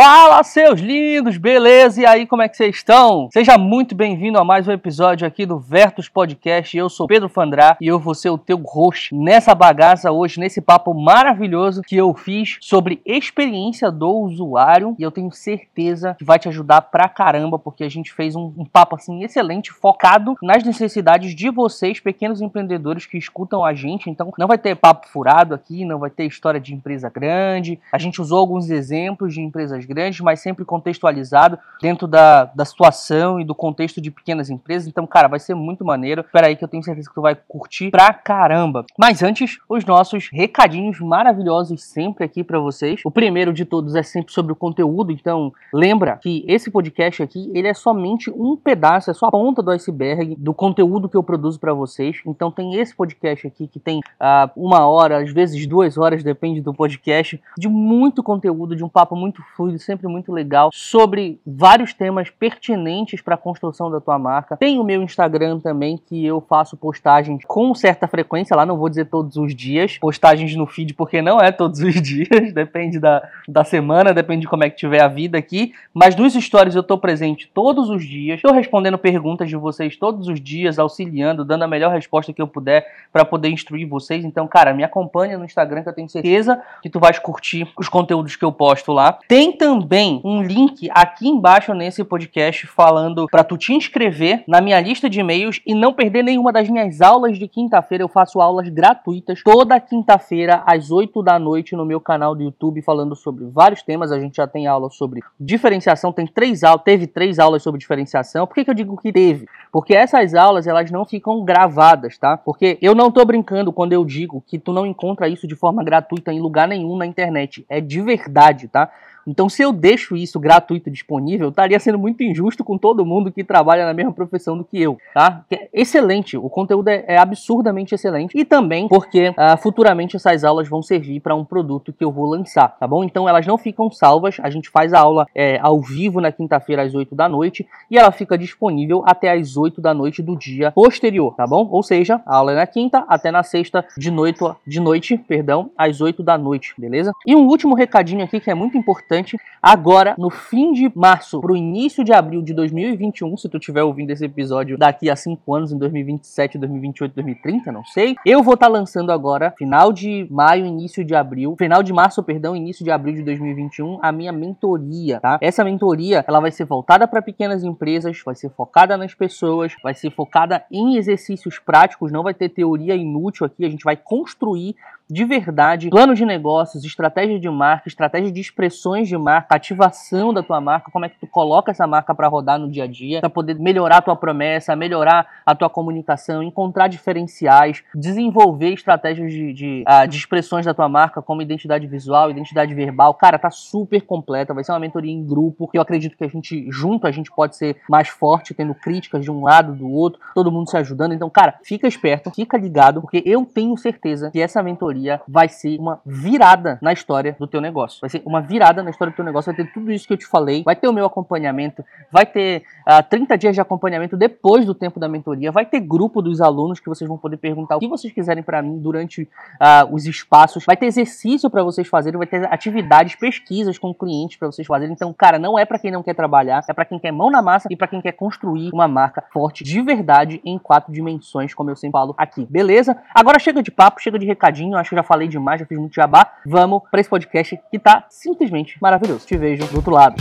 Fala, 0.00 0.44
seus 0.44 0.78
lindos, 0.78 1.38
beleza? 1.38 2.00
E 2.00 2.06
aí, 2.06 2.24
como 2.24 2.40
é 2.40 2.48
que 2.48 2.56
vocês 2.56 2.76
estão? 2.76 3.28
Seja 3.32 3.58
muito 3.58 3.96
bem-vindo 3.96 4.38
a 4.38 4.44
mais 4.44 4.68
um 4.68 4.70
episódio 4.70 5.26
aqui 5.26 5.44
do 5.44 5.58
Vertus 5.58 6.08
Podcast. 6.08 6.76
Eu 6.76 6.88
sou 6.88 7.08
Pedro 7.08 7.28
Fandrá 7.28 7.76
e 7.80 7.88
eu 7.88 7.98
vou 7.98 8.14
ser 8.14 8.30
o 8.30 8.38
teu 8.38 8.58
host 8.58 9.12
nessa 9.12 9.56
bagaça 9.56 10.12
hoje, 10.12 10.38
nesse 10.38 10.60
papo 10.60 10.94
maravilhoso 10.94 11.82
que 11.82 11.96
eu 11.96 12.14
fiz 12.14 12.58
sobre 12.60 13.02
experiência 13.04 13.90
do 13.90 14.08
usuário. 14.08 14.94
E 15.00 15.02
eu 15.02 15.10
tenho 15.10 15.32
certeza 15.32 16.14
que 16.16 16.24
vai 16.24 16.38
te 16.38 16.48
ajudar 16.48 16.82
pra 16.82 17.08
caramba, 17.08 17.58
porque 17.58 17.82
a 17.82 17.88
gente 17.88 18.12
fez 18.12 18.36
um, 18.36 18.52
um 18.56 18.64
papo 18.64 18.94
assim 18.94 19.24
excelente, 19.24 19.72
focado 19.72 20.36
nas 20.40 20.62
necessidades 20.62 21.34
de 21.34 21.50
vocês, 21.50 21.98
pequenos 21.98 22.40
empreendedores 22.40 23.04
que 23.04 23.18
escutam 23.18 23.64
a 23.64 23.74
gente. 23.74 24.08
Então, 24.08 24.32
não 24.38 24.46
vai 24.46 24.58
ter 24.58 24.76
papo 24.76 25.08
furado 25.08 25.56
aqui, 25.56 25.84
não 25.84 25.98
vai 25.98 26.08
ter 26.08 26.24
história 26.24 26.60
de 26.60 26.72
empresa 26.72 27.10
grande. 27.10 27.80
A 27.90 27.98
gente 27.98 28.22
usou 28.22 28.38
alguns 28.38 28.70
exemplos 28.70 29.34
de 29.34 29.40
empresas 29.40 29.87
grandes, 29.88 30.20
mas 30.20 30.40
sempre 30.40 30.64
contextualizado 30.64 31.58
dentro 31.80 32.06
da, 32.06 32.44
da 32.44 32.64
situação 32.64 33.40
e 33.40 33.44
do 33.44 33.54
contexto 33.54 34.00
de 34.00 34.10
pequenas 34.10 34.50
empresas. 34.50 34.86
Então, 34.86 35.06
cara, 35.06 35.28
vai 35.28 35.40
ser 35.40 35.54
muito 35.54 35.84
maneiro. 35.84 36.20
Espera 36.20 36.48
aí 36.48 36.56
que 36.56 36.62
eu 36.62 36.68
tenho 36.68 36.82
certeza 36.82 37.08
que 37.08 37.14
tu 37.14 37.22
vai 37.22 37.34
curtir 37.48 37.90
pra 37.90 38.12
caramba. 38.12 38.84
Mas 38.98 39.22
antes, 39.22 39.58
os 39.68 39.84
nossos 39.84 40.28
recadinhos 40.30 41.00
maravilhosos 41.00 41.82
sempre 41.82 42.24
aqui 42.24 42.44
para 42.44 42.58
vocês. 42.60 43.00
O 43.04 43.10
primeiro 43.10 43.52
de 43.52 43.64
todos 43.64 43.94
é 43.94 44.02
sempre 44.02 44.32
sobre 44.32 44.52
o 44.52 44.56
conteúdo, 44.56 45.10
então 45.10 45.52
lembra 45.72 46.18
que 46.22 46.44
esse 46.46 46.70
podcast 46.70 47.22
aqui, 47.22 47.50
ele 47.54 47.68
é 47.68 47.74
somente 47.74 48.30
um 48.30 48.56
pedaço, 48.56 49.10
é 49.10 49.14
só 49.14 49.26
a 49.26 49.30
ponta 49.30 49.62
do 49.62 49.70
iceberg 49.70 50.36
do 50.36 50.52
conteúdo 50.52 51.08
que 51.08 51.16
eu 51.16 51.22
produzo 51.22 51.58
para 51.58 51.72
vocês. 51.72 52.20
Então 52.26 52.50
tem 52.50 52.74
esse 52.74 52.94
podcast 52.94 53.46
aqui 53.46 53.66
que 53.66 53.78
tem 53.78 53.98
uh, 53.98 54.50
uma 54.56 54.86
hora, 54.86 55.22
às 55.22 55.32
vezes 55.32 55.66
duas 55.66 55.96
horas, 55.96 56.22
depende 56.22 56.60
do 56.60 56.74
podcast, 56.74 57.40
de 57.56 57.68
muito 57.68 58.22
conteúdo, 58.22 58.76
de 58.76 58.84
um 58.84 58.88
papo 58.88 59.16
muito 59.16 59.42
fluido, 59.56 59.77
sempre 59.78 60.08
muito 60.08 60.32
legal, 60.32 60.70
sobre 60.72 61.40
vários 61.46 61.92
temas 61.92 62.30
pertinentes 62.30 63.20
para 63.20 63.34
a 63.34 63.38
construção 63.38 63.90
da 63.90 64.00
tua 64.00 64.18
marca. 64.18 64.56
Tem 64.56 64.78
o 64.78 64.84
meu 64.84 65.02
Instagram 65.02 65.60
também, 65.60 65.98
que 65.98 66.24
eu 66.24 66.40
faço 66.40 66.76
postagens 66.76 67.44
com 67.46 67.74
certa 67.74 68.06
frequência, 68.06 68.56
lá 68.56 68.64
não 68.64 68.76
vou 68.76 68.88
dizer 68.88 69.06
todos 69.06 69.36
os 69.36 69.54
dias, 69.54 69.98
postagens 69.98 70.54
no 70.54 70.66
feed, 70.66 70.94
porque 70.94 71.22
não 71.22 71.40
é 71.40 71.52
todos 71.52 71.80
os 71.80 71.94
dias, 72.00 72.52
depende 72.52 72.98
da, 72.98 73.22
da 73.46 73.64
semana, 73.64 74.12
depende 74.12 74.42
de 74.42 74.48
como 74.48 74.64
é 74.64 74.70
que 74.70 74.76
tiver 74.76 75.02
a 75.02 75.08
vida 75.08 75.38
aqui, 75.38 75.72
mas 75.92 76.16
nos 76.16 76.34
stories 76.34 76.74
eu 76.74 76.80
estou 76.80 76.98
presente 76.98 77.50
todos 77.52 77.90
os 77.90 78.04
dias, 78.04 78.36
estou 78.36 78.52
respondendo 78.52 78.98
perguntas 78.98 79.48
de 79.48 79.56
vocês 79.56 79.96
todos 79.96 80.28
os 80.28 80.40
dias, 80.40 80.78
auxiliando, 80.78 81.44
dando 81.44 81.64
a 81.64 81.68
melhor 81.68 81.92
resposta 81.92 82.32
que 82.32 82.40
eu 82.40 82.46
puder 82.46 82.86
para 83.12 83.24
poder 83.24 83.48
instruir 83.48 83.86
vocês. 83.86 84.24
Então, 84.24 84.46
cara, 84.46 84.72
me 84.72 84.84
acompanha 84.84 85.38
no 85.38 85.44
Instagram 85.44 85.82
que 85.82 85.88
eu 85.88 85.94
tenho 85.94 86.08
certeza 86.08 86.60
que 86.82 86.90
tu 86.90 87.00
vais 87.00 87.18
curtir 87.18 87.68
os 87.76 87.88
conteúdos 87.88 88.36
que 88.36 88.44
eu 88.44 88.52
posto 88.52 88.92
lá. 88.92 89.18
Tem 89.28 89.52
também 89.58 90.20
um 90.24 90.40
link 90.42 90.88
aqui 90.92 91.28
embaixo 91.28 91.74
nesse 91.74 92.04
podcast 92.04 92.66
falando 92.68 93.26
para 93.26 93.42
tu 93.42 93.58
te 93.58 93.74
inscrever 93.74 94.44
na 94.46 94.60
minha 94.60 94.80
lista 94.80 95.10
de 95.10 95.18
e-mails 95.18 95.60
e 95.66 95.74
não 95.74 95.92
perder 95.92 96.22
nenhuma 96.22 96.52
das 96.52 96.68
minhas 96.68 97.00
aulas 97.00 97.36
de 97.36 97.48
quinta-feira. 97.48 98.04
Eu 98.04 98.08
faço 98.08 98.40
aulas 98.40 98.68
gratuitas 98.68 99.42
toda 99.42 99.78
quinta-feira 99.80 100.62
às 100.64 100.90
8 100.92 101.22
da 101.22 101.38
noite 101.38 101.74
no 101.74 101.84
meu 101.84 102.00
canal 102.00 102.34
do 102.34 102.42
YouTube 102.42 102.80
falando 102.80 103.16
sobre 103.16 103.44
vários 103.46 103.82
temas. 103.82 104.12
A 104.12 104.20
gente 104.20 104.36
já 104.36 104.46
tem 104.46 104.68
aula 104.68 104.88
sobre 104.90 105.20
diferenciação, 105.38 106.12
tem 106.12 106.26
três 106.26 106.62
aulas, 106.62 106.84
teve 106.84 107.08
três 107.08 107.40
aulas 107.40 107.62
sobre 107.62 107.80
diferenciação. 107.80 108.46
Por 108.46 108.54
que, 108.54 108.64
que 108.64 108.70
eu 108.70 108.74
digo 108.74 108.96
que 108.96 109.12
teve? 109.12 109.48
Porque 109.72 109.94
essas 109.94 110.34
aulas 110.34 110.68
elas 110.68 110.90
não 110.90 111.04
ficam 111.04 111.44
gravadas, 111.44 112.16
tá? 112.16 112.36
Porque 112.36 112.78
eu 112.80 112.94
não 112.94 113.10
tô 113.10 113.24
brincando 113.24 113.72
quando 113.72 113.92
eu 113.92 114.04
digo 114.04 114.42
que 114.46 114.58
tu 114.58 114.72
não 114.72 114.86
encontra 114.86 115.28
isso 115.28 115.48
de 115.48 115.56
forma 115.56 115.82
gratuita 115.82 116.32
em 116.32 116.40
lugar 116.40 116.68
nenhum 116.68 116.96
na 116.96 117.04
internet. 117.04 117.66
É 117.68 117.80
de 117.80 118.00
verdade, 118.00 118.68
tá? 118.68 118.88
Então, 119.28 119.46
se 119.46 119.62
eu 119.62 119.72
deixo 119.72 120.16
isso 120.16 120.40
gratuito 120.40 120.90
disponível, 120.90 121.50
estaria 121.50 121.78
sendo 121.78 121.98
muito 121.98 122.22
injusto 122.22 122.64
com 122.64 122.78
todo 122.78 123.04
mundo 123.04 123.30
que 123.30 123.44
trabalha 123.44 123.84
na 123.84 123.92
mesma 123.92 124.12
profissão 124.12 124.56
do 124.56 124.64
que 124.64 124.80
eu, 124.80 124.96
tá? 125.12 125.44
Que 125.48 125.54
é 125.54 125.68
excelente, 125.72 126.36
o 126.38 126.48
conteúdo 126.48 126.88
é, 126.88 127.04
é 127.06 127.18
absurdamente 127.18 127.94
excelente 127.94 128.36
e 128.36 128.44
também 128.44 128.88
porque 128.88 129.28
uh, 129.28 129.56
futuramente 129.58 130.16
essas 130.16 130.44
aulas 130.44 130.66
vão 130.66 130.82
servir 130.82 131.20
para 131.20 131.34
um 131.34 131.44
produto 131.44 131.92
que 131.92 132.02
eu 132.02 132.10
vou 132.10 132.24
lançar, 132.24 132.76
tá 132.78 132.86
bom? 132.86 133.04
Então, 133.04 133.28
elas 133.28 133.46
não 133.46 133.58
ficam 133.58 133.90
salvas, 133.90 134.38
a 134.42 134.48
gente 134.48 134.70
faz 134.70 134.94
a 134.94 135.00
aula 135.00 135.26
é, 135.34 135.58
ao 135.60 135.78
vivo 135.80 136.20
na 136.20 136.32
quinta-feira 136.32 136.82
às 136.82 136.94
8 136.94 137.14
da 137.14 137.28
noite 137.28 137.66
e 137.90 137.98
ela 137.98 138.10
fica 138.10 138.38
disponível 138.38 139.02
até 139.06 139.30
às 139.30 139.58
8 139.58 139.78
da 139.78 139.92
noite 139.92 140.22
do 140.22 140.36
dia 140.36 140.72
posterior, 140.72 141.34
tá 141.34 141.46
bom? 141.46 141.68
Ou 141.70 141.82
seja, 141.82 142.22
a 142.24 142.36
aula 142.36 142.52
é 142.52 142.56
na 142.56 142.66
quinta 142.66 143.04
até 143.06 143.30
na 143.30 143.42
sexta 143.42 143.84
de 143.96 144.10
noite, 144.10 144.38
de 144.66 144.80
noite, 144.80 145.18
perdão, 145.18 145.70
às 145.76 146.00
8 146.00 146.22
da 146.22 146.38
noite, 146.38 146.72
beleza? 146.78 147.12
E 147.26 147.36
um 147.36 147.46
último 147.46 147.74
recadinho 147.74 148.24
aqui 148.24 148.40
que 148.40 148.50
é 148.50 148.54
muito 148.54 148.78
importante 148.78 149.17
importante. 149.18 149.38
Agora, 149.60 150.14
no 150.16 150.30
fim 150.30 150.72
de 150.72 150.90
março 150.94 151.40
para 151.40 151.52
o 151.52 151.56
início 151.56 152.04
de 152.04 152.12
abril 152.12 152.42
de 152.42 152.54
2021, 152.54 153.36
se 153.36 153.48
tu 153.48 153.58
estiver 153.58 153.82
ouvindo 153.82 154.10
esse 154.10 154.24
episódio 154.24 154.78
daqui 154.78 155.10
a 155.10 155.16
5 155.16 155.54
anos, 155.54 155.72
em 155.72 155.78
2027, 155.78 156.58
2028, 156.58 157.14
2030, 157.14 157.72
não 157.72 157.84
sei, 157.84 158.16
eu 158.24 158.42
vou 158.42 158.54
estar 158.54 158.66
tá 158.66 158.72
lançando 158.72 159.10
agora, 159.10 159.52
final 159.58 159.92
de 159.92 160.26
maio, 160.30 160.64
início 160.64 161.04
de 161.04 161.14
abril, 161.14 161.56
final 161.58 161.82
de 161.82 161.92
março, 161.92 162.22
perdão, 162.22 162.54
início 162.54 162.84
de 162.84 162.90
abril 162.90 163.14
de 163.14 163.22
2021, 163.22 163.98
a 164.00 164.12
minha 164.12 164.32
mentoria, 164.32 165.18
tá? 165.20 165.38
Essa 165.40 165.64
mentoria, 165.64 166.24
ela 166.26 166.40
vai 166.40 166.50
ser 166.50 166.64
voltada 166.64 167.08
para 167.08 167.20
pequenas 167.20 167.64
empresas, 167.64 168.20
vai 168.24 168.34
ser 168.34 168.50
focada 168.50 168.96
nas 168.96 169.14
pessoas, 169.14 169.74
vai 169.82 169.94
ser 169.94 170.10
focada 170.10 170.64
em 170.70 170.96
exercícios 170.96 171.58
práticos, 171.58 172.12
não 172.12 172.22
vai 172.22 172.34
ter 172.34 172.48
teoria 172.48 172.94
inútil 172.94 173.44
aqui, 173.44 173.64
a 173.64 173.68
gente 173.68 173.84
vai 173.84 173.96
construir 173.96 174.76
de 175.10 175.24
verdade 175.24 175.88
plano 175.88 176.14
de 176.14 176.24
negócios, 176.24 176.84
estratégia 176.84 177.38
de 177.38 177.48
marca, 177.48 177.88
estratégia 177.88 178.30
de 178.30 178.40
expressões 178.40 179.08
de 179.08 179.16
marca, 179.16 179.54
ativação 179.54 180.34
da 180.34 180.42
tua 180.42 180.60
marca, 180.60 180.90
como 180.90 181.04
é 181.04 181.08
que 181.08 181.18
tu 181.18 181.26
coloca 181.26 181.70
essa 181.70 181.86
marca 181.86 182.14
para 182.14 182.28
rodar 182.28 182.58
no 182.58 182.70
dia 182.70 182.84
a 182.84 182.86
dia, 182.86 183.20
para 183.20 183.30
poder 183.30 183.58
melhorar 183.58 183.98
a 183.98 184.02
tua 184.02 184.16
promessa, 184.16 184.76
melhorar 184.76 185.26
a 185.46 185.54
tua 185.54 185.70
comunicação, 185.70 186.42
encontrar 186.42 186.88
diferenciais, 186.88 187.82
desenvolver 187.94 188.72
estratégias 188.72 189.32
de, 189.32 189.52
de, 189.52 189.84
uh, 189.88 190.06
de 190.06 190.16
expressões 190.16 190.66
da 190.66 190.74
tua 190.74 190.88
marca, 190.88 191.22
como 191.22 191.40
identidade 191.40 191.86
visual, 191.86 192.30
identidade 192.30 192.74
verbal. 192.74 193.14
Cara, 193.14 193.38
tá 193.38 193.50
super 193.50 194.02
completa, 194.02 194.52
vai 194.52 194.62
ser 194.62 194.72
uma 194.72 194.80
mentoria 194.80 195.12
em 195.12 195.24
grupo, 195.24 195.68
que 195.68 195.78
eu 195.78 195.82
acredito 195.82 196.16
que 196.16 196.24
a 196.24 196.28
gente, 196.28 196.66
junto, 196.70 197.06
a 197.06 197.10
gente 197.10 197.30
pode 197.30 197.56
ser 197.56 197.76
mais 197.88 198.08
forte, 198.08 198.52
tendo 198.52 198.74
críticas 198.74 199.24
de 199.24 199.30
um 199.30 199.42
lado, 199.44 199.74
do 199.74 199.90
outro, 199.90 200.20
todo 200.34 200.52
mundo 200.52 200.68
se 200.68 200.76
ajudando. 200.76 201.14
Então, 201.14 201.30
cara, 201.30 201.58
fica 201.64 201.88
esperto, 201.88 202.30
fica 202.30 202.58
ligado, 202.58 203.00
porque 203.00 203.22
eu 203.24 203.44
tenho 203.46 203.76
certeza 203.76 204.30
que 204.30 204.40
essa 204.40 204.62
mentoria 204.62 204.97
vai 205.26 205.48
ser 205.48 205.78
uma 205.78 206.00
virada 206.04 206.78
na 206.80 206.92
história 206.92 207.36
do 207.38 207.46
teu 207.46 207.60
negócio. 207.60 208.00
Vai 208.00 208.10
ser 208.10 208.22
uma 208.24 208.40
virada 208.40 208.82
na 208.82 208.90
história 208.90 209.12
do 209.12 209.16
teu 209.16 209.24
negócio. 209.24 209.52
Vai 209.52 209.64
ter 209.64 209.72
tudo 209.72 209.90
isso 209.92 210.06
que 210.06 210.12
eu 210.12 210.16
te 210.16 210.26
falei. 210.26 210.62
Vai 210.62 210.76
ter 210.76 210.88
o 210.88 210.92
meu 210.92 211.06
acompanhamento. 211.06 211.84
Vai 212.10 212.26
ter 212.26 212.62
uh, 212.86 212.98
ah, 212.98 213.02
30 213.02 213.38
dias 213.38 213.54
de 213.54 213.60
acompanhamento 213.60 214.16
depois 214.16 214.64
do 214.64 214.74
tempo 214.74 214.98
da 214.98 215.08
mentoria. 215.08 215.52
Vai 215.52 215.66
ter 215.66 215.80
grupo 215.80 216.22
dos 216.22 216.40
alunos 216.40 216.80
que 216.80 216.88
vocês 216.88 217.08
vão 217.08 217.18
poder 217.18 217.36
perguntar 217.36 217.76
o 217.76 217.80
que 217.80 217.88
vocês 217.88 218.12
quiserem 218.12 218.42
para 218.42 218.62
mim 218.62 218.78
durante 218.78 219.22
uh, 219.22 219.92
os 219.92 220.06
espaços. 220.06 220.64
Vai 220.64 220.76
ter 220.76 220.86
exercício 220.86 221.48
para 221.50 221.62
vocês 221.62 221.86
fazerem. 221.86 222.18
Vai 222.18 222.26
ter 222.26 222.44
atividades, 222.52 223.14
pesquisas 223.14 223.78
com 223.78 223.94
clientes 223.94 224.36
para 224.36 224.50
vocês 224.50 224.66
fazerem. 224.66 224.92
Então, 224.92 225.12
cara, 225.12 225.38
não 225.38 225.58
é 225.58 225.64
para 225.64 225.78
quem 225.78 225.90
não 225.90 226.02
quer 226.02 226.14
trabalhar. 226.14 226.64
É 226.68 226.72
para 226.72 226.84
quem 226.84 226.98
quer 226.98 227.12
mão 227.12 227.30
na 227.30 227.42
massa 227.42 227.68
e 227.70 227.76
para 227.76 227.88
quem 227.88 228.00
quer 228.00 228.12
construir 228.12 228.70
uma 228.72 228.88
marca 228.88 229.22
forte 229.32 229.64
de 229.64 229.80
verdade 229.82 230.40
em 230.44 230.58
quatro 230.58 230.92
dimensões, 230.92 231.54
como 231.54 231.70
eu 231.70 231.76
sempre 231.76 231.92
falo 231.92 232.14
aqui. 232.16 232.46
Beleza? 232.48 232.96
Agora 233.14 233.38
chega 233.38 233.62
de 233.62 233.70
papo, 233.70 234.00
chega 234.00 234.18
de 234.18 234.26
recadinho. 234.26 234.76
Acho 234.76 234.87
acho 234.88 234.90
que 234.90 234.96
já 234.96 235.02
falei 235.02 235.28
demais, 235.28 235.60
já 235.60 235.66
fiz 235.66 235.78
muito 235.78 235.94
jabá. 235.94 236.32
Vamos 236.46 236.82
para 236.90 237.00
esse 237.00 237.10
podcast 237.10 237.58
que 237.70 237.78
tá 237.78 238.06
simplesmente 238.08 238.80
maravilhoso. 238.80 239.26
Te 239.26 239.36
vejo 239.36 239.66
do 239.66 239.76
outro 239.76 239.92
lado. 239.92 240.16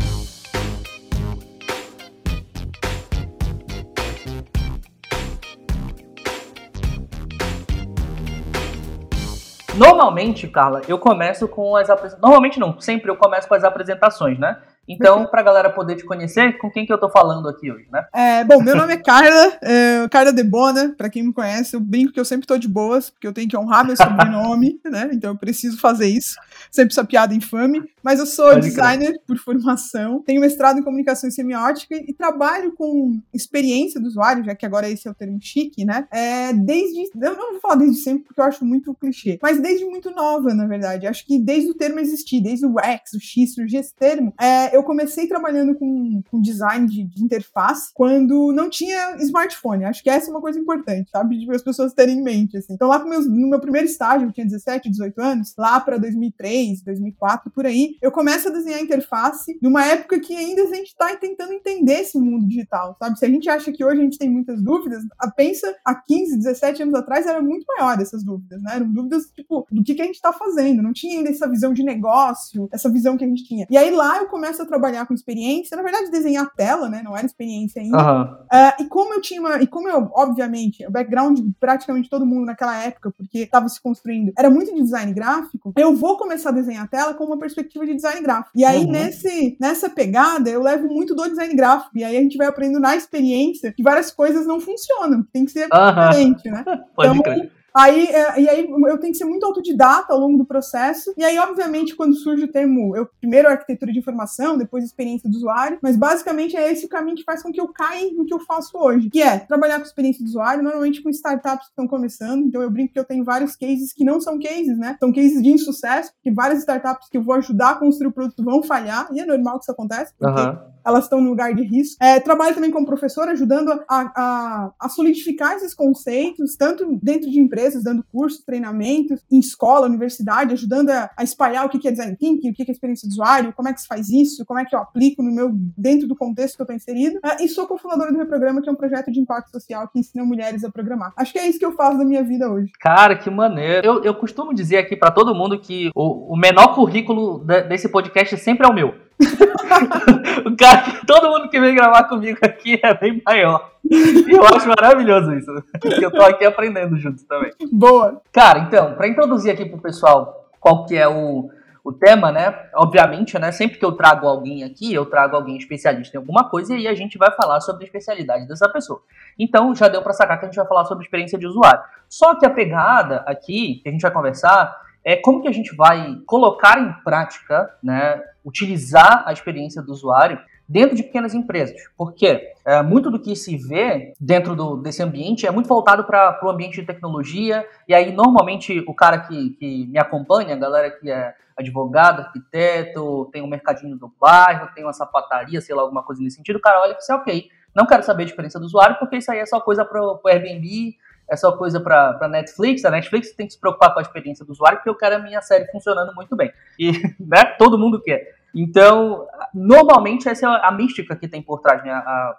Normalmente, 9.75 10.47
Carla, 10.47 10.81
eu 10.87 10.97
começo 10.97 11.47
com 11.47 11.75
as 11.75 11.89
apresentações. 11.89 12.21
Normalmente 12.21 12.59
não, 12.59 12.79
sempre 12.81 13.11
eu 13.11 13.15
começo 13.15 13.47
com 13.47 13.53
as 13.53 13.63
apresentações, 13.63 14.37
né? 14.39 14.57
Então, 14.87 15.25
para 15.25 15.41
a 15.41 15.43
galera 15.43 15.69
poder 15.69 15.95
te 15.95 16.05
conhecer, 16.05 16.57
com 16.57 16.71
quem 16.71 16.85
que 16.85 16.93
eu 16.93 16.99
tô 16.99 17.09
falando 17.09 17.47
aqui 17.49 17.71
hoje, 17.71 17.87
né? 17.91 18.05
É, 18.13 18.43
bom, 18.43 18.61
meu 18.61 18.75
nome 18.75 18.93
é 18.93 18.97
Carla, 18.97 19.57
é, 19.61 20.07
Carla 20.09 20.31
Debona, 20.31 20.93
para 20.97 21.09
quem 21.09 21.23
me 21.23 21.33
conhece, 21.33 21.75
eu 21.75 21.79
brinco 21.79 22.13
que 22.13 22.19
eu 22.19 22.25
sempre 22.25 22.47
tô 22.47 22.57
de 22.57 22.67
boas, 22.67 23.09
porque 23.09 23.27
eu 23.27 23.33
tenho 23.33 23.49
que 23.49 23.57
honrar 23.57 23.85
meu 23.85 23.95
sobrenome, 23.97 24.79
né? 24.85 25.09
Então 25.11 25.31
eu 25.31 25.37
preciso 25.37 25.79
fazer 25.79 26.07
isso. 26.07 26.35
Sempre 26.71 26.93
essa 26.93 27.03
piada 27.03 27.33
infame. 27.33 27.83
Mas 28.07 28.19
eu 28.19 28.25
sou 28.25 28.51
Pode 28.51 28.61
designer 28.61 29.07
crer. 29.07 29.21
por 29.27 29.37
formação, 29.37 30.23
tenho 30.25 30.39
mestrado 30.39 30.79
em 30.79 30.83
comunicação 30.83 31.27
e 31.27 31.31
semiótica 31.33 31.93
e 31.93 32.13
trabalho 32.13 32.71
com 32.71 33.19
experiência 33.33 33.99
do 33.99 34.07
usuário, 34.07 34.45
já 34.45 34.55
que 34.55 34.65
agora 34.65 34.89
esse 34.89 35.09
é 35.09 35.11
o 35.11 35.13
termo 35.13 35.37
chique, 35.41 35.83
né? 35.83 36.07
É, 36.09 36.53
desde. 36.53 37.09
Eu 37.21 37.35
não 37.35 37.51
vou 37.51 37.59
falar 37.59 37.75
desde 37.75 37.97
sempre, 37.97 38.23
porque 38.23 38.39
eu 38.39 38.45
acho 38.45 38.63
muito 38.63 38.93
clichê, 38.95 39.37
mas 39.41 39.59
desde 39.59 39.83
muito 39.83 40.09
nova, 40.11 40.53
na 40.53 40.65
verdade. 40.65 41.05
Acho 41.05 41.25
que 41.25 41.37
desde 41.37 41.71
o 41.71 41.73
termo 41.73 41.99
existir, 41.99 42.39
desde 42.39 42.65
o 42.65 42.79
X, 42.79 43.13
o 43.13 43.19
X, 43.19 43.55
surgir 43.55 43.77
esse 43.77 43.93
termo, 43.93 44.33
é, 44.39 44.76
eu 44.77 44.83
comecei 44.83 45.27
trabalhando 45.27 45.75
com, 45.75 46.21
com 46.29 46.41
design 46.41 46.87
de, 46.87 47.03
de, 47.03 47.23
interface 47.23 47.91
quando 47.93 48.51
não 48.53 48.69
tinha 48.69 49.15
smartphone. 49.19 49.85
Acho 49.85 50.03
que 50.03 50.09
essa 50.09 50.29
é 50.29 50.31
uma 50.31 50.41
coisa 50.41 50.59
importante, 50.59 51.09
sabe? 51.09 51.37
De 51.37 51.51
as 51.51 51.63
pessoas 51.63 51.93
terem 51.93 52.19
em 52.19 52.23
mente, 52.23 52.57
assim. 52.57 52.73
Então, 52.73 52.87
lá 52.87 53.03
meus, 53.03 53.27
no 53.27 53.49
meu 53.49 53.59
primeiro 53.59 53.87
estágio, 53.87 54.27
eu 54.27 54.31
tinha 54.31 54.45
17, 54.45 54.89
18 54.89 55.21
anos, 55.21 55.53
lá 55.57 55.79
para 55.79 55.97
2003, 55.97 56.83
2004, 56.83 57.51
por 57.51 57.65
aí, 57.65 57.95
eu 58.01 58.11
começo 58.11 58.47
a 58.47 58.51
desenhar 58.51 58.81
interface 58.81 59.57
numa 59.61 59.83
época 59.85 60.19
que 60.19 60.35
ainda 60.35 60.61
a 60.63 60.67
gente 60.67 60.87
está 60.87 61.15
tentando 61.15 61.53
entender 61.53 62.01
esse 62.01 62.19
mundo 62.19 62.47
digital, 62.47 62.95
sabe? 62.99 63.17
Se 63.17 63.25
a 63.25 63.29
gente 63.29 63.49
acha 63.49 63.71
que 63.71 63.83
hoje 63.83 63.99
a 63.99 64.03
gente 64.03 64.17
tem 64.17 64.29
muitas 64.29 64.61
dúvidas, 64.61 65.03
pensa 65.35 65.73
há 65.83 65.95
15, 65.95 66.37
17 66.37 66.83
anos 66.83 66.95
atrás 66.95 67.25
era 67.25 67.41
muito 67.41 67.65
maior 67.67 67.99
essas 67.99 68.23
dúvidas, 68.23 68.61
né? 68.61 68.75
Eram 68.75 68.91
dúvidas, 68.91 69.25
tipo, 69.35 69.65
do 69.71 69.83
que, 69.83 69.95
que 69.95 70.01
a 70.01 70.05
gente 70.05 70.15
está 70.15 70.31
fazendo. 70.31 70.81
Não 70.81 70.93
tinha 70.93 71.17
ainda 71.17 71.29
essa 71.29 71.47
visão 71.47 71.73
de 71.73 71.83
negócio, 71.83 72.67
essa 72.71 72.89
visão 72.89 73.17
que 73.17 73.23
a 73.23 73.27
gente 73.27 73.43
tinha. 73.43 73.65
E 73.69 73.77
aí 73.77 73.91
lá 73.91 74.17
eu 74.17 74.27
começo 74.27 74.61
a 74.61 74.65
trabalhar 74.67 75.05
com 75.05 75.13
experiência, 75.13 75.75
na 75.75 75.83
verdade, 75.83 76.11
desenhar 76.11 76.53
tela, 76.55 76.89
né? 76.89 77.01
Não 77.03 77.15
era 77.15 77.25
experiência 77.25 77.81
ainda. 77.81 77.97
Uhum. 77.97 78.23
Uh, 78.23 78.83
e 78.83 78.85
como 78.85 79.13
eu 79.13 79.21
tinha 79.21 79.39
uma. 79.39 79.61
E 79.61 79.67
como 79.67 79.89
eu, 79.89 80.09
obviamente, 80.13 80.85
o 80.85 80.91
background 80.91 81.39
de 81.39 81.53
praticamente 81.59 82.09
todo 82.09 82.25
mundo 82.25 82.45
naquela 82.45 82.77
época, 82.83 83.11
porque 83.11 83.39
estava 83.39 83.67
se 83.69 83.81
construindo, 83.81 84.31
era 84.37 84.49
muito 84.49 84.73
de 84.73 84.81
design 84.81 85.13
gráfico, 85.13 85.73
eu 85.75 85.95
vou 85.95 86.17
começar 86.17 86.49
a 86.49 86.53
desenhar 86.53 86.87
tela 86.89 87.13
com 87.13 87.23
uma 87.23 87.37
perspectiva 87.37 87.85
de 87.85 87.95
design 87.95 88.21
gráfico. 88.21 88.51
E 88.55 88.63
aí, 88.63 88.83
uhum. 88.83 88.91
nesse, 88.91 89.57
nessa 89.59 89.89
pegada, 89.89 90.49
eu 90.49 90.61
levo 90.61 90.87
muito 90.87 91.15
do 91.15 91.27
design 91.27 91.53
gráfico. 91.55 91.97
E 91.97 92.03
aí 92.03 92.17
a 92.17 92.21
gente 92.21 92.37
vai 92.37 92.47
aprendendo 92.47 92.79
na 92.79 92.95
experiência 92.95 93.71
que 93.71 93.83
várias 93.83 94.11
coisas 94.11 94.45
não 94.45 94.59
funcionam, 94.59 95.23
tem 95.31 95.45
que 95.45 95.51
ser 95.51 95.67
uhum. 95.71 96.09
diferente, 96.09 96.49
né? 96.49 96.63
Pode 96.95 97.17
então, 97.17 97.21
crer. 97.21 97.56
Aí, 97.77 98.07
é, 98.07 98.41
e 98.41 98.49
aí 98.49 98.67
eu 98.87 98.97
tenho 98.97 99.13
que 99.13 99.19
ser 99.19 99.25
muito 99.25 99.45
autodidata 99.45 100.11
ao 100.11 100.19
longo 100.19 100.35
do 100.35 100.45
processo. 100.45 101.13
E 101.15 101.23
aí, 101.23 101.37
obviamente, 101.37 101.95
quando 101.95 102.15
surge 102.15 102.45
o 102.45 102.51
termo, 102.51 102.97
eu 102.97 103.07
primeiro 103.19 103.47
arquitetura 103.47 103.91
de 103.93 103.99
informação, 103.99 104.57
depois 104.57 104.83
experiência 104.83 105.29
do 105.29 105.37
usuário, 105.37 105.77
mas 105.81 105.95
basicamente 105.95 106.57
é 106.57 106.71
esse 106.71 106.87
o 106.87 106.89
caminho 106.89 107.15
que 107.15 107.23
faz 107.23 107.43
com 107.43 107.51
que 107.51 107.61
eu 107.61 107.67
caia 107.67 108.11
no 108.13 108.25
que 108.25 108.33
eu 108.33 108.39
faço 108.39 108.75
hoje, 108.75 109.11
que 109.11 109.21
é 109.21 109.37
trabalhar 109.37 109.77
com 109.77 109.85
experiência 109.85 110.23
do 110.23 110.27
usuário, 110.27 110.63
normalmente 110.63 111.03
com 111.03 111.09
startups 111.11 111.67
que 111.67 111.71
estão 111.71 111.87
começando. 111.87 112.45
Então 112.47 112.63
eu 112.63 112.71
brinco 112.71 112.93
que 112.93 112.99
eu 112.99 113.05
tenho 113.05 113.23
vários 113.23 113.55
cases 113.55 113.93
que 113.93 114.03
não 114.03 114.19
são 114.19 114.39
cases, 114.39 114.75
né? 114.75 114.97
São 114.99 115.13
cases 115.13 115.39
de 115.43 115.49
insucesso, 115.49 116.11
que 116.23 116.31
várias 116.31 116.59
startups 116.59 117.07
que 117.09 117.17
eu 117.17 117.23
vou 117.23 117.35
ajudar 117.35 117.71
a 117.71 117.75
construir 117.75 118.07
o 118.07 118.11
produto 118.11 118.43
vão 118.43 118.63
falhar, 118.63 119.07
e 119.13 119.19
é 119.19 119.25
normal 119.25 119.59
que 119.59 119.65
isso 119.65 119.71
aconteça, 119.71 120.11
porque 120.17 120.41
uhum. 120.41 120.57
elas 120.83 121.03
estão 121.03 121.21
no 121.21 121.29
lugar 121.29 121.53
de 121.53 121.61
risco. 121.61 122.03
É, 122.03 122.19
trabalho 122.19 122.55
também 122.55 122.71
como 122.71 122.87
professor, 122.87 123.27
ajudando 123.27 123.71
a, 123.71 123.85
a, 123.87 124.71
a 124.79 124.89
solidificar 124.89 125.53
esses 125.53 125.75
conceitos, 125.75 126.55
tanto 126.55 126.97
dentro 127.03 127.29
de 127.29 127.39
empresas 127.39 127.66
empresas, 127.67 127.83
dando 127.83 128.03
cursos, 128.11 128.43
treinamentos, 128.43 129.21
em 129.31 129.39
escola, 129.39 129.87
universidade, 129.87 130.53
ajudando 130.53 130.89
a, 130.89 131.09
a 131.17 131.23
espalhar 131.23 131.65
o 131.65 131.69
que 131.69 131.87
é 131.87 131.91
design 131.91 132.15
thinking, 132.15 132.49
o 132.49 132.53
que 132.53 132.63
é 132.67 132.71
experiência 132.71 133.07
de 133.07 133.13
usuário, 133.13 133.53
como 133.53 133.67
é 133.67 133.73
que 133.73 133.81
se 133.81 133.87
faz 133.87 134.09
isso, 134.09 134.45
como 134.45 134.59
é 134.59 134.65
que 134.65 134.75
eu 134.75 134.79
aplico 134.79 135.21
no 135.21 135.31
meu, 135.31 135.51
dentro 135.77 136.07
do 136.07 136.15
contexto 136.15 136.55
que 136.55 136.61
eu 136.61 136.63
estou 136.63 136.75
inserido. 136.75 137.17
Uh, 137.17 137.43
e 137.43 137.47
sou 137.47 137.67
cofundadora 137.67 138.11
do 138.11 138.17
Reprograma, 138.17 138.61
que 138.61 138.69
é 138.69 138.71
um 138.71 138.75
projeto 138.75 139.11
de 139.11 139.19
impacto 139.19 139.51
social 139.51 139.87
que 139.87 139.99
ensina 139.99 140.23
mulheres 140.23 140.63
a 140.63 140.71
programar. 140.71 141.13
Acho 141.17 141.33
que 141.33 141.39
é 141.39 141.47
isso 141.47 141.59
que 141.59 141.65
eu 141.65 141.73
faço 141.73 141.97
da 141.97 142.05
minha 142.05 142.23
vida 142.23 142.49
hoje. 142.49 142.71
Cara, 142.79 143.17
que 143.17 143.29
maneiro. 143.29 143.85
Eu, 143.85 144.03
eu 144.03 144.15
costumo 144.15 144.53
dizer 144.53 144.77
aqui 144.77 144.95
para 144.95 145.11
todo 145.11 145.35
mundo 145.35 145.59
que 145.59 145.89
o, 145.95 146.33
o 146.33 146.37
menor 146.37 146.73
currículo 146.73 147.43
desse 147.67 147.89
podcast 147.89 148.37
sempre 148.37 148.65
é 148.65 148.69
o 148.69 148.73
meu. 148.73 149.06
o 150.45 150.55
cara, 150.55 151.01
todo 151.05 151.29
mundo 151.29 151.49
que 151.49 151.59
vem 151.59 151.75
gravar 151.75 152.03
comigo 152.03 152.37
aqui 152.43 152.79
é 152.83 152.93
bem 152.93 153.21
maior. 153.25 153.71
E 153.89 154.31
eu 154.31 154.45
acho 154.45 154.67
maravilhoso 154.67 155.33
isso. 155.33 155.51
Porque 155.81 156.05
eu 156.05 156.11
tô 156.11 156.21
aqui 156.21 156.45
aprendendo 156.45 156.97
juntos 156.97 157.23
também. 157.23 157.51
Boa. 157.71 158.21
Cara, 158.31 158.59
então, 158.59 158.93
para 158.93 159.07
introduzir 159.07 159.51
aqui 159.51 159.65
pro 159.65 159.81
pessoal 159.81 160.51
qual 160.59 160.85
que 160.85 160.95
é 160.95 161.07
o, 161.07 161.49
o 161.83 161.91
tema, 161.91 162.31
né? 162.31 162.67
Obviamente, 162.75 163.39
né? 163.39 163.51
Sempre 163.51 163.79
que 163.79 163.85
eu 163.85 163.93
trago 163.93 164.27
alguém 164.27 164.63
aqui, 164.63 164.93
eu 164.93 165.05
trago 165.05 165.35
alguém 165.35 165.57
especialista 165.57 166.17
em 166.17 166.19
alguma 166.19 166.49
coisa 166.49 166.73
e 166.73 166.79
aí 166.79 166.87
a 166.87 166.95
gente 166.95 167.17
vai 167.17 167.31
falar 167.31 167.59
sobre 167.61 167.83
a 167.83 167.87
especialidade 167.87 168.47
dessa 168.47 168.69
pessoa. 168.69 169.01
Então, 169.39 169.73
já 169.73 169.87
deu 169.87 170.01
para 170.01 170.13
sacar 170.13 170.37
que 170.37 170.45
a 170.45 170.47
gente 170.49 170.57
vai 170.57 170.67
falar 170.67 170.85
sobre 170.85 171.05
experiência 171.05 171.39
de 171.39 171.47
usuário. 171.47 171.81
Só 172.07 172.35
que 172.35 172.45
a 172.45 172.49
pegada 172.49 173.23
aqui, 173.25 173.79
que 173.81 173.89
a 173.89 173.91
gente 173.91 174.01
vai 174.01 174.11
conversar, 174.11 174.86
é 175.07 175.15
como 175.15 175.41
que 175.41 175.47
a 175.47 175.53
gente 175.53 175.73
vai 175.73 176.17
colocar 176.25 176.77
em 176.77 176.91
prática, 177.01 177.73
né, 177.81 178.21
utilizar 178.43 179.23
a 179.25 179.31
experiência 179.31 179.81
do 179.81 179.93
usuário 179.93 180.37
dentro 180.67 180.97
de 180.97 181.03
pequenas 181.03 181.33
empresas. 181.33 181.77
Porque 181.95 182.51
é, 182.65 182.83
muito 182.83 183.09
do 183.09 183.17
que 183.17 183.33
se 183.33 183.55
vê 183.55 184.11
dentro 184.19 184.53
do, 184.53 184.75
desse 184.75 185.01
ambiente 185.01 185.47
é 185.47 185.51
muito 185.51 185.69
voltado 185.69 186.03
para 186.03 186.37
o 186.43 186.49
ambiente 186.49 186.81
de 186.81 186.85
tecnologia, 186.85 187.65
e 187.87 187.95
aí 187.95 188.11
normalmente 188.11 188.83
o 188.85 188.93
cara 188.93 189.19
que, 189.19 189.51
que 189.51 189.87
me 189.87 189.97
acompanha, 189.97 190.55
a 190.55 190.59
galera 190.59 190.91
que 190.91 191.09
é 191.09 191.33
advogado, 191.57 192.23
arquiteto, 192.23 193.29
tem 193.31 193.41
um 193.41 193.47
mercadinho 193.47 193.95
do 193.95 194.11
bairro, 194.19 194.67
tem 194.75 194.83
uma 194.83 194.91
sapataria, 194.91 195.61
sei 195.61 195.73
lá, 195.73 195.83
alguma 195.83 196.03
coisa 196.03 196.21
nesse 196.21 196.35
sentido, 196.35 196.57
o 196.57 196.61
cara 196.61 196.81
olha 196.81 196.91
e 196.91 196.95
fala 196.95 196.97
assim, 196.97 197.13
ok, 197.13 197.49
não 197.73 197.85
quero 197.85 198.03
saber 198.03 198.23
a 198.23 198.25
experiência 198.25 198.59
do 198.59 198.65
usuário, 198.65 198.97
porque 198.99 199.15
isso 199.15 199.31
aí 199.31 199.39
é 199.39 199.45
só 199.45 199.61
coisa 199.61 199.85
para 199.85 200.01
o 200.01 200.19
Airbnb, 200.25 200.97
é 201.29 201.35
só 201.35 201.51
coisa 201.51 201.79
para 201.79 202.27
Netflix. 202.29 202.85
A 202.85 202.91
Netflix 202.91 203.31
tem 203.31 203.47
que 203.47 203.53
se 203.53 203.59
preocupar 203.59 203.93
com 203.93 203.99
a 203.99 204.01
experiência 204.01 204.45
do 204.45 204.51
usuário, 204.51 204.77
porque 204.79 204.89
eu 204.89 204.95
quero 204.95 205.15
a 205.15 205.19
minha 205.19 205.41
série 205.41 205.69
funcionando 205.71 206.13
muito 206.15 206.35
bem. 206.35 206.51
E 206.79 206.91
né, 207.19 207.45
todo 207.57 207.77
mundo 207.77 208.01
quer. 208.01 208.35
Então, 208.55 209.27
normalmente 209.53 210.27
essa 210.27 210.47
é 210.47 210.65
a 210.65 210.71
mística 210.71 211.15
que 211.15 211.27
tem 211.27 211.41
por 211.41 211.59
trás, 211.59 211.83
né, 211.83 211.91
a, 211.91 211.97
a, 211.97 212.37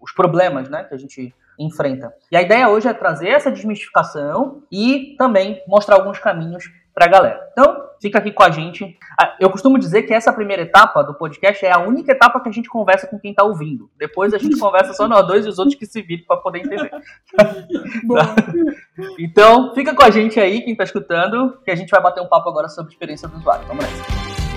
os 0.00 0.12
problemas 0.12 0.68
né, 0.68 0.84
que 0.84 0.94
a 0.94 0.98
gente 0.98 1.34
enfrenta. 1.58 2.12
E 2.30 2.36
a 2.36 2.42
ideia 2.42 2.68
hoje 2.68 2.88
é 2.88 2.94
trazer 2.94 3.28
essa 3.28 3.50
desmistificação 3.50 4.62
e 4.72 5.14
também 5.18 5.62
mostrar 5.68 5.96
alguns 5.96 6.18
caminhos 6.18 6.64
para 6.94 7.04
a 7.04 7.08
galera. 7.08 7.48
Então, 7.52 7.81
fica 8.02 8.18
aqui 8.18 8.32
com 8.32 8.42
a 8.42 8.50
gente. 8.50 8.98
Ah, 9.18 9.36
eu 9.40 9.48
costumo 9.48 9.78
dizer 9.78 10.02
que 10.02 10.12
essa 10.12 10.32
primeira 10.32 10.62
etapa 10.62 11.02
do 11.04 11.14
podcast 11.14 11.64
é 11.64 11.70
a 11.70 11.78
única 11.78 12.10
etapa 12.10 12.40
que 12.40 12.48
a 12.48 12.52
gente 12.52 12.68
conversa 12.68 13.06
com 13.06 13.18
quem 13.18 13.30
está 13.30 13.44
ouvindo. 13.44 13.88
Depois 13.96 14.34
a 14.34 14.38
gente 14.38 14.58
conversa 14.58 14.92
só 14.92 15.06
nós 15.06 15.24
dois 15.26 15.46
e 15.46 15.48
os 15.48 15.58
outros 15.58 15.76
que 15.76 15.86
se 15.86 16.02
viram 16.02 16.24
para 16.26 16.38
poder 16.38 16.58
entender. 16.58 16.90
então, 19.18 19.72
fica 19.74 19.94
com 19.94 20.02
a 20.02 20.10
gente 20.10 20.40
aí, 20.40 20.60
quem 20.62 20.72
está 20.72 20.84
escutando, 20.84 21.56
que 21.64 21.70
a 21.70 21.76
gente 21.76 21.90
vai 21.90 22.02
bater 22.02 22.20
um 22.20 22.28
papo 22.28 22.50
agora 22.50 22.68
sobre 22.68 22.90
a 22.90 22.92
experiência 22.92 23.28
do 23.28 23.36
usuário. 23.36 23.64
Vamos 23.66 23.84
nessa. 23.84 24.51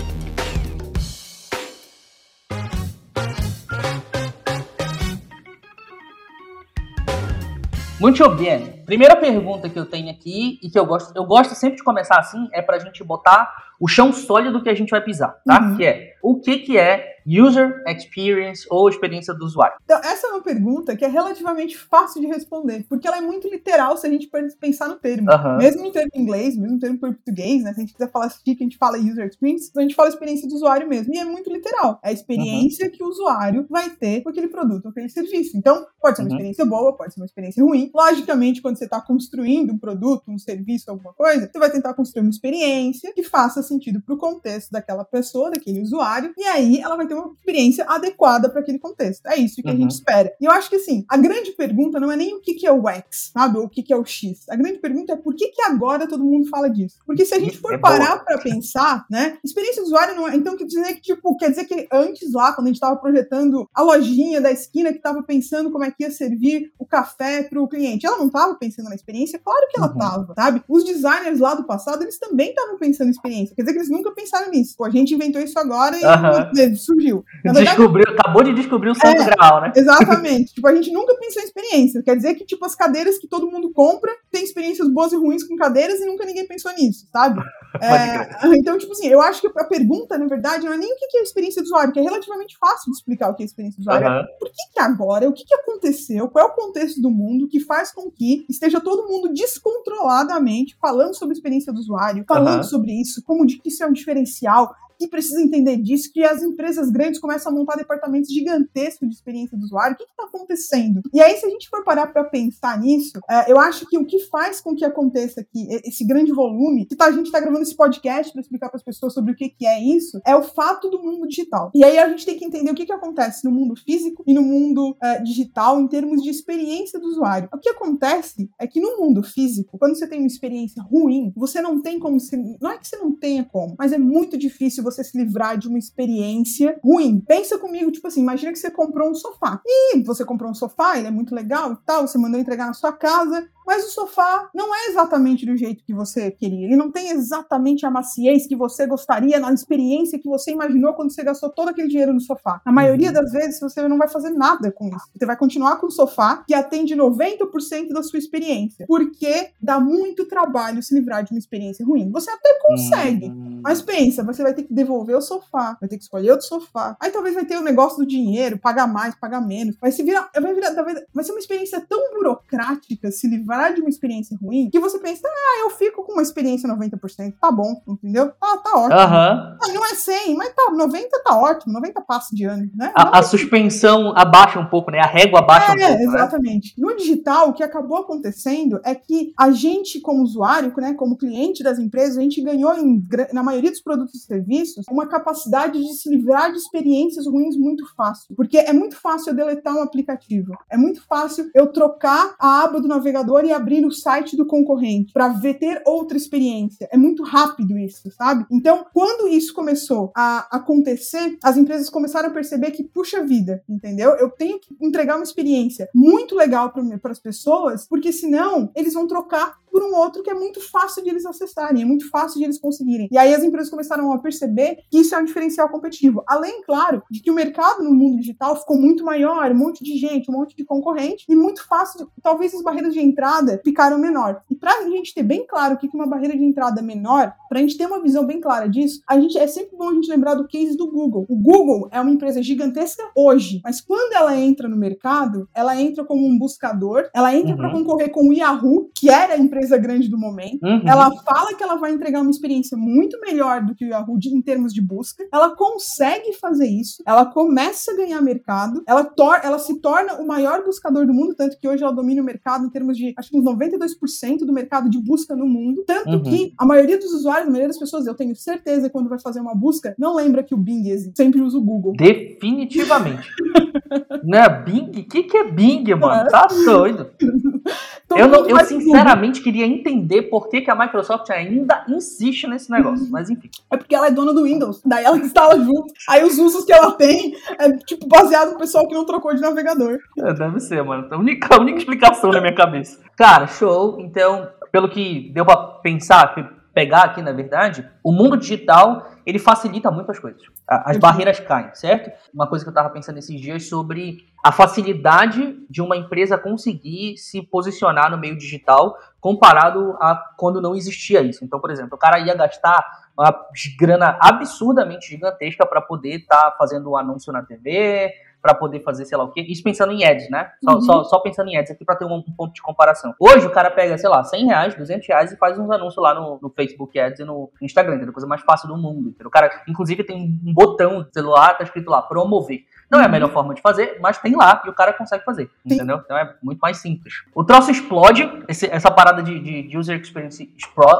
Muito 8.05 8.29
bem. 8.29 8.83
Primeira 8.85 9.15
pergunta 9.15 9.67
que 9.67 9.79
eu 9.79 9.85
tenho 9.87 10.11
aqui 10.11 10.59
e 10.61 10.69
que 10.69 10.77
eu 10.77 10.85
gosto, 10.85 11.11
eu 11.15 11.25
gosto 11.25 11.55
sempre 11.55 11.77
de 11.77 11.83
começar 11.83 12.19
assim 12.19 12.47
é 12.53 12.61
para 12.61 12.75
a 12.75 12.79
gente 12.79 13.03
botar 13.03 13.51
o 13.79 13.87
chão 13.87 14.13
sólido 14.13 14.61
que 14.61 14.69
a 14.69 14.75
gente 14.75 14.91
vai 14.91 15.01
pisar, 15.01 15.41
tá? 15.43 15.59
Uhum. 15.59 15.75
Que 15.75 15.85
é 15.85 16.13
o 16.21 16.39
que 16.39 16.59
que 16.59 16.77
é 16.77 17.14
User 17.25 17.83
Experience 17.87 18.65
ou 18.69 18.87
experiência 18.87 19.33
do 19.33 19.45
usuário? 19.45 19.77
Então, 19.83 19.97
essa 19.99 20.27
é 20.27 20.29
uma 20.31 20.41
pergunta 20.41 20.95
que 20.95 21.03
é 21.03 21.07
relativamente 21.07 21.77
fácil 21.77 22.21
de 22.21 22.27
responder, 22.27 22.85
porque 22.87 23.07
ela 23.07 23.17
é 23.17 23.21
muito 23.21 23.47
literal 23.47 23.97
se 23.97 24.05
a 24.05 24.09
gente 24.09 24.29
pensar 24.59 24.87
no 24.87 24.95
termo. 24.95 25.31
Uhum. 25.31 25.57
Mesmo 25.57 25.83
no 25.83 25.91
termo 25.91 26.11
em 26.13 26.21
inglês, 26.21 26.55
mesmo 26.55 26.75
no 26.75 26.79
termo 26.79 26.95
em 26.95 26.99
português, 26.99 27.63
né? 27.63 27.73
Se 27.73 27.79
a 27.79 27.81
gente 27.81 27.93
quiser 27.93 28.11
falar 28.11 28.29
que 28.43 28.51
a 28.51 28.63
gente 28.63 28.77
fala 28.77 28.97
User 28.97 29.27
Experience, 29.27 29.71
a 29.75 29.81
gente 29.81 29.95
fala 29.95 30.09
experiência 30.09 30.47
do 30.47 30.55
usuário 30.55 30.87
mesmo. 30.87 31.13
E 31.13 31.17
é 31.17 31.25
muito 31.25 31.51
literal. 31.51 31.99
É 32.03 32.09
a 32.09 32.11
experiência 32.11 32.85
uhum. 32.85 32.91
que 32.91 33.03
o 33.03 33.07
usuário 33.07 33.65
vai 33.69 33.89
ter 33.89 34.21
com 34.21 34.29
aquele 34.29 34.47
produto, 34.47 34.85
ou 34.85 34.91
aquele 34.91 35.09
serviço. 35.09 35.57
Então, 35.57 35.85
pode 36.01 36.17
ser 36.17 36.23
uma 36.23 36.29
uhum. 36.29 36.35
experiência 36.35 36.65
boa, 36.65 36.95
pode 36.95 37.13
ser 37.13 37.19
uma 37.19 37.25
experiência 37.25 37.63
ruim. 37.63 37.89
Logicamente, 37.93 38.61
quando 38.61 38.77
você 38.77 38.85
está 38.85 39.01
construindo 39.01 39.73
um 39.73 39.77
produto, 39.77 40.23
um 40.29 40.37
serviço, 40.37 40.91
alguma 40.91 41.13
coisa, 41.13 41.49
você 41.51 41.59
vai 41.59 41.71
tentar 41.71 41.93
construir 41.93 42.21
uma 42.21 42.29
experiência 42.29 43.11
que 43.13 43.23
faça 43.23 43.63
sentido 43.63 44.01
para 44.01 44.13
o 44.13 44.17
contexto 44.17 44.71
daquela 44.71 45.03
pessoa, 45.03 45.49
daquele 45.49 45.81
usuário, 45.81 46.33
e 46.37 46.43
aí 46.43 46.79
ela 46.79 46.95
vai 46.95 47.07
ter 47.07 47.14
uma 47.15 47.33
experiência 47.33 47.85
adequada 47.87 48.49
para 48.49 48.61
aquele 48.61 48.79
contexto. 48.79 49.25
É 49.27 49.37
isso 49.37 49.61
que 49.61 49.67
uhum. 49.67 49.73
a 49.73 49.77
gente 49.77 49.91
espera. 49.91 50.33
E 50.39 50.45
eu 50.45 50.51
acho 50.51 50.69
que 50.69 50.75
assim, 50.75 51.05
a 51.09 51.17
grande 51.17 51.51
pergunta 51.51 51.99
não 51.99 52.11
é 52.11 52.15
nem 52.15 52.35
o 52.35 52.41
que, 52.41 52.53
que 52.53 52.67
é 52.67 52.71
o 52.71 52.87
X, 52.87 53.31
sabe? 53.33 53.57
Ou 53.57 53.65
o 53.65 53.69
que, 53.69 53.83
que 53.83 53.93
é 53.93 53.97
o 53.97 54.05
X. 54.05 54.47
A 54.49 54.55
grande 54.55 54.79
pergunta 54.79 55.13
é 55.13 55.15
por 55.15 55.35
que, 55.35 55.49
que 55.49 55.61
agora 55.61 56.07
todo 56.07 56.23
mundo 56.23 56.47
fala 56.49 56.69
disso? 56.69 56.97
Porque 57.05 57.25
se 57.25 57.33
a 57.33 57.39
gente 57.39 57.57
for 57.57 57.73
é 57.73 57.77
parar 57.77 58.23
para 58.23 58.37
pensar, 58.37 59.05
né? 59.09 59.37
Experiência 59.43 59.81
do 59.81 59.87
usuário 59.87 60.15
não 60.15 60.27
é. 60.27 60.35
Então 60.35 60.55
quer 60.55 60.65
dizer 60.65 60.93
que, 60.95 61.01
tipo, 61.01 61.35
quer 61.37 61.49
dizer 61.49 61.65
que 61.65 61.87
antes 61.91 62.33
lá, 62.33 62.53
quando 62.53 62.67
a 62.67 62.69
gente 62.69 62.77
estava 62.77 62.95
projetando 62.95 63.69
a 63.73 63.81
lojinha 63.81 64.41
da 64.41 64.51
esquina 64.51 64.91
que 64.91 64.97
estava 64.97 65.23
pensando 65.23 65.71
como 65.71 65.83
é 65.83 65.91
que 65.91 66.03
ia 66.03 66.11
servir 66.11 66.71
o 66.77 66.85
café 66.85 67.43
para 67.43 67.61
o 67.61 67.67
cliente, 67.67 68.05
ela 68.05 68.17
não 68.17 68.27
estava 68.27 68.55
pensando 68.55 68.89
na 68.89 68.95
experiência? 68.95 69.39
Claro 69.39 69.67
que 69.69 69.77
ela 69.77 69.87
estava, 69.87 70.27
uhum. 70.29 70.35
sabe? 70.35 70.63
Os 70.67 70.83
designers 70.83 71.39
lá 71.39 71.55
do 71.55 71.65
passado, 71.65 72.03
eles 72.03 72.17
também 72.17 72.49
estavam 72.49 72.77
pensando 72.77 73.07
em 73.07 73.11
experiência. 73.11 73.55
Quer 73.55 73.63
dizer 73.63 73.73
que 73.73 73.79
eles 73.79 73.89
nunca 73.89 74.11
pensaram 74.11 74.49
nisso. 74.49 74.75
Pô, 74.77 74.85
a 74.85 74.89
gente 74.89 75.13
inventou 75.13 75.41
isso 75.41 75.57
agora 75.59 75.97
e 75.97 76.03
uhum. 76.03 76.75
surgiu. 76.75 77.04
Verdade, 77.43 77.65
Descobriu, 77.65 78.05
acabou 78.09 78.43
de 78.43 78.53
descobrir 78.53 78.89
o 78.89 78.95
santo 78.95 79.21
é, 79.21 79.25
grau, 79.25 79.61
né? 79.61 79.73
Exatamente. 79.75 80.53
tipo, 80.53 80.67
a 80.67 80.75
gente 80.75 80.91
nunca 80.91 81.15
pensou 81.15 81.41
em 81.41 81.45
experiência. 81.45 82.03
Quer 82.03 82.15
dizer 82.15 82.35
que, 82.35 82.45
tipo, 82.45 82.65
as 82.65 82.75
cadeiras 82.75 83.17
que 83.17 83.27
todo 83.27 83.49
mundo 83.49 83.71
compra 83.71 84.11
tem 84.31 84.43
experiências 84.43 84.89
boas 84.89 85.13
e 85.13 85.15
ruins 85.15 85.43
com 85.43 85.55
cadeiras 85.55 85.99
e 85.99 86.05
nunca 86.05 86.25
ninguém 86.25 86.47
pensou 86.47 86.71
nisso, 86.73 87.07
sabe? 87.11 87.41
É, 87.81 88.57
então, 88.57 88.77
tipo 88.77 88.93
assim, 88.93 89.07
eu 89.07 89.21
acho 89.21 89.41
que 89.41 89.47
a 89.59 89.63
pergunta, 89.65 90.17
na 90.17 90.27
verdade, 90.27 90.65
não 90.65 90.71
é 90.71 90.77
nem 90.77 90.93
o 90.93 90.95
que 90.95 91.17
é 91.17 91.19
a 91.19 91.23
experiência 91.23 91.61
do 91.61 91.65
usuário, 91.65 91.91
que 91.91 91.99
é 91.99 92.03
relativamente 92.03 92.57
fácil 92.57 92.89
de 92.89 92.97
explicar 92.97 93.29
o 93.29 93.35
que 93.35 93.43
é 93.43 93.45
a 93.45 93.47
experiência 93.47 93.77
do 93.77 93.81
usuário. 93.81 94.07
Uhum. 94.07 94.25
Por 94.39 94.47
que, 94.47 94.73
que 94.73 94.79
agora, 94.79 95.27
o 95.27 95.33
que, 95.33 95.43
que 95.43 95.53
aconteceu, 95.53 96.29
qual 96.29 96.45
é 96.45 96.47
o 96.49 96.55
contexto 96.55 97.01
do 97.01 97.11
mundo 97.11 97.49
que 97.49 97.59
faz 97.59 97.91
com 97.91 98.09
que 98.09 98.45
esteja 98.49 98.79
todo 98.79 99.07
mundo 99.09 99.33
descontroladamente 99.33 100.77
falando 100.79 101.15
sobre 101.15 101.33
a 101.33 101.37
experiência 101.37 101.73
do 101.73 101.79
usuário, 101.79 102.23
falando 102.25 102.57
uhum. 102.57 102.63
sobre 102.63 102.93
isso, 102.93 103.21
como 103.23 103.45
de 103.45 103.57
que 103.57 103.67
isso 103.69 103.83
é 103.83 103.87
um 103.87 103.93
diferencial, 103.93 104.73
que 104.97 105.07
precisa 105.07 105.41
entender 105.41 105.77
disso, 105.77 106.11
que 106.11 106.23
as 106.23 106.41
empresas 106.41 106.89
grandes 106.89 107.19
começam 107.19 107.51
a 107.51 107.55
montar 107.55 107.75
departamentos 107.75 108.31
gigantescos 108.31 109.07
de 109.07 109.15
experiência 109.15 109.57
do 109.57 109.63
usuário. 109.63 109.95
O 109.95 109.97
que 109.97 110.03
está 110.03 110.23
acontecendo? 110.23 111.01
E 111.13 111.21
aí, 111.21 111.35
se 111.37 111.45
a 111.45 111.49
gente 111.49 111.69
for 111.69 111.83
parar 111.83 112.07
para 112.07 112.23
pensar 112.23 112.79
nisso, 112.79 113.19
é, 113.29 113.51
eu 113.51 113.59
acho 113.59 113.87
que 113.87 113.97
o 113.97 114.05
que 114.05 114.19
faz 114.27 114.61
com 114.61 114.75
que 114.75 114.85
aconteça 114.85 115.41
aqui 115.41 115.67
esse 115.83 116.05
grande 116.05 116.31
volume, 116.31 116.85
que 116.85 116.95
tá, 116.95 117.05
a 117.05 117.11
gente 117.11 117.27
está 117.27 117.39
gravando 117.39 117.63
esse 117.63 117.75
podcast 117.75 118.31
para 118.31 118.41
explicar 118.41 118.69
para 118.69 118.77
as 118.77 118.83
pessoas 118.83 119.13
sobre 119.13 119.31
o 119.31 119.35
que, 119.35 119.49
que 119.49 119.65
é 119.65 119.81
isso, 119.81 120.19
é 120.25 120.35
o 120.35 120.43
fato 120.43 120.89
do 120.89 121.01
mundo 121.01 121.27
digital. 121.27 121.71
E 121.73 121.83
aí 121.83 121.97
a 121.97 122.09
gente 122.09 122.25
tem 122.25 122.37
que 122.37 122.45
entender 122.45 122.71
o 122.71 122.75
que, 122.75 122.85
que 122.85 122.91
acontece 122.91 123.43
no 123.45 123.51
mundo 123.51 123.75
físico 123.75 124.23
e 124.25 124.33
no 124.33 124.41
mundo 124.41 124.95
é, 125.01 125.21
digital 125.21 125.79
em 125.79 125.87
termos 125.87 126.21
de 126.21 126.29
experiência 126.29 126.99
do 126.99 127.07
usuário. 127.07 127.49
O 127.53 127.59
que 127.59 127.69
acontece 127.69 128.49
é 128.59 128.67
que 128.67 128.79
no 128.79 128.97
mundo 128.97 129.23
físico, 129.23 129.77
quando 129.77 129.95
você 129.95 130.07
tem 130.07 130.19
uma 130.19 130.27
experiência 130.27 130.81
ruim, 130.83 131.33
você 131.35 131.61
não 131.61 131.81
tem 131.81 131.99
como 131.99 132.19
se. 132.19 132.35
Não 132.61 132.71
é 132.71 132.77
que 132.77 132.87
você 132.87 132.97
não 132.97 133.13
tenha 133.13 133.43
como, 133.43 133.75
mas 133.77 133.91
é 133.91 133.97
muito 133.97 134.37
difícil 134.37 134.83
você 134.85 135.03
se 135.03 135.17
livrar 135.17 135.57
de 135.57 135.67
uma 135.67 135.77
experiência 135.77 136.79
ruim. 136.83 137.19
Pensa 137.19 137.57
comigo, 137.57 137.91
tipo 137.91 138.07
assim, 138.07 138.21
imagina 138.21 138.53
que 138.53 138.59
você 138.59 138.71
comprou 138.71 139.09
um 139.09 139.15
sofá. 139.15 139.59
E 139.65 140.01
você 140.03 140.23
comprou 140.23 140.49
um 140.49 140.55
sofá, 140.55 140.97
ele 140.97 141.07
é 141.07 141.11
muito 141.11 141.35
legal 141.35 141.73
e 141.73 141.77
tal, 141.85 142.07
você 142.07 142.17
mandou 142.17 142.39
entregar 142.39 142.67
na 142.67 142.73
sua 142.73 142.93
casa, 142.93 143.49
mas 143.65 143.85
o 143.85 143.89
sofá 143.89 144.49
não 144.53 144.73
é 144.73 144.87
exatamente 144.87 145.45
do 145.45 145.57
jeito 145.57 145.83
que 145.83 145.93
você 145.93 146.31
queria. 146.31 146.65
Ele 146.65 146.75
não 146.75 146.91
tem 146.91 147.09
exatamente 147.09 147.85
a 147.85 147.91
maciez 147.91 148.47
que 148.47 148.55
você 148.55 148.85
gostaria, 148.85 149.39
na 149.39 149.51
experiência 149.53 150.19
que 150.19 150.29
você 150.29 150.51
imaginou 150.51 150.93
quando 150.93 151.11
você 151.11 151.23
gastou 151.23 151.49
todo 151.49 151.69
aquele 151.69 151.87
dinheiro 151.87 152.13
no 152.13 152.21
sofá. 152.21 152.61
Na 152.65 152.71
maioria 152.71 153.07
uhum. 153.07 153.13
das 153.13 153.31
vezes, 153.31 153.59
você 153.59 153.87
não 153.87 153.97
vai 153.97 154.07
fazer 154.07 154.29
nada 154.29 154.71
com 154.71 154.87
isso. 154.87 155.09
Você 155.15 155.25
vai 155.25 155.37
continuar 155.37 155.77
com 155.77 155.87
o 155.87 155.91
sofá 155.91 156.43
que 156.47 156.53
atende 156.53 156.95
90% 156.95 157.89
da 157.89 158.03
sua 158.03 158.19
experiência. 158.19 158.85
Porque 158.87 159.51
dá 159.61 159.79
muito 159.79 160.25
trabalho 160.27 160.81
se 160.83 160.93
livrar 160.93 161.23
de 161.23 161.31
uma 161.31 161.39
experiência 161.39 161.85
ruim. 161.85 162.11
Você 162.11 162.29
até 162.29 162.59
consegue, 162.61 163.27
uhum. 163.27 163.61
mas 163.63 163.81
pensa, 163.81 164.23
você 164.23 164.43
vai 164.43 164.53
ter 164.53 164.63
que 164.63 164.73
devolver 164.73 165.15
o 165.15 165.21
sofá, 165.21 165.77
vai 165.79 165.89
ter 165.89 165.97
que 165.97 166.03
escolher 166.03 166.31
outro 166.31 166.45
sofá. 166.45 166.95
Aí 166.99 167.11
talvez 167.11 167.33
vai 167.33 167.45
ter 167.45 167.57
o 167.57 167.63
negócio 167.63 167.97
do 167.97 168.05
dinheiro, 168.05 168.59
pagar 168.59 168.87
mais, 168.87 169.15
pagar 169.15 169.41
menos. 169.41 169.75
Vai 169.79 169.91
se 169.91 170.03
virar, 170.03 170.29
vai 170.39 170.53
virar, 170.53 170.71
vai 171.13 171.23
ser 171.23 171.31
uma 171.31 171.39
experiência 171.39 171.81
tão 171.81 172.13
burocrática 172.13 173.11
se 173.11 173.27
livrar 173.27 173.54
parar 173.55 173.73
de 173.73 173.79
uma 173.79 173.89
experiência 173.89 174.37
ruim, 174.41 174.69
que 174.69 174.79
você 174.79 174.99
pensa, 174.99 175.21
ah, 175.25 175.59
eu 175.61 175.69
fico 175.69 176.03
com 176.03 176.11
uma 176.11 176.21
experiência 176.21 176.69
90%, 176.69 177.35
tá 177.39 177.51
bom, 177.51 177.81
entendeu? 177.87 178.31
Tá, 178.31 178.57
tá 178.57 178.77
ótimo. 178.77 178.99
Uhum. 178.99 179.57
Ah, 179.61 179.73
não 179.73 179.85
é 179.85 179.95
100, 179.95 180.35
mas 180.35 180.53
tá, 180.53 180.71
90 180.71 181.23
tá 181.23 181.37
ótimo, 181.37 181.73
90 181.73 182.01
passa 182.01 182.35
de 182.35 182.43
ano, 182.43 182.69
né? 182.75 182.91
A, 182.93 183.19
a 183.19 183.23
suspensão 183.23 184.13
abaixa 184.15 184.59
um 184.59 184.65
pouco, 184.65 184.91
né? 184.91 184.99
A 184.99 185.07
régua 185.07 185.39
abaixa 185.39 185.71
é, 185.71 185.75
um 185.75 185.77
pouco. 185.77 185.93
Né? 185.93 186.03
Exatamente. 186.03 186.73
Né? 186.77 186.85
No 186.85 186.97
digital, 186.97 187.49
o 187.49 187.53
que 187.53 187.63
acabou 187.63 187.99
acontecendo 187.99 188.81
é 188.83 188.93
que 188.93 189.31
a 189.39 189.51
gente, 189.51 190.01
como 190.01 190.23
usuário, 190.23 190.73
né, 190.77 190.93
como 190.93 191.17
cliente 191.17 191.63
das 191.63 191.79
empresas, 191.79 192.17
a 192.17 192.21
gente 192.21 192.41
ganhou, 192.41 192.73
em, 192.73 193.01
na 193.31 193.41
maioria 193.41 193.71
dos 193.71 193.81
produtos 193.81 194.15
e 194.15 194.25
serviços, 194.25 194.85
uma 194.89 195.07
capacidade 195.07 195.79
de 195.79 195.93
se 195.93 196.09
livrar 196.09 196.51
de 196.51 196.57
experiências 196.57 197.25
ruins 197.25 197.55
muito 197.55 197.85
fácil. 197.95 198.35
Porque 198.35 198.57
é 198.57 198.73
muito 198.73 198.97
fácil 198.97 199.31
eu 199.31 199.35
deletar 199.35 199.75
um 199.75 199.81
aplicativo. 199.81 200.53
É 200.69 200.75
muito 200.75 201.05
fácil 201.07 201.49
eu 201.53 201.67
trocar 201.67 202.35
a 202.37 202.63
aba 202.63 202.81
do 202.81 202.87
navegador 202.87 203.44
e 203.45 203.51
abrir 203.51 203.85
o 203.85 203.91
site 203.91 204.35
do 204.35 204.45
concorrente 204.45 205.13
para 205.13 205.29
ter 205.53 205.81
outra 205.85 206.17
experiência. 206.17 206.87
É 206.91 206.97
muito 206.97 207.23
rápido 207.23 207.77
isso, 207.77 208.11
sabe? 208.11 208.45
Então, 208.51 208.85
quando 208.93 209.27
isso 209.27 209.53
começou 209.53 210.11
a 210.15 210.47
acontecer, 210.51 211.37
as 211.43 211.57
empresas 211.57 211.89
começaram 211.89 212.29
a 212.29 212.33
perceber 212.33 212.71
que, 212.71 212.83
puxa 212.83 213.23
vida, 213.23 213.63
entendeu? 213.69 214.11
Eu 214.11 214.29
tenho 214.29 214.59
que 214.59 214.75
entregar 214.81 215.15
uma 215.15 215.23
experiência 215.23 215.89
muito 215.93 216.35
legal 216.35 216.71
para 216.71 217.11
as 217.11 217.19
pessoas, 217.19 217.87
porque 217.87 218.11
senão 218.11 218.71
eles 218.75 218.93
vão 218.93 219.07
trocar 219.07 219.57
por 219.75 219.83
um 219.83 219.93
outro 219.93 220.23
que 220.23 220.29
é 220.29 220.33
muito 220.33 220.61
fácil 220.61 221.03
de 221.03 221.09
eles 221.09 221.25
acessarem, 221.25 221.81
é 221.81 221.85
muito 221.85 222.09
fácil 222.09 222.39
de 222.39 222.45
eles 222.45 222.57
conseguirem. 222.57 223.09
E 223.11 223.17
aí 223.17 223.35
as 223.35 223.43
empresas 223.43 223.69
começaram 223.69 224.09
a 224.13 224.17
perceber 224.19 224.77
que 224.89 224.99
isso 224.99 225.13
é 225.13 225.17
um 225.17 225.25
diferencial 225.25 225.67
competitivo. 225.67 226.23
Além, 226.25 226.63
claro, 226.63 227.03
de 227.11 227.21
que 227.21 227.29
o 227.29 227.33
mercado 227.33 227.83
no 227.83 227.93
mundo 227.93 228.15
digital 228.15 228.55
ficou 228.55 228.79
muito 228.79 229.03
maior, 229.03 229.51
um 229.51 229.57
monte 229.57 229.83
de 229.83 229.97
gente, 229.97 230.31
um 230.31 230.33
monte 230.33 230.55
de 230.55 230.63
concorrente, 230.63 231.25
e 231.27 231.35
muito 231.35 231.67
fácil, 231.67 232.09
talvez 232.23 232.55
as 232.55 232.61
barreiras 232.61 232.93
de 232.93 233.01
entrada 233.01 233.59
ficaram 233.65 233.97
menor. 233.97 234.41
E 234.49 234.55
para 234.55 234.71
a 234.79 234.89
gente 234.89 235.13
ter 235.13 235.23
bem 235.23 235.45
claro 235.45 235.75
o 235.75 235.77
que 235.77 235.87
é 235.87 235.89
uma 235.93 236.07
barreira 236.07 236.37
de 236.37 236.45
entrada 236.45 236.81
menor, 236.81 237.33
para 237.49 237.59
a 237.59 237.61
gente 237.61 237.77
ter 237.77 237.85
uma 237.85 238.01
visão 238.01 238.25
bem 238.25 238.39
clara 238.39 238.69
disso, 238.69 239.01
a 239.05 239.19
gente 239.19 239.37
é 239.37 239.45
sempre 239.45 239.75
bom 239.75 239.89
a 239.89 239.93
gente 239.93 240.09
lembrar 240.09 240.35
do 240.35 240.47
case 240.47 240.77
do 240.77 240.89
Google. 240.89 241.25
O 241.27 241.35
Google 241.35 241.89
é 241.91 241.99
uma 241.99 242.11
empresa 242.11 242.41
gigantesca 242.41 243.03
hoje, 243.13 243.59
mas 243.61 243.81
quando 243.81 244.13
ela 244.13 244.37
entra 244.37 244.69
no 244.69 244.77
mercado, 244.77 245.49
ela 245.53 245.75
entra 245.75 246.05
como 246.05 246.25
um 246.25 246.39
buscador, 246.39 247.09
ela 247.13 247.35
entra 247.35 247.51
uhum. 247.51 247.57
para 247.57 247.71
concorrer 247.73 248.09
com 248.09 248.29
o 248.29 248.33
Yahoo, 248.33 248.89
que 248.95 249.09
era 249.09 249.33
a 249.33 249.37
empresa 249.37 249.64
empresa 249.65 249.77
grande 249.77 250.07
do 250.07 250.17
momento. 250.17 250.63
Uhum. 250.63 250.81
Ela 250.85 251.11
fala 251.23 251.53
que 251.55 251.63
ela 251.63 251.75
vai 251.75 251.91
entregar 251.91 252.21
uma 252.21 252.29
experiência 252.29 252.77
muito 252.77 253.19
melhor 253.19 253.63
do 253.63 253.75
que 253.75 253.85
o 253.85 253.87
Yahoo 253.87 254.17
em 254.25 254.41
termos 254.41 254.73
de 254.73 254.81
busca. 254.81 255.25
Ela 255.33 255.55
consegue 255.55 256.33
fazer 256.33 256.67
isso. 256.67 257.01
Ela 257.05 257.25
começa 257.25 257.91
a 257.91 257.95
ganhar 257.95 258.21
mercado. 258.21 258.83
Ela, 258.87 259.11
ela 259.43 259.59
se 259.59 259.79
torna 259.79 260.13
o 260.15 260.27
maior 260.27 260.63
buscador 260.63 261.05
do 261.05 261.13
mundo, 261.13 261.35
tanto 261.35 261.57
que 261.59 261.67
hoje 261.67 261.83
ela 261.83 261.91
domina 261.91 262.21
o 262.21 262.25
mercado 262.25 262.65
em 262.65 262.69
termos 262.69 262.97
de, 262.97 263.13
acho 263.17 263.29
que 263.29 263.37
uns 263.37 263.45
92% 263.45 264.39
do 264.39 264.53
mercado 264.53 264.89
de 264.89 264.99
busca 264.99 265.35
no 265.35 265.47
mundo. 265.47 265.83
Tanto 265.85 266.09
uhum. 266.09 266.23
que 266.23 266.53
a 266.57 266.65
maioria 266.65 266.97
dos 266.97 267.11
usuários, 267.11 267.47
a 267.47 267.51
maioria 267.51 267.69
das 267.69 267.79
pessoas, 267.79 268.05
eu 268.05 268.15
tenho 268.15 268.35
certeza, 268.35 268.89
quando 268.89 269.09
vai 269.09 269.19
fazer 269.19 269.39
uma 269.39 269.55
busca, 269.55 269.95
não 269.97 270.15
lembra 270.15 270.43
que 270.43 270.53
o 270.53 270.57
Bing 270.57 270.89
existe. 270.89 271.15
Sempre 271.15 271.41
usa 271.41 271.57
o 271.57 271.61
Google. 271.61 271.93
Definitivamente. 271.93 273.27
Não, 274.23 274.63
Bing? 274.63 274.89
O 274.99 275.07
que, 275.07 275.23
que 275.23 275.37
é 275.37 275.51
Bing, 275.51 275.83
mano? 275.95 276.29
Tá 276.29 276.47
doido. 276.47 277.11
eu, 278.17 278.27
não, 278.27 278.45
eu 278.47 278.65
sinceramente 278.65 279.41
queria 279.41 279.54
entender 279.63 280.23
por 280.23 280.49
que, 280.49 280.61
que 280.61 280.71
a 280.71 280.75
Microsoft 280.75 281.29
ainda 281.29 281.85
insiste 281.87 282.47
nesse 282.47 282.71
negócio, 282.71 283.07
mas 283.09 283.29
enfim. 283.29 283.49
É 283.71 283.77
porque 283.77 283.95
ela 283.95 284.07
é 284.07 284.11
dona 284.11 284.33
do 284.33 284.43
Windows, 284.43 284.81
daí 284.85 285.05
ela 285.05 285.17
instala 285.19 285.57
junto. 285.57 285.93
Aí 286.09 286.23
os 286.23 286.37
usos 286.37 286.65
que 286.65 286.73
ela 286.73 286.91
tem 286.91 287.35
é 287.59 287.71
tipo 287.77 288.07
baseado 288.07 288.51
no 288.51 288.57
pessoal 288.57 288.87
que 288.87 288.93
não 288.93 289.05
trocou 289.05 289.33
de 289.33 289.41
navegador. 289.41 289.99
É, 290.17 290.33
deve 290.33 290.59
ser, 290.59 290.83
mano. 290.83 291.07
A 291.09 291.17
única, 291.17 291.55
a 291.55 291.59
única 291.59 291.77
explicação 291.77 292.31
na 292.31 292.41
minha 292.41 292.55
cabeça. 292.55 292.99
Cara, 293.15 293.47
show. 293.47 293.97
Então, 293.99 294.47
pelo 294.71 294.89
que 294.89 295.31
deu 295.33 295.45
pra 295.45 295.57
pensar, 295.57 296.35
pegar 296.75 297.03
aqui, 297.03 297.21
na 297.21 297.31
verdade, 297.31 297.89
o 298.03 298.11
mundo 298.11 298.35
digital 298.35 299.07
ele 299.25 299.39
facilita 299.39 299.89
muitas 299.89 300.19
coisas. 300.19 300.41
As 300.67 300.97
barreiras 300.97 301.39
caem, 301.39 301.73
certo? 301.73 302.11
Uma 302.33 302.47
coisa 302.47 302.65
que 302.65 302.69
eu 302.69 302.71
estava 302.71 302.89
pensando 302.89 303.17
esses 303.17 303.39
dias 303.39 303.67
sobre 303.67 304.27
a 304.43 304.51
facilidade 304.51 305.57
de 305.69 305.81
uma 305.81 305.95
empresa 305.95 306.37
conseguir 306.37 307.17
se 307.17 307.41
posicionar 307.41 308.11
no 308.11 308.17
meio 308.17 308.37
digital 308.37 308.95
comparado 309.21 309.97
a 310.01 310.15
quando 310.37 310.61
não 310.61 310.75
existia 310.75 311.21
isso. 311.21 311.43
Então, 311.45 311.59
por 311.59 311.71
exemplo, 311.71 311.95
o 311.95 311.97
cara 311.97 312.19
ia 312.19 312.35
gastar 312.35 312.85
uma 313.17 313.33
grana 313.79 314.17
absurdamente 314.19 315.07
gigantesca 315.07 315.65
para 315.65 315.81
poder 315.81 316.17
estar 316.17 316.51
tá 316.51 316.55
fazendo 316.57 316.91
um 316.91 316.97
anúncio 316.97 317.31
na 317.31 317.41
TV, 317.41 318.11
para 318.45 318.53
poder 318.53 318.81
fazer 318.81 319.05
sei 319.05 319.17
lá 319.17 319.23
o 319.23 319.31
quê. 319.31 319.41
Isso 319.41 319.63
pensando 319.63 319.91
em 319.91 320.05
ads, 320.05 320.29
né? 320.29 320.51
Só, 320.63 320.75
uhum. 320.75 320.81
só, 320.81 321.03
só, 321.05 321.19
pensando 321.19 321.49
em 321.49 321.57
ads 321.57 321.71
aqui 321.71 321.83
para 321.83 321.95
ter 321.95 322.05
um, 322.05 322.21
ponto 322.21 322.53
de 322.53 322.61
comparação. 322.61 323.11
Hoje 323.19 323.47
o 323.47 323.49
cara 323.49 323.71
pega, 323.71 323.97
sei 323.97 324.07
lá, 324.07 324.23
100 324.23 324.45
reais, 324.45 324.75
200 324.75 325.07
reais 325.07 325.31
e 325.31 325.37
faz 325.37 325.57
uns 325.57 325.71
anúncios 325.71 325.99
lá 325.99 326.13
no, 326.13 326.37
no 326.39 326.51
Facebook 326.51 326.99
Ads 326.99 327.21
e 327.21 327.23
no 327.23 327.49
Instagram, 327.59 327.95
entendeu? 327.95 328.13
Coisa 328.13 328.27
mais 328.27 328.43
fácil 328.43 328.67
do 328.67 328.77
mundo, 328.77 329.09
entendeu? 329.09 329.29
O 329.29 329.31
cara, 329.31 329.49
inclusive, 329.67 330.03
tem 330.03 330.15
um 330.15 330.53
botão 330.53 331.01
do 331.01 331.09
celular, 331.11 331.57
tá 331.57 331.63
escrito 331.63 331.89
lá, 331.89 332.03
promover. 332.03 332.59
Não 332.89 332.99
é 332.99 333.05
a 333.05 333.09
melhor 333.09 333.31
forma 333.31 333.53
de 333.53 333.61
fazer, 333.61 333.97
mas 333.99 334.17
tem 334.17 334.35
lá 334.35 334.61
e 334.65 334.69
o 334.69 334.73
cara 334.73 334.93
consegue 334.93 335.23
fazer, 335.23 335.49
entendeu? 335.65 336.01
Então 336.03 336.17
é 336.17 336.35
muito 336.41 336.59
mais 336.59 336.77
simples. 336.77 337.23
O 337.33 337.43
troço 337.43 337.71
explode, 337.71 338.29
esse, 338.47 338.67
essa 338.67 338.91
parada 338.91 339.23
de, 339.23 339.39
de, 339.39 339.77
user 339.77 339.99
experience 339.99 340.53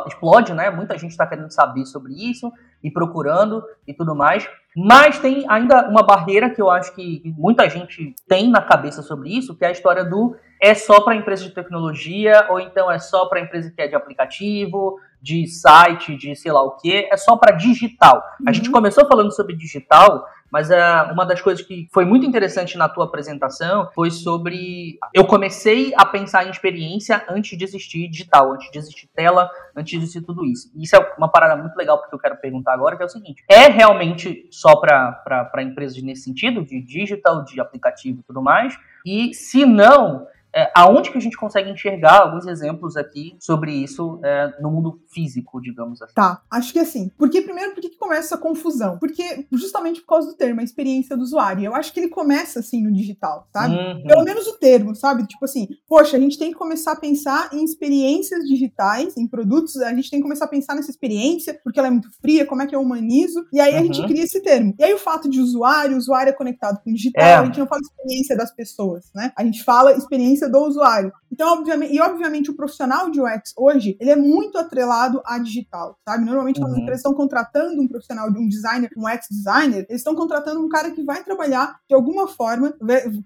explode, 0.07 0.53
né? 0.53 0.69
Muita 0.69 0.97
gente 0.97 1.11
está 1.11 1.27
querendo 1.27 1.51
saber 1.51 1.85
sobre 1.85 2.13
isso 2.13 2.51
e 2.83 2.89
procurando 2.89 3.63
e 3.87 3.93
tudo 3.93 4.15
mais. 4.15 4.47
Mas 4.75 5.19
tem 5.19 5.45
ainda 5.47 5.87
uma 5.87 6.03
barreira 6.03 6.49
que 6.49 6.61
eu 6.61 6.69
acho 6.69 6.93
que 6.93 7.21
muita 7.37 7.69
gente 7.69 8.13
tem 8.27 8.49
na 8.49 8.61
cabeça 8.61 9.01
sobre 9.01 9.29
isso, 9.29 9.55
que 9.55 9.63
é 9.63 9.69
a 9.69 9.71
história 9.71 10.03
do 10.03 10.35
é 10.61 10.73
só 10.73 11.01
para 11.01 11.15
empresa 11.15 11.43
de 11.43 11.51
tecnologia 11.51 12.47
ou 12.49 12.59
então 12.59 12.91
é 12.91 12.97
só 12.97 13.25
para 13.27 13.39
empresa 13.39 13.71
que 13.71 13.81
é 13.81 13.87
de 13.87 13.95
aplicativo, 13.95 14.99
de 15.21 15.47
site, 15.47 16.15
de 16.15 16.35
sei 16.35 16.51
lá 16.51 16.63
o 16.63 16.77
que, 16.77 17.07
é 17.11 17.17
só 17.17 17.35
para 17.35 17.55
digital. 17.55 18.17
Uhum. 18.39 18.45
A 18.47 18.51
gente 18.51 18.67
uhum. 18.67 18.73
começou 18.73 19.07
falando 19.07 19.31
sobre 19.33 19.55
digital, 19.55 20.25
mas 20.51 20.69
uh, 20.69 21.11
uma 21.11 21.25
das 21.25 21.41
coisas 21.41 21.65
que 21.65 21.87
foi 21.91 22.05
muito 22.05 22.25
interessante 22.25 22.77
na 22.77 22.87
tua 22.87 23.05
apresentação 23.05 23.89
foi 23.93 24.11
sobre. 24.11 24.97
Eu 25.13 25.25
comecei 25.25 25.93
a 25.97 26.05
pensar 26.05 26.45
em 26.45 26.49
experiência 26.49 27.25
antes 27.27 27.57
de 27.57 27.63
existir 27.63 28.07
digital, 28.07 28.53
antes 28.53 28.71
de 28.71 28.77
existir 28.77 29.07
tela, 29.13 29.49
antes 29.75 29.91
de 29.91 29.97
existir 29.97 30.21
tudo 30.21 30.45
isso. 30.45 30.71
Isso 30.75 30.95
é 30.95 31.13
uma 31.17 31.27
parada 31.27 31.55
muito 31.61 31.75
legal 31.75 31.97
porque 31.99 32.15
eu 32.15 32.19
quero 32.19 32.37
perguntar 32.37 32.73
agora, 32.73 32.95
que 32.95 33.03
é 33.03 33.05
o 33.05 33.09
seguinte: 33.09 33.43
é 33.49 33.67
realmente 33.67 34.47
só 34.51 34.75
para 34.75 35.61
empresas 35.61 36.01
nesse 36.01 36.21
sentido, 36.21 36.63
de 36.63 36.81
digital, 36.81 37.43
de 37.43 37.59
aplicativo 37.59 38.19
e 38.19 38.23
tudo 38.23 38.41
mais? 38.41 38.77
E 39.05 39.33
se 39.33 39.65
não, 39.65 40.25
é, 40.55 40.71
aonde 40.75 41.11
que 41.11 41.17
a 41.17 41.21
gente 41.21 41.35
consegue 41.35 41.69
enxergar 41.69 42.21
alguns 42.21 42.47
exemplos 42.47 42.95
aqui 42.95 43.35
sobre 43.39 43.73
isso 43.73 44.19
é, 44.23 44.53
no 44.61 44.71
mundo 44.71 45.01
físico, 45.09 45.61
digamos 45.61 46.01
assim. 46.01 46.13
Tá, 46.13 46.41
acho 46.49 46.71
que 46.71 46.79
assim. 46.79 47.11
Porque 47.17 47.41
primeiro, 47.41 47.73
por 47.73 47.81
que 47.81 47.97
começa 47.97 48.35
essa 48.35 48.37
confusão? 48.37 48.97
Porque 48.97 49.45
justamente 49.51 50.01
por 50.01 50.07
causa 50.07 50.29
do 50.29 50.37
termo, 50.37 50.61
a 50.61 50.63
experiência 50.63 51.17
do 51.17 51.23
usuário. 51.23 51.65
Eu 51.65 51.75
acho 51.75 51.91
que 51.91 51.99
ele 51.99 52.09
começa 52.09 52.59
assim 52.59 52.81
no 52.81 52.93
digital, 52.93 53.47
sabe? 53.51 53.75
Uhum. 53.75 54.03
Pelo 54.07 54.23
menos 54.23 54.47
o 54.47 54.57
termo, 54.57 54.95
sabe? 54.95 55.27
Tipo 55.27 55.43
assim, 55.45 55.67
poxa, 55.87 56.15
a 56.15 56.19
gente 56.19 56.37
tem 56.37 56.51
que 56.51 56.57
começar 56.57 56.93
a 56.93 56.95
pensar 56.95 57.49
em 57.51 57.63
experiências 57.63 58.45
digitais, 58.45 59.17
em 59.17 59.27
produtos, 59.27 59.77
a 59.77 59.93
gente 59.93 60.09
tem 60.09 60.19
que 60.19 60.23
começar 60.23 60.45
a 60.45 60.49
pensar 60.49 60.75
nessa 60.75 60.91
experiência, 60.91 61.59
porque 61.63 61.79
ela 61.79 61.89
é 61.89 61.91
muito 61.91 62.09
fria, 62.21 62.45
como 62.45 62.61
é 62.61 62.67
que 62.67 62.75
eu 62.75 62.81
humanizo, 62.81 63.45
e 63.51 63.59
aí 63.59 63.73
uhum. 63.73 63.79
a 63.79 63.83
gente 63.83 63.99
uhum. 63.99 64.07
cria 64.07 64.23
esse 64.23 64.41
termo. 64.41 64.73
E 64.79 64.83
aí 64.83 64.93
o 64.93 64.99
fato 64.99 65.29
de 65.29 65.41
usuário, 65.41 65.97
usuário 65.97 66.29
é 66.29 66.33
conectado 66.33 66.81
com 66.83 66.91
o 66.91 66.93
digital, 66.93 67.23
é. 67.23 67.35
a 67.35 67.45
gente 67.45 67.59
não 67.59 67.67
fala 67.67 67.81
experiência 67.81 68.37
das 68.37 68.53
pessoas, 68.55 69.11
né? 69.13 69.31
A 69.35 69.43
gente 69.43 69.63
fala 69.63 69.93
experiência 69.93 70.44
do 70.49 70.59
usuário. 70.59 71.11
Então, 71.31 71.51
obviamente, 71.51 71.93
e 71.93 71.99
obviamente 71.99 72.49
o 72.49 72.55
profissional 72.55 73.09
de 73.09 73.19
UX 73.19 73.53
hoje, 73.57 73.97
ele 73.99 74.09
é 74.09 74.15
muito 74.15 74.57
atrelado 74.57 75.21
a 75.25 75.37
digital, 75.37 75.97
sabe? 76.07 76.23
Normalmente 76.23 76.59
quando 76.59 76.71
uhum. 76.71 76.77
as 76.77 76.81
empresas 76.81 76.99
estão 76.99 77.13
contratando 77.13 77.81
um 77.81 77.87
profissional 77.87 78.31
de 78.31 78.39
um 78.39 78.47
designer, 78.47 78.89
um 78.95 79.05
UX 79.05 79.27
designer, 79.29 79.85
eles 79.89 79.99
estão 79.99 80.15
contratando 80.15 80.63
um 80.63 80.69
cara 80.69 80.91
que 80.91 81.03
vai 81.03 81.23
trabalhar 81.23 81.77
de 81.89 81.93
alguma 81.93 82.27
forma 82.27 82.73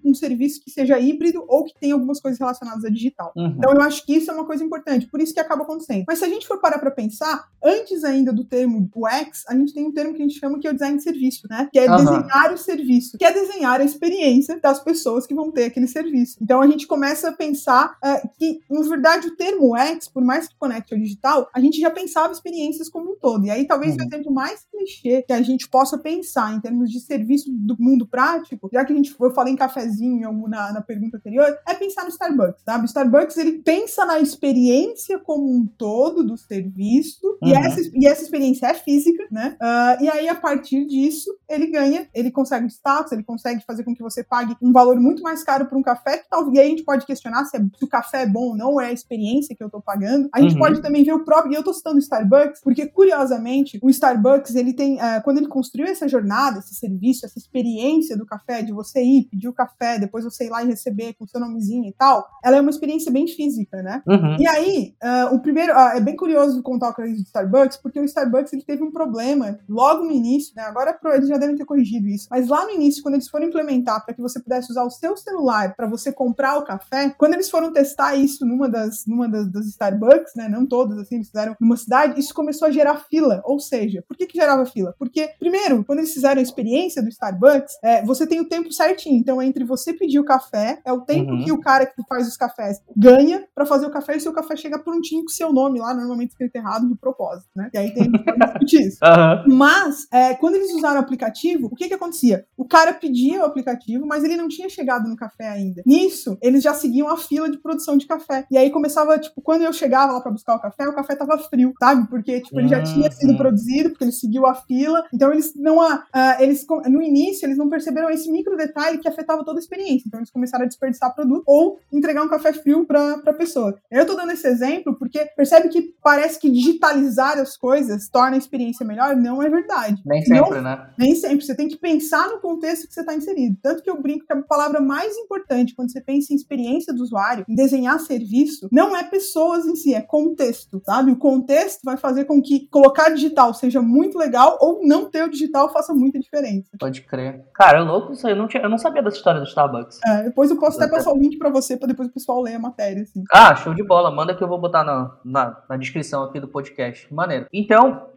um 0.03 0.13
serviço 0.13 0.59
que 0.63 0.71
seja 0.71 0.99
híbrido 0.99 1.45
ou 1.47 1.63
que 1.65 1.73
tenha 1.79 1.93
algumas 1.93 2.19
coisas 2.19 2.39
relacionadas 2.39 2.83
a 2.83 2.89
digital. 2.89 3.31
Uhum. 3.35 3.53
Então, 3.57 3.73
eu 3.73 3.81
acho 3.81 4.03
que 4.05 4.15
isso 4.15 4.31
é 4.31 4.33
uma 4.33 4.45
coisa 4.45 4.63
importante, 4.63 5.07
por 5.07 5.21
isso 5.21 5.33
que 5.33 5.39
acaba 5.39 5.63
acontecendo. 5.63 6.05
Mas 6.07 6.19
se 6.19 6.25
a 6.25 6.29
gente 6.29 6.47
for 6.47 6.59
parar 6.59 6.79
para 6.79 6.91
pensar, 6.91 7.45
antes 7.63 8.03
ainda 8.03 8.33
do 8.33 8.43
termo 8.43 8.89
UX, 8.95 9.43
a 9.47 9.55
gente 9.55 9.73
tem 9.73 9.85
um 9.85 9.91
termo 9.91 10.13
que 10.13 10.21
a 10.23 10.25
gente 10.25 10.39
chama 10.39 10.59
que 10.59 10.67
é 10.67 10.71
o 10.71 10.73
design 10.73 10.97
de 10.97 11.03
serviço, 11.03 11.47
né? 11.47 11.69
Que 11.71 11.77
é 11.77 11.89
uhum. 11.89 11.97
desenhar 11.97 12.53
o 12.53 12.57
serviço, 12.57 13.17
que 13.17 13.25
é 13.25 13.31
desenhar 13.31 13.79
a 13.79 13.83
experiência 13.83 14.59
das 14.59 14.79
pessoas 14.79 15.27
que 15.27 15.35
vão 15.35 15.51
ter 15.51 15.65
aquele 15.65 15.88
serviço. 15.88 16.38
Então, 16.41 16.59
a 16.61 16.67
gente 16.67 16.88
começa 16.88 17.09
a 17.10 17.32
pensar 17.32 17.98
uh, 18.04 18.30
que, 18.38 18.60
na 18.70 18.82
verdade, 18.82 19.28
o 19.28 19.36
termo 19.36 19.75
UX, 19.75 20.08
por 20.08 20.24
mais 20.24 20.48
que 20.48 20.58
conecte 20.58 20.94
ao 20.94 21.00
digital, 21.00 21.50
a 21.54 21.60
gente 21.60 21.80
já 21.80 21.89
pensava 21.89 22.32
experiências 22.32 22.89
como 22.89 23.12
um 23.12 23.16
todo. 23.16 23.46
E 23.46 23.51
aí, 23.51 23.66
talvez 23.66 23.96
uhum. 23.96 24.04
o 24.04 24.08
exemplo 24.08 24.34
mais 24.34 24.66
clichê 24.72 25.24
que 25.24 25.34
a 25.34 25.42
gente 25.42 25.68
possa 25.68 25.98
pensar 25.98 26.54
em 26.54 26.60
termos 26.60 26.89
de 26.92 27.00
serviço 27.00 27.50
do 27.51 27.75
mundo 27.80 28.08
prático, 28.08 28.70
já 28.72 28.84
que 28.86 28.94
a 28.94 28.96
gente, 28.96 29.16
eu 29.20 29.32
falei 29.32 29.54
em 29.54 29.58
cafezinho 29.58 30.48
na, 30.48 30.74
na 30.74 30.82
pergunta 30.82 31.18
anterior, 31.18 31.58
é 31.68 31.74
pensar 31.74 32.04
no 32.04 32.10
Starbucks, 32.10 32.63
sabe? 32.63 32.84
O 32.84 32.86
Starbucks, 32.86 33.38
ele 33.38 33.60
pensa 33.60 34.06
na 34.06 34.20
experiência 34.20 35.20
como 35.20 35.50
um 35.50 35.66
todo 35.66 36.24
do 36.24 36.38
serviço, 36.38 37.25
uhum. 37.42 37.50
e, 37.50 37.54
essa, 37.54 37.82
e 37.94 38.08
essa 38.08 38.24
experiência 38.24 38.68
é 38.68 38.74
física, 38.74 39.25
né? 39.32 39.58
Uh, 39.62 40.04
e 40.04 40.10
aí, 40.10 40.30
a 40.30 40.36
partir 40.36 40.86
disso, 40.86 41.30
ele 41.48 41.68
ganha, 41.68 42.08
ele 42.13 42.32
consegue 42.32 42.68
status, 42.68 43.12
ele 43.12 43.24
consegue 43.24 43.63
fazer 43.66 43.84
com 43.84 43.94
que 43.94 44.04
você 44.04 44.24
pague 44.24 44.56
um 44.62 44.72
valor 44.72 45.00
muito 45.00 45.22
mais 45.22 45.44
caro 45.44 45.66
por 45.66 45.78
um 45.78 45.82
café, 45.82 46.18
que 46.18 46.30
talvez, 46.30 46.58
e 46.58 46.60
aí 46.60 46.68
a 46.68 46.70
gente 46.70 46.84
pode 46.84 46.99
questionar 47.06 47.46
se, 47.46 47.58
é, 47.58 47.60
se 47.60 47.84
o 47.84 47.88
café 47.88 48.24
é 48.24 48.27
bom 48.27 48.50
ou 48.50 48.58
não, 48.58 48.79
é 48.79 48.88
a 48.88 48.91
experiência 48.91 49.56
que 49.56 49.63
eu 49.63 49.70
tô 49.70 49.82
pagando. 49.82 50.29
A 50.34 50.41
gente 50.41 50.53
uhum. 50.53 50.60
pode 50.60 50.82
também 50.82 51.03
ver 51.03 51.13
o 51.13 51.24
próprio, 51.24 51.53
e 51.53 51.56
eu 51.56 51.63
tô 51.63 51.74
citando 51.74 51.98
o 51.98 52.00
Starbucks, 52.00 52.62
porque 52.62 52.88
curiosamente, 52.88 53.79
o 53.82 53.89
Starbucks, 53.89 54.56
ele 54.56 54.74
tem, 54.74 54.96
uh, 54.96 55.22
quando 55.24 55.38
ele 55.38 55.48
construiu 55.48 55.88
essa 55.88 56.08
jornada, 56.08 56.60
esse 56.60 56.75
serviço, 56.75 57.25
essa 57.25 57.38
experiência 57.38 58.18
do 58.18 58.25
café, 58.25 58.62
de 58.62 58.72
você 58.72 59.01
ir, 59.01 59.24
pedir 59.29 59.48
o 59.48 59.53
café, 59.53 60.00
depois 60.00 60.24
você 60.24 60.46
ir 60.46 60.50
lá 60.50 60.63
e 60.63 60.68
receber 60.68 61.13
com 61.13 61.27
seu 61.27 61.39
nomezinho 61.39 61.88
e 61.88 61.94
tal, 61.94 62.27
ela 62.44 62.58
é 62.58 62.62
uma 62.62 62.70
experiência 62.70 63.12
bem 63.12 63.27
física, 63.27 63.82
né? 63.82 64.01
Uhum. 64.08 64.38
E 64.39 64.48
aí, 64.48 64.96
uh, 65.03 65.36
o 65.36 65.39
primeiro, 65.39 65.74
uh, 65.74 65.98
é 65.98 66.00
bem 66.00 66.15
curioso 66.15 66.62
contar 66.62 66.89
o 66.89 66.94
caso 66.94 67.13
do 67.13 67.22
Starbucks, 67.22 67.77
porque 67.77 68.00
o 68.00 68.06
Starbucks, 68.06 68.53
ele 68.53 68.63
teve 68.63 68.84
um 68.84 68.91
problema 68.91 69.60
logo 69.68 70.03
no 70.03 70.12
início, 70.12 70.53
né? 70.56 70.63
Agora 70.63 70.98
eles 71.13 71.27
já 71.27 71.38
devem 71.38 71.56
ter 71.56 71.65
corrigido 71.65 72.08
isso, 72.08 72.27
mas 72.29 72.48
lá 72.48 72.65
no 72.65 72.72
início, 72.72 73.01
quando 73.01 73.15
eles 73.15 73.29
foram 73.29 73.48
implementar 73.48 74.03
para 74.06 74.13
que 74.13 74.22
você 74.22 74.39
pudesse 74.39 74.72
usar 74.72 74.84
o 74.84 74.89
seu 74.89 75.15
celular 75.18 75.75
para 75.75 75.88
você 75.88 76.12
comprar 76.12 76.58
o 76.58 76.63
café, 76.63 76.88
quando 77.17 77.34
eles 77.34 77.50
foram 77.50 77.72
testar 77.72 78.15
isso 78.15 78.46
numa 78.46 78.69
das, 78.69 79.05
numa 79.05 79.27
das, 79.27 79.50
das 79.51 79.65
Starbucks, 79.67 80.34
né? 80.36 80.48
Não 80.50 80.65
todas, 80.65 80.98
assim, 80.98 81.15
eles 81.15 81.27
fizeram 81.27 81.55
numa 81.60 81.77
cidade, 81.77 82.19
isso 82.19 82.34
começou 82.34 82.67
a 82.67 82.72
gerar 82.72 82.98
fila. 83.10 83.41
Ou 83.46 83.60
seja, 83.60 84.03
por 84.08 84.17
que, 84.17 84.25
que 84.25 84.38
gerava 84.38 84.65
fila? 84.65 84.93
Porque, 84.98 85.29
primeiro, 85.39 85.84
quando 85.84 86.00
eles 86.00 86.13
fizeram 86.13 86.39
a 86.39 86.43
experiência 86.43 87.01
do 87.01 87.10
Starbucks, 87.10 87.77
é, 87.84 88.03
você 88.03 88.25
tem 88.25 88.39
o 88.39 88.48
tempo 88.48 88.72
certinho. 88.72 89.17
Então, 89.17 89.41
entre 89.41 89.63
você 89.63 89.93
pedir 89.93 90.19
o 90.19 90.25
café, 90.25 90.79
é 90.86 90.91
o 90.91 91.01
tempo 91.01 91.31
uhum. 91.31 91.43
que 91.43 91.51
o 91.51 91.60
cara 91.60 91.86
que 91.86 92.01
faz 92.08 92.27
os 92.27 92.38
cafés 92.38 92.81
ganha 92.96 93.46
para 93.53 93.65
fazer 93.65 93.86
o 93.86 93.91
café 93.91 94.15
e 94.15 94.19
seu 94.19 94.34
café 94.34 94.55
chega 94.55 94.79
prontinho 94.79 95.24
com 95.24 95.29
seu 95.29 95.51
nome 95.51 95.79
lá, 95.79 95.93
normalmente 95.93 96.31
escrito 96.31 96.55
errado 96.55 96.88
de 96.88 96.96
propósito, 96.96 97.50
né? 97.55 97.69
E 97.74 97.77
aí 97.77 97.93
tem 97.93 98.12
discutir 98.12 98.88
isso. 98.88 99.00
Uhum. 99.10 99.58
Mas, 99.58 100.08
é, 100.12 100.34
quando 100.36 100.55
eles 100.55 100.72
usaram 100.74 100.98
o 100.98 101.03
aplicativo, 101.03 101.67
o 101.67 101.75
que 101.75 101.88
que 101.88 101.93
acontecia? 101.93 102.46
O 102.55 102.65
cara 102.65 102.93
pedia 102.93 103.41
o 103.41 103.46
aplicativo, 103.46 104.05
mas 104.05 104.24
ele 104.24 104.36
não 104.36 104.48
tinha 104.48 104.69
chegado 104.69 105.10
no 105.10 105.15
café 105.15 105.50
ainda. 105.50 105.81
Nisso, 105.86 106.38
eles 106.41 106.63
já 106.63 106.68
seguiam 106.73 107.09
a 107.09 107.17
fila 107.17 107.49
de 107.49 107.57
produção 107.57 107.97
de 107.97 108.05
café. 108.05 108.45
E 108.49 108.57
aí 108.57 108.69
começava, 108.69 109.17
tipo, 109.17 109.41
quando 109.41 109.63
eu 109.63 109.73
chegava 109.73 110.13
lá 110.13 110.21
para 110.21 110.31
buscar 110.31 110.55
o 110.55 110.59
café, 110.59 110.88
o 110.88 110.95
café 110.95 111.15
tava 111.15 111.38
frio, 111.38 111.73
sabe? 111.79 112.07
Porque, 112.09 112.41
tipo, 112.41 112.59
ele 112.59 112.67
já 112.67 112.81
tinha 112.83 113.11
sido 113.11 113.35
produzido, 113.38 113.89
porque 113.89 114.03
ele 114.03 114.11
seguiu 114.11 114.45
a 114.45 114.55
fila. 114.55 115.03
Então, 115.13 115.31
eles 115.31 115.53
não. 115.55 115.79
Uh, 115.79 116.01
eles, 116.39 116.65
no 116.88 117.01
início, 117.01 117.45
eles 117.45 117.57
não 117.57 117.69
perceberam 117.69 118.09
esse 118.09 118.31
micro 118.31 118.55
detalhe 118.55 118.97
que 118.97 119.07
afetava 119.07 119.43
toda 119.43 119.59
a 119.59 119.61
experiência. 119.61 120.03
Então, 120.07 120.19
eles 120.19 120.31
começaram 120.31 120.65
a 120.65 120.67
desperdiçar 120.67 121.13
produto 121.13 121.43
ou 121.45 121.79
entregar 121.91 122.23
um 122.23 122.29
café 122.29 122.53
frio 122.53 122.86
pra, 122.86 123.17
pra 123.19 123.34
pessoa. 123.34 123.77
Eu 123.91 124.05
tô 124.05 124.15
dando 124.15 124.32
esse 124.32 124.47
exemplo 124.47 124.97
porque 124.97 125.25
percebe 125.36 125.69
que 125.69 125.93
parece 126.03 126.39
que 126.39 126.49
digitalizar 126.49 127.38
as 127.38 127.58
coisas 127.58 128.08
torna 128.10 128.36
a 128.36 128.38
experiência 128.38 128.86
melhor. 128.86 129.15
Não 129.15 129.41
é 129.41 129.49
verdade. 129.49 130.01
Nem 130.05 130.23
sempre, 130.23 130.55
não, 130.55 130.62
né? 130.62 130.89
Nem 130.97 131.15
sempre. 131.15 131.45
Você 131.45 131.55
tem 131.55 131.67
que 131.67 131.77
pensar 131.77 132.27
no 132.29 132.39
contexto 132.39 132.88
que 132.88 132.93
você 132.93 133.01
está 133.01 133.15
inserido. 133.15 133.58
Tanto 133.62 133.84
que 133.84 133.89
eu 133.89 134.01
brinco 134.01 134.25
que 134.25 134.34
a 134.34 134.41
palavra 134.41 134.79
mais 134.79 135.15
importante 135.17 135.75
quando 135.75 135.91
você 135.91 136.01
pensa 136.01 136.34
em 136.34 136.36
experiência 136.36 136.59
do 136.93 137.04
usuário, 137.04 137.45
em 137.48 137.56
desenhar 137.56 138.00
serviço, 138.00 138.67
não 138.72 138.95
é 138.95 139.04
pessoas 139.04 139.65
em 139.65 139.76
si, 139.76 139.93
é 139.93 140.02
contexto, 140.02 140.82
sabe? 140.86 141.12
O 141.12 141.17
contexto 141.17 141.82
vai 141.84 141.98
fazer 141.98 142.26
com 142.26 142.41
que 142.41 142.67
colocar 142.69 143.10
digital 143.10 143.54
seja 143.54 143.82
muito 143.82 144.17
legal 144.17 144.58
ou 144.60 144.82
não 144.84 145.10
ter 145.10 145.24
o 145.24 145.30
digital 145.30 145.72
faça 145.72 145.93
muita 145.93 146.19
diferença. 146.19 146.69
Pode 146.80 147.02
crer. 147.02 147.45
Cara, 147.54 147.80
é 147.80 147.82
louco 147.82 148.13
isso 148.13 148.26
aí. 148.26 148.34
Eu 148.34 148.38
não, 148.38 148.48
tinha, 148.48 148.63
eu 148.63 148.69
não 148.69 148.78
sabia 148.78 149.02
dessa 149.02 149.17
história 149.17 149.39
do 149.39 149.48
Starbucks. 149.48 150.00
É, 150.06 150.24
depois 150.24 150.50
eu 150.50 150.60
posso 150.60 150.78
até 150.82 150.89
passar 150.89 151.12
o 151.12 151.17
link 151.17 151.38
para 151.38 151.50
você, 151.50 151.78
para 151.78 151.88
depois 151.88 152.10
o 152.10 152.12
pessoal 152.12 152.41
ler 152.41 152.56
a 152.56 152.60
matéria, 152.60 153.04
assim. 153.04 153.24
Ah, 153.32 153.56
show 153.56 153.74
de 153.74 153.84
bola. 153.84 154.12
Manda 154.12 154.36
que 154.36 154.43
eu 154.43 154.48
vou 154.48 154.60
botar 154.60 154.84
na, 154.84 155.17
na, 155.24 155.63
na 155.69 155.78
descrição 155.78 156.24
aqui 156.24 156.39
do 156.39 156.48
podcast. 156.48 157.12
Maneiro. 157.13 157.48
Então, 157.54 158.08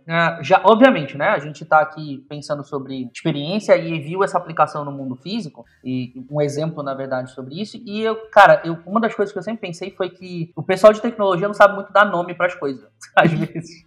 já, 0.42 0.60
obviamente, 0.64 1.16
né? 1.16 1.28
A 1.28 1.38
gente 1.38 1.62
está 1.62 1.80
aqui 1.80 2.24
pensando 2.28 2.64
sobre 2.64 3.08
experiência 3.12 3.76
e 3.76 4.00
viu 4.00 4.22
essa 4.24 4.38
aplicação 4.38 4.84
no 4.84 4.92
mundo 4.92 5.16
físico 5.16 5.64
e 5.84 6.12
um 6.30 6.40
exemplo, 6.40 6.82
na 6.82 6.94
verdade, 6.94 7.30
sobre 7.32 7.60
isso. 7.60 7.76
E 7.84 8.02
eu, 8.02 8.16
cara, 8.30 8.60
eu, 8.64 8.78
uma 8.86 9.00
das 9.00 9.14
coisas 9.14 9.32
que 9.32 9.38
eu 9.38 9.42
sempre 9.42 9.60
pensei 9.60 9.90
foi 9.90 10.10
que 10.10 10.52
o 10.56 10.62
pessoal 10.62 10.92
de 10.92 11.00
tecnologia 11.00 11.46
não 11.46 11.54
sabe 11.54 11.74
muito 11.74 11.92
dar 11.92 12.04
nome 12.04 12.34
para 12.34 12.46
as 12.46 12.54
coisas. 12.54 12.84
Às 13.14 13.30
vezes, 13.30 13.86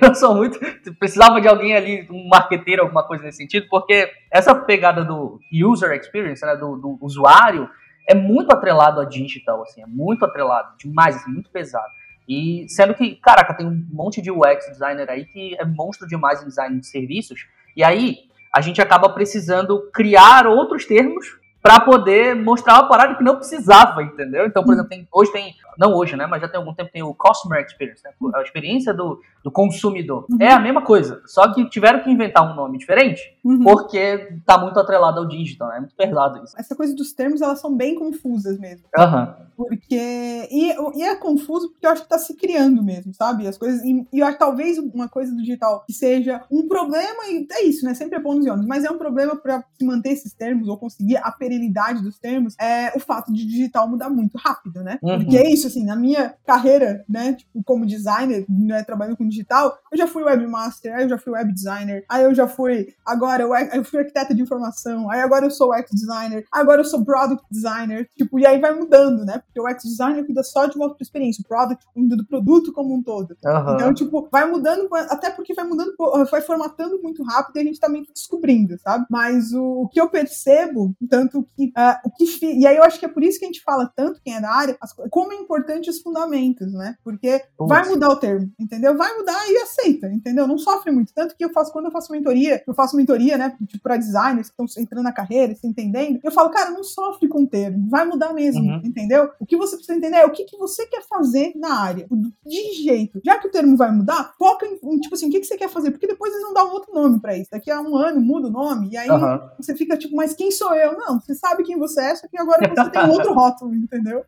eu 0.00 0.14
sou 0.14 0.34
muito 0.34 0.58
precisava 0.98 1.40
de 1.40 1.48
alguém 1.48 1.74
ali, 1.74 2.08
um 2.10 2.28
marqueteiro, 2.28 2.82
alguma 2.82 3.06
coisa 3.06 3.24
nesse 3.24 3.38
sentido, 3.38 3.66
porque 3.68 4.10
essa 4.30 4.54
pegada 4.54 5.04
do 5.04 5.40
user 5.52 5.92
experience, 5.92 6.44
né, 6.44 6.56
do, 6.56 6.76
do 6.76 6.98
usuário, 7.00 7.68
é 8.08 8.14
muito 8.14 8.52
atrelado 8.52 9.00
a 9.00 9.04
digital, 9.04 9.62
assim, 9.62 9.82
é 9.82 9.86
muito 9.86 10.24
atrelado, 10.24 10.76
demais, 10.78 11.16
assim, 11.16 11.30
muito 11.30 11.50
pesado. 11.50 11.92
E 12.28 12.66
sendo 12.68 12.94
que, 12.94 13.16
caraca, 13.16 13.54
tem 13.54 13.66
um 13.66 13.86
monte 13.90 14.22
de 14.22 14.30
UX 14.30 14.66
designer 14.70 15.10
aí 15.10 15.24
que 15.24 15.56
é 15.58 15.64
monstro 15.64 16.06
demais 16.06 16.42
em 16.42 16.46
design 16.46 16.80
de 16.80 16.86
serviços. 16.86 17.46
E 17.76 17.82
aí 17.82 18.18
a 18.52 18.60
gente 18.60 18.80
acaba 18.80 19.08
precisando 19.08 19.90
criar 19.92 20.46
outros 20.46 20.84
termos 20.84 21.41
para 21.62 21.78
poder 21.80 22.34
mostrar 22.34 22.74
uma 22.74 22.88
parada 22.88 23.14
que 23.14 23.22
não 23.22 23.36
precisava, 23.36 24.02
entendeu? 24.02 24.44
Então, 24.46 24.64
por 24.64 24.74
exemplo, 24.74 24.90
tem, 24.90 25.06
hoje 25.12 25.30
tem, 25.30 25.54
não 25.78 25.94
hoje, 25.94 26.16
né, 26.16 26.26
mas 26.26 26.40
já 26.40 26.48
tem 26.48 26.58
algum 26.58 26.74
tempo 26.74 26.90
tem 26.92 27.04
o 27.04 27.14
Customer 27.14 27.64
Experience, 27.64 28.02
né, 28.04 28.10
a 28.34 28.42
experiência 28.42 28.92
do, 28.92 29.20
do 29.44 29.50
consumidor. 29.50 30.26
Uhum. 30.28 30.38
É 30.40 30.52
a 30.52 30.58
mesma 30.58 30.82
coisa, 30.82 31.22
só 31.24 31.52
que 31.54 31.64
tiveram 31.70 32.00
que 32.00 32.10
inventar 32.10 32.50
um 32.50 32.56
nome 32.56 32.78
diferente, 32.78 33.22
uhum. 33.44 33.62
porque 33.62 34.38
tá 34.44 34.58
muito 34.58 34.78
atrelado 34.80 35.20
ao 35.20 35.26
digital, 35.26 35.68
né, 35.68 35.76
é 35.76 35.80
muito 35.80 35.94
pesado 35.94 36.42
isso. 36.44 36.58
Essa 36.58 36.74
coisa 36.74 36.96
dos 36.96 37.12
termos, 37.12 37.40
elas 37.40 37.60
são 37.60 37.76
bem 37.76 37.94
confusas 37.94 38.58
mesmo. 38.58 38.84
Aham. 38.98 39.36
Uhum. 39.38 39.52
Porque, 39.54 40.48
e, 40.50 40.72
e, 40.96 41.02
é 41.02 41.14
confuso 41.14 41.70
porque 41.70 41.86
eu 41.86 41.90
acho 41.90 42.02
que 42.02 42.08
tá 42.08 42.18
se 42.18 42.34
criando 42.34 42.82
mesmo, 42.82 43.14
sabe? 43.14 43.46
As 43.46 43.58
coisas, 43.58 43.82
e, 43.84 44.06
e 44.12 44.18
eu 44.18 44.26
acho 44.26 44.38
talvez 44.38 44.78
uma 44.78 45.08
coisa 45.08 45.30
do 45.30 45.38
digital 45.38 45.84
que 45.86 45.92
seja 45.92 46.42
um 46.50 46.66
problema, 46.66 47.28
e 47.28 47.46
é 47.52 47.64
isso, 47.64 47.84
né, 47.84 47.94
sempre 47.94 48.16
é 48.16 48.20
bom 48.20 48.34
nos 48.34 48.46
anos, 48.46 48.66
mas 48.66 48.84
é 48.84 48.90
um 48.90 48.98
problema 48.98 49.36
para 49.36 49.62
se 49.78 49.84
manter 49.84 50.10
esses 50.10 50.32
termos 50.32 50.68
ou 50.68 50.76
conseguir 50.76 51.18
a 51.18 51.30
perenidade 51.52 52.02
dos 52.02 52.18
termos 52.18 52.54
é 52.58 52.96
o 52.96 53.00
fato 53.00 53.32
de 53.32 53.44
digital 53.44 53.86
mudar 53.86 54.08
muito 54.08 54.38
rápido, 54.38 54.82
né? 54.82 54.98
Uhum. 55.02 55.18
Porque 55.18 55.36
é 55.36 55.50
isso, 55.50 55.66
assim, 55.66 55.84
na 55.84 55.94
minha 55.94 56.34
carreira, 56.46 57.04
né, 57.08 57.34
tipo, 57.34 57.62
como 57.64 57.84
designer, 57.84 58.46
né, 58.48 58.82
trabalhando 58.82 59.16
com 59.16 59.28
digital, 59.28 59.76
eu 59.90 59.98
já 59.98 60.06
fui 60.06 60.22
webmaster, 60.22 60.94
aí 60.94 61.02
eu 61.04 61.08
já 61.08 61.18
fui 61.18 61.32
web 61.32 61.52
designer, 61.52 62.04
aí 62.08 62.24
eu 62.24 62.34
já 62.34 62.48
fui, 62.48 62.94
agora 63.04 63.42
eu, 63.42 63.54
eu 63.54 63.84
fui 63.84 64.00
arquiteta 64.00 64.34
de 64.34 64.40
informação, 64.40 65.10
aí 65.10 65.20
agora 65.20 65.44
eu 65.44 65.50
sou 65.50 65.72
UX 65.72 65.90
designer, 65.92 66.44
agora 66.50 66.80
eu 66.80 66.84
sou 66.84 67.04
product 67.04 67.44
designer, 67.50 68.08
tipo, 68.16 68.38
e 68.38 68.46
aí 68.46 68.58
vai 68.58 68.74
mudando, 68.74 69.24
né? 69.24 69.42
Porque 69.44 69.60
o 69.60 69.70
UX 69.70 69.82
designer 69.82 70.24
cuida 70.24 70.42
só 70.42 70.66
de 70.66 70.76
uma 70.76 70.86
outra 70.86 71.02
experiência, 71.02 71.42
o 71.42 71.48
product 71.48 71.84
cuida 71.92 72.16
do 72.16 72.26
produto 72.26 72.72
como 72.72 72.94
um 72.94 73.02
todo. 73.02 73.36
Uhum. 73.44 73.74
Então, 73.74 73.94
tipo, 73.94 74.28
vai 74.30 74.50
mudando, 74.50 74.88
até 75.10 75.30
porque 75.30 75.54
vai 75.54 75.64
mudando, 75.64 75.94
vai 76.30 76.40
formatando 76.40 77.00
muito 77.02 77.22
rápido 77.22 77.56
e 77.56 77.60
a 77.60 77.64
gente 77.64 77.80
tá 77.80 77.88
meio 77.88 78.04
que 78.04 78.12
descobrindo, 78.12 78.78
sabe? 78.78 79.04
Mas 79.10 79.52
o, 79.52 79.82
o 79.82 79.88
que 79.88 80.00
eu 80.00 80.08
percebo, 80.08 80.94
tanto 81.08 81.41
o 81.42 81.56
que, 81.56 81.64
uh, 81.66 81.96
o 82.04 82.10
que. 82.10 82.46
E 82.46 82.66
aí 82.66 82.76
eu 82.76 82.82
acho 82.82 82.98
que 82.98 83.04
é 83.04 83.08
por 83.08 83.22
isso 83.22 83.38
que 83.38 83.44
a 83.44 83.48
gente 83.48 83.62
fala 83.62 83.90
tanto, 83.94 84.20
quem 84.24 84.34
é 84.34 84.40
da 84.40 84.50
área, 84.50 84.76
as, 84.80 84.92
como 85.10 85.32
é 85.32 85.36
importante 85.36 85.90
os 85.90 86.00
fundamentos, 86.00 86.72
né? 86.72 86.96
Porque 87.04 87.42
vai 87.58 87.88
mudar 87.88 88.08
o 88.10 88.16
termo, 88.16 88.50
entendeu? 88.58 88.96
Vai 88.96 89.16
mudar 89.16 89.50
e 89.50 89.56
aceita, 89.58 90.08
entendeu? 90.08 90.46
Não 90.46 90.58
sofre 90.58 90.90
muito. 90.90 91.12
Tanto 91.14 91.36
que 91.36 91.44
eu 91.44 91.50
faço, 91.50 91.72
quando 91.72 91.86
eu 91.86 91.90
faço 91.90 92.12
mentoria, 92.12 92.62
eu 92.66 92.74
faço 92.74 92.96
mentoria, 92.96 93.36
né? 93.36 93.56
Tipo, 93.66 93.82
pra 93.82 93.96
designers 93.96 94.48
que 94.48 94.62
estão 94.62 94.82
entrando 94.82 95.04
na 95.04 95.12
carreira, 95.12 95.54
se 95.54 95.66
entendendo, 95.66 96.20
eu 96.22 96.30
falo, 96.30 96.50
cara, 96.50 96.70
não 96.70 96.84
sofre 96.84 97.28
com 97.28 97.42
o 97.42 97.46
termo, 97.46 97.88
vai 97.88 98.04
mudar 98.04 98.32
mesmo, 98.32 98.62
uhum. 98.62 98.82
entendeu? 98.84 99.30
O 99.40 99.46
que 99.46 99.56
você 99.56 99.76
precisa 99.76 99.96
entender 99.96 100.16
é 100.16 100.26
o 100.26 100.32
que, 100.32 100.44
que 100.44 100.56
você 100.56 100.86
quer 100.86 101.02
fazer 101.06 101.52
na 101.56 101.80
área. 101.80 102.06
De 102.46 102.72
jeito. 102.82 103.20
Já 103.24 103.38
que 103.38 103.48
o 103.48 103.50
termo 103.50 103.76
vai 103.76 103.90
mudar, 103.90 104.34
foca 104.38 104.66
em, 104.66 105.00
tipo 105.00 105.14
assim, 105.14 105.28
o 105.28 105.30
que, 105.30 105.40
que 105.40 105.46
você 105.46 105.56
quer 105.56 105.68
fazer? 105.68 105.90
Porque 105.90 106.06
depois 106.06 106.32
eles 106.32 106.44
vão 106.44 106.54
dar 106.54 106.64
um 106.64 106.72
outro 106.72 106.94
nome 106.94 107.20
pra 107.20 107.36
isso. 107.36 107.50
Daqui 107.50 107.70
a 107.70 107.80
um 107.80 107.96
ano 107.96 108.20
muda 108.20 108.48
o 108.48 108.50
nome, 108.50 108.90
e 108.90 108.96
aí 108.96 109.08
uhum. 109.08 109.40
você 109.58 109.74
fica 109.74 109.96
tipo, 109.96 110.14
mas 110.14 110.34
quem 110.34 110.50
sou 110.50 110.74
eu? 110.74 110.96
Não, 110.98 111.20
você 111.32 111.34
sabe 111.34 111.62
quem 111.62 111.78
você 111.78 112.00
é, 112.02 112.14
só 112.14 112.28
que 112.28 112.38
agora 112.38 112.68
você 112.68 112.90
tem 112.90 113.08
outro 113.08 113.32
rótulo, 113.34 113.74
entendeu? 113.74 114.24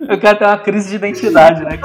Eu 0.00 0.18
quero 0.18 0.38
ter 0.38 0.44
uma 0.44 0.58
crise 0.58 0.90
de 0.90 0.96
identidade, 0.96 1.62
né? 1.64 1.78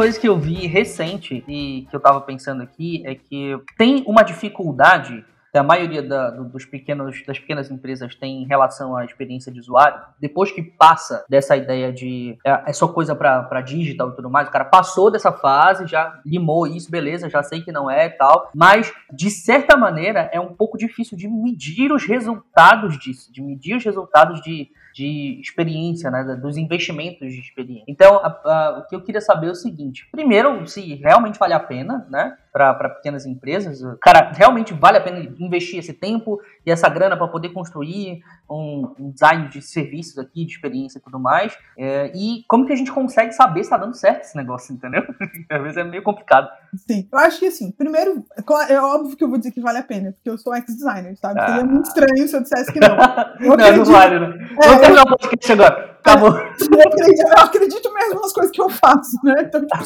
Coisa 0.00 0.18
que 0.18 0.26
eu 0.26 0.38
vi 0.38 0.66
recente 0.66 1.44
e 1.46 1.86
que 1.90 1.94
eu 1.94 2.00
tava 2.00 2.22
pensando 2.22 2.62
aqui 2.62 3.02
é 3.04 3.14
que 3.14 3.60
tem 3.76 4.02
uma 4.06 4.22
dificuldade 4.22 5.22
que 5.50 5.58
a 5.58 5.62
maioria 5.62 6.02
da, 6.02 6.30
dos 6.30 6.64
pequenos, 6.64 7.24
das 7.26 7.38
pequenas 7.38 7.70
empresas 7.70 8.14
tem 8.14 8.42
em 8.42 8.46
relação 8.46 8.96
à 8.96 9.04
experiência 9.04 9.50
de 9.52 9.60
usuário, 9.60 10.00
depois 10.20 10.50
que 10.50 10.62
passa 10.62 11.24
dessa 11.28 11.56
ideia 11.56 11.92
de 11.92 12.38
é, 12.44 12.70
é 12.70 12.72
só 12.72 12.88
coisa 12.88 13.14
para 13.14 13.60
digital 13.60 14.10
e 14.10 14.16
tudo 14.16 14.30
mais, 14.30 14.48
o 14.48 14.50
cara 14.50 14.64
passou 14.64 15.10
dessa 15.10 15.32
fase, 15.32 15.86
já 15.86 16.20
limou 16.24 16.66
isso, 16.66 16.90
beleza, 16.90 17.28
já 17.28 17.42
sei 17.42 17.62
que 17.62 17.72
não 17.72 17.90
é 17.90 18.06
e 18.06 18.10
tal, 18.10 18.50
mas 18.54 18.92
de 19.12 19.30
certa 19.30 19.76
maneira 19.76 20.30
é 20.32 20.40
um 20.40 20.54
pouco 20.54 20.78
difícil 20.78 21.16
de 21.16 21.28
medir 21.28 21.92
os 21.92 22.04
resultados 22.04 22.98
disso, 22.98 23.32
de 23.32 23.42
medir 23.42 23.76
os 23.76 23.84
resultados 23.84 24.40
de 24.40 24.70
de 24.94 25.40
experiência, 25.40 26.10
né, 26.10 26.24
dos 26.40 26.56
investimentos 26.56 27.32
de 27.32 27.40
experiência. 27.40 27.84
Então, 27.88 28.16
a, 28.16 28.40
a, 28.44 28.78
o 28.78 28.88
que 28.88 28.94
eu 28.94 29.00
queria 29.00 29.20
saber 29.20 29.48
é 29.48 29.50
o 29.50 29.54
seguinte: 29.54 30.08
primeiro, 30.10 30.66
se 30.66 30.94
realmente 30.96 31.38
vale 31.38 31.54
a 31.54 31.60
pena, 31.60 32.06
né, 32.10 32.36
para 32.52 32.74
pequenas 32.90 33.26
empresas, 33.26 33.80
cara, 34.02 34.32
realmente 34.32 34.74
vale 34.74 34.98
a 34.98 35.00
pena 35.00 35.20
investir 35.40 35.78
esse 35.78 35.92
tempo 35.92 36.40
e 36.64 36.70
essa 36.70 36.88
grana 36.88 37.16
para 37.16 37.26
poder 37.26 37.48
construir 37.50 38.22
um, 38.48 38.94
um, 38.98 39.10
design 39.10 39.48
de 39.48 39.62
serviços 39.62 40.18
aqui, 40.18 40.44
de 40.44 40.52
experiência 40.52 40.98
e 40.98 41.00
tudo 41.00 41.18
mais. 41.18 41.56
É, 41.76 42.12
e 42.14 42.44
como 42.46 42.66
que 42.66 42.72
a 42.72 42.76
gente 42.76 42.92
consegue 42.92 43.32
saber 43.32 43.60
se 43.60 43.66
está 43.66 43.76
dando 43.76 43.94
certo 43.94 44.22
esse 44.22 44.36
negócio, 44.36 44.74
entendeu? 44.74 45.02
Às 45.48 45.62
vezes 45.62 45.76
é 45.76 45.84
meio 45.84 46.02
complicado. 46.02 46.48
Sim, 46.76 47.08
eu 47.10 47.18
acho 47.18 47.38
que 47.38 47.46
assim, 47.46 47.70
primeiro, 47.72 48.24
é 48.68 48.80
óbvio 48.80 49.16
que 49.16 49.24
eu 49.24 49.28
vou 49.28 49.38
dizer 49.38 49.50
que 49.50 49.60
vale 49.60 49.78
a 49.78 49.82
pena, 49.82 50.12
porque 50.12 50.30
eu 50.30 50.38
sou 50.38 50.54
ex-designer, 50.54 51.16
sabe? 51.16 51.40
Seria 51.40 51.62
ah. 51.62 51.64
muito 51.64 51.86
estranho 51.86 52.28
se 52.28 52.36
eu 52.36 52.42
dissesse 52.42 52.72
que 52.72 52.80
não. 52.80 52.90
Eu 53.40 53.48
não, 53.48 53.54
acredito... 53.54 53.86
não 53.86 53.92
vale, 53.92 54.20
né? 54.20 54.48
É, 54.62 54.66
Vamos 54.66 54.80
terminar 54.80 55.02
o 55.02 55.16
podcast 55.16 55.52
agora. 55.52 55.90
Acabou. 56.00 56.30
Eu 56.70 56.80
acredito, 56.80 57.26
eu 57.26 57.38
acredito 57.38 57.94
mesmo 57.94 58.20
nas 58.20 58.32
coisas 58.32 58.52
que 58.52 58.60
eu 58.60 58.68
faço, 58.68 59.16
né? 59.24 59.34
Então, 59.40 59.60
tipo, 59.60 59.76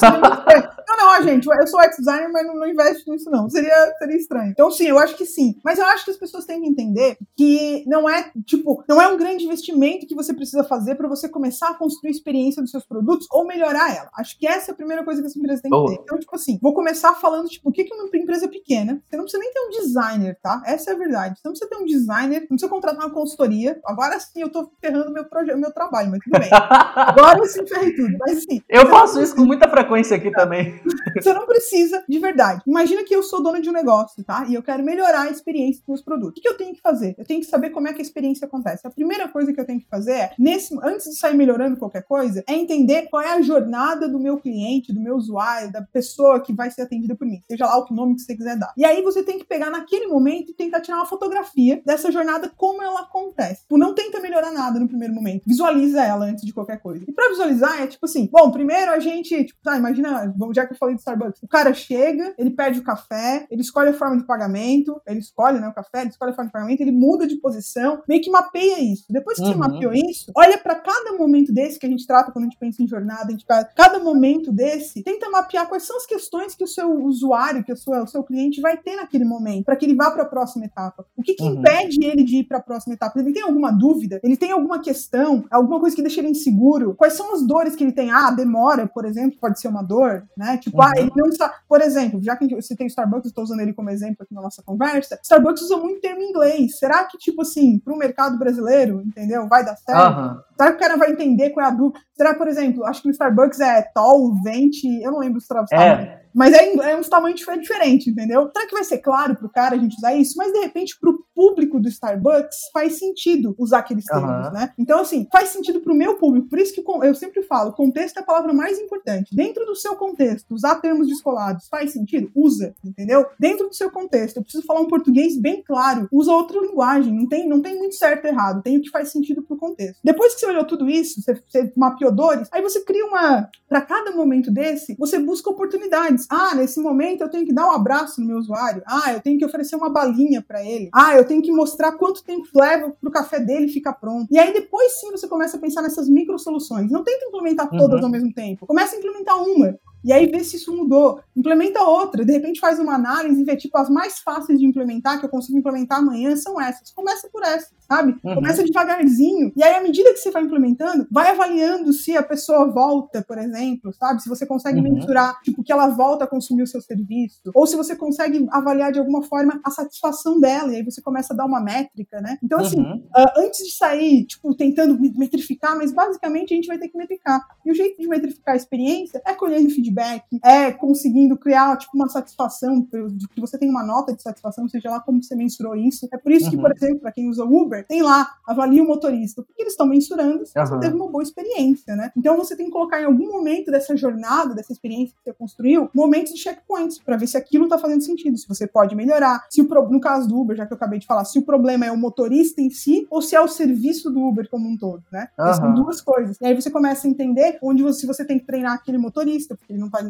não, 0.88 0.97
não, 0.97 1.23
gente, 1.23 1.47
eu 1.47 1.66
sou 1.66 1.81
ex-designer, 1.83 2.31
mas 2.33 2.47
não, 2.47 2.55
não 2.55 2.66
investo 2.68 3.11
nisso, 3.11 3.31
não. 3.31 3.49
Seria, 3.49 3.94
seria 3.99 4.16
estranho. 4.16 4.51
Então, 4.51 4.70
sim, 4.70 4.87
eu 4.87 4.99
acho 4.99 5.16
que 5.16 5.25
sim. 5.25 5.57
Mas 5.64 5.79
eu 5.79 5.85
acho 5.87 6.05
que 6.05 6.11
as 6.11 6.16
pessoas 6.16 6.44
têm 6.44 6.61
que 6.61 6.68
entender 6.68 7.16
que 7.37 7.85
não 7.87 8.09
é, 8.09 8.31
tipo, 8.44 8.85
não 8.88 9.01
é 9.01 9.09
um 9.09 9.16
grande 9.16 9.44
investimento 9.44 10.07
que 10.07 10.14
você 10.14 10.33
precisa 10.33 10.62
fazer 10.64 10.94
para 10.94 11.09
você 11.09 11.29
começar 11.29 11.70
a 11.70 11.75
construir 11.75 12.11
experiência 12.11 12.62
dos 12.62 12.70
seus 12.70 12.87
produtos 12.87 13.27
ou 13.31 13.47
melhorar 13.47 13.94
ela. 13.94 14.11
Acho 14.16 14.38
que 14.38 14.47
essa 14.47 14.70
é 14.70 14.73
a 14.73 14.77
primeira 14.77 15.05
coisa 15.05 15.20
que 15.20 15.27
as 15.27 15.37
empresas 15.37 15.61
têm 15.61 15.70
que 15.70 15.87
ter. 15.87 16.03
Então, 16.03 16.18
tipo 16.18 16.35
assim, 16.35 16.59
vou 16.62 16.73
começar 16.74 17.14
falando, 17.14 17.48
tipo, 17.48 17.68
o 17.68 17.72
que 17.72 17.82
é 17.82 17.94
uma 17.94 18.08
empresa 18.14 18.48
pequena? 18.48 19.00
Você 19.08 19.16
não 19.16 19.24
precisa 19.24 19.42
nem 19.42 19.52
ter 19.52 19.60
um 19.60 19.70
designer, 19.70 20.38
tá? 20.42 20.62
Essa 20.66 20.90
é 20.90 20.94
a 20.94 20.98
verdade. 20.98 21.37
Você 21.37 21.42
não 21.44 21.52
precisa 21.52 21.70
ter 21.70 21.76
um 21.76 21.87
designer, 21.87 22.40
não 22.40 22.48
precisa 22.48 22.68
contratar 22.68 23.04
uma 23.04 23.14
consultoria. 23.14 23.80
Agora 23.84 24.18
sim, 24.20 24.40
eu 24.40 24.48
tô 24.48 24.70
ferrando 24.80 25.12
meu, 25.12 25.26
meu 25.56 25.72
trabalho, 25.72 26.10
mas 26.10 26.20
tudo 26.24 26.38
bem. 26.38 26.48
Agora 26.52 27.38
eu 27.38 27.44
sim 27.46 27.66
ferrei 27.66 27.94
tudo. 27.94 28.16
Mas 28.18 28.38
assim. 28.38 28.62
Eu 28.68 28.88
faço 28.88 29.20
isso 29.20 29.34
com 29.34 29.44
muita 29.44 29.68
frequência 29.68 30.16
aqui 30.16 30.30
também. 30.30 30.80
Você 31.20 31.32
não 31.32 31.46
precisa, 31.46 32.04
de 32.08 32.18
verdade. 32.18 32.62
Imagina 32.66 33.04
que 33.04 33.14
eu 33.14 33.22
sou 33.22 33.42
dona 33.42 33.60
de 33.60 33.68
um 33.68 33.72
negócio, 33.72 34.22
tá? 34.24 34.44
E 34.48 34.54
eu 34.54 34.62
quero 34.62 34.82
melhorar 34.82 35.22
a 35.22 35.30
experiência 35.30 35.80
dos 35.80 35.88
meus 35.88 36.02
produtos. 36.02 36.38
O 36.38 36.42
que 36.42 36.48
eu 36.48 36.56
tenho 36.56 36.74
que 36.74 36.80
fazer? 36.80 37.14
Eu 37.18 37.24
tenho 37.24 37.40
que 37.40 37.46
saber 37.46 37.70
como 37.70 37.88
é 37.88 37.92
que 37.92 38.00
a 38.00 38.02
experiência 38.02 38.46
acontece. 38.46 38.87
A 38.87 38.90
primeira 38.90 39.28
coisa 39.28 39.52
que 39.52 39.60
eu 39.60 39.66
tenho 39.66 39.80
que 39.80 39.88
fazer 39.88 40.12
é, 40.12 40.30
nesse, 40.38 40.76
antes 40.82 41.10
de 41.10 41.16
sair 41.16 41.34
melhorando 41.34 41.76
qualquer 41.76 42.02
coisa, 42.02 42.42
é 42.46 42.54
entender 42.54 43.08
qual 43.08 43.22
é 43.22 43.32
a 43.32 43.42
jornada 43.42 44.08
do 44.08 44.18
meu 44.18 44.38
cliente, 44.38 44.92
do 44.92 45.00
meu 45.00 45.16
usuário, 45.16 45.72
da 45.72 45.82
pessoa 45.82 46.40
que 46.40 46.52
vai 46.52 46.63
ser 46.70 46.83
atendida 46.83 47.14
por 47.16 47.27
mim. 47.27 47.40
Seja 47.46 47.66
lá 47.66 47.79
o 47.79 47.94
nome 47.94 48.16
que 48.16 48.22
você 48.22 48.37
quiser 48.37 48.57
dar. 48.59 48.72
E 48.77 48.85
aí 48.85 49.03
você 49.03 49.22
tem 49.22 49.38
que 49.38 49.44
pegar 49.44 49.70
naquele 49.70 50.07
momento 50.07 50.50
e 50.50 50.55
tentar 50.55 50.81
tirar 50.81 50.96
uma 50.96 51.07
fotografia 51.07 51.83
dessa 51.85 52.11
jornada, 52.11 52.50
como 52.57 52.83
ela 52.83 53.00
acontece. 53.00 53.64
Tu 53.68 53.77
não 53.77 53.94
tenta 53.94 54.20
melhorar 54.20 54.53
nada 54.53 54.79
no 54.79 54.88
primeiro 54.88 55.14
momento. 55.14 55.42
Visualiza 55.46 56.03
ela 56.03 56.27
antes 56.27 56.44
de 56.44 56.53
qualquer 56.53 56.81
coisa. 56.81 57.05
E 57.07 57.12
pra 57.12 57.29
visualizar 57.29 57.83
é 57.83 57.87
tipo 57.87 58.07
assim: 58.07 58.29
bom, 58.31 58.50
primeiro 58.50 58.90
a 58.92 58.98
gente, 58.98 59.44
tipo, 59.44 59.61
tá, 59.62 59.77
imagina, 59.77 60.33
já 60.55 60.66
que 60.66 60.74
eu 60.74 60.79
falei 60.79 60.94
de 60.94 61.00
Starbucks, 61.00 61.42
o 61.42 61.48
cara 61.48 61.72
chega, 61.72 62.35
ele 62.38 62.50
pede 62.50 62.79
o 62.79 62.85
café, 62.85 63.46
ele 63.50 63.62
escolhe 63.62 63.90
a 63.90 63.94
forma 63.94 64.16
de 64.16 64.27
pagamento, 64.27 65.00
ele 65.07 65.20
escolhe, 65.20 65.61
né, 65.61 65.68
o 65.68 65.74
café, 65.74 66.00
ele 66.00 66.11
escolhe 66.11 66.33
a 66.33 66.35
forma 66.35 66.48
de 66.48 66.53
pagamento, 66.53 66.81
ele 66.81 66.92
muda 66.92 67.27
de 67.27 67.37
posição, 67.37 68.03
meio 68.09 68.22
que 68.22 68.31
mapeia 68.31 68.81
isso. 68.81 69.05
Depois 69.09 69.37
que 69.37 69.44
uhum. 69.44 69.53
você 69.53 69.59
mapeou 69.59 69.92
isso, 69.92 70.33
olha 70.37 70.59
para 70.59 70.77
cada 70.77 71.16
momento 71.16 71.53
desse 71.53 71.79
que 71.79 71.87
a 71.87 71.88
gente 71.88 72.07
trata 72.07 72.33
quando 72.33 72.44
a 72.44 72.48
gente 72.48 72.59
pensa 72.59 72.83
em 72.83 72.88
jornada, 72.88 73.27
a 73.29 73.31
gente 73.31 73.44
cada 73.77 73.98
momento 73.98 74.53
desse, 74.53 75.03
tenta 75.03 75.31
mapear 75.31 75.68
quais 75.68 75.85
são 75.85 75.96
as 75.96 76.07
questões 76.07 76.54
que 76.57 76.64
o 76.64 76.69
seu 76.69 77.05
usuário, 77.05 77.64
que 77.64 77.73
o 77.73 77.77
seu, 77.77 77.93
o 78.03 78.07
seu 78.07 78.23
cliente 78.23 78.61
vai 78.61 78.77
ter 78.77 78.97
naquele 78.97 79.25
momento, 79.25 79.64
para 79.64 79.77
que 79.77 79.85
ele 79.85 79.95
vá 79.95 80.11
para 80.11 80.23
a 80.23 80.27
próxima 80.27 80.64
etapa. 80.64 81.05
O 81.17 81.23
que, 81.23 81.35
que 81.35 81.45
uhum. 81.45 81.55
impede 81.55 82.05
ele 82.05 82.23
de 82.23 82.38
ir 82.38 82.45
para 82.45 82.59
a 82.59 82.62
próxima 82.62 82.95
etapa? 82.95 83.19
Ele 83.19 83.33
tem 83.33 83.43
alguma 83.43 83.71
dúvida? 83.71 84.21
Ele 84.23 84.37
tem 84.37 84.51
alguma 84.51 84.81
questão? 84.81 85.45
Alguma 85.51 85.81
coisa 85.81 85.95
que 85.95 86.03
deixa 86.03 86.21
ele 86.21 86.31
inseguro? 86.31 86.95
Quais 86.95 87.14
são 87.14 87.35
as 87.35 87.43
dores 87.43 87.77
que 87.77 87.85
ele 87.85 87.93
tem? 87.93 88.11
Ah, 88.11 88.31
demora, 88.31 88.87
por 88.87 89.05
exemplo, 89.05 89.38
pode 89.40 89.61
ser 89.61 89.69
uma 89.69 89.83
dor, 89.83 90.25
né? 90.37 90.59
Tipo, 90.59 90.79
uhum. 90.79 90.85
ah, 90.85 90.93
ele 90.97 91.11
não 91.17 91.29
está. 91.29 91.53
Por 91.69 91.81
exemplo, 91.81 92.23
já 92.23 92.37
que 92.37 92.55
você 92.55 92.77
tem 92.77 92.87
o 92.87 92.88
Starbucks, 92.88 93.27
estou 93.27 93.45
usando 93.45 93.61
ele 93.61 93.73
como 93.73 93.90
exemplo 93.90 94.23
aqui 94.23 94.35
na 94.35 94.43
nossa 94.43 94.62
conversa, 94.62 95.19
Starbucks 95.23 95.62
usa 95.62 95.77
muito 95.77 96.01
termo 96.01 96.21
em 96.21 96.31
inglês. 96.31 96.79
Será 96.79 97.05
que, 97.05 97.19
tipo 97.19 97.43
assim, 97.43 97.79
para 97.79 97.95
o 97.95 97.99
mercado 97.99 98.38
brasileiro, 98.38 99.03
entendeu? 99.05 99.49
Vai 99.49 99.64
dar 99.64 99.77
certo? 99.77 100.19
Uhum. 100.19 100.40
Será 100.57 100.71
que 100.71 100.77
o 100.77 100.81
cara 100.81 100.97
vai 100.97 101.11
entender 101.11 101.51
qual 101.51 101.67
é 101.67 101.69
a 101.69 101.73
dúvida? 101.73 102.01
Será, 102.17 102.35
por 102.35 102.47
exemplo, 102.47 102.85
acho 102.85 103.03
que 103.03 103.09
no 103.09 103.12
Starbucks 103.12 103.61
é 103.61 103.83
tall, 103.95 104.35
vente, 104.43 104.87
eu 105.03 105.11
não 105.11 105.19
lembro 105.19 105.38
os 105.38 105.47
traços. 105.47 105.73
É. 105.73 106.23
Mas 106.35 106.43
é, 106.52 106.92
é 106.92 106.96
um 106.96 107.02
tamanho 107.02 107.35
diferente, 107.35 108.11
entendeu? 108.11 108.50
Será 108.52 108.66
que 108.66 108.74
vai 108.74 108.85
ser 108.85 108.98
claro 108.98 109.37
pro 109.37 109.48
cara 109.48 109.76
a 109.76 109.78
gente 109.78 109.96
usar 109.96 110.14
isso? 110.14 110.35
Mas 110.37 110.52
de 110.52 110.61
repente, 110.61 110.98
pro 110.98 111.24
público 111.35 111.80
do 111.80 111.88
Starbucks, 111.88 112.70
faz 112.72 112.98
sentido 112.98 113.54
usar 113.59 113.78
aqueles 113.78 114.04
termos, 114.04 114.46
uhum. 114.46 114.52
né? 114.52 114.72
Então, 114.78 115.00
assim, 115.00 115.26
faz 115.30 115.50
sentido 115.50 115.80
pro 115.80 115.94
meu 115.94 116.16
público. 116.16 116.48
Por 116.48 116.59
isso 116.59 116.74
que 116.74 116.83
eu 117.02 117.14
sempre 117.14 117.42
falo, 117.42 117.72
contexto 117.72 118.18
é 118.18 118.20
a 118.20 118.24
palavra 118.24 118.52
mais 118.52 118.78
importante. 118.78 119.35
Dentro 119.35 119.64
do 119.64 119.74
seu 119.74 119.96
contexto, 119.96 120.54
usar 120.54 120.76
termos 120.76 121.09
descolados 121.09 121.68
faz 121.68 121.92
sentido? 121.92 122.30
Usa, 122.35 122.74
entendeu? 122.85 123.26
Dentro 123.38 123.68
do 123.68 123.74
seu 123.74 123.90
contexto, 123.90 124.37
eu 124.37 124.42
preciso 124.42 124.64
falar 124.64 124.80
um 124.80 124.88
português 124.88 125.38
bem 125.38 125.62
claro. 125.62 126.09
Usa 126.11 126.33
outra 126.33 126.61
linguagem. 126.61 127.12
Não 127.12 127.28
tem, 127.28 127.48
não 127.48 127.61
tem 127.61 127.76
muito 127.78 127.94
certo 127.94 128.24
e 128.26 128.28
errado. 128.28 128.62
Tem 128.62 128.76
o 128.76 128.83
que 128.83 128.90
faz 128.90 129.11
sentido 129.11 129.42
pro 129.42 129.57
contexto. 129.57 130.00
Depois 130.02 130.35
que 130.35 130.40
você 130.40 130.46
olhou 130.46 130.64
tudo 130.64 130.88
isso, 130.88 131.20
você, 131.20 131.35
você 131.35 131.72
mapeou 131.76 132.12
dores, 132.12 132.48
aí 132.52 132.62
você 132.62 132.80
cria 132.80 133.04
uma. 133.07 133.48
Para 133.68 133.80
cada 133.80 134.12
momento 134.12 134.50
desse, 134.50 134.94
você 134.96 135.18
busca 135.18 135.50
oportunidades. 135.50 136.26
Ah, 136.35 136.55
nesse 136.55 136.81
momento 136.81 137.23
eu 137.23 137.31
tenho 137.31 137.47
que 137.47 137.53
dar 137.53 137.68
um 137.68 137.73
abraço 137.73 138.20
no 138.20 138.27
meu 138.27 138.38
usuário. 138.38 138.83
Ah, 138.87 139.12
eu 139.12 139.20
tenho 139.20 139.38
que 139.38 139.44
oferecer 139.44 139.77
uma 139.77 139.88
balinha 139.88 140.42
para 140.42 140.64
ele. 140.64 140.90
Ah, 140.92 141.14
eu 141.14 141.25
tenho 141.25 141.40
que 141.40 141.53
mostrar 141.53 141.92
quanto 141.92 142.25
tempo 142.25 142.49
leva 142.55 142.90
pro 143.01 143.11
café 143.11 143.38
dele 143.38 143.68
ficar 143.68 143.92
pronto. 143.92 144.27
E 144.31 144.38
aí 144.38 144.53
depois 144.53 144.92
sim 145.01 145.11
você 145.11 145.29
começa 145.29 145.57
a 145.57 145.61
pensar 145.61 145.83
nessas 145.83 146.09
micro 146.09 146.38
soluções. 146.38 146.90
Não 146.90 147.05
tenta 147.05 147.25
implementar 147.27 147.70
todas 147.70 148.01
uhum. 148.01 148.07
ao 148.07 148.11
mesmo 148.11 148.33
tempo. 148.33 148.66
Começa 148.66 148.97
a 148.97 148.99
implementar 148.99 149.40
uma 149.40 149.79
e 150.05 150.12
aí 150.12 150.27
vê 150.27 150.45
se 150.45 150.57
isso 150.57 150.77
mudou. 150.77 151.19
Implementa 151.35 151.83
outra, 151.83 152.25
de 152.25 152.33
repente 152.33 152.61
faz 152.61 152.79
uma 152.79 152.95
análise 152.95 153.40
e 153.40 153.45
vê, 153.45 153.57
tipo, 153.57 153.77
as 153.79 153.88
mais 153.88 154.19
fáceis 154.19 154.61
de 154.61 154.67
implementar, 154.67 155.19
que 155.19 155.25
eu 155.25 155.31
consigo 155.31 155.59
implementar 155.59 155.99
amanhã, 155.99 156.37
são 156.37 156.61
essas. 156.61 156.90
Começa 156.90 157.29
por 157.33 157.43
essa, 157.43 157.71
sabe? 157.88 158.14
Uhum. 158.23 158.35
Começa 158.35 158.62
devagarzinho. 158.62 159.51
E 159.57 159.64
aí, 159.64 159.75
à 159.75 159.83
medida 159.83 160.12
que 160.12 160.19
você 160.19 160.31
vai 160.31 160.43
implementando, 160.43 161.07
vai 161.11 161.31
avaliando 161.31 161.93
se 161.93 162.14
a 162.14 162.23
pessoa 162.23 162.71
volta, 162.71 163.25
por 163.27 163.38
exemplo, 163.38 163.93
sabe? 163.95 164.23
Se 164.23 164.29
você 164.29 164.45
consegue 164.45 164.79
uhum. 164.79 164.95
mensurar, 164.95 165.40
tipo, 165.43 165.62
que 165.62 165.73
ela 165.73 165.88
volta 165.88 166.25
a 166.25 166.29
consumir 166.29 166.62
o 166.62 166.67
seu 166.67 166.83
serviço. 166.83 167.51
Ou 167.55 167.67
se 167.67 167.75
você 167.75 167.97
consegue 167.97 168.47
avaliar 168.51 168.93
de 168.93 168.99
alguma 168.99 169.23
forma 169.23 169.59
a 169.64 169.71
satisfação 169.71 170.38
dela. 170.38 170.71
E 170.71 170.77
aí 170.77 170.85
você 170.85 171.01
começa 171.01 171.33
a 171.33 171.37
dar 171.37 171.47
uma 171.47 171.62
métrica, 171.62 172.21
né? 172.21 172.37
Então, 172.43 172.61
assim, 172.61 172.79
uhum. 172.79 172.97
uh, 173.17 173.40
antes 173.40 173.64
de 173.64 173.73
sair, 173.73 174.27
tipo, 174.27 174.55
tentando 174.55 175.01
metrificar, 175.17 175.77
mas 175.77 175.93
basicamente 175.93 176.53
a 176.53 176.57
gente 176.57 176.67
vai 176.67 176.79
ter 176.79 176.88
que 176.88 176.99
metrificar. 176.99 177.40
E 177.64 177.71
o 177.71 177.75
jeito 177.75 178.01
de 178.01 178.07
metrificar 178.07 178.53
a 178.53 178.57
experiência 178.57 179.23
é 179.27 179.33
colhendo 179.33 179.71
feedback 179.71 179.93
feedback, 179.94 180.24
é 180.42 180.72
conseguindo 180.72 181.37
criar 181.37 181.76
tipo 181.76 181.92
uma 181.94 182.09
satisfação, 182.09 182.87
de 183.12 183.28
que 183.28 183.40
você 183.40 183.57
tem 183.57 183.70
uma 183.70 183.85
nota 183.85 184.14
de 184.14 184.22
satisfação, 184.22 184.68
seja 184.68 184.90
lá 184.90 185.00
como 185.00 185.22
você 185.22 185.35
mensurou 185.35 185.76
isso. 185.76 186.09
É 186.12 186.18
por 186.18 186.33
isso 186.33 186.50
que, 186.50 186.57
por 186.57 186.70
uhum. 186.70 186.76
exemplo, 186.76 187.00
para 187.00 187.12
quem 187.12 187.28
usa 187.28 187.44
Uber, 187.44 187.87
tem 187.87 188.02
lá, 188.02 188.28
avalia 188.46 188.83
o 188.83 188.87
motorista, 188.87 189.42
porque 189.42 189.62
eles 189.62 189.72
estão 189.72 189.87
mensurando 189.87 190.44
se 190.44 190.52
você 190.54 190.78
teve 190.78 190.96
uma 190.96 191.09
boa 191.09 191.22
experiência, 191.22 191.94
né? 191.94 192.11
Então 192.16 192.37
você 192.37 192.57
tem 192.57 192.66
que 192.66 192.72
colocar 192.72 193.00
em 193.00 193.04
algum 193.04 193.30
momento 193.30 193.70
dessa 193.70 193.96
jornada, 193.96 194.54
dessa 194.54 194.72
experiência 194.72 195.14
que 195.16 195.30
você 195.30 195.33
construiu, 195.33 195.88
momentos 195.94 196.33
de 196.33 196.40
checkpoints, 196.40 196.98
para 196.98 197.16
ver 197.16 197.26
se 197.26 197.37
aquilo 197.37 197.68
tá 197.68 197.78
fazendo 197.78 198.02
sentido, 198.02 198.37
se 198.37 198.48
você 198.48 198.66
pode 198.66 198.94
melhorar, 198.96 199.46
se 199.50 199.61
o 199.61 199.74
no 199.90 200.00
caso 200.00 200.28
do 200.28 200.40
Uber, 200.40 200.57
já 200.57 200.66
que 200.66 200.72
eu 200.72 200.76
acabei 200.76 200.98
de 200.98 201.07
falar, 201.07 201.24
se 201.24 201.38
o 201.38 201.42
problema 201.42 201.85
é 201.85 201.92
o 201.92 201.96
motorista 201.96 202.61
em 202.61 202.70
si 202.70 203.07
ou 203.11 203.20
se 203.20 203.37
é 203.37 203.40
o 203.40 203.48
serviço 203.48 204.11
do 204.11 204.20
Uber 204.20 204.48
como 204.48 204.68
um 204.68 204.76
todo, 204.76 205.02
né? 205.12 205.28
Uhum. 205.38 205.54
São 205.54 205.74
duas 205.74 206.00
coisas. 206.00 206.37
E 206.40 206.46
aí 206.46 206.54
você 206.54 206.70
começa 206.70 207.07
a 207.07 207.11
entender 207.11 207.59
onde 207.62 207.83
você, 207.83 208.00
se 208.00 208.07
você 208.07 208.24
tem 208.24 208.38
que 208.38 208.46
treinar 208.46 208.74
aquele 208.74 208.98
motorista, 208.98 209.57
porque 209.57 209.72
ele 209.72 209.80
não 209.80 209.84
tá 209.90 210.01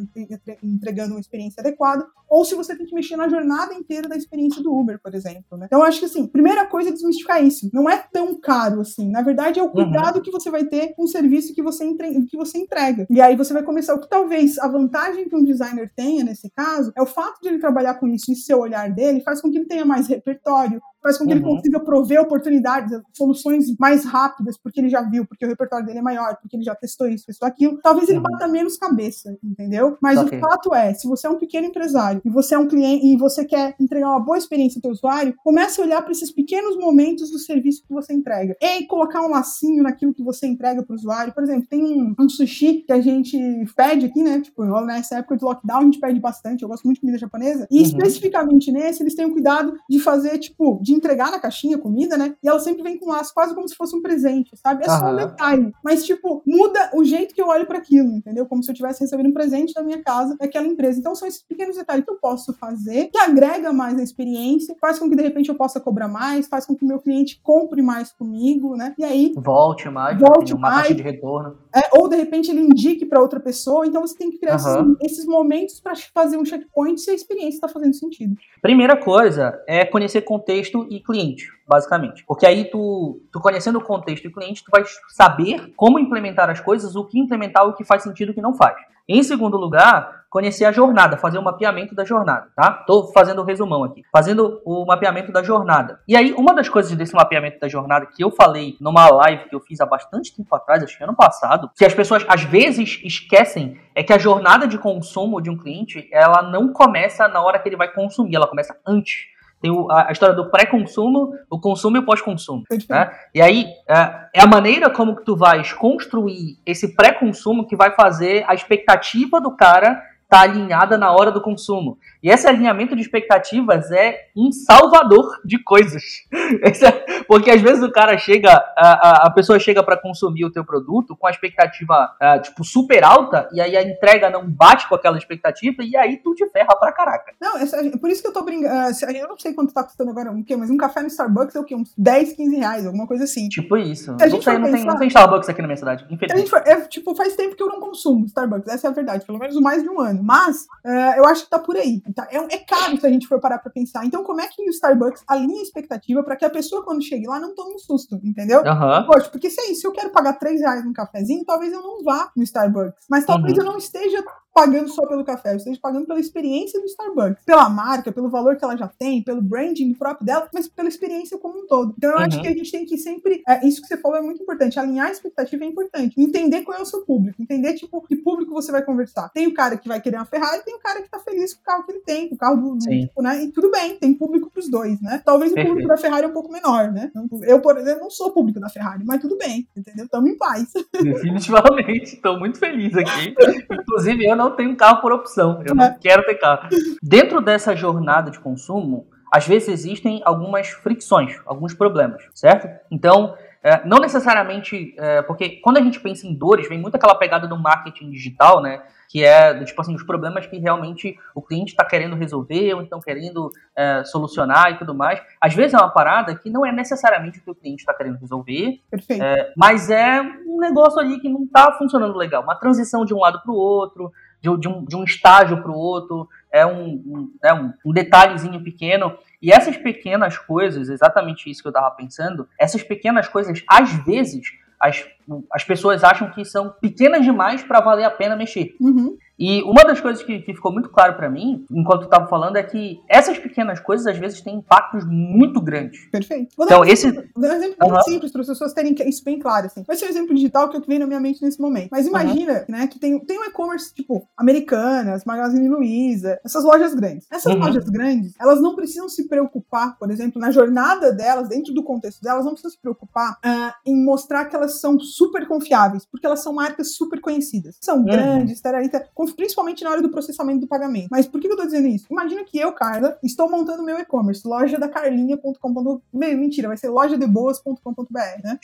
entregando 0.62 1.14
uma 1.14 1.20
experiência 1.20 1.60
adequada, 1.60 2.06
ou 2.34 2.44
se 2.44 2.56
você 2.56 2.76
tem 2.76 2.84
que 2.84 2.92
mexer 2.92 3.14
na 3.14 3.28
jornada 3.28 3.72
inteira 3.74 4.08
da 4.08 4.16
experiência 4.16 4.60
do 4.60 4.76
Uber, 4.76 4.98
por 5.00 5.14
exemplo, 5.14 5.56
né? 5.56 5.66
Então 5.66 5.78
eu 5.78 5.84
acho 5.84 6.00
que 6.00 6.06
assim, 6.06 6.26
primeira 6.26 6.66
coisa 6.66 6.88
é 6.88 6.92
desmistificar 6.92 7.40
isso. 7.40 7.70
Não 7.72 7.88
é 7.88 7.96
tão 8.12 8.34
caro 8.40 8.80
assim. 8.80 9.08
Na 9.08 9.22
verdade, 9.22 9.60
é 9.60 9.62
o 9.62 9.66
uhum. 9.66 9.72
cuidado 9.72 10.16
uhum. 10.16 10.22
que 10.22 10.32
você 10.32 10.50
vai 10.50 10.64
ter 10.64 10.94
com 10.96 11.04
o 11.04 11.08
serviço 11.08 11.54
que 11.54 11.62
você, 11.62 11.84
entre... 11.84 12.24
que 12.26 12.36
você 12.36 12.58
entrega. 12.58 13.06
E 13.08 13.20
aí 13.20 13.36
você 13.36 13.52
vai 13.52 13.62
começar. 13.62 13.94
O 13.94 14.00
que 14.00 14.08
talvez 14.08 14.58
a 14.58 14.66
vantagem 14.66 15.28
que 15.28 15.36
um 15.36 15.44
designer 15.44 15.92
tenha 15.94 16.24
nesse 16.24 16.50
caso 16.50 16.92
é 16.96 17.02
o 17.02 17.06
fato 17.06 17.40
de 17.40 17.46
ele 17.46 17.60
trabalhar 17.60 17.94
com 18.00 18.08
isso 18.08 18.32
e 18.32 18.34
seu 18.34 18.58
olhar 18.58 18.90
dele 18.90 19.20
faz 19.20 19.40
com 19.40 19.48
que 19.48 19.58
ele 19.58 19.66
tenha 19.66 19.84
mais 19.84 20.08
repertório, 20.08 20.82
faz 21.00 21.16
com 21.16 21.26
que 21.26 21.34
uhum. 21.34 21.38
ele 21.38 21.46
consiga 21.46 21.78
prover 21.78 22.20
oportunidades, 22.20 22.98
soluções 23.12 23.66
mais 23.78 24.04
rápidas, 24.04 24.58
porque 24.58 24.80
ele 24.80 24.88
já 24.88 25.02
viu, 25.02 25.24
porque 25.24 25.44
o 25.44 25.48
repertório 25.48 25.86
dele 25.86 25.98
é 25.98 26.02
maior, 26.02 26.36
porque 26.40 26.56
ele 26.56 26.64
já 26.64 26.74
testou 26.74 27.06
isso, 27.06 27.26
testou 27.26 27.46
aquilo. 27.46 27.78
Talvez 27.80 28.08
ele 28.08 28.18
uhum. 28.18 28.24
bata 28.24 28.48
menos 28.48 28.76
cabeça, 28.76 29.38
entendeu? 29.44 29.96
Mas 30.02 30.18
okay. 30.18 30.38
o 30.38 30.40
fato 30.40 30.74
é, 30.74 30.94
se 30.94 31.06
você 31.06 31.28
é 31.28 31.30
um 31.30 31.38
pequeno 31.38 31.66
empresário 31.66 32.23
e 32.24 32.30
você 32.30 32.54
é 32.54 32.58
um 32.58 32.66
cliente 32.66 33.06
e 33.06 33.16
você 33.16 33.44
quer 33.44 33.74
entregar 33.78 34.10
uma 34.10 34.20
boa 34.20 34.38
experiência 34.38 34.80
para 34.80 34.88
o 34.88 34.92
usuário, 34.92 35.34
comece 35.42 35.80
a 35.80 35.84
olhar 35.84 36.02
para 36.02 36.12
esses 36.12 36.32
pequenos 36.32 36.76
momentos 36.76 37.30
do 37.30 37.38
serviço 37.38 37.82
que 37.86 37.92
você 37.92 38.12
entrega 38.12 38.56
e 38.60 38.86
colocar 38.86 39.22
um 39.22 39.28
lacinho 39.28 39.82
naquilo 39.82 40.14
que 40.14 40.22
você 40.22 40.46
entrega 40.46 40.82
para 40.82 40.92
o 40.92 40.96
usuário. 40.96 41.34
Por 41.34 41.42
exemplo, 41.42 41.66
tem 41.68 41.84
um, 41.84 42.14
um, 42.18 42.28
sushi 42.28 42.84
que 42.86 42.92
a 42.92 43.00
gente 43.00 43.38
pede 43.76 44.06
aqui, 44.06 44.22
né? 44.22 44.40
Tipo, 44.40 44.64
nessa 44.82 45.18
época 45.18 45.36
de 45.36 45.44
lockdown 45.44 45.80
a 45.80 45.84
gente 45.84 46.00
pede 46.00 46.20
bastante. 46.20 46.62
Eu 46.62 46.68
gosto 46.68 46.84
muito 46.84 46.96
de 46.96 47.00
comida 47.00 47.18
japonesa. 47.18 47.66
E 47.70 47.78
uhum. 47.78 47.82
especificamente 47.82 48.72
nesse, 48.72 49.02
eles 49.02 49.14
têm 49.14 49.26
o 49.26 49.32
cuidado 49.32 49.74
de 49.88 49.98
fazer, 49.98 50.38
tipo, 50.38 50.80
de 50.82 50.92
entregar 50.92 51.30
na 51.30 51.38
caixinha 51.38 51.78
comida, 51.78 52.16
né? 52.16 52.34
E 52.42 52.48
ela 52.48 52.60
sempre 52.60 52.82
vem 52.82 52.98
com 52.98 53.10
laço, 53.10 53.34
quase 53.34 53.54
como 53.54 53.68
se 53.68 53.74
fosse 53.74 53.94
um 53.94 54.02
presente, 54.02 54.56
sabe? 54.56 54.84
É 54.84 54.88
só 54.88 55.12
um 55.12 55.16
detalhe. 55.16 55.72
Mas, 55.84 56.04
tipo, 56.04 56.42
muda 56.46 56.90
o 56.94 57.04
jeito 57.04 57.34
que 57.34 57.42
eu 57.42 57.48
olho 57.48 57.66
para 57.66 57.78
aquilo, 57.78 58.08
entendeu? 58.08 58.46
Como 58.46 58.62
se 58.62 58.70
eu 58.70 58.72
estivesse 58.72 59.00
recebendo 59.00 59.28
um 59.28 59.34
presente 59.34 59.74
da 59.74 59.82
minha 59.82 60.02
casa 60.02 60.36
daquela 60.38 60.66
empresa. 60.66 60.98
Então, 60.98 61.14
são 61.14 61.28
esses 61.28 61.42
pequenos 61.42 61.76
detalhes 61.76 62.03
que 62.04 62.10
eu 62.10 62.16
posso 62.16 62.52
fazer, 62.54 63.08
que 63.08 63.18
agrega 63.18 63.72
mais 63.72 63.94
na 63.94 64.02
experiência, 64.02 64.76
faz 64.80 64.98
com 64.98 65.08
que, 65.08 65.16
de 65.16 65.22
repente, 65.22 65.48
eu 65.48 65.54
possa 65.54 65.80
cobrar 65.80 66.08
mais, 66.08 66.46
faz 66.46 66.66
com 66.66 66.74
que 66.74 66.84
o 66.84 66.88
meu 66.88 67.00
cliente 67.00 67.40
compre 67.42 67.82
mais 67.82 68.12
comigo, 68.12 68.76
né? 68.76 68.94
E 68.98 69.04
aí. 69.04 69.32
Volte 69.36 69.88
mais, 69.88 70.18
volte 70.18 70.54
uma 70.54 70.70
mais. 70.70 70.94
de 70.94 71.02
retorno. 71.02 71.56
É, 71.74 71.88
ou, 71.92 72.08
de 72.08 72.16
repente, 72.16 72.50
ele 72.50 72.60
indique 72.60 73.06
para 73.06 73.20
outra 73.20 73.40
pessoa. 73.40 73.86
Então, 73.86 74.02
você 74.02 74.16
tem 74.16 74.30
que 74.30 74.38
criar 74.38 74.60
uhum. 74.60 74.96
esses, 75.00 75.12
esses, 75.12 75.26
momentos 75.26 75.80
para 75.80 75.94
fazer 76.12 76.36
um 76.36 76.44
checkpoint 76.44 77.00
se 77.00 77.10
a 77.10 77.14
experiência 77.14 77.56
está 77.56 77.68
fazendo 77.68 77.94
sentido. 77.94 78.36
Primeira 78.60 78.96
coisa 78.96 79.60
é 79.66 79.84
conhecer 79.84 80.22
contexto 80.22 80.86
e 80.90 81.00
cliente 81.00 81.54
basicamente. 81.66 82.24
Porque 82.26 82.46
aí 82.46 82.70
tu, 82.70 83.20
tu 83.32 83.40
conhecendo 83.40 83.78
o 83.78 83.84
contexto 83.84 84.24
do 84.24 84.32
cliente, 84.32 84.62
tu 84.62 84.70
vai 84.70 84.84
saber 85.08 85.72
como 85.76 85.98
implementar 85.98 86.50
as 86.50 86.60
coisas, 86.60 86.94
o 86.94 87.04
que 87.04 87.18
implementar, 87.18 87.66
o 87.66 87.74
que 87.74 87.84
faz 87.84 88.02
sentido 88.02 88.28
e 88.28 88.32
o 88.32 88.34
que 88.34 88.42
não 88.42 88.54
faz. 88.54 88.76
Em 89.06 89.22
segundo 89.22 89.58
lugar, 89.58 90.24
conhecer 90.30 90.64
a 90.64 90.72
jornada, 90.72 91.18
fazer 91.18 91.38
o 91.38 91.42
mapeamento 91.42 91.94
da 91.94 92.04
jornada, 92.04 92.48
tá? 92.56 92.72
Tô 92.72 93.12
fazendo 93.12 93.42
o 93.42 93.44
resumão 93.44 93.84
aqui. 93.84 94.02
Fazendo 94.10 94.62
o 94.64 94.86
mapeamento 94.86 95.30
da 95.30 95.42
jornada. 95.42 96.00
E 96.08 96.16
aí, 96.16 96.32
uma 96.32 96.54
das 96.54 96.70
coisas 96.70 96.96
desse 96.96 97.14
mapeamento 97.14 97.60
da 97.60 97.68
jornada 97.68 98.06
que 98.06 98.24
eu 98.24 98.30
falei 98.30 98.76
numa 98.80 99.08
live 99.10 99.48
que 99.48 99.54
eu 99.54 99.60
fiz 99.60 99.80
há 99.80 99.86
bastante 99.86 100.34
tempo 100.34 100.52
atrás, 100.56 100.82
acho 100.82 100.96
que 100.96 101.04
ano 101.04 101.14
passado, 101.14 101.70
que 101.76 101.84
as 101.84 101.92
pessoas 101.92 102.24
às 102.26 102.42
vezes 102.42 102.98
esquecem 103.04 103.78
é 103.94 104.02
que 104.02 104.12
a 104.12 104.18
jornada 104.18 104.66
de 104.66 104.78
consumo 104.78 105.40
de 105.40 105.50
um 105.50 105.56
cliente, 105.56 106.08
ela 106.10 106.42
não 106.42 106.72
começa 106.72 107.28
na 107.28 107.42
hora 107.42 107.58
que 107.58 107.68
ele 107.68 107.76
vai 107.76 107.92
consumir, 107.92 108.34
ela 108.34 108.48
começa 108.48 108.74
antes. 108.86 109.33
Tem 109.64 109.70
o, 109.70 109.90
a, 109.90 110.08
a, 110.08 110.12
história 110.12 110.34
do 110.34 110.50
pré-consumo, 110.50 111.32
o 111.48 111.58
consumo 111.58 111.96
e 111.96 112.00
o 112.00 112.04
pós-consumo. 112.04 112.64
Né? 112.90 113.10
E 113.34 113.40
aí, 113.40 113.64
é, 113.88 113.94
é, 114.34 114.42
a 114.42 114.46
maneira 114.46 114.90
como 114.90 115.16
que 115.16 115.24
tu 115.24 115.34
vais 115.34 115.72
construir 115.72 116.58
esse 116.66 116.94
pré-consumo 116.94 117.66
que 117.66 117.74
vai 117.74 117.90
fazer 117.92 118.44
a 118.46 118.52
expectativa 118.52 119.40
do 119.40 119.56
cara 119.56 120.02
estar 120.24 120.38
tá 120.38 120.42
alinhada 120.42 120.98
na 120.98 121.12
hora 121.12 121.30
do 121.30 121.40
consumo. 121.40 121.98
E 122.22 122.30
esse 122.30 122.46
alinhamento 122.46 122.96
de 122.96 123.02
expectativas 123.02 123.90
é 123.90 124.28
um 124.36 124.50
salvador 124.50 125.40
de 125.44 125.62
coisas. 125.62 126.02
É, 126.64 127.22
porque 127.26 127.50
às 127.50 127.60
vezes 127.60 127.82
o 127.82 127.90
cara 127.90 128.16
chega, 128.18 128.50
a, 128.76 129.26
a 129.26 129.30
pessoa 129.30 129.58
chega 129.58 129.82
para 129.82 129.96
consumir 129.96 130.44
o 130.44 130.50
teu 130.50 130.64
produto 130.64 131.16
com 131.16 131.26
a 131.26 131.30
expectativa, 131.30 132.10
uh, 132.20 132.40
tipo, 132.42 132.64
super 132.64 133.02
alta, 133.04 133.48
e 133.52 133.60
aí 133.60 133.76
a 133.76 133.82
entrega 133.82 134.30
não 134.30 134.48
bate 134.48 134.88
com 134.88 134.94
aquela 134.94 135.16
expectativa, 135.16 135.82
e 135.82 135.96
aí 135.96 136.18
tu 136.18 136.34
te 136.34 136.46
ferra 136.48 136.76
pra 136.78 136.92
caraca. 136.92 137.32
Não, 137.40 137.58
essa, 137.58 137.76
por 137.98 138.10
isso 138.10 138.22
que 138.22 138.28
eu 138.28 138.32
tô 138.32 138.42
brincando. 138.42 138.74
Eu 139.14 139.28
não 139.28 139.38
sei 139.38 139.52
quanto 139.52 139.72
tá 139.72 139.82
custando 139.82 140.10
agora, 140.10 140.30
o 140.30 140.44
quê, 140.44 140.56
mas 140.56 140.70
um 140.70 140.76
café 140.76 141.00
no 141.00 141.08
Starbucks 141.08 141.56
é 141.56 141.60
o 141.60 141.64
quê? 141.64 141.74
Uns 141.74 141.92
10, 141.96 142.34
15 142.34 142.56
reais, 142.56 142.86
alguma 142.86 143.06
coisa 143.06 143.24
assim. 143.24 143.48
Tipo 143.48 143.76
isso. 143.76 144.10
Não, 144.10 144.18
tem, 144.18 144.30
pensar, 144.30 144.58
não, 144.58 144.70
tem, 144.70 144.84
não 144.84 144.96
tem 144.96 145.08
Starbucks 145.08 145.48
aqui 145.48 145.62
na 145.62 145.68
minha 145.68 145.76
cidade, 145.76 146.06
infelizmente. 146.10 146.50
For, 146.50 146.62
é, 146.66 146.80
tipo, 146.82 147.14
faz 147.14 147.36
tempo 147.36 147.56
que 147.56 147.62
eu 147.62 147.68
não 147.68 147.80
consumo 147.80 148.26
Starbucks, 148.26 148.72
essa 148.72 148.88
é 148.88 148.90
a 148.90 148.94
verdade, 148.94 149.24
pelo 149.24 149.38
menos 149.38 149.56
mais 149.60 149.82
de 149.82 149.88
um 149.88 150.00
ano. 150.00 150.13
Mas 150.22 150.66
uh, 150.84 151.16
eu 151.16 151.24
acho 151.26 151.44
que 151.44 151.50
tá 151.50 151.58
por 151.58 151.76
aí. 151.76 152.00
Tá? 152.14 152.26
É, 152.30 152.36
é 152.36 152.58
caro 152.58 152.98
se 152.98 153.06
a 153.06 153.10
gente 153.10 153.26
for 153.26 153.40
parar 153.40 153.58
pra 153.58 153.70
pensar. 153.70 154.04
Então, 154.04 154.22
como 154.22 154.40
é 154.40 154.48
que 154.48 154.62
o 154.62 154.70
Starbucks 154.70 155.24
alinha 155.26 155.60
a 155.60 155.62
expectativa 155.62 156.22
para 156.22 156.36
que 156.36 156.44
a 156.44 156.50
pessoa, 156.50 156.84
quando 156.84 157.02
chegue 157.02 157.26
lá, 157.26 157.40
não 157.40 157.54
tome 157.54 157.74
um 157.74 157.78
susto, 157.78 158.20
entendeu? 158.22 158.60
Uhum. 158.60 159.06
Poxa, 159.06 159.28
porque 159.30 159.50
se 159.50 159.60
é 159.60 159.70
isso, 159.70 159.82
se 159.82 159.86
eu 159.86 159.92
quero 159.92 160.10
pagar 160.10 160.34
3 160.34 160.60
reais 160.60 160.84
num 160.84 160.92
cafezinho, 160.92 161.44
talvez 161.44 161.72
eu 161.72 161.82
não 161.82 162.02
vá 162.02 162.30
no 162.36 162.42
Starbucks. 162.42 163.06
Mas 163.08 163.24
talvez 163.24 163.54
uhum. 163.54 163.64
eu 163.64 163.72
não 163.72 163.78
esteja 163.78 164.22
pagando 164.54 164.88
só 164.88 165.04
pelo 165.06 165.24
café, 165.24 165.52
eu 165.52 165.56
esteja 165.56 165.78
pagando 165.82 166.06
pela 166.06 166.20
experiência 166.20 166.80
do 166.80 166.86
Starbucks, 166.86 167.44
pela 167.44 167.68
marca, 167.68 168.12
pelo 168.12 168.30
valor 168.30 168.56
que 168.56 168.64
ela 168.64 168.76
já 168.76 168.86
tem, 168.86 169.20
pelo 169.22 169.42
branding 169.42 169.92
próprio 169.94 170.24
dela, 170.24 170.48
mas 170.54 170.68
pela 170.68 170.88
experiência 170.88 171.36
como 171.36 171.58
um 171.58 171.66
todo. 171.66 171.94
Então 171.98 172.10
eu 172.10 172.16
uhum. 172.16 172.22
acho 172.22 172.40
que 172.40 172.46
a 172.46 172.52
gente 172.52 172.70
tem 172.70 172.86
que 172.86 172.96
sempre, 172.96 173.42
é, 173.48 173.66
isso 173.66 173.82
que 173.82 173.88
você 173.88 173.96
falou 173.96 174.16
é 174.16 174.22
muito 174.22 174.42
importante, 174.42 174.78
alinhar 174.78 175.08
a 175.08 175.10
expectativa 175.10 175.64
é 175.64 175.66
importante, 175.66 176.14
entender 176.16 176.62
qual 176.62 176.78
é 176.78 176.80
o 176.80 176.86
seu 176.86 177.02
público, 177.02 177.42
entender 177.42 177.74
tipo 177.74 178.00
que 178.06 178.16
público 178.16 178.52
você 178.52 178.70
vai 178.70 178.82
conversar. 178.82 179.28
Tem 179.30 179.46
o 179.46 179.54
cara 179.54 179.76
que 179.76 179.88
vai 179.88 180.00
querer 180.00 180.16
uma 180.16 180.24
Ferrari, 180.24 180.64
tem 180.64 180.74
o 180.74 180.78
cara 180.78 181.02
que 181.02 181.08
tá 181.08 181.18
feliz 181.18 181.54
com 181.54 181.60
o 181.60 181.64
carro 181.64 181.84
que 181.84 181.92
ele 181.92 182.00
tem, 182.00 182.28
com 182.28 182.34
o 182.34 182.38
carro 182.38 182.56
do, 182.56 182.78
tipo, 182.78 183.22
né? 183.22 183.42
E 183.42 183.50
tudo 183.50 183.70
bem, 183.70 183.96
tem 183.96 184.14
público 184.14 184.50
pros 184.50 184.70
dois, 184.70 185.00
né? 185.00 185.20
Talvez 185.24 185.52
o 185.52 185.54
público 185.54 185.88
da 185.88 185.96
Ferrari 185.96 186.24
é 186.24 186.28
um 186.28 186.32
pouco 186.32 186.52
menor, 186.52 186.92
né? 186.92 187.10
Eu, 187.42 187.60
por 187.60 187.76
exemplo, 187.76 188.02
não 188.02 188.10
sou 188.10 188.30
público 188.30 188.60
da 188.60 188.68
Ferrari, 188.68 189.04
mas 189.04 189.20
tudo 189.20 189.36
bem, 189.36 189.66
entendeu? 189.76 190.08
Tamo 190.08 190.28
em 190.28 190.36
paz. 190.36 190.72
Definitivamente, 190.92 192.16
tô 192.16 192.38
muito 192.38 192.58
feliz 192.58 192.94
aqui. 192.94 193.34
Inclusive, 193.70 194.24
eu 194.24 194.36
não 194.36 194.43
tenho 194.52 194.76
carro 194.76 195.00
por 195.00 195.12
opção. 195.12 195.62
Eu 195.66 195.74
não 195.74 195.84
é. 195.84 195.98
quero 196.00 196.24
ter 196.24 196.34
carro. 196.34 196.68
Dentro 197.02 197.40
dessa 197.40 197.74
jornada 197.74 198.30
de 198.30 198.38
consumo, 198.38 199.06
às 199.32 199.46
vezes 199.46 199.68
existem 199.68 200.22
algumas 200.24 200.68
fricções, 200.68 201.40
alguns 201.44 201.74
problemas, 201.74 202.22
certo? 202.32 202.68
Então, 202.90 203.34
é, 203.64 203.84
não 203.86 203.98
necessariamente, 203.98 204.94
é, 204.98 205.22
porque 205.22 205.56
quando 205.62 205.78
a 205.78 205.80
gente 205.80 205.98
pensa 205.98 206.26
em 206.26 206.34
dores, 206.34 206.68
vem 206.68 206.78
muito 206.78 206.96
aquela 206.96 207.14
pegada 207.14 207.48
do 207.48 207.58
marketing 207.58 208.10
digital, 208.10 208.60
né? 208.60 208.82
Que 209.08 209.24
é, 209.24 209.64
tipo 209.64 209.80
assim, 209.80 209.94
os 209.94 210.02
problemas 210.02 210.46
que 210.46 210.58
realmente 210.58 211.16
o 211.34 211.40
cliente 211.40 211.72
está 211.72 211.82
querendo 211.82 212.14
resolver 212.14 212.74
ou 212.74 212.82
então 212.82 213.00
querendo 213.00 213.50
é, 213.74 214.04
solucionar 214.04 214.70
e 214.72 214.78
tudo 214.78 214.94
mais. 214.94 215.20
Às 215.40 215.54
vezes 215.54 215.72
é 215.72 215.78
uma 215.78 215.88
parada 215.88 216.34
que 216.34 216.50
não 216.50 216.66
é 216.66 216.70
necessariamente 216.70 217.38
o 217.38 217.42
que 217.42 217.50
o 217.50 217.54
cliente 217.54 217.80
está 217.80 217.94
querendo 217.94 218.18
resolver, 218.18 218.80
é, 219.10 219.52
mas 219.56 219.88
é 219.88 220.20
um 220.46 220.58
negócio 220.60 221.00
ali 221.00 221.18
que 221.18 221.28
não 221.30 221.44
está 221.44 221.72
funcionando 221.72 222.18
legal. 222.18 222.42
Uma 222.42 222.56
transição 222.56 223.04
de 223.06 223.14
um 223.14 223.18
lado 223.18 223.40
para 223.42 223.50
o 223.50 223.56
outro, 223.56 224.12
de, 224.44 224.60
de, 224.60 224.68
um, 224.68 224.84
de 224.84 224.94
um 224.94 225.04
estágio 225.04 225.62
para 225.62 225.70
o 225.70 225.74
outro, 225.74 226.28
é 226.52 226.66
um, 226.66 227.02
um, 227.06 227.34
é 227.42 227.54
um, 227.54 227.92
detalhezinho 227.92 228.62
pequeno. 228.62 229.16
E 229.40 229.50
essas 229.50 229.76
pequenas 229.76 230.36
coisas, 230.36 230.90
exatamente 230.90 231.50
isso 231.50 231.62
que 231.62 231.68
eu 231.68 231.70
estava 231.70 231.90
pensando, 231.90 232.46
essas 232.58 232.82
pequenas 232.82 233.26
coisas, 233.26 233.64
às 233.66 233.90
vezes, 234.04 234.52
as, 234.78 235.02
as 235.50 235.64
pessoas 235.64 236.04
acham 236.04 236.30
que 236.30 236.44
são 236.44 236.70
pequenas 236.78 237.24
demais 237.24 237.62
para 237.62 237.80
valer 237.80 238.04
a 238.04 238.10
pena 238.10 238.36
mexer. 238.36 238.76
Uhum. 238.78 239.16
E 239.38 239.62
uma 239.62 239.82
das 239.84 240.00
coisas 240.00 240.22
que, 240.22 240.40
que 240.40 240.54
ficou 240.54 240.72
muito 240.72 240.88
claro 240.88 241.14
para 241.14 241.28
mim, 241.28 241.64
enquanto 241.70 242.02
eu 242.02 242.08
tava 242.08 242.26
falando, 242.26 242.56
é 242.56 242.62
que 242.62 243.00
essas 243.08 243.38
pequenas 243.38 243.80
coisas 243.80 244.06
às 244.06 244.16
vezes 244.16 244.40
têm 244.40 244.56
impactos 244.56 245.04
muito 245.06 245.60
grandes. 245.60 246.08
Perfeito. 246.10 246.54
Vou 246.56 246.66
então, 246.66 246.80
um 246.80 246.84
esse. 246.84 247.10
Vou 247.10 247.42
dar 247.42 247.54
um 247.54 247.56
exemplo 247.56 247.76
uhum. 247.82 247.90
muito 247.90 248.04
simples 248.04 248.32
para 248.32 248.40
as 248.42 248.46
pessoas 248.46 248.72
terem 248.72 248.94
isso 249.06 249.24
bem 249.24 249.38
claro. 249.38 249.66
Assim. 249.66 249.82
Vai 249.86 249.96
ser 249.96 250.06
um 250.06 250.08
exemplo 250.08 250.34
digital 250.34 250.68
que 250.68 250.76
é 250.76 250.78
o 250.78 250.82
que 250.82 250.88
vem 250.88 250.98
na 250.98 251.06
minha 251.06 251.20
mente 251.20 251.42
nesse 251.42 251.60
momento. 251.60 251.88
Mas 251.90 252.06
imagina 252.06 252.64
uhum. 252.68 252.76
né, 252.76 252.86
que 252.86 252.98
tem, 252.98 253.18
tem 253.20 253.38
um 253.38 253.44
e-commerce 253.44 253.92
tipo 253.92 254.26
Americanas, 254.36 255.24
Magazine 255.24 255.68
Luiza, 255.68 256.38
essas 256.44 256.64
lojas 256.64 256.94
grandes. 256.94 257.26
Essas 257.30 257.52
uhum. 257.52 257.60
lojas 257.60 257.88
grandes, 257.88 258.34
elas 258.40 258.60
não 258.60 258.74
precisam 258.74 259.08
se 259.08 259.28
preocupar, 259.28 259.98
por 259.98 260.10
exemplo, 260.10 260.40
na 260.40 260.50
jornada 260.50 261.12
delas, 261.12 261.48
dentro 261.48 261.74
do 261.74 261.82
contexto 261.82 262.22
delas, 262.22 262.44
não 262.44 262.52
precisam 262.52 262.72
se 262.72 262.80
preocupar 262.80 263.32
uh, 263.32 263.72
em 263.84 263.96
mostrar 264.04 264.44
que 264.44 264.54
elas 264.54 264.80
são 264.80 264.98
super 265.00 265.46
confiáveis, 265.46 266.06
porque 266.06 266.26
elas 266.26 266.42
são 266.42 266.52
marcas 266.52 266.94
super 266.94 267.20
conhecidas. 267.20 267.76
São 267.80 267.98
uhum. 267.98 268.04
grandes, 268.04 268.60
tararita, 268.60 269.06
principalmente 269.32 269.84
na 269.84 269.90
hora 269.90 270.02
do 270.02 270.10
processamento 270.10 270.60
do 270.60 270.66
pagamento. 270.66 271.08
Mas 271.10 271.26
por 271.26 271.40
que 271.40 271.48
eu 271.48 271.56
tô 271.56 271.64
dizendo 271.64 271.86
isso? 271.88 272.06
Imagina 272.10 272.44
que 272.44 272.58
eu, 272.58 272.72
Carla, 272.72 273.18
estou 273.22 273.50
montando 273.50 273.82
meu 273.82 273.98
e-commerce, 273.98 274.46
loja 274.46 274.78
da 274.78 274.88
carlinha.com.br. 274.88 276.00
Mentira, 276.12 276.68
vai 276.68 276.76
ser 276.76 276.88
lojadeboas.com.br, 276.88 278.18
né? 278.42 278.58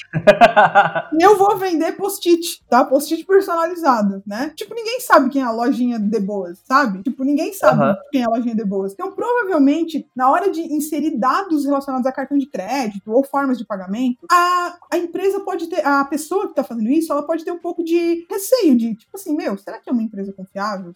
e 1.12 1.22
eu 1.22 1.36
vou 1.36 1.56
vender 1.56 1.92
post-it, 1.92 2.62
tá? 2.68 2.84
Post-it 2.84 3.24
personalizado, 3.24 4.22
né? 4.26 4.52
Tipo, 4.56 4.74
ninguém 4.74 5.00
sabe 5.00 5.30
quem 5.30 5.42
é 5.42 5.44
a 5.44 5.50
lojinha 5.50 5.98
de 5.98 6.20
boas, 6.20 6.60
sabe? 6.64 7.02
Tipo, 7.02 7.24
ninguém 7.24 7.52
sabe 7.52 7.82
uhum. 7.82 7.94
quem 8.10 8.22
é 8.22 8.24
a 8.24 8.30
lojinha 8.30 8.54
de 8.54 8.64
boas. 8.64 8.92
Então, 8.92 9.12
provavelmente, 9.12 10.06
na 10.14 10.30
hora 10.30 10.50
de 10.50 10.60
inserir 10.60 11.16
dados 11.16 11.64
relacionados 11.64 12.06
a 12.06 12.12
cartão 12.12 12.38
de 12.38 12.46
crédito 12.46 13.12
ou 13.12 13.24
formas 13.24 13.58
de 13.58 13.64
pagamento, 13.64 14.26
a, 14.30 14.76
a 14.90 14.98
empresa 14.98 15.40
pode 15.40 15.66
ter, 15.68 15.84
a 15.86 16.04
pessoa 16.04 16.48
que 16.48 16.54
tá 16.54 16.64
fazendo 16.64 16.90
isso, 16.90 17.12
ela 17.12 17.22
pode 17.22 17.44
ter 17.44 17.52
um 17.52 17.58
pouco 17.58 17.82
de 17.82 18.26
receio 18.28 18.76
de, 18.76 18.94
tipo 18.94 19.16
assim, 19.16 19.36
meu, 19.36 19.56
será 19.58 19.78
que 19.78 19.88
é 19.88 19.92
uma 19.92 20.02
empresa 20.02 20.32
confiável? 20.32 20.49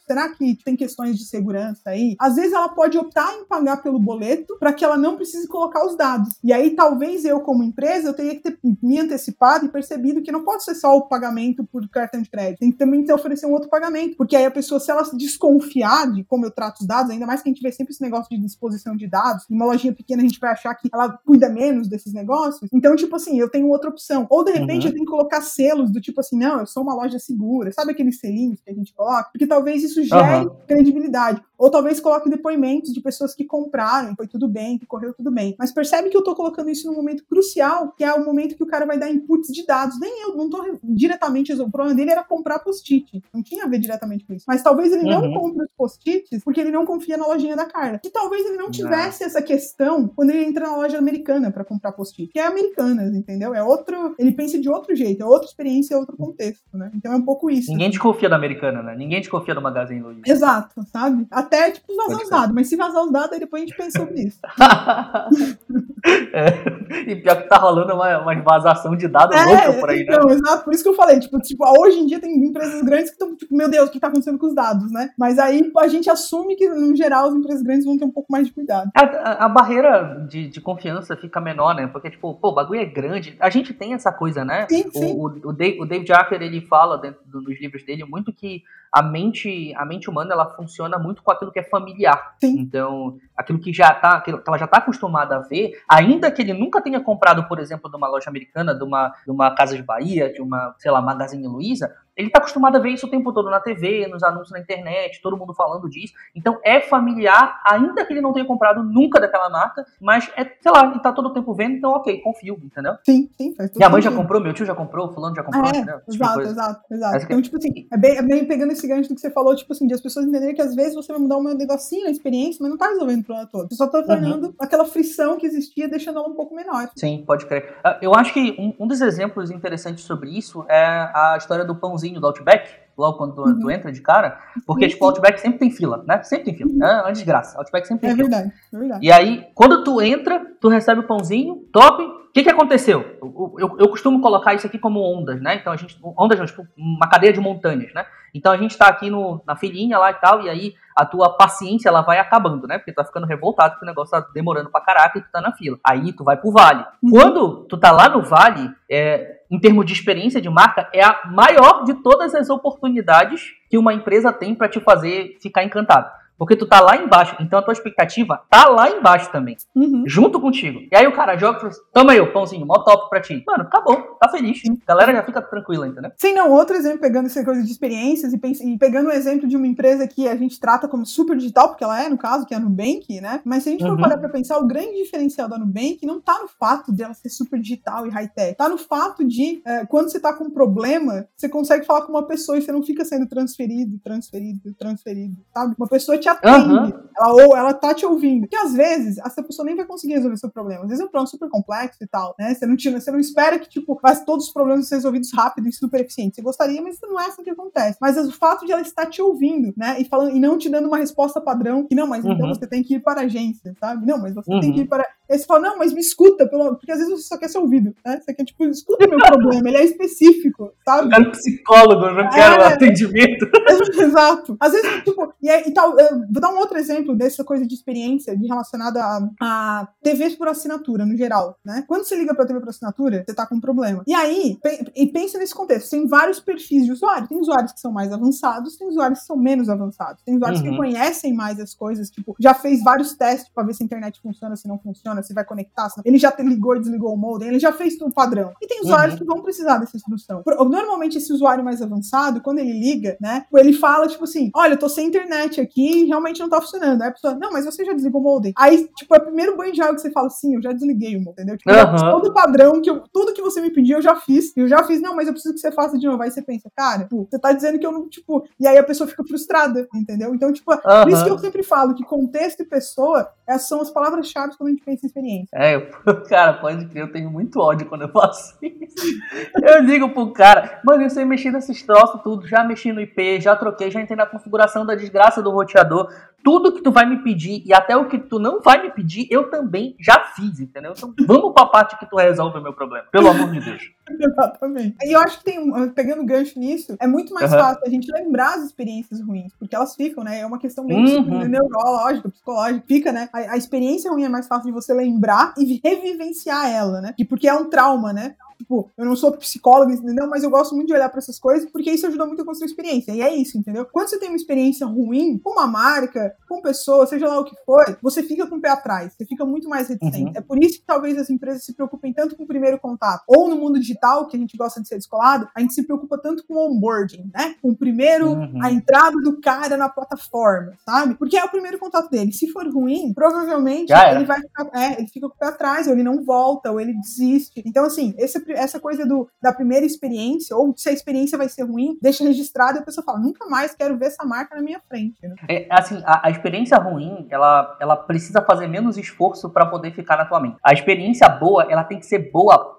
Será 0.06 0.28
que 0.30 0.58
tem 0.64 0.76
questões 0.76 1.18
de 1.18 1.24
segurança 1.24 1.82
aí? 1.86 2.16
Às 2.18 2.36
vezes 2.36 2.52
ela 2.52 2.68
pode 2.68 2.98
optar 2.98 3.32
em 3.34 3.44
pagar 3.44 3.82
pelo 3.82 3.98
boleto 3.98 4.56
para 4.58 4.72
que 4.72 4.84
ela 4.84 4.96
não 4.96 5.16
precise 5.16 5.46
colocar 5.48 5.86
os 5.86 5.96
dados. 5.96 6.38
E 6.42 6.52
aí, 6.52 6.70
talvez 6.70 7.24
eu, 7.24 7.40
como 7.40 7.62
empresa, 7.62 8.08
eu 8.08 8.14
teria 8.14 8.34
que 8.34 8.42
ter 8.42 8.58
me 8.82 8.98
antecipado 8.98 9.66
e 9.66 9.68
percebido 9.68 10.22
que 10.22 10.32
não 10.32 10.44
pode 10.44 10.64
ser 10.64 10.74
só 10.74 10.96
o 10.96 11.08
pagamento 11.08 11.64
por 11.64 11.88
cartão 11.88 12.20
de 12.20 12.30
crédito. 12.30 12.60
Tem 12.60 12.70
que 12.70 12.78
também 12.78 13.04
ter 13.04 13.12
oferecer 13.12 13.46
um 13.46 13.52
outro 13.52 13.68
pagamento. 13.68 14.16
Porque 14.16 14.36
aí 14.36 14.44
a 14.44 14.50
pessoa, 14.50 14.80
se 14.80 14.90
ela 14.90 15.02
desconfiar 15.14 16.12
de 16.12 16.24
como 16.24 16.44
eu 16.44 16.50
trato 16.50 16.80
os 16.80 16.86
dados, 16.86 17.10
ainda 17.10 17.26
mais 17.26 17.42
que 17.42 17.48
a 17.48 17.52
gente 17.52 17.62
vê 17.62 17.70
sempre 17.72 17.92
esse 17.92 18.02
negócio 18.02 18.28
de 18.30 18.42
disposição 18.42 18.96
de 18.96 19.06
dados, 19.06 19.44
em 19.50 19.54
uma 19.54 19.66
lojinha 19.66 19.92
pequena 19.92 20.22
a 20.22 20.26
gente 20.26 20.40
vai 20.40 20.50
achar 20.50 20.74
que 20.74 20.88
ela 20.92 21.18
cuida 21.24 21.48
menos 21.48 21.88
desses 21.88 22.12
negócios. 22.12 22.68
Então, 22.72 22.96
tipo 22.96 23.16
assim, 23.16 23.38
eu 23.38 23.50
tenho 23.50 23.68
outra 23.68 23.90
opção. 23.90 24.26
Ou 24.30 24.44
de 24.44 24.52
repente 24.52 24.82
uhum. 24.82 24.88
eu 24.88 24.92
tenho 24.92 25.04
que 25.04 25.10
colocar 25.10 25.40
selos 25.42 25.90
do 25.90 26.00
tipo 26.00 26.20
assim, 26.20 26.38
não, 26.38 26.60
eu 26.60 26.66
sou 26.66 26.82
uma 26.82 26.94
loja 26.94 27.18
segura. 27.18 27.72
Sabe 27.72 27.92
aqueles 27.92 28.18
selinhos 28.18 28.60
que 28.60 28.70
a 28.70 28.74
gente 28.74 28.92
coloca? 28.94 29.30
Porque 29.32 29.43
talvez 29.46 29.82
isso 29.82 30.02
gere 30.02 30.44
uhum. 30.44 30.56
credibilidade. 30.66 31.42
Ou 31.64 31.70
talvez 31.70 31.98
coloque 31.98 32.28
depoimentos 32.28 32.92
de 32.92 33.00
pessoas 33.00 33.34
que 33.34 33.42
compraram, 33.42 34.14
foi 34.14 34.28
tudo 34.28 34.46
bem, 34.46 34.76
que 34.76 34.84
correu 34.84 35.14
tudo 35.14 35.30
bem. 35.30 35.56
Mas 35.58 35.72
percebe 35.72 36.10
que 36.10 36.16
eu 36.16 36.22
tô 36.22 36.34
colocando 36.34 36.68
isso 36.68 36.86
num 36.86 36.94
momento 36.94 37.24
crucial, 37.24 37.90
que 37.96 38.04
é 38.04 38.12
o 38.12 38.22
momento 38.22 38.54
que 38.54 38.62
o 38.62 38.66
cara 38.66 38.84
vai 38.84 38.98
dar 38.98 39.10
inputs 39.10 39.50
de 39.50 39.64
dados. 39.64 39.98
Nem 39.98 40.24
eu, 40.24 40.36
não 40.36 40.50
tô 40.50 40.62
diretamente. 40.82 41.54
O 41.54 41.70
problema 41.70 41.96
dele 41.96 42.10
era 42.10 42.22
comprar 42.22 42.58
post-it. 42.58 43.22
Não 43.32 43.42
tinha 43.42 43.64
a 43.64 43.66
ver 43.66 43.78
diretamente 43.78 44.26
com 44.26 44.34
isso. 44.34 44.44
Mas 44.46 44.62
talvez 44.62 44.92
ele 44.92 45.04
uhum. 45.04 45.22
não 45.22 45.40
compre 45.40 45.64
os 45.64 45.70
post-its 45.74 46.44
porque 46.44 46.60
ele 46.60 46.70
não 46.70 46.84
confia 46.84 47.16
na 47.16 47.26
lojinha 47.26 47.56
da 47.56 47.64
Carla. 47.64 47.98
E 48.04 48.10
talvez 48.10 48.44
ele 48.44 48.58
não 48.58 48.70
tivesse 48.70 49.22
não. 49.22 49.28
essa 49.28 49.40
questão 49.40 50.06
quando 50.08 50.28
ele 50.30 50.44
entra 50.44 50.66
na 50.66 50.76
loja 50.76 50.98
americana 50.98 51.50
para 51.50 51.64
comprar 51.64 51.92
post-it. 51.92 52.30
Que 52.30 52.40
é 52.40 52.46
americanas, 52.46 53.14
entendeu? 53.14 53.54
É 53.54 53.62
outro. 53.62 54.14
Ele 54.18 54.32
pensa 54.32 54.60
de 54.60 54.68
outro 54.68 54.94
jeito, 54.94 55.22
é 55.22 55.26
outra 55.26 55.48
experiência, 55.48 55.94
é 55.94 55.96
outro 55.96 56.14
contexto, 56.14 56.76
né? 56.76 56.90
Então 56.94 57.10
é 57.10 57.16
um 57.16 57.24
pouco 57.24 57.48
isso. 57.48 57.70
Ninguém 57.70 57.88
desconfia 57.88 58.28
da 58.28 58.36
americana, 58.36 58.82
né? 58.82 58.94
Ninguém 58.94 59.20
desconfia 59.20 59.54
do 59.54 59.62
Magazine 59.62 60.02
Luiza. 60.02 60.22
Exato, 60.26 60.82
sabe? 60.92 61.26
Até, 61.30 61.53
tipo, 61.70 61.94
vazar 61.96 62.22
os 62.22 62.30
dados. 62.30 62.54
Mas 62.54 62.68
se 62.68 62.76
vazar 62.76 63.02
os 63.04 63.12
dados, 63.12 63.32
aí 63.32 63.40
depois 63.40 63.62
a 63.62 63.66
gente 63.66 63.76
pensa 63.76 63.98
sobre 63.98 64.22
isso. 64.22 64.40
é, 66.32 67.10
e 67.10 67.16
pior 67.16 67.42
que 67.42 67.48
tá 67.48 67.56
rolando 67.56 67.94
uma, 67.94 68.18
uma 68.18 68.42
vazação 68.42 68.96
de 68.96 69.08
dados 69.08 69.36
é, 69.36 69.44
louca 69.44 69.72
por 69.80 69.90
aí, 69.90 70.04
né? 70.04 70.14
Então, 70.14 70.30
exato. 70.30 70.64
Por 70.64 70.74
isso 70.74 70.82
que 70.82 70.88
eu 70.88 70.94
falei, 70.94 71.18
tipo, 71.18 71.38
tipo, 71.40 71.64
hoje 71.80 71.98
em 71.98 72.06
dia 72.06 72.20
tem 72.20 72.32
empresas 72.44 72.82
grandes 72.82 73.10
que 73.10 73.14
estão, 73.14 73.36
tipo, 73.36 73.54
meu 73.54 73.70
Deus, 73.70 73.88
o 73.88 73.92
que 73.92 74.00
tá 74.00 74.08
acontecendo 74.08 74.38
com 74.38 74.46
os 74.46 74.54
dados, 74.54 74.90
né? 74.92 75.10
Mas 75.18 75.38
aí 75.38 75.72
a 75.76 75.88
gente 75.88 76.10
assume 76.10 76.56
que, 76.56 76.68
no 76.68 76.94
geral, 76.94 77.26
as 77.26 77.34
empresas 77.34 77.62
grandes 77.62 77.84
vão 77.84 77.98
ter 77.98 78.04
um 78.04 78.10
pouco 78.10 78.30
mais 78.30 78.46
de 78.46 78.52
cuidado. 78.52 78.90
A, 78.94 79.02
a, 79.02 79.44
a 79.46 79.48
barreira 79.48 80.26
de, 80.28 80.48
de, 80.48 80.60
confiança 80.60 81.16
fica 81.16 81.40
menor, 81.40 81.74
né? 81.74 81.86
Porque, 81.86 82.10
tipo, 82.10 82.34
pô, 82.34 82.48
o 82.48 82.54
bagulho 82.54 82.80
é 82.80 82.86
grande. 82.86 83.36
A 83.40 83.50
gente 83.50 83.72
tem 83.72 83.94
essa 83.94 84.12
coisa, 84.12 84.44
né? 84.44 84.66
Sim, 84.68 84.84
sim. 84.90 85.14
O, 85.14 85.28
o, 85.28 85.48
o 85.50 85.86
David 85.86 86.12
Acker, 86.12 86.42
ele 86.42 86.60
fala 86.62 86.98
dentro 86.98 87.20
dos 87.26 87.60
livros 87.60 87.84
dele 87.84 88.04
muito 88.04 88.32
que 88.32 88.62
a 88.94 89.02
mente, 89.02 89.74
a 89.74 89.84
mente 89.84 90.08
humana 90.08 90.32
ela 90.32 90.54
funciona 90.54 90.96
muito 90.96 91.20
com 91.20 91.32
aquilo 91.32 91.50
que 91.50 91.58
é 91.58 91.64
familiar. 91.64 92.36
Sim. 92.40 92.60
Então, 92.60 93.18
aquilo 93.36 93.58
que 93.58 93.72
já 93.72 93.92
tá, 93.92 94.20
que 94.20 94.30
ela 94.30 94.56
já 94.56 94.66
está 94.66 94.76
acostumada 94.76 95.34
a 95.34 95.40
ver, 95.40 95.72
ainda 95.90 96.30
que 96.30 96.40
ele 96.40 96.52
nunca 96.52 96.80
tenha 96.80 97.00
comprado, 97.00 97.42
por 97.48 97.58
exemplo, 97.58 97.90
de 97.90 97.96
uma 97.96 98.06
loja 98.06 98.30
americana, 98.30 98.72
de 98.72 98.84
uma, 98.84 99.12
de 99.24 99.32
uma 99.32 99.52
Casa 99.52 99.76
de 99.76 99.82
Bahia, 99.82 100.32
de 100.32 100.40
uma, 100.40 100.76
sei 100.78 100.92
lá, 100.92 101.02
Magazine 101.02 101.44
Luiza, 101.48 101.92
ele 102.16 102.28
está 102.28 102.38
acostumado 102.38 102.76
a 102.76 102.80
ver 102.80 102.90
isso 102.90 103.06
o 103.06 103.10
tempo 103.10 103.32
todo 103.32 103.50
na 103.50 103.60
TV, 103.60 104.06
nos 104.06 104.22
anúncios 104.22 104.52
na 104.52 104.60
internet, 104.60 105.20
todo 105.22 105.36
mundo 105.36 105.52
falando 105.54 105.88
disso. 105.88 106.14
Então 106.34 106.58
é 106.64 106.80
familiar, 106.80 107.60
ainda 107.66 108.04
que 108.04 108.12
ele 108.12 108.20
não 108.20 108.32
tenha 108.32 108.46
comprado 108.46 108.82
nunca 108.82 109.20
daquela 109.20 109.48
marca, 109.50 109.84
mas 110.00 110.30
é, 110.36 110.44
sei 110.44 110.72
lá, 110.72 110.86
ele 110.86 111.00
tá 111.00 111.12
todo 111.12 111.26
o 111.26 111.32
tempo 111.32 111.52
vendo, 111.54 111.76
então 111.76 111.90
ok, 111.92 112.20
confio, 112.20 112.58
entendeu? 112.62 112.94
Sim, 113.04 113.28
sim. 113.36 113.54
Faz 113.54 113.70
Minha 113.74 113.88
mãe 113.88 114.02
já 114.02 114.12
comprou, 114.12 114.40
meu 114.40 114.52
tio 114.52 114.66
já 114.66 114.74
comprou, 114.74 115.12
fulano 115.12 115.34
já 115.34 115.42
comprou, 115.42 115.64
é, 115.66 115.68
entendeu? 115.68 115.98
Tipo 116.00 116.24
exato, 116.24 116.40
exato, 116.40 116.80
exato. 116.90 117.24
Então, 117.24 117.42
tipo 117.42 117.56
assim, 117.56 117.86
é 117.92 117.96
bem, 117.96 118.16
é 118.16 118.22
bem 118.22 118.44
pegando 118.46 118.72
esse 118.72 118.86
gancho 118.86 119.08
do 119.08 119.14
que 119.14 119.20
você 119.20 119.30
falou, 119.30 119.54
tipo 119.56 119.72
assim, 119.72 119.86
de 119.86 119.94
as 119.94 120.00
pessoas 120.00 120.26
entenderem 120.26 120.54
que 120.54 120.62
às 120.62 120.74
vezes 120.74 120.94
você 120.94 121.12
vai 121.12 121.20
mudar 121.20 121.36
um 121.36 121.42
negocinho, 121.54 122.06
a 122.06 122.10
experiência, 122.10 122.58
mas 122.60 122.70
não 122.70 122.78
tá 122.78 122.88
resolvendo 122.88 123.20
o 123.20 123.24
problema 123.24 123.48
todo. 123.50 123.68
Você 123.68 123.76
só 123.76 123.86
tá 123.86 123.98
uhum. 123.98 124.06
tornando 124.06 124.46
uhum. 124.48 124.54
aquela 124.60 124.84
frição 124.84 125.36
que 125.36 125.46
existia, 125.46 125.88
deixando 125.88 126.18
ela 126.18 126.28
um 126.28 126.34
pouco 126.34 126.54
menor. 126.54 126.88
Sim, 126.96 127.24
pode 127.26 127.46
crer. 127.46 127.74
Ah, 127.82 127.98
eu 128.00 128.14
acho 128.14 128.32
que 128.32 128.54
um, 128.58 128.84
um 128.84 128.86
dos 128.86 129.00
exemplos 129.00 129.50
interessantes 129.50 130.04
sobre 130.04 130.30
isso 130.30 130.64
é 130.68 130.84
a 131.14 131.36
história 131.38 131.64
do 131.64 131.74
pãozinho 131.74 132.03
do 132.12 132.26
Outback 132.26 132.84
logo 132.96 133.18
quando 133.18 133.34
tu, 133.34 133.42
uhum. 133.42 133.60
tu, 133.60 133.70
entra 133.70 133.90
de 133.90 134.00
cara, 134.00 134.38
porque, 134.66 134.88
tipo, 134.88 135.04
o 135.04 135.08
Outback 135.08 135.40
sempre 135.40 135.58
tem 135.58 135.70
fila, 135.70 136.04
né? 136.06 136.22
Sempre 136.22 136.46
tem 136.46 136.56
fila. 136.56 136.70
Uhum. 136.70 136.84
É 136.84 137.02
uma 137.02 137.12
desgraça. 137.12 137.58
Outback 137.58 137.86
sempre 137.86 138.02
tem 138.02 138.10
é 138.10 138.14
fila. 138.14 138.28
Verdade, 138.28 138.52
é 138.72 138.78
verdade. 138.78 139.06
E 139.06 139.12
aí, 139.12 139.46
quando 139.54 139.82
tu 139.84 140.00
entra, 140.00 140.44
tu 140.60 140.68
recebe 140.68 141.00
o 141.00 141.06
pãozinho, 141.06 141.56
top. 141.72 142.02
O 142.02 142.32
que 142.34 142.42
que 142.42 142.50
aconteceu? 142.50 143.16
Eu, 143.22 143.54
eu, 143.58 143.76
eu, 143.78 143.88
costumo 143.88 144.20
colocar 144.20 144.54
isso 144.54 144.66
aqui 144.66 144.76
como 144.76 145.00
ondas, 145.00 145.40
né? 145.40 145.56
Então 145.56 145.72
a 145.72 145.76
gente. 145.76 145.96
Ondas 146.02 146.38
não, 146.38 146.46
tipo, 146.46 146.66
uma 146.76 147.08
cadeia 147.08 147.32
de 147.32 147.40
montanhas, 147.40 147.92
né? 147.94 148.04
Então 148.34 148.50
a 148.50 148.56
gente 148.56 148.76
tá 148.76 148.88
aqui 148.88 149.08
no, 149.08 149.40
na 149.46 149.54
filinha 149.54 149.96
lá 149.98 150.10
e 150.10 150.14
tal, 150.14 150.42
e 150.42 150.48
aí 150.48 150.74
a 150.96 151.06
tua 151.06 151.36
paciência 151.36 151.88
ela 151.88 152.02
vai 152.02 152.18
acabando, 152.18 152.66
né? 152.66 152.78
Porque 152.78 152.90
tu 152.90 152.96
tá 152.96 153.04
ficando 153.04 153.26
revoltado 153.26 153.78
que 153.78 153.84
o 153.84 153.86
negócio 153.86 154.10
tá 154.10 154.26
demorando 154.34 154.70
pra 154.70 154.80
caraca 154.80 155.18
e 155.18 155.22
tu 155.22 155.30
tá 155.30 155.40
na 155.40 155.52
fila. 155.52 155.78
Aí 155.84 156.12
tu 156.12 156.24
vai 156.24 156.36
pro 156.36 156.50
vale. 156.50 156.84
Uhum. 157.00 157.10
Quando 157.10 157.66
tu 157.68 157.76
tá 157.76 157.92
lá 157.92 158.08
no 158.08 158.22
vale, 158.22 158.68
é, 158.90 159.43
em 159.54 159.58
termos 159.60 159.86
de 159.86 159.92
experiência 159.92 160.40
de 160.40 160.50
marca, 160.50 160.88
é 160.92 161.00
a 161.00 161.20
maior 161.30 161.84
de 161.84 161.94
todas 162.02 162.34
as 162.34 162.50
oportunidades 162.50 163.52
que 163.70 163.78
uma 163.78 163.94
empresa 163.94 164.32
tem 164.32 164.52
para 164.52 164.68
te 164.68 164.80
fazer 164.80 165.38
ficar 165.40 165.62
encantado. 165.62 166.10
Porque 166.38 166.56
tu 166.56 166.66
tá 166.66 166.80
lá 166.80 166.96
embaixo, 166.96 167.36
então 167.40 167.58
a 167.58 167.62
tua 167.62 167.72
expectativa 167.72 168.42
tá 168.50 168.68
lá 168.68 168.90
embaixo 168.90 169.30
também, 169.30 169.56
uhum. 169.74 170.04
junto 170.06 170.40
contigo. 170.40 170.80
E 170.90 170.96
aí 170.96 171.06
o 171.06 171.12
cara 171.12 171.36
joga 171.36 171.58
e 171.58 171.60
fala 171.60 171.72
assim, 171.72 171.82
toma 171.92 172.12
aí 172.12 172.20
o 172.20 172.32
pãozinho, 172.32 172.66
mó 172.66 172.78
top 172.80 173.08
pra 173.08 173.20
ti. 173.20 173.42
Mano, 173.46 173.64
acabou, 173.64 173.96
tá 174.20 174.28
feliz. 174.28 174.60
Sim. 174.60 174.78
A 174.86 174.92
galera 174.92 175.12
já 175.12 175.22
fica 175.22 175.40
tranquila, 175.40 175.86
entendeu? 175.86 176.10
Sim, 176.16 176.34
não, 176.34 176.50
outro 176.50 176.76
exemplo, 176.76 177.00
pegando 177.00 177.26
essa 177.26 177.44
coisa 177.44 177.62
de 177.62 177.70
experiências 177.70 178.32
e, 178.32 178.40
e 178.64 178.78
pegando 178.78 179.08
o 179.08 179.12
exemplo 179.12 179.48
de 179.48 179.56
uma 179.56 179.66
empresa 179.66 180.06
que 180.08 180.28
a 180.28 180.36
gente 180.36 180.58
trata 180.58 180.88
como 180.88 181.06
super 181.06 181.36
digital, 181.36 181.68
porque 181.68 181.84
ela 181.84 182.02
é, 182.02 182.08
no 182.08 182.18
caso, 182.18 182.46
que 182.46 182.54
é 182.54 182.56
a 182.56 182.60
Nubank, 182.60 183.20
né? 183.20 183.40
Mas 183.44 183.62
se 183.62 183.68
a 183.68 183.72
gente 183.72 183.84
uhum. 183.84 183.90
for 183.90 184.00
parar 184.00 184.18
pra 184.18 184.28
pensar, 184.28 184.58
o 184.58 184.66
grande 184.66 185.02
diferencial 185.02 185.48
da 185.48 185.58
Nubank 185.58 186.04
não 186.04 186.20
tá 186.20 186.38
no 186.40 186.48
fato 186.48 186.92
dela 186.92 187.14
ser 187.14 187.28
super 187.28 187.60
digital 187.60 188.06
e 188.06 188.10
high-tech, 188.10 188.56
tá 188.56 188.68
no 188.68 188.78
fato 188.78 189.24
de, 189.24 189.62
é, 189.64 189.86
quando 189.86 190.10
você 190.10 190.18
tá 190.18 190.32
com 190.32 190.44
um 190.44 190.50
problema, 190.50 191.26
você 191.36 191.48
consegue 191.48 191.86
falar 191.86 192.02
com 192.02 192.12
uma 192.12 192.26
pessoa 192.26 192.58
e 192.58 192.62
você 192.62 192.72
não 192.72 192.82
fica 192.82 193.04
sendo 193.04 193.26
transferido, 193.26 193.98
transferido, 194.02 194.74
transferido, 194.74 195.36
sabe? 195.52 195.74
Uma 195.78 195.88
pessoa 195.88 196.18
te 196.24 196.28
atende. 196.28 196.74
Uhum. 196.74 197.04
Ela, 197.16 197.32
ou 197.32 197.56
ela 197.56 197.72
tá 197.72 197.94
te 197.94 198.04
ouvindo. 198.04 198.42
Porque 198.42 198.56
às 198.56 198.72
vezes 198.72 199.18
essa 199.18 199.42
pessoa 199.42 199.64
nem 199.64 199.76
vai 199.76 199.84
conseguir 199.84 200.14
resolver 200.14 200.36
seu 200.36 200.50
problema. 200.50 200.82
Às 200.82 200.88
vezes 200.88 201.00
é 201.00 201.04
um 201.04 201.08
problema 201.08 201.30
super 201.30 201.48
complexo 201.48 201.98
e 202.02 202.06
tal, 202.06 202.34
né? 202.38 202.54
Você 202.54 202.66
não, 202.66 202.76
tira, 202.76 203.00
você 203.00 203.10
não 203.10 203.20
espera 203.20 203.58
que, 203.58 203.68
tipo, 203.68 203.98
todos 204.26 204.46
os 204.46 204.52
problemas 204.52 204.90
resolvidos 204.90 205.30
rápido 205.32 205.68
e 205.68 205.72
super 205.72 206.00
eficiente. 206.00 206.36
Você 206.36 206.42
gostaria, 206.42 206.82
mas 206.82 206.98
não 207.02 207.20
é 207.20 207.26
assim 207.26 207.42
que 207.42 207.50
acontece. 207.50 207.98
Mas 208.00 208.16
o 208.16 208.32
fato 208.32 208.66
de 208.66 208.72
ela 208.72 208.82
estar 208.82 209.06
te 209.06 209.22
ouvindo, 209.22 209.72
né? 209.76 210.00
E, 210.00 210.04
falando, 210.04 210.36
e 210.36 210.40
não 210.40 210.58
te 210.58 210.68
dando 210.68 210.88
uma 210.88 210.96
resposta 210.96 211.40
padrão, 211.40 211.86
que 211.86 211.94
não, 211.94 212.06
mas 212.06 212.24
então 212.24 212.32
uhum. 212.32 212.38
então 212.38 212.54
você 212.54 212.66
tem 212.66 212.82
que 212.82 212.94
ir 212.94 213.00
para 213.00 213.20
a 213.20 213.24
agência, 213.24 213.74
sabe? 213.78 214.06
Não, 214.06 214.18
mas 214.18 214.34
você 214.34 214.52
uhum. 214.52 214.60
tem 214.60 214.72
que 214.72 214.80
ir 214.80 214.88
para. 214.88 215.04
Aí 215.30 215.38
você 215.38 215.46
fala, 215.46 215.60
não, 215.60 215.78
mas 215.78 215.92
me 215.92 216.00
escuta, 216.00 216.48
pelo... 216.48 216.76
porque 216.76 216.92
às 216.92 216.98
vezes 216.98 217.12
você 217.12 217.28
só 217.28 217.38
quer 217.38 217.48
ser 217.48 217.58
ouvido, 217.58 217.94
né? 218.04 218.20
Você 218.20 218.34
quer, 218.34 218.44
tipo, 218.44 218.64
escuta 218.64 219.06
meu 219.06 219.18
problema, 219.22 219.68
ele 219.68 219.78
é 219.78 219.84
específico, 219.84 220.72
sabe? 220.84 221.06
Eu 221.06 221.10
quero 221.10 221.30
psicólogo, 221.30 222.06
eu 222.06 222.14
não 222.14 222.28
quero 222.30 222.62
é... 222.62 222.66
atendimento. 222.66 223.48
Exato. 223.98 224.56
Às 224.60 224.72
vezes, 224.72 225.04
tipo, 225.04 225.32
e, 225.42 225.48
é, 225.48 225.68
e 225.68 225.72
tal, 225.72 225.94
vou 226.14 226.40
dar 226.40 226.50
um 226.50 226.58
outro 226.58 226.78
exemplo 226.78 227.16
dessa 227.16 227.44
coisa 227.44 227.66
de 227.66 227.74
experiência 227.74 228.36
de 228.36 228.46
relacionada 228.46 229.02
a, 229.02 229.28
a 229.40 229.88
TVs 230.02 230.34
por 230.34 230.48
assinatura, 230.48 231.04
no 231.04 231.16
geral, 231.16 231.58
né? 231.64 231.84
Quando 231.86 232.04
você 232.04 232.16
liga 232.16 232.34
pra 232.34 232.46
TV 232.46 232.60
por 232.60 232.68
assinatura, 232.68 233.24
você 233.26 233.34
tá 233.34 233.46
com 233.46 233.56
um 233.56 233.60
problema. 233.60 234.02
E 234.06 234.14
aí, 234.14 234.58
e 234.94 235.06
pensa 235.06 235.38
nesse 235.38 235.54
contexto, 235.54 235.90
tem 235.90 236.06
vários 236.06 236.40
perfis 236.40 236.84
de 236.84 236.92
usuário. 236.92 237.28
Tem 237.28 237.38
usuários 237.38 237.72
que 237.72 237.80
são 237.80 237.92
mais 237.92 238.12
avançados, 238.12 238.76
tem 238.76 238.88
usuários 238.88 239.20
que 239.20 239.26
são 239.26 239.36
menos 239.36 239.68
avançados. 239.68 240.22
Tem 240.24 240.36
usuários 240.36 240.60
uhum. 240.60 240.70
que 240.70 240.76
conhecem 240.76 241.34
mais 241.34 241.58
as 241.60 241.74
coisas, 241.74 242.10
tipo, 242.10 242.34
já 242.38 242.54
fez 242.54 242.82
vários 242.82 243.14
testes 243.14 243.50
para 243.54 243.64
ver 243.64 243.74
se 243.74 243.82
a 243.82 243.86
internet 243.86 244.20
funciona, 244.20 244.56
se 244.56 244.68
não 244.68 244.78
funciona 244.78 245.22
se 245.22 245.32
vai 245.32 245.44
conectar, 245.44 245.88
se 245.88 246.00
ele 246.04 246.18
já 246.18 246.34
ligou 246.38 246.76
e 246.76 246.80
desligou 246.80 247.14
o 247.14 247.16
modem, 247.16 247.48
ele 247.48 247.58
já 247.58 247.72
fez 247.72 247.96
tudo 247.96 248.12
padrão. 248.12 248.52
E 248.60 248.66
tem 248.66 248.80
usuários 248.82 249.14
uhum. 249.14 249.20
que 249.20 249.24
vão 249.24 249.42
precisar 249.42 249.78
dessa 249.78 249.96
instrução. 249.96 250.42
Normalmente, 250.46 251.18
esse 251.18 251.32
usuário 251.32 251.64
mais 251.64 251.80
avançado, 251.80 252.40
quando 252.40 252.58
ele 252.58 252.72
liga, 252.72 253.16
né, 253.20 253.44
ele 253.54 253.72
fala, 253.72 254.06
tipo 254.06 254.24
assim, 254.24 254.50
olha, 254.54 254.74
eu 254.74 254.78
tô 254.78 254.88
sem 254.88 255.06
internet 255.06 255.60
aqui, 255.60 256.03
realmente 256.06 256.40
não 256.40 256.48
tá 256.48 256.60
funcionando. 256.60 257.02
Aí 257.02 257.08
a 257.08 257.12
pessoa, 257.12 257.34
não, 257.34 257.52
mas 257.52 257.64
você 257.64 257.84
já 257.84 257.92
desligou 257.92 258.20
o 258.20 258.24
modem. 258.24 258.52
Aí, 258.56 258.88
tipo, 258.96 259.14
é 259.14 259.18
o 259.18 259.22
primeiro 259.24 259.56
banho 259.56 259.72
de 259.72 259.82
água 259.82 259.94
que 259.94 260.00
você 260.00 260.10
fala, 260.10 260.28
sim, 260.30 260.54
eu 260.56 260.62
já 260.62 260.72
desliguei 260.72 261.16
o 261.16 261.20
modem, 261.20 261.44
entendeu? 261.44 261.56
Tipo, 261.58 261.70
Aham. 261.70 262.10
todo 262.12 262.32
padrão, 262.32 262.80
que 262.80 262.90
eu, 262.90 263.02
tudo 263.12 263.32
que 263.32 263.42
você 263.42 263.60
me 263.60 263.70
pediu, 263.70 263.98
eu 263.98 264.02
já 264.02 264.16
fiz. 264.16 264.56
Eu 264.56 264.68
já 264.68 264.82
fiz, 264.84 265.00
não, 265.00 265.14
mas 265.16 265.26
eu 265.26 265.32
preciso 265.32 265.54
que 265.54 265.60
você 265.60 265.72
faça 265.72 265.98
de 265.98 266.06
novo. 266.06 266.22
Aí 266.22 266.30
você 266.30 266.42
pensa, 266.42 266.70
cara, 266.76 267.02
tipo, 267.02 267.26
você 267.30 267.38
tá 267.38 267.52
dizendo 267.52 267.78
que 267.78 267.86
eu 267.86 267.92
não, 267.92 268.08
tipo. 268.08 268.46
E 268.58 268.66
aí 268.66 268.78
a 268.78 268.82
pessoa 268.84 269.08
fica 269.08 269.24
frustrada, 269.24 269.86
entendeu? 269.94 270.34
Então, 270.34 270.52
tipo, 270.52 270.70
por 270.76 271.08
isso 271.10 271.24
que 271.24 271.30
eu 271.30 271.38
sempre 271.38 271.62
falo 271.62 271.94
que 271.94 272.04
contexto 272.04 272.60
e 272.60 272.64
pessoa 272.64 273.28
essas 273.46 273.68
são 273.68 273.80
as 273.80 273.90
palavras-chave 273.90 274.56
quando 274.56 274.68
a 274.68 274.72
gente 274.72 274.84
pensa 274.84 275.04
em 275.04 275.08
experiência. 275.08 275.48
É, 275.54 275.76
eu- 275.76 275.90
cara, 276.28 276.54
pode 276.54 276.86
crer, 276.88 277.02
eu 277.04 277.12
tenho 277.12 277.30
muito 277.30 277.58
ódio 277.60 277.86
quando 277.88 278.02
eu 278.02 278.08
faço 278.08 278.56
isso. 278.62 279.14
Eu 279.62 279.82
ligo 279.82 280.08
pro 280.10 280.32
cara, 280.32 280.80
mano, 280.84 281.02
eu 281.02 281.10
sei 281.10 281.24
mexer 281.24 281.50
nesses 281.50 281.82
troços 281.82 282.20
tudo, 282.22 282.46
já 282.46 282.64
mexi 282.64 282.92
no 282.92 283.00
IP, 283.00 283.40
já 283.40 283.54
troquei, 283.56 283.90
já 283.90 284.00
entrei 284.00 284.16
na 284.16 284.26
configuração 284.26 284.84
da 284.86 284.94
desgraça 284.94 285.42
do 285.42 285.50
roteador. 285.50 285.93
Tudo 286.42 286.72
que 286.72 286.82
tu 286.82 286.90
vai 286.92 287.06
me 287.06 287.22
pedir 287.22 287.62
e 287.64 287.72
até 287.72 287.96
o 287.96 288.06
que 288.06 288.18
tu 288.18 288.38
não 288.38 288.60
vai 288.60 288.82
me 288.82 288.90
pedir, 288.90 289.26
eu 289.30 289.48
também 289.48 289.96
já 289.98 290.24
fiz, 290.36 290.60
entendeu? 290.60 290.92
Então 290.96 291.14
vamos 291.26 291.54
pra 291.54 291.64
parte 291.64 291.98
que 291.98 292.04
tu 292.04 292.16
resolve 292.16 292.58
o 292.58 292.62
meu 292.62 292.74
problema, 292.74 293.06
pelo 293.10 293.28
amor 293.28 293.50
de 293.50 293.60
Deus. 293.60 293.82
Exatamente. 294.20 294.96
E 295.02 295.12
eu 295.12 295.20
acho 295.20 295.38
que 295.38 295.44
tem, 295.44 295.58
um- 295.58 295.88
pegando 295.90 296.24
gancho 296.24 296.58
nisso, 296.58 296.94
é 297.00 297.06
muito 297.06 297.32
mais 297.32 297.52
Aham. 297.52 297.62
fácil 297.62 297.82
a 297.86 297.90
gente 297.90 298.10
lembrar 298.12 298.54
as 298.54 298.64
experiências 298.64 299.20
ruins, 299.20 299.52
porque 299.58 299.74
elas 299.74 299.94
ficam, 299.94 300.22
né? 300.24 300.40
É 300.40 300.46
uma 300.46 300.58
questão 300.58 300.86
bem 300.86 300.98
Uhum. 300.98 301.48
neurológica, 301.48 302.28
psicológica, 302.28 302.84
fica, 302.86 303.12
né? 303.12 303.28
A, 303.32 303.52
a 303.52 303.56
experiência 303.56 304.10
ruim 304.10 304.24
é 304.24 304.28
mais 304.28 304.46
fácil 304.46 304.66
de 304.66 304.72
você 304.72 304.92
lembrar 304.92 305.54
e 305.58 305.80
revivenciar 305.82 306.68
ela, 306.70 307.00
né? 307.00 307.14
E 307.18 307.24
porque 307.24 307.48
é 307.48 307.54
um 307.54 307.68
trauma, 307.68 308.12
né? 308.12 308.36
Tipo, 308.56 308.88
eu 308.96 309.04
não 309.04 309.16
sou 309.16 309.32
psicóloga, 309.32 309.92
entendeu? 309.92 310.28
Mas 310.28 310.44
eu 310.44 310.48
gosto 310.48 310.74
muito 310.76 310.86
de 310.86 310.94
olhar 310.94 311.08
pra 311.08 311.18
essas 311.18 311.38
coisas 311.40 311.68
porque 311.70 311.90
isso 311.90 312.06
ajuda 312.06 312.24
muito 312.24 312.42
a 312.42 312.44
construir 312.44 312.68
experiência. 312.70 313.12
E 313.12 313.20
é 313.20 313.34
isso, 313.34 313.58
entendeu? 313.58 313.84
Quando 313.84 314.08
você 314.08 314.18
tem 314.18 314.28
uma 314.28 314.36
experiência 314.36 314.86
ruim 314.86 315.38
com 315.38 315.50
uma 315.50 315.66
marca, 315.66 316.34
com 316.48 316.62
pessoa, 316.62 317.04
seja 317.06 317.26
lá 317.26 317.40
o 317.40 317.44
que 317.44 317.54
for, 317.66 317.98
você 318.00 318.22
fica 318.22 318.46
com 318.46 318.56
o 318.56 318.60
pé 318.60 318.68
atrás, 318.70 319.12
você 319.12 319.26
fica 319.26 319.44
muito 319.44 319.68
mais 319.68 319.88
reticente. 319.88 320.22
Uhum. 320.30 320.32
É 320.36 320.40
por 320.40 320.62
isso 320.62 320.78
que 320.78 320.86
talvez 320.86 321.18
as 321.18 321.28
empresas 321.30 321.64
se 321.64 321.74
preocupem 321.74 322.12
tanto 322.12 322.36
com 322.36 322.44
o 322.44 322.46
primeiro 322.46 322.78
contato. 322.78 323.24
Ou 323.26 323.48
no 323.50 323.56
mundo 323.56 323.78
digital, 323.78 323.93
que 324.28 324.36
a 324.36 324.40
gente 324.40 324.56
gosta 324.56 324.80
de 324.80 324.88
ser 324.88 324.96
descolado, 324.96 325.48
a 325.54 325.60
gente 325.60 325.74
se 325.74 325.82
preocupa 325.84 326.18
tanto 326.18 326.44
com 326.46 326.54
o 326.54 326.70
onboarding, 326.70 327.30
né? 327.34 327.54
Com 327.62 327.70
o 327.70 327.76
primeiro, 327.76 328.32
Uhum. 328.32 328.60
a 328.62 328.70
entrada 328.70 329.16
do 329.22 329.40
cara 329.40 329.76
na 329.76 329.88
plataforma, 329.88 330.72
sabe? 330.84 331.14
Porque 331.14 331.36
é 331.36 331.44
o 331.44 331.48
primeiro 331.48 331.78
contato 331.78 332.10
dele. 332.10 332.32
Se 332.32 332.48
for 332.50 332.66
ruim, 332.68 333.12
provavelmente 333.14 333.90
ele 334.16 334.24
vai 334.24 334.40
ficar, 334.40 334.66
é, 334.74 334.98
ele 334.98 335.08
fica 335.08 335.28
com 335.28 335.34
o 335.34 335.38
pé 335.38 335.46
atrás, 335.46 335.86
ou 335.86 335.92
ele 335.92 336.02
não 336.02 336.24
volta, 336.24 336.70
ou 336.70 336.80
ele 336.80 336.92
desiste. 336.94 337.62
Então, 337.66 337.84
assim, 337.84 338.14
esse- 338.18 338.44
essa 338.52 338.78
coisa 338.80 339.06
do, 339.06 339.28
da 339.42 339.52
primeira 339.52 339.84
experiência, 339.86 340.56
ou 340.56 340.74
se 340.76 340.88
a 340.88 340.92
experiência 340.92 341.36
vai 341.38 341.48
ser 341.48 341.62
ruim, 341.64 341.98
deixa 342.00 342.24
registrado 342.24 342.78
e 342.78 342.80
a 342.80 342.84
pessoa 342.84 343.04
fala, 343.04 343.18
nunca 343.18 343.46
mais 343.46 343.74
quero 343.74 343.96
ver 343.98 344.06
essa 344.06 344.24
marca 344.24 344.54
na 344.56 344.62
minha 344.62 344.80
frente. 344.88 345.16
né? 345.22 345.34
É, 345.48 345.66
assim, 345.70 346.02
a, 346.04 346.26
a 346.28 346.30
experiência 346.30 346.76
ruim, 346.78 347.26
ela, 347.30 347.76
ela 347.80 347.96
precisa 347.96 348.42
fazer 348.42 348.66
menos 348.66 348.96
esforço 348.96 349.50
pra 349.50 349.66
poder 349.66 349.92
ficar 349.92 350.16
na 350.16 350.24
tua 350.24 350.40
mente. 350.40 350.56
A 350.62 350.72
experiência 350.72 351.28
boa, 351.28 351.64
ela 351.70 351.84
tem 351.84 351.98
que 351.98 352.06
ser 352.06 352.30
boa 352.30 352.78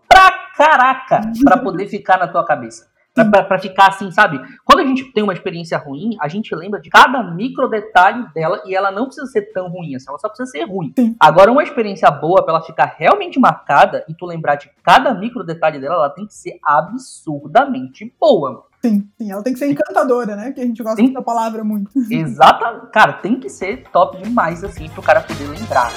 caraca 0.56 1.22
pra 1.44 1.58
poder 1.62 1.88
ficar 1.88 2.18
na 2.18 2.28
tua 2.28 2.46
cabeça. 2.46 2.88
Pra 3.48 3.58
ficar 3.58 3.88
assim, 3.88 4.12
sabe? 4.12 4.42
Quando 4.66 4.80
a 4.82 4.86
gente 4.86 5.06
tem 5.14 5.24
uma 5.24 5.32
experiência 5.32 5.78
ruim, 5.78 6.18
a 6.20 6.28
gente 6.28 6.54
lembra 6.54 6.82
de 6.82 6.90
cada 6.90 7.24
micro 7.24 7.70
detalhe 7.70 8.28
dela 8.34 8.62
e 8.66 8.76
ela 8.76 8.92
não 8.92 9.06
precisa 9.06 9.26
ser 9.28 9.54
tão 9.54 9.70
ruim 9.70 9.96
assim, 9.96 10.08
ela 10.10 10.18
só 10.18 10.28
precisa 10.28 10.52
ser 10.52 10.66
ruim. 10.66 10.92
Sim. 10.98 11.16
Agora, 11.18 11.50
uma 11.50 11.64
experiência 11.64 12.12
boa, 12.12 12.44
pra 12.44 12.56
ela 12.56 12.62
ficar 12.62 12.94
realmente 12.98 13.40
marcada 13.40 14.04
e 14.10 14.14
tu 14.14 14.26
lembrar 14.26 14.56
de 14.56 14.70
cada 14.84 15.14
micro 15.14 15.46
detalhe 15.46 15.80
dela, 15.80 15.96
ela 15.96 16.10
tem 16.10 16.28
que 16.28 16.34
ser 16.34 16.60
absurdamente 16.62 18.14
boa. 18.20 18.66
Sim, 18.82 19.08
sim, 19.18 19.32
ela 19.32 19.42
tem 19.42 19.54
que 19.54 19.60
ser 19.60 19.72
encantadora, 19.72 20.36
né? 20.36 20.52
Que 20.52 20.60
a 20.60 20.66
gente 20.66 20.84
gosta 20.84 20.98
Sim. 20.98 21.08
dessa 21.08 21.22
palavra 21.22 21.64
muito. 21.64 21.90
Exata, 22.12 22.88
cara, 22.92 23.14
tem 23.14 23.40
que 23.40 23.50
ser 23.50 23.86
top 23.94 24.22
demais 24.22 24.62
assim 24.62 24.90
pro 24.90 25.02
cara 25.02 25.22
poder 25.22 25.48
lembrar. 25.48 25.90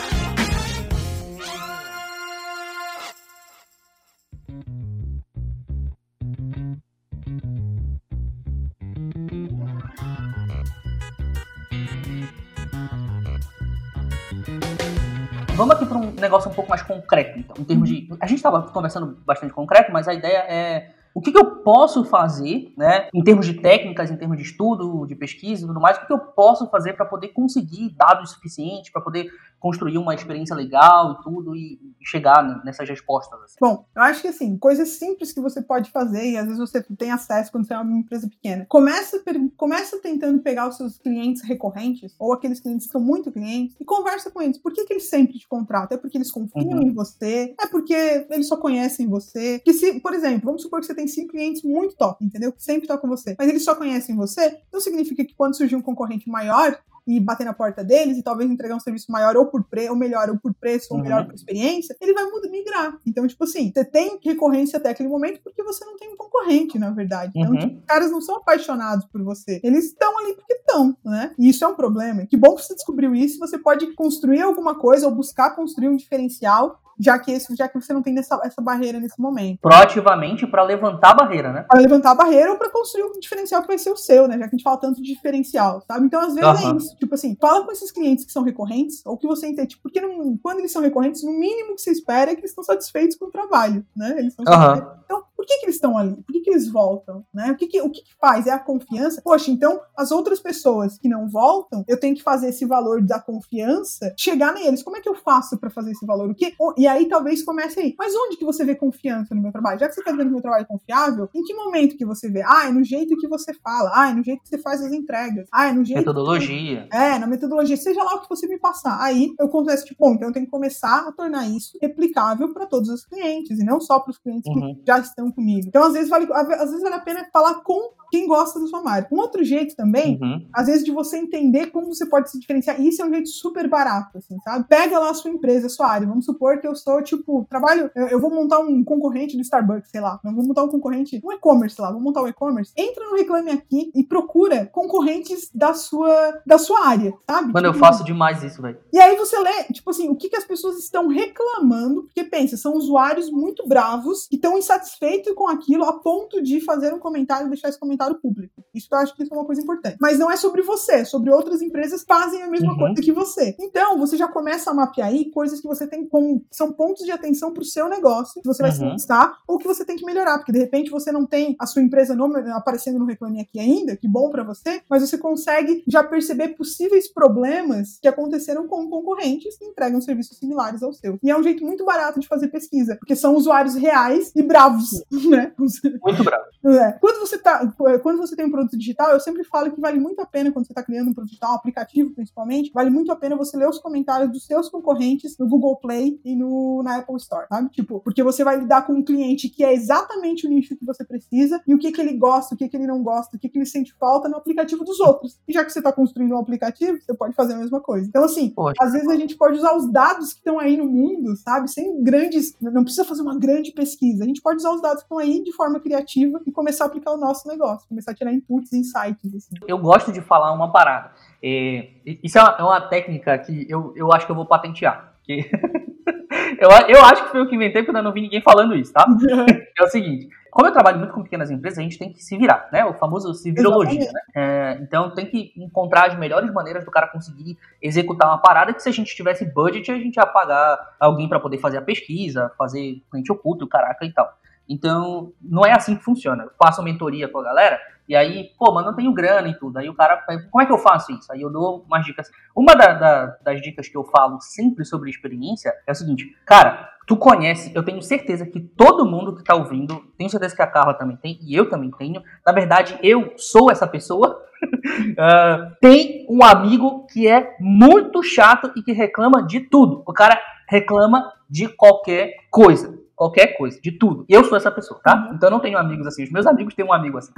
Vamos 15.58 15.74
aqui 15.74 15.86
para 15.86 15.98
um 15.98 16.12
negócio 16.12 16.48
um 16.48 16.54
pouco 16.54 16.70
mais 16.70 16.82
concreto, 16.82 17.36
então, 17.36 17.56
em 17.58 17.64
termos 17.64 17.88
de. 17.88 18.08
A 18.20 18.28
gente 18.28 18.36
estava 18.36 18.62
conversando 18.62 19.18
bastante 19.26 19.52
concreto, 19.52 19.90
mas 19.92 20.06
a 20.06 20.14
ideia 20.14 20.36
é 20.48 20.90
o 21.12 21.20
que, 21.20 21.32
que 21.32 21.36
eu 21.36 21.56
posso 21.62 22.04
fazer, 22.04 22.72
né, 22.76 23.08
em 23.12 23.24
termos 23.24 23.44
de 23.44 23.54
técnicas, 23.54 24.08
em 24.08 24.16
termos 24.16 24.36
de 24.36 24.44
estudo, 24.44 25.04
de 25.04 25.16
pesquisa 25.16 25.64
e 25.64 25.66
tudo 25.66 25.80
mais, 25.80 25.96
o 25.96 26.00
que, 26.00 26.06
que 26.06 26.12
eu 26.12 26.20
posso 26.20 26.70
fazer 26.70 26.92
para 26.92 27.04
poder 27.04 27.28
conseguir 27.28 27.90
dados 27.90 28.30
suficientes, 28.30 28.90
para 28.92 29.02
poder 29.02 29.32
construir 29.60 29.98
uma 29.98 30.14
experiência 30.14 30.54
legal 30.54 31.12
e 31.12 31.22
tudo, 31.22 31.56
e 31.56 31.78
chegar 32.02 32.64
nessas 32.64 32.88
respostas. 32.88 33.38
Assim. 33.42 33.56
Bom, 33.60 33.84
eu 33.94 34.02
acho 34.02 34.22
que 34.22 34.28
assim, 34.28 34.56
coisas 34.56 34.88
simples 34.90 35.32
que 35.32 35.40
você 35.40 35.60
pode 35.60 35.90
fazer, 35.90 36.30
e 36.30 36.36
às 36.36 36.44
vezes 36.44 36.58
você 36.58 36.82
tem 36.96 37.10
acesso 37.10 37.50
quando 37.50 37.66
você 37.66 37.74
é 37.74 37.78
uma 37.78 37.98
empresa 37.98 38.28
pequena. 38.28 38.66
Começa, 38.68 39.22
começa 39.56 39.98
tentando 40.00 40.40
pegar 40.40 40.68
os 40.68 40.76
seus 40.76 40.98
clientes 40.98 41.42
recorrentes, 41.42 42.14
ou 42.18 42.32
aqueles 42.32 42.60
clientes 42.60 42.86
que 42.86 42.92
são 42.92 43.00
muito 43.00 43.32
clientes, 43.32 43.76
e 43.80 43.84
conversa 43.84 44.30
com 44.30 44.40
eles. 44.40 44.58
Por 44.58 44.72
que, 44.72 44.84
que 44.84 44.92
eles 44.92 45.08
sempre 45.08 45.38
te 45.38 45.48
contratam? 45.48 45.96
É 45.96 46.00
porque 46.00 46.16
eles 46.16 46.30
confiam 46.30 46.68
Uhum. 46.78 46.82
em 46.88 46.92
você? 46.92 47.54
É 47.60 47.66
porque 47.66 48.26
eles 48.30 48.46
só 48.48 48.56
conhecem 48.56 49.06
você? 49.08 49.58
Que 49.60 49.72
se, 49.72 50.00
por 50.00 50.14
exemplo, 50.14 50.42
vamos 50.44 50.62
supor 50.62 50.80
que 50.80 50.86
você 50.86 50.94
tem 50.94 51.06
cinco 51.08 51.32
clientes 51.32 51.62
muito 51.62 51.96
top, 51.96 52.24
entendeu? 52.24 52.52
Que 52.52 52.62
sempre 52.62 52.82
estão 52.82 52.98
com 52.98 53.08
você. 53.08 53.34
Mas 53.38 53.48
eles 53.48 53.64
só 53.64 53.74
conhecem 53.74 54.14
você, 54.16 54.58
então 54.68 54.80
significa 54.80 55.24
que 55.24 55.34
quando 55.34 55.56
surgir 55.56 55.76
um 55.76 55.82
concorrente 55.82 56.28
maior, 56.28 56.78
e 57.08 57.18
bater 57.18 57.44
na 57.44 57.54
porta 57.54 57.82
deles 57.82 58.18
e 58.18 58.22
talvez 58.22 58.50
entregar 58.50 58.76
um 58.76 58.80
serviço 58.80 59.10
maior 59.10 59.34
ou 59.36 59.46
por 59.46 59.64
preço, 59.64 59.90
ou 59.90 59.96
melhor, 59.96 60.28
ou 60.28 60.38
por 60.38 60.52
preço, 60.54 60.88
ou 60.90 60.98
Uhum. 60.98 61.02
melhor 61.04 61.24
por 61.24 61.34
experiência, 61.34 61.96
ele 62.00 62.12
vai 62.12 62.24
migrar. 62.50 62.98
Então, 63.06 63.26
tipo 63.26 63.44
assim, 63.44 63.72
você 63.74 63.84
tem 63.84 64.18
recorrência 64.22 64.78
até 64.78 64.90
aquele 64.90 65.08
momento 65.08 65.40
porque 65.42 65.62
você 65.62 65.84
não 65.84 65.96
tem 65.96 66.12
um 66.12 66.16
concorrente, 66.16 66.78
na 66.78 66.90
verdade. 66.90 67.32
Então, 67.34 67.52
Uhum. 67.52 67.58
tipo, 67.58 67.78
os 67.78 67.84
caras 67.86 68.10
não 68.10 68.20
são 68.20 68.36
apaixonados 68.36 69.06
por 69.06 69.22
você. 69.22 69.60
Eles 69.64 69.86
estão 69.86 70.18
ali 70.18 70.34
porque 70.34 70.52
estão, 70.54 70.96
né? 71.04 71.32
E 71.38 71.48
isso 71.48 71.64
é 71.64 71.68
um 71.68 71.74
problema. 71.74 72.26
Que 72.26 72.36
bom 72.36 72.54
que 72.54 72.62
você 72.64 72.74
descobriu 72.74 73.14
isso. 73.14 73.38
Você 73.38 73.56
pode 73.58 73.94
construir 73.94 74.42
alguma 74.42 74.74
coisa 74.74 75.06
ou 75.06 75.14
buscar 75.14 75.56
construir 75.56 75.88
um 75.88 75.96
diferencial, 75.96 76.78
já 76.98 77.18
que, 77.18 77.32
esse, 77.32 77.54
já 77.54 77.68
que 77.68 77.80
você 77.80 77.92
não 77.92 78.02
tem 78.02 78.18
essa, 78.18 78.40
essa 78.44 78.60
barreira 78.60 78.98
nesse 78.98 79.20
momento. 79.20 79.60
Proativamente 79.60 80.46
para 80.46 80.62
levantar 80.62 81.10
a 81.10 81.14
barreira, 81.14 81.52
né? 81.52 81.64
Para 81.68 81.80
levantar 81.80 82.10
a 82.10 82.14
barreira 82.14 82.50
ou 82.52 82.58
para 82.58 82.70
construir 82.70 83.04
um 83.04 83.18
diferencial 83.20 83.62
que 83.62 83.68
vai 83.68 83.78
ser 83.78 83.90
o 83.90 83.96
seu, 83.96 84.26
né? 84.26 84.34
Já 84.38 84.48
que 84.48 84.54
a 84.54 84.58
gente 84.58 84.62
fala 84.62 84.76
tanto 84.78 85.00
de 85.02 85.12
diferencial, 85.14 85.82
sabe? 85.86 86.06
Então, 86.06 86.20
às 86.20 86.34
vezes 86.34 86.60
é 86.62 86.66
Aham. 86.66 86.76
isso. 86.76 86.96
Tipo 86.96 87.14
assim, 87.14 87.36
fala 87.40 87.64
com 87.64 87.72
esses 87.72 87.90
clientes 87.90 88.24
que 88.24 88.32
são 88.32 88.42
recorrentes, 88.42 89.02
ou 89.06 89.16
que 89.16 89.26
você 89.26 89.46
entende. 89.46 89.68
Tipo, 89.68 89.82
porque 89.82 90.00
não- 90.00 90.36
quando 90.42 90.58
eles 90.58 90.72
são 90.72 90.82
recorrentes, 90.82 91.22
no 91.22 91.32
mínimo 91.32 91.74
que 91.74 91.82
você 91.82 91.90
espera 91.90 92.30
é 92.30 92.34
que 92.34 92.40
eles 92.40 92.50
estão 92.50 92.64
satisfeitos 92.64 93.16
com 93.16 93.26
o 93.26 93.30
trabalho, 93.30 93.84
né? 93.96 94.12
Eles 94.18 94.32
estão 94.34 94.44
satisfeitos. 94.44 94.98
Então, 95.04 95.22
por 95.38 95.46
que, 95.46 95.56
que 95.58 95.66
eles 95.66 95.76
estão 95.76 95.96
ali? 95.96 96.16
Por 96.16 96.32
que, 96.32 96.40
que 96.40 96.50
eles 96.50 96.68
voltam? 96.68 97.24
Né? 97.32 97.52
O, 97.52 97.56
que, 97.56 97.68
que, 97.68 97.80
o 97.80 97.88
que, 97.88 98.02
que 98.02 98.10
faz? 98.20 98.48
É 98.48 98.50
a 98.50 98.58
confiança? 98.58 99.22
Poxa, 99.22 99.52
então 99.52 99.80
as 99.96 100.10
outras 100.10 100.40
pessoas 100.40 100.98
que 100.98 101.08
não 101.08 101.28
voltam, 101.28 101.84
eu 101.86 101.98
tenho 102.00 102.16
que 102.16 102.24
fazer 102.24 102.48
esse 102.48 102.66
valor 102.66 103.00
da 103.00 103.20
confiança 103.20 104.12
chegar 104.18 104.52
neles. 104.52 104.82
Como 104.82 104.96
é 104.96 105.00
que 105.00 105.08
eu 105.08 105.14
faço 105.14 105.56
para 105.56 105.70
fazer 105.70 105.92
esse 105.92 106.04
valor? 106.04 106.28
O 106.28 106.34
que? 106.34 106.52
E 106.76 106.88
aí 106.88 107.06
talvez 107.08 107.44
comece 107.44 107.78
aí. 107.78 107.94
Mas 107.96 108.12
onde 108.16 108.36
que 108.36 108.44
você 108.44 108.64
vê 108.64 108.74
confiança 108.74 109.32
no 109.32 109.40
meu 109.40 109.52
trabalho? 109.52 109.78
Já 109.78 109.86
que 109.88 109.94
você 109.94 110.00
está 110.00 110.10
vendo 110.10 110.24
que 110.26 110.32
meu 110.32 110.42
trabalho 110.42 110.62
é 110.62 110.66
confiável, 110.66 111.28
em 111.32 111.42
que 111.44 111.54
momento 111.54 111.96
que 111.96 112.04
você 112.04 112.28
vê? 112.28 112.42
Ah, 112.44 112.66
é 112.66 112.72
no 112.72 112.82
jeito 112.82 113.16
que 113.16 113.28
você 113.28 113.54
fala. 113.54 113.92
Ah, 113.94 114.10
é 114.10 114.14
no 114.14 114.24
jeito 114.24 114.42
que 114.42 114.48
você 114.48 114.58
faz 114.58 114.82
as 114.82 114.92
entregas. 114.92 115.46
Ah, 115.52 115.68
é 115.68 115.72
no 115.72 115.84
jeito. 115.84 115.98
Metodologia. 115.98 116.88
É, 116.92 117.16
na 117.16 117.28
metodologia, 117.28 117.76
seja 117.76 118.02
lá 118.02 118.16
o 118.16 118.22
que 118.22 118.28
você 118.28 118.48
me 118.48 118.58
passar. 118.58 119.00
Aí 119.00 119.32
eu 119.38 119.48
começo, 119.48 119.84
tipo, 119.84 120.04
bom, 120.04 120.14
então 120.14 120.28
eu 120.28 120.32
tenho 120.32 120.46
que 120.46 120.50
começar 120.50 121.06
a 121.06 121.12
tornar 121.12 121.46
isso 121.48 121.78
replicável 121.80 122.52
para 122.52 122.66
todos 122.66 122.88
os 122.88 123.04
clientes, 123.06 123.58
e 123.60 123.64
não 123.64 123.80
só 123.80 124.00
para 124.00 124.10
os 124.10 124.18
clientes 124.18 124.48
Uhum. 124.48 124.74
que 124.74 124.82
já 124.86 124.98
estão 124.98 125.27
comigo. 125.32 125.66
Então, 125.68 125.84
às 125.84 125.92
vezes, 125.92 126.08
vale, 126.08 126.26
às 126.32 126.70
vezes 126.70 126.82
vale 126.82 126.94
a 126.94 127.00
pena 127.00 127.28
falar 127.32 127.54
com 127.62 127.90
quem 128.10 128.26
gosta 128.26 128.58
da 128.60 128.66
sua 128.66 128.82
marca. 128.82 129.14
Um 129.14 129.18
outro 129.18 129.42
jeito 129.44 129.74
também, 129.76 130.18
Uhum. 130.20 130.46
às 130.52 130.66
vezes, 130.66 130.84
de 130.84 130.90
você 130.90 131.18
entender 131.18 131.66
como 131.70 131.92
você 131.94 132.06
pode 132.06 132.30
se 132.30 132.38
diferenciar. 132.38 132.80
E 132.80 132.88
isso 132.88 133.02
é 133.02 133.04
um 133.04 133.10
jeito 133.12 133.28
super 133.28 133.68
barato, 133.68 134.18
assim, 134.18 134.36
sabe? 134.44 134.64
Pega 134.68 134.98
lá 134.98 135.10
a 135.10 135.14
sua 135.14 135.30
empresa, 135.30 135.66
a 135.66 135.70
sua 135.70 135.88
área. 135.88 136.06
Vamos 136.06 136.24
supor 136.24 136.58
que 136.60 136.66
eu 136.66 136.74
sou, 136.74 137.02
tipo, 137.02 137.46
trabalho. 137.48 137.90
Eu, 137.94 138.08
eu 138.08 138.20
vou 138.20 138.30
montar 138.30 138.58
um 138.60 138.82
concorrente 138.84 139.36
do 139.36 139.42
Starbucks, 139.42 139.90
sei 139.90 140.00
lá. 140.00 140.18
Eu 140.24 140.32
vou 140.34 140.44
montar 140.44 140.62
um 140.64 140.68
concorrente, 140.68 141.20
um 141.24 141.32
e-commerce 141.32 141.80
lá. 141.80 141.90
Vou 141.92 142.00
montar 142.00 142.22
um 142.22 142.28
e-commerce. 142.28 142.72
Entra 142.76 143.04
no 143.08 143.16
Reclame 143.16 143.50
Aqui 143.50 143.90
e 143.94 144.04
procura 144.04 144.66
concorrentes 144.66 145.50
da 145.54 145.74
sua, 145.74 146.40
da 146.46 146.58
sua 146.58 146.86
área, 146.86 147.12
sabe? 147.28 147.52
Mano, 147.52 147.66
eu 147.68 147.72
Tipo, 147.72 147.84
faço 147.84 148.04
demais 148.04 148.42
isso, 148.42 148.60
velho. 148.62 148.78
e 148.92 148.98
aí 148.98 149.16
você 149.16 149.38
lê, 149.38 149.64
tipo 149.72 149.90
assim, 149.90 150.08
o 150.08 150.16
que, 150.16 150.28
que 150.28 150.36
as 150.36 150.44
pessoas 150.44 150.78
estão 150.78 151.08
reclamando, 151.08 152.04
porque 152.04 152.24
pensa, 152.24 152.56
são 152.56 152.74
usuários 152.74 153.30
muito 153.30 153.66
bravos 153.66 154.26
que 154.28 154.36
estão 154.36 154.56
insatisfeitos 154.58 155.32
com 155.34 155.48
aquilo 155.48 155.84
a 155.84 155.92
ponto 156.00 156.42
de 156.42 156.60
fazer 156.60 156.92
um 156.92 156.98
comentário, 156.98 157.48
deixar 157.48 157.68
esse 157.68 157.78
comentário 157.78 157.97
comentário 157.98 158.20
público. 158.20 158.62
Isso 158.72 158.88
eu 158.90 158.98
acho 158.98 159.14
que 159.14 159.22
isso 159.24 159.34
é 159.34 159.36
uma 159.36 159.44
coisa 159.44 159.60
importante. 159.60 159.96
Mas 160.00 160.18
não 160.18 160.30
é 160.30 160.36
sobre 160.36 160.62
você, 160.62 160.92
é 160.92 161.04
sobre 161.04 161.30
outras 161.30 161.60
empresas 161.60 162.02
que 162.02 162.14
fazem 162.14 162.42
a 162.42 162.48
mesma 162.48 162.72
uhum. 162.72 162.78
coisa 162.78 163.02
que 163.02 163.12
você. 163.12 163.56
Então, 163.58 163.98
você 163.98 164.16
já 164.16 164.28
começa 164.28 164.70
a 164.70 164.74
mapear 164.74 165.08
aí 165.08 165.30
coisas 165.30 165.60
que 165.60 165.66
você 165.66 165.86
tem 165.86 166.06
como 166.06 166.44
são 166.50 166.72
pontos 166.72 167.04
de 167.04 167.10
atenção 167.10 167.52
para 167.52 167.62
o 167.62 167.66
seu 167.66 167.88
negócio, 167.88 168.40
que 168.40 168.46
você 168.46 168.62
vai 168.62 168.70
uhum. 168.70 168.96
se 168.96 169.08
ou 169.46 169.58
que 169.58 169.66
você 169.66 169.84
tem 169.84 169.96
que 169.96 170.04
melhorar, 170.04 170.38
porque 170.38 170.52
de 170.52 170.58
repente 170.58 170.90
você 170.90 171.10
não 171.10 171.26
tem 171.26 171.56
a 171.58 171.66
sua 171.66 171.82
empresa 171.82 172.14
no, 172.14 172.24
aparecendo 172.54 172.98
no 172.98 173.06
Reclame 173.06 173.40
Aqui 173.40 173.58
ainda, 173.58 173.96
que 173.96 174.06
bom 174.06 174.30
para 174.30 174.44
você, 174.44 174.82
mas 174.88 175.02
você 175.02 175.16
consegue 175.16 175.82
já 175.86 176.04
perceber 176.04 176.48
possíveis 176.48 177.10
problemas 177.10 177.98
que 178.00 178.06
aconteceram 178.06 178.68
com 178.68 178.88
concorrentes 178.88 179.56
que 179.56 179.64
entregam 179.64 180.00
serviços 180.00 180.36
similares 180.38 180.82
ao 180.82 180.92
seu. 180.92 181.18
E 181.22 181.30
é 181.30 181.36
um 181.36 181.42
jeito 181.42 181.64
muito 181.64 181.84
barato 181.84 182.20
de 182.20 182.28
fazer 182.28 182.48
pesquisa, 182.48 182.96
porque 182.96 183.16
são 183.16 183.34
usuários 183.34 183.74
reais 183.74 184.30
e 184.36 184.42
bravos, 184.42 185.02
né? 185.28 185.52
Muito 185.58 186.22
bravos. 186.22 186.48
É. 186.66 186.92
Quando 187.00 187.20
você 187.20 187.38
tá, 187.38 187.66
quando 187.98 188.18
você 188.18 188.36
tem 188.36 188.46
um 188.46 188.50
produto 188.50 188.76
digital, 188.76 189.12
eu 189.12 189.20
sempre 189.20 189.44
falo 189.44 189.70
que 189.70 189.80
vale 189.80 189.98
muito 189.98 190.20
a 190.20 190.26
pena 190.26 190.50
quando 190.50 190.66
você 190.66 190.72
está 190.72 190.82
criando 190.82 191.10
um 191.10 191.14
produto 191.14 191.30
digital, 191.30 191.52
um 191.52 191.56
aplicativo 191.56 192.10
principalmente, 192.10 192.72
vale 192.72 192.90
muito 192.90 193.12
a 193.12 193.16
pena 193.16 193.36
você 193.36 193.56
ler 193.56 193.68
os 193.68 193.78
comentários 193.78 194.30
dos 194.30 194.44
seus 194.44 194.68
concorrentes 194.68 195.36
no 195.38 195.48
Google 195.48 195.76
Play 195.76 196.20
e 196.24 196.34
no 196.34 196.82
na 196.82 196.98
Apple 196.98 197.16
Store, 197.16 197.46
sabe? 197.48 197.70
Tipo, 197.70 198.00
porque 198.00 198.22
você 198.22 198.42
vai 198.42 198.58
lidar 198.58 198.86
com 198.86 198.92
um 198.92 199.02
cliente 199.02 199.48
que 199.48 199.64
é 199.64 199.72
exatamente 199.72 200.46
o 200.46 200.50
nicho 200.50 200.76
que 200.76 200.84
você 200.84 201.04
precisa 201.04 201.62
e 201.66 201.74
o 201.74 201.78
que 201.78 201.92
que 201.92 202.00
ele 202.00 202.14
gosta, 202.14 202.54
o 202.54 202.58
que 202.58 202.68
que 202.68 202.76
ele 202.76 202.86
não 202.86 203.02
gosta, 203.02 203.36
o 203.36 203.40
que 203.40 203.48
que 203.48 203.58
ele 203.58 203.66
sente 203.66 203.94
falta 203.94 204.28
no 204.28 204.36
aplicativo 204.36 204.84
dos 204.84 204.98
outros. 205.00 205.38
E 205.46 205.52
já 205.52 205.64
que 205.64 205.72
você 205.72 205.78
está 205.78 205.92
construindo 205.92 206.32
um 206.32 206.38
aplicativo, 206.38 206.98
você 207.00 207.14
pode 207.14 207.34
fazer 207.34 207.54
a 207.54 207.58
mesma 207.58 207.80
coisa. 207.80 208.06
Então 208.08 208.24
assim, 208.24 208.50
Poxa. 208.50 208.74
às 208.80 208.92
vezes 208.92 209.08
a 209.08 209.16
gente 209.16 209.36
pode 209.36 209.58
usar 209.58 209.76
os 209.76 209.90
dados 209.90 210.32
que 210.32 210.38
estão 210.38 210.58
aí 210.58 210.76
no 210.76 210.86
mundo, 210.86 211.36
sabe? 211.36 211.70
Sem 211.70 212.02
grandes, 212.02 212.54
não 212.60 212.82
precisa 212.82 213.04
fazer 213.04 213.22
uma 213.22 213.38
grande 213.38 213.72
pesquisa. 213.72 214.24
A 214.24 214.26
gente 214.26 214.42
pode 214.42 214.58
usar 214.58 214.70
os 214.72 214.82
dados 214.82 215.02
que 215.02 215.04
estão 215.04 215.18
aí 215.18 215.42
de 215.42 215.52
forma 215.52 215.80
criativa 215.80 216.40
e 216.46 216.52
começar 216.52 216.84
a 216.84 216.86
aplicar 216.86 217.12
o 217.12 217.16
nosso 217.16 217.46
negócio, 217.46 217.77
começar 217.86 218.12
a 218.12 218.14
tirar 218.14 218.32
inputs, 218.32 218.72
insights. 218.72 219.34
Assim. 219.34 219.54
Eu 219.66 219.78
gosto 219.78 220.12
de 220.12 220.20
falar 220.20 220.52
uma 220.52 220.72
parada. 220.72 221.12
É, 221.42 221.88
isso 222.22 222.38
é 222.38 222.42
uma, 222.42 222.56
é 222.58 222.62
uma, 222.62 222.80
técnica 222.80 223.38
que 223.38 223.66
eu, 223.68 223.92
eu 223.94 224.12
acho 224.12 224.26
que 224.26 224.32
eu 224.32 224.36
vou 224.36 224.46
patentear. 224.46 225.14
Que 225.22 225.50
eu, 226.58 226.70
eu 226.88 227.04
acho 227.04 227.24
que 227.24 227.30
foi 227.30 227.40
eu 227.40 227.48
que 227.48 227.54
inventei, 227.54 227.82
porque 227.82 227.96
eu 227.96 228.02
não 228.02 228.12
vi 228.12 228.22
ninguém 228.22 228.40
falando 228.40 228.74
isso, 228.74 228.92
tá? 228.92 229.06
é 229.78 229.82
o 229.82 229.88
seguinte. 229.88 230.28
Como 230.50 230.66
eu 230.66 230.72
trabalho 230.72 230.98
muito 230.98 231.12
com 231.12 231.22
pequenas 231.22 231.50
empresas, 231.50 231.78
a 231.78 231.82
gente 231.82 231.98
tem 231.98 232.12
que 232.12 232.22
se 232.22 232.36
virar, 232.36 232.68
né? 232.72 232.84
O 232.84 232.94
famoso 232.94 233.32
se 233.34 233.52
virologia, 233.52 234.10
né? 234.10 234.20
É, 234.34 234.78
então 234.80 235.14
tem 235.14 235.26
que 235.26 235.52
encontrar 235.56 236.08
as 236.08 236.18
melhores 236.18 236.52
maneiras 236.52 236.84
do 236.84 236.90
cara 236.90 237.06
conseguir 237.06 237.56
executar 237.82 238.28
uma 238.28 238.38
parada 238.38 238.72
que 238.72 238.82
se 238.82 238.88
a 238.88 238.92
gente 238.92 239.14
tivesse 239.14 239.44
budget, 239.44 239.90
a 239.90 239.98
gente 239.98 240.16
ia 240.16 240.26
pagar 240.26 240.96
alguém 240.98 241.28
para 241.28 241.38
poder 241.38 241.58
fazer 241.58 241.76
a 241.76 241.82
pesquisa, 241.82 242.50
fazer 242.56 243.02
cliente 243.10 243.30
oculto, 243.30 243.68
caraca 243.68 244.04
e 244.04 244.12
tal. 244.12 244.36
Então, 244.68 245.32
não 245.40 245.64
é 245.64 245.72
assim 245.72 245.96
que 245.96 246.04
funciona. 246.04 246.44
Eu 246.44 246.50
faço 246.62 246.82
mentoria 246.82 247.28
com 247.28 247.38
a 247.38 247.44
galera, 247.44 247.80
e 248.08 248.16
aí, 248.16 248.50
pô, 248.58 248.72
mas 248.72 248.86
não 248.86 248.94
tenho 248.94 249.12
grana 249.12 249.48
e 249.48 249.58
tudo. 249.58 249.78
Aí 249.78 249.88
o 249.88 249.94
cara, 249.94 250.24
como 250.50 250.62
é 250.62 250.66
que 250.66 250.72
eu 250.72 250.78
faço 250.78 251.12
isso? 251.12 251.30
Aí 251.30 251.42
eu 251.42 251.50
dou 251.50 251.84
umas 251.86 252.04
dicas. 252.04 252.30
Uma 252.56 252.74
da, 252.74 252.94
da, 252.94 253.26
das 253.42 253.60
dicas 253.60 253.86
que 253.86 253.96
eu 253.96 254.04
falo 254.04 254.40
sempre 254.40 254.84
sobre 254.84 255.10
experiência 255.10 255.74
é 255.86 255.92
o 255.92 255.94
seguinte, 255.94 256.34
cara, 256.46 256.90
tu 257.06 257.16
conhece, 257.16 257.70
eu 257.74 257.82
tenho 257.82 258.02
certeza 258.02 258.46
que 258.46 258.60
todo 258.60 259.04
mundo 259.04 259.36
que 259.36 259.44
tá 259.44 259.54
ouvindo, 259.54 260.02
tenho 260.16 260.30
certeza 260.30 260.56
que 260.56 260.62
a 260.62 260.66
Carla 260.66 260.94
também 260.94 261.16
tem, 261.16 261.38
e 261.42 261.54
eu 261.54 261.68
também 261.68 261.90
tenho. 261.90 262.22
Na 262.46 262.52
verdade, 262.52 262.98
eu 263.02 263.34
sou 263.36 263.70
essa 263.70 263.86
pessoa. 263.86 264.42
uh, 264.62 265.76
tem 265.80 266.26
um 266.30 266.42
amigo 266.42 267.06
que 267.12 267.28
é 267.28 267.56
muito 267.60 268.22
chato 268.22 268.72
e 268.74 268.82
que 268.82 268.92
reclama 268.92 269.46
de 269.46 269.60
tudo. 269.60 270.02
O 270.06 270.14
cara 270.14 270.40
reclama 270.66 271.30
de 271.48 271.68
qualquer 271.68 272.34
coisa 272.50 272.98
qualquer 273.18 273.48
coisa, 273.56 273.80
de 273.82 273.90
tudo. 273.90 274.24
Eu 274.28 274.44
sou 274.44 274.56
essa 274.56 274.70
pessoa, 274.70 275.00
tá? 275.02 275.16
Uhum. 275.16 275.34
Então 275.34 275.48
eu 275.48 275.50
não 275.50 275.60
tenho 275.60 275.76
amigos 275.76 276.06
assim. 276.06 276.22
Os 276.22 276.30
meus 276.30 276.46
amigos 276.46 276.72
têm 276.74 276.84
um 276.84 276.92
amigo 276.92 277.18
assim. 277.18 277.32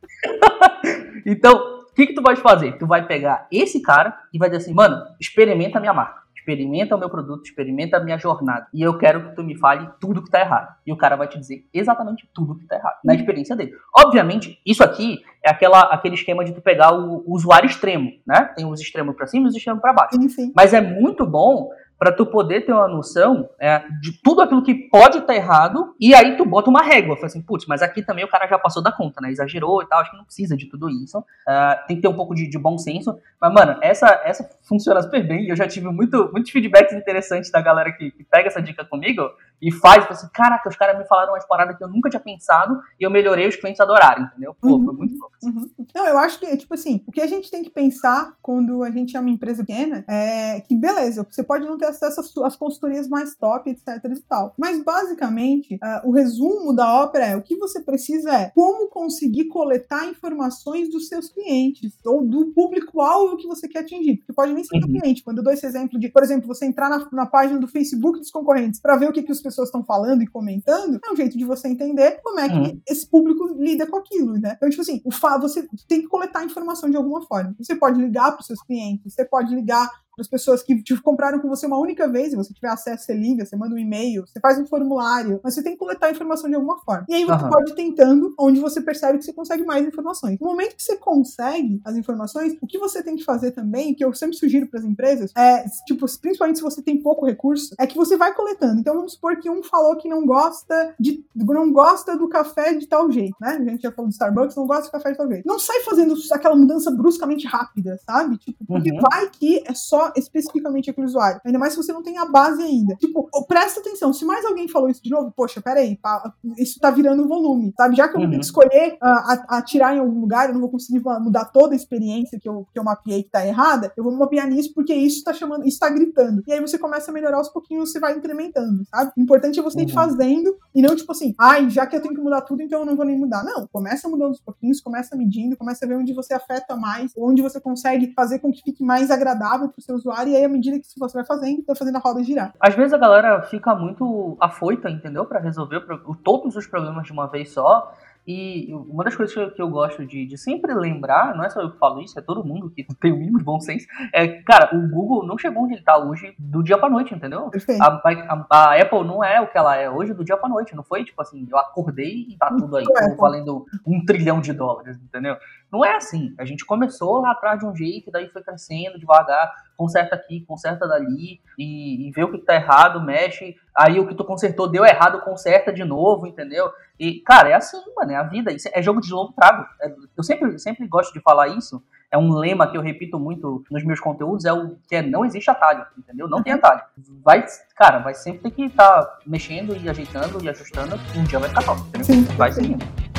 então, 1.26 1.52
o 1.90 1.94
que, 1.94 2.06
que 2.06 2.14
tu 2.14 2.22
vai 2.22 2.34
fazer? 2.34 2.78
Tu 2.78 2.86
vai 2.86 3.06
pegar 3.06 3.46
esse 3.52 3.82
cara 3.82 4.18
e 4.32 4.38
vai 4.38 4.48
dizer 4.48 4.62
assim, 4.62 4.74
mano, 4.74 4.96
experimenta 5.20 5.76
a 5.76 5.80
minha 5.80 5.92
marca. 5.92 6.20
Experimenta 6.34 6.96
o 6.96 6.98
meu 6.98 7.10
produto, 7.10 7.44
experimenta 7.44 7.98
a 7.98 8.00
minha 8.00 8.16
jornada. 8.16 8.66
E 8.72 8.80
eu 8.80 8.96
quero 8.96 9.28
que 9.28 9.36
tu 9.36 9.44
me 9.44 9.54
fale 9.54 9.86
tudo 10.00 10.22
que 10.22 10.30
tá 10.30 10.40
errado. 10.40 10.74
E 10.86 10.92
o 10.92 10.96
cara 10.96 11.14
vai 11.14 11.28
te 11.28 11.38
dizer 11.38 11.66
exatamente 11.74 12.26
tudo 12.34 12.56
que 12.56 12.66
tá 12.66 12.76
errado, 12.76 12.96
na 13.04 13.14
experiência 13.14 13.54
dele. 13.54 13.72
Obviamente, 13.94 14.58
isso 14.64 14.82
aqui 14.82 15.18
é 15.44 15.50
aquela, 15.50 15.82
aquele 15.82 16.14
esquema 16.14 16.42
de 16.42 16.52
tu 16.52 16.62
pegar 16.62 16.94
o, 16.94 17.22
o 17.26 17.34
usuário 17.34 17.66
extremo, 17.66 18.10
né? 18.26 18.44
Tem 18.56 18.64
os 18.64 18.80
extremos 18.80 19.14
para 19.14 19.26
cima 19.26 19.46
e 19.46 19.48
os 19.50 19.56
extremos 19.56 19.82
para 19.82 19.92
baixo. 19.92 20.16
Sim, 20.16 20.28
sim. 20.30 20.52
Mas 20.56 20.72
é 20.72 20.80
muito 20.80 21.26
bom 21.26 21.68
para 22.00 22.10
tu 22.10 22.24
poder 22.24 22.62
ter 22.62 22.72
uma 22.72 22.88
noção 22.88 23.50
é, 23.60 23.82
de 24.00 24.12
tudo 24.22 24.40
aquilo 24.40 24.62
que 24.62 24.74
pode 24.74 25.18
estar 25.18 25.26
tá 25.26 25.34
errado, 25.34 25.94
e 26.00 26.14
aí 26.14 26.34
tu 26.34 26.46
bota 26.46 26.70
uma 26.70 26.80
régua, 26.80 27.14
fala 27.14 27.26
assim, 27.26 27.42
putz, 27.42 27.66
mas 27.66 27.82
aqui 27.82 28.00
também 28.00 28.24
o 28.24 28.28
cara 28.28 28.46
já 28.46 28.58
passou 28.58 28.82
da 28.82 28.90
conta, 28.90 29.20
né? 29.20 29.30
Exagerou 29.30 29.82
e 29.82 29.86
tal, 29.86 30.00
acho 30.00 30.10
que 30.10 30.16
não 30.16 30.24
precisa 30.24 30.56
de 30.56 30.64
tudo 30.64 30.88
isso. 30.88 31.18
Uh, 31.18 31.86
tem 31.86 31.96
que 31.96 32.02
ter 32.02 32.08
um 32.08 32.14
pouco 32.14 32.34
de, 32.34 32.48
de, 32.48 32.58
bom 32.58 32.78
senso. 32.78 33.18
Mas, 33.38 33.52
mano, 33.52 33.76
essa, 33.82 34.18
essa 34.24 34.48
funciona 34.62 35.02
super 35.02 35.22
bem. 35.28 35.46
Eu 35.46 35.54
já 35.54 35.68
tive 35.68 35.88
muito, 35.88 36.30
muitos 36.32 36.50
feedbacks 36.50 36.94
interessantes 36.94 37.50
da 37.50 37.60
galera 37.60 37.92
que, 37.92 38.10
que 38.10 38.24
pega 38.24 38.48
essa 38.48 38.62
dica 38.62 38.82
comigo 38.82 39.30
e 39.60 39.70
faz, 39.70 40.06
assim, 40.10 40.28
caraca, 40.32 40.68
os 40.68 40.76
caras 40.76 40.98
me 40.98 41.06
falaram 41.06 41.32
umas 41.32 41.46
paradas 41.46 41.76
que 41.76 41.84
eu 41.84 41.88
nunca 41.88 42.08
tinha 42.08 42.20
pensado 42.20 42.80
e 42.98 43.04
eu 43.04 43.10
melhorei, 43.10 43.48
os 43.48 43.56
clientes 43.56 43.80
adoraram, 43.80 44.24
entendeu? 44.24 44.54
Pô, 44.60 44.76
uhum, 44.76 44.84
foi 44.84 44.94
muito 44.94 45.18
bom. 45.18 45.28
Uhum. 45.42 45.70
Não, 45.94 46.06
eu 46.06 46.18
acho 46.18 46.38
que, 46.38 46.56
tipo 46.56 46.72
assim, 46.74 47.02
o 47.06 47.12
que 47.12 47.20
a 47.20 47.26
gente 47.26 47.50
tem 47.50 47.62
que 47.62 47.70
pensar 47.70 48.34
quando 48.40 48.82
a 48.82 48.90
gente 48.90 49.16
é 49.16 49.20
uma 49.20 49.30
empresa 49.30 49.64
pequena 49.64 50.04
é 50.08 50.60
que, 50.60 50.74
beleza, 50.74 51.26
você 51.28 51.42
pode 51.42 51.66
não 51.66 51.76
ter 51.76 51.86
acesso 51.86 52.20
às 52.44 52.56
consultorias 52.56 53.08
mais 53.08 53.34
top, 53.36 53.70
etc 53.70 53.86
e 54.04 54.20
tal. 54.22 54.54
Mas, 54.58 54.82
basicamente, 54.82 55.74
uh, 55.74 56.08
o 56.08 56.12
resumo 56.12 56.74
da 56.74 57.02
ópera 57.02 57.26
é 57.26 57.36
o 57.36 57.42
que 57.42 57.56
você 57.56 57.80
precisa 57.80 58.30
é 58.30 58.50
como 58.54 58.88
conseguir 58.88 59.46
coletar 59.48 60.06
informações 60.06 60.90
dos 60.90 61.08
seus 61.08 61.28
clientes 61.28 61.98
ou 62.04 62.26
do 62.26 62.46
público-alvo 62.52 63.36
que 63.36 63.46
você 63.46 63.68
quer 63.68 63.80
atingir. 63.80 64.18
Porque 64.18 64.32
pode 64.32 64.52
nem 64.52 64.64
ser 64.64 64.76
uhum. 64.76 64.80
do 64.80 64.88
cliente. 64.88 65.22
Quando 65.22 65.38
eu 65.38 65.44
dou 65.44 65.52
esse 65.52 65.66
exemplo 65.66 65.98
de, 65.98 66.08
por 66.08 66.22
exemplo, 66.22 66.46
você 66.46 66.66
entrar 66.66 66.88
na, 66.88 67.08
na 67.12 67.26
página 67.26 67.58
do 67.58 67.68
Facebook 67.68 68.18
dos 68.18 68.30
concorrentes 68.30 68.80
para 68.80 68.96
ver 68.96 69.08
o 69.08 69.12
que, 69.12 69.22
que 69.22 69.32
as 69.32 69.40
pessoas 69.50 69.68
estão 69.68 69.84
falando 69.84 70.22
e 70.22 70.26
comentando, 70.26 70.98
é 71.04 71.12
um 71.12 71.16
jeito 71.16 71.36
de 71.36 71.44
você 71.44 71.68
entender 71.68 72.20
como 72.22 72.40
é 72.40 72.48
que 72.48 72.56
uhum. 72.56 72.80
esse 72.88 73.08
público 73.08 73.46
lida 73.58 73.86
com 73.86 73.96
aquilo, 73.96 74.34
né? 74.34 74.54
Então, 74.56 74.70
tipo 74.70 74.82
assim, 74.82 75.00
o 75.04 75.10
fa 75.10 75.38
você 75.38 75.68
tem 75.88 76.02
que 76.02 76.08
coletar 76.08 76.44
informação 76.44 76.88
de 76.88 76.96
alguma 76.96 77.22
forma. 77.22 77.54
Você 77.58 77.74
pode 77.74 78.00
ligar 78.00 78.32
para 78.32 78.40
os 78.40 78.46
seus 78.46 78.62
clientes, 78.62 79.12
você 79.12 79.24
pode 79.24 79.54
ligar 79.54 79.90
as 80.18 80.28
pessoas 80.28 80.62
que 80.62 80.82
te 80.82 81.00
compraram 81.00 81.38
com 81.40 81.48
você 81.48 81.66
uma 81.66 81.78
única 81.78 82.08
vez, 82.08 82.32
e 82.32 82.36
você 82.36 82.52
tiver 82.52 82.68
acesso, 82.68 83.04
você 83.04 83.14
liga, 83.14 83.44
você 83.44 83.56
manda 83.56 83.74
um 83.74 83.78
e-mail, 83.78 84.26
você 84.26 84.40
faz 84.40 84.58
um 84.58 84.66
formulário, 84.66 85.40
mas 85.42 85.54
você 85.54 85.62
tem 85.62 85.72
que 85.72 85.78
coletar 85.78 86.10
informação 86.10 86.48
de 86.48 86.56
alguma 86.56 86.78
forma. 86.78 87.06
E 87.08 87.14
aí 87.14 87.24
você 87.24 87.44
uhum. 87.44 87.50
pode 87.50 87.72
ir 87.72 87.74
tentando 87.74 88.34
onde 88.38 88.60
você 88.60 88.80
percebe 88.80 89.18
que 89.18 89.24
você 89.24 89.32
consegue 89.32 89.64
mais 89.64 89.86
informações. 89.86 90.38
No 90.40 90.48
momento 90.48 90.76
que 90.76 90.82
você 90.82 90.96
consegue 90.96 91.80
as 91.84 91.96
informações, 91.96 92.56
o 92.60 92.66
que 92.66 92.78
você 92.78 93.02
tem 93.02 93.16
que 93.16 93.24
fazer 93.24 93.52
também, 93.52 93.94
que 93.94 94.04
eu 94.04 94.12
sempre 94.12 94.36
sugiro 94.36 94.66
para 94.66 94.80
as 94.80 94.84
empresas, 94.84 95.32
é, 95.36 95.64
tipo, 95.86 96.06
principalmente 96.20 96.56
se 96.56 96.62
você 96.62 96.82
tem 96.82 97.00
pouco 97.00 97.26
recurso, 97.26 97.74
é 97.78 97.86
que 97.86 97.96
você 97.96 98.16
vai 98.16 98.34
coletando. 98.34 98.80
Então 98.80 98.94
vamos 98.94 99.14
supor 99.14 99.36
que 99.38 99.50
um 99.50 99.62
falou 99.62 99.96
que 99.96 100.08
não 100.08 100.26
gosta 100.26 100.94
de 100.98 101.24
não 101.34 101.72
gosta 101.72 102.16
do 102.16 102.28
café 102.28 102.74
de 102.74 102.86
tal 102.86 103.10
jeito, 103.10 103.36
né? 103.40 103.58
A 103.60 103.64
gente 103.64 103.82
já 103.82 103.92
falou 103.92 104.08
do 104.08 104.12
Starbucks, 104.12 104.56
não 104.56 104.66
gosta 104.66 104.84
do 104.84 104.92
café 104.92 105.10
de 105.10 105.16
tal 105.16 105.28
jeito. 105.28 105.46
Não 105.46 105.58
sai 105.58 105.80
fazendo 105.80 106.14
aquela 106.32 106.56
mudança 106.56 106.90
bruscamente 106.90 107.46
rápida, 107.46 107.98
sabe? 108.06 108.38
Tipo, 108.38 108.64
porque 108.64 108.92
uhum. 108.92 109.00
vai 109.00 109.28
que 109.30 109.62
é 109.66 109.74
só 109.74 110.09
especificamente 110.16 110.90
aquele 110.90 111.06
usuário. 111.06 111.40
Ainda 111.44 111.58
mais 111.58 111.72
se 111.72 111.82
você 111.82 111.92
não 111.92 112.02
tem 112.02 112.18
a 112.18 112.26
base 112.26 112.62
ainda. 112.62 112.94
Tipo, 112.96 113.28
presta 113.46 113.80
atenção, 113.80 114.12
se 114.12 114.24
mais 114.24 114.44
alguém 114.44 114.68
falou 114.68 114.88
isso 114.88 115.02
de 115.02 115.10
novo, 115.10 115.32
poxa, 115.36 115.60
peraí, 115.60 115.96
pá, 115.96 116.32
isso 116.58 116.78
tá 116.80 116.90
virando 116.90 117.28
volume, 117.28 117.72
sabe? 117.76 117.96
Já 117.96 118.08
que 118.08 118.16
eu 118.16 118.20
vou 118.20 118.28
ter 118.28 118.30
que 118.30 118.36
uhum. 118.36 118.40
escolher 118.40 118.92
uh, 118.94 119.44
atirar 119.48 119.96
em 119.96 120.00
algum 120.00 120.20
lugar, 120.20 120.48
eu 120.48 120.54
não 120.54 120.60
vou 120.60 120.70
conseguir 120.70 121.00
mudar 121.20 121.46
toda 121.46 121.74
a 121.74 121.76
experiência 121.76 122.38
que 122.40 122.48
eu, 122.48 122.66
que 122.72 122.78
eu 122.78 122.84
mapeei 122.84 123.22
que 123.22 123.30
tá 123.30 123.46
errada, 123.46 123.92
eu 123.96 124.04
vou 124.04 124.12
mapear 124.12 124.48
nisso 124.48 124.72
porque 124.74 124.94
isso 124.94 125.22
tá 125.24 125.32
chamando, 125.32 125.66
isso 125.66 125.78
tá 125.78 125.88
gritando. 125.88 126.42
E 126.46 126.52
aí 126.52 126.60
você 126.60 126.78
começa 126.78 127.10
a 127.10 127.14
melhorar 127.14 127.38
aos 127.38 127.48
pouquinhos, 127.48 127.90
você 127.90 128.00
vai 128.00 128.16
incrementando, 128.16 128.84
sabe? 128.86 129.12
O 129.16 129.20
importante 129.20 129.58
é 129.58 129.62
você 129.62 129.78
uhum. 129.78 129.84
ir 129.84 129.92
fazendo 129.92 130.56
e 130.74 130.82
não 130.82 130.94
tipo 130.94 131.10
assim, 131.12 131.34
ai, 131.38 131.68
já 131.70 131.86
que 131.86 131.96
eu 131.96 132.02
tenho 132.02 132.14
que 132.14 132.20
mudar 132.20 132.42
tudo, 132.42 132.62
então 132.62 132.80
eu 132.80 132.86
não 132.86 132.96
vou 132.96 133.04
nem 133.04 133.18
mudar. 133.18 133.44
Não, 133.44 133.66
começa 133.72 134.08
mudando 134.08 134.28
aos 134.28 134.40
pouquinhos, 134.40 134.80
começa 134.80 135.16
medindo, 135.16 135.56
começa 135.56 135.84
a 135.84 135.88
ver 135.88 135.96
onde 135.96 136.12
você 136.12 136.34
afeta 136.34 136.76
mais, 136.76 137.12
onde 137.16 137.42
você 137.42 137.60
consegue 137.60 138.12
fazer 138.14 138.38
com 138.38 138.50
que 138.50 138.62
fique 138.62 138.84
mais 138.84 139.10
agradável 139.10 139.68
pro 139.68 139.82
seu 139.82 139.89
usuário, 139.94 140.32
e 140.32 140.36
aí, 140.36 140.44
à 140.44 140.48
medida 140.48 140.78
que 140.78 140.86
você 140.98 141.14
vai 141.14 141.24
fazendo, 141.24 141.64
vai 141.66 141.76
fazendo 141.76 141.96
a 141.96 142.00
roda 142.00 142.22
girar. 142.22 142.52
Às 142.60 142.74
vezes 142.74 142.92
a 142.92 142.98
galera 142.98 143.42
fica 143.42 143.74
muito 143.74 144.36
afoita, 144.40 144.90
entendeu? 144.90 145.20
para 145.30 145.40
resolver 145.40 145.82
todos 146.24 146.56
os 146.56 146.66
problemas 146.66 147.06
de 147.06 147.12
uma 147.12 147.26
vez 147.26 147.52
só. 147.52 147.94
E 148.26 148.72
uma 148.74 149.02
das 149.02 149.16
coisas 149.16 149.54
que 149.54 149.62
eu, 149.62 149.68
gosto 149.70 150.06
de, 150.06 150.26
de, 150.26 150.36
sempre 150.36 150.74
lembrar, 150.74 151.34
não 151.34 151.42
é 151.42 151.48
só 151.48 151.62
eu 151.62 151.70
que 151.70 151.78
falo 151.78 152.02
isso, 152.02 152.18
é 152.18 152.22
todo 152.22 152.44
mundo 152.44 152.70
que 152.70 152.84
tem 153.00 153.12
o 153.12 153.16
mínimo 153.16 153.38
de 153.38 153.44
bom 153.44 153.58
senso, 153.58 153.86
é, 154.12 154.28
cara, 154.42 154.76
o 154.76 154.88
Google 154.88 155.26
não 155.26 155.38
chegou 155.38 155.64
onde 155.64 155.74
ele 155.74 155.82
tá 155.82 155.96
hoje 155.96 156.34
do 156.38 156.62
dia 156.62 156.76
pra 156.76 156.90
noite, 156.90 157.14
entendeu? 157.14 157.50
A, 157.80 157.86
a, 157.86 158.46
a, 158.50 158.80
Apple 158.80 159.04
não 159.04 159.24
é 159.24 159.40
o 159.40 159.48
que 159.48 159.56
ela 159.56 159.74
é 159.74 159.88
hoje 159.88 160.12
do 160.12 160.22
dia 160.22 160.36
pra 160.36 160.50
noite, 160.50 160.76
não 160.76 160.84
foi 160.84 161.02
tipo 161.02 161.20
assim, 161.20 161.48
eu 161.50 161.56
acordei 161.56 162.26
e 162.28 162.36
tá 162.36 162.50
tudo 162.50 162.76
aí, 162.76 162.84
valendo 163.18 163.64
um 163.86 164.04
trilhão 164.04 164.40
de 164.40 164.52
dólares, 164.52 164.98
entendeu? 165.02 165.36
Não 165.72 165.84
é 165.84 165.94
assim. 165.96 166.34
A 166.38 166.44
gente 166.44 166.64
começou 166.64 167.20
lá 167.20 167.32
atrás 167.32 167.60
de 167.60 167.66
um 167.66 167.74
jeito, 167.74 168.08
e 168.08 168.12
daí 168.12 168.28
foi 168.28 168.42
crescendo 168.42 168.98
devagar, 168.98 169.52
conserta 169.76 170.16
aqui, 170.16 170.40
conserta 170.46 170.86
dali, 170.86 171.40
e, 171.58 172.08
e 172.08 172.10
vê 172.10 172.24
o 172.24 172.30
que 172.30 172.38
tá 172.38 172.54
errado, 172.54 173.00
mexe. 173.00 173.56
Aí 173.76 173.98
o 174.00 174.06
que 174.06 174.14
tu 174.14 174.24
consertou 174.24 174.68
deu 174.68 174.84
errado, 174.84 175.20
conserta 175.20 175.72
de 175.72 175.84
novo, 175.84 176.26
entendeu? 176.26 176.70
E, 176.98 177.20
cara, 177.20 177.48
é 177.48 177.54
assim, 177.54 177.78
mano, 177.96 178.12
é 178.12 178.16
a 178.16 178.22
vida. 178.24 178.52
Isso 178.52 178.68
é 178.72 178.82
jogo 178.82 179.00
de 179.00 179.10
longo 179.12 179.32
prazo. 179.32 179.64
É, 179.80 179.94
eu 180.16 180.22
sempre, 180.22 180.58
sempre 180.58 180.86
gosto 180.86 181.12
de 181.12 181.20
falar 181.20 181.48
isso. 181.48 181.82
É 182.10 182.18
um 182.18 182.32
lema 182.32 182.68
que 182.68 182.76
eu 182.76 182.82
repito 182.82 183.20
muito 183.20 183.64
nos 183.70 183.84
meus 183.84 184.00
conteúdos, 184.00 184.44
é 184.44 184.52
o 184.52 184.76
que 184.88 184.96
é 184.96 185.02
não 185.02 185.24
existe 185.24 185.48
atalho, 185.48 185.86
entendeu? 185.96 186.28
Não 186.28 186.42
tem 186.42 186.52
atalho. 186.54 186.82
Vai, 187.22 187.44
cara, 187.76 188.00
vai 188.00 188.14
sempre 188.14 188.42
ter 188.42 188.50
que 188.50 188.64
estar 188.64 189.02
tá 189.02 189.18
mexendo 189.24 189.76
e 189.76 189.88
ajeitando 189.88 190.42
e 190.42 190.48
ajustando, 190.48 190.96
um 191.16 191.22
dia 191.22 191.38
vai 191.38 191.48
ficar 191.48 191.62
top, 191.62 191.80
entendeu? 191.82 192.04
Sim, 192.04 192.24
vai 192.36 192.50
seguindo. 192.50 193.09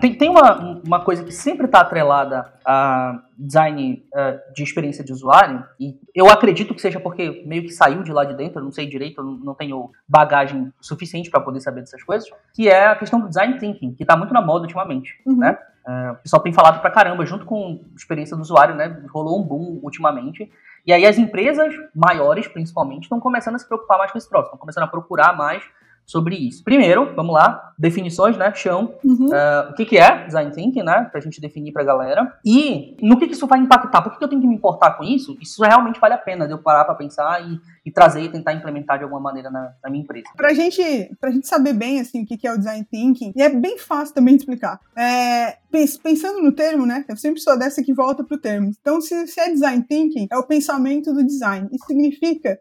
Tem, 0.00 0.14
tem 0.14 0.28
uma, 0.28 0.80
uma 0.84 1.00
coisa 1.04 1.24
que 1.24 1.32
sempre 1.32 1.66
está 1.66 1.80
atrelada 1.80 2.52
a 2.64 3.22
design 3.36 4.04
uh, 4.12 4.54
de 4.54 4.62
experiência 4.62 5.04
de 5.04 5.12
usuário, 5.12 5.64
e 5.78 5.98
eu 6.14 6.28
acredito 6.28 6.74
que 6.74 6.80
seja 6.80 7.00
porque 7.00 7.42
meio 7.46 7.62
que 7.62 7.70
saiu 7.70 8.02
de 8.02 8.12
lá 8.12 8.24
de 8.24 8.34
dentro, 8.34 8.60
eu 8.60 8.64
não 8.64 8.72
sei 8.72 8.86
direito, 8.86 9.20
eu 9.20 9.24
não 9.24 9.54
tenho 9.54 9.90
bagagem 10.08 10.72
suficiente 10.80 11.30
para 11.30 11.40
poder 11.40 11.60
saber 11.60 11.80
dessas 11.80 12.02
coisas, 12.02 12.28
que 12.54 12.68
é 12.68 12.86
a 12.86 12.96
questão 12.96 13.20
do 13.20 13.28
design 13.28 13.58
thinking, 13.58 13.94
que 13.94 14.02
está 14.02 14.16
muito 14.16 14.32
na 14.32 14.40
moda 14.40 14.62
ultimamente, 14.62 15.20
uhum. 15.26 15.36
né? 15.36 15.58
Uh, 15.86 16.12
o 16.12 16.16
pessoal 16.16 16.42
tem 16.42 16.52
falado 16.52 16.80
pra 16.80 16.90
caramba, 16.90 17.24
junto 17.24 17.44
com 17.44 17.84
experiência 17.94 18.36
do 18.36 18.42
usuário, 18.42 18.74
né? 18.74 19.04
Rolou 19.08 19.40
um 19.40 19.44
boom 19.44 19.78
ultimamente. 19.82 20.50
E 20.84 20.92
aí 20.92 21.06
as 21.06 21.16
empresas 21.16 21.72
maiores, 21.94 22.48
principalmente, 22.48 23.04
estão 23.04 23.20
começando 23.20 23.54
a 23.54 23.58
se 23.58 23.66
preocupar 23.66 23.98
mais 23.98 24.10
com 24.10 24.18
esse 24.18 24.28
troço, 24.28 24.46
estão 24.46 24.58
começando 24.58 24.84
a 24.84 24.88
procurar 24.88 25.36
mais 25.36 25.62
sobre 26.06 26.36
isso. 26.36 26.62
Primeiro, 26.62 27.12
vamos 27.16 27.34
lá, 27.34 27.74
definições, 27.76 28.36
né, 28.36 28.52
chão. 28.54 28.94
Uhum. 29.04 29.26
Uh, 29.26 29.70
o 29.70 29.74
que, 29.74 29.84
que 29.84 29.98
é 29.98 30.24
design 30.24 30.52
thinking, 30.52 30.84
né, 30.84 31.08
pra 31.10 31.20
gente 31.20 31.40
definir 31.40 31.72
pra 31.72 31.82
galera. 31.82 32.32
E 32.44 32.96
no 33.02 33.18
que, 33.18 33.26
que 33.26 33.34
isso 33.34 33.46
vai 33.46 33.58
impactar? 33.58 34.02
Por 34.02 34.12
que, 34.12 34.18
que 34.18 34.24
eu 34.24 34.28
tenho 34.28 34.40
que 34.40 34.46
me 34.46 34.54
importar 34.54 34.92
com 34.92 35.02
isso? 35.02 35.36
Isso 35.42 35.62
realmente 35.62 35.98
vale 35.98 36.14
a 36.14 36.18
pena 36.18 36.46
de 36.46 36.52
eu 36.52 36.58
parar 36.58 36.84
pra 36.84 36.94
pensar 36.94 37.42
e, 37.42 37.60
e 37.84 37.90
trazer 37.90 38.22
e 38.22 38.28
tentar 38.28 38.52
implementar 38.52 38.98
de 38.98 39.04
alguma 39.04 39.20
maneira 39.20 39.50
na, 39.50 39.72
na, 39.82 39.90
minha 39.90 40.04
empresa. 40.04 40.28
Pra 40.36 40.54
gente, 40.54 41.10
pra 41.20 41.32
gente 41.32 41.48
saber 41.48 41.72
bem, 41.72 42.00
assim, 42.00 42.22
o 42.22 42.26
que, 42.26 42.36
que 42.36 42.46
é 42.46 42.52
o 42.52 42.58
design 42.58 42.86
thinking, 42.88 43.32
e 43.34 43.42
é 43.42 43.48
bem 43.48 43.76
fácil 43.76 44.14
também 44.14 44.36
de 44.36 44.42
explicar. 44.42 44.78
É, 44.96 45.56
pensando 46.02 46.40
no 46.40 46.52
termo, 46.52 46.86
né, 46.86 47.04
eu 47.08 47.16
sempre 47.16 47.40
sou 47.40 47.58
dessa 47.58 47.82
que 47.82 47.92
volta 47.92 48.22
pro 48.22 48.38
termo. 48.38 48.70
Então, 48.80 49.00
se, 49.00 49.26
se 49.26 49.40
é 49.40 49.50
design 49.50 49.82
thinking, 49.82 50.28
é 50.30 50.36
o 50.36 50.44
pensamento 50.44 51.12
do 51.12 51.24
design. 51.24 51.68
Isso 51.72 51.84
significa, 51.86 52.56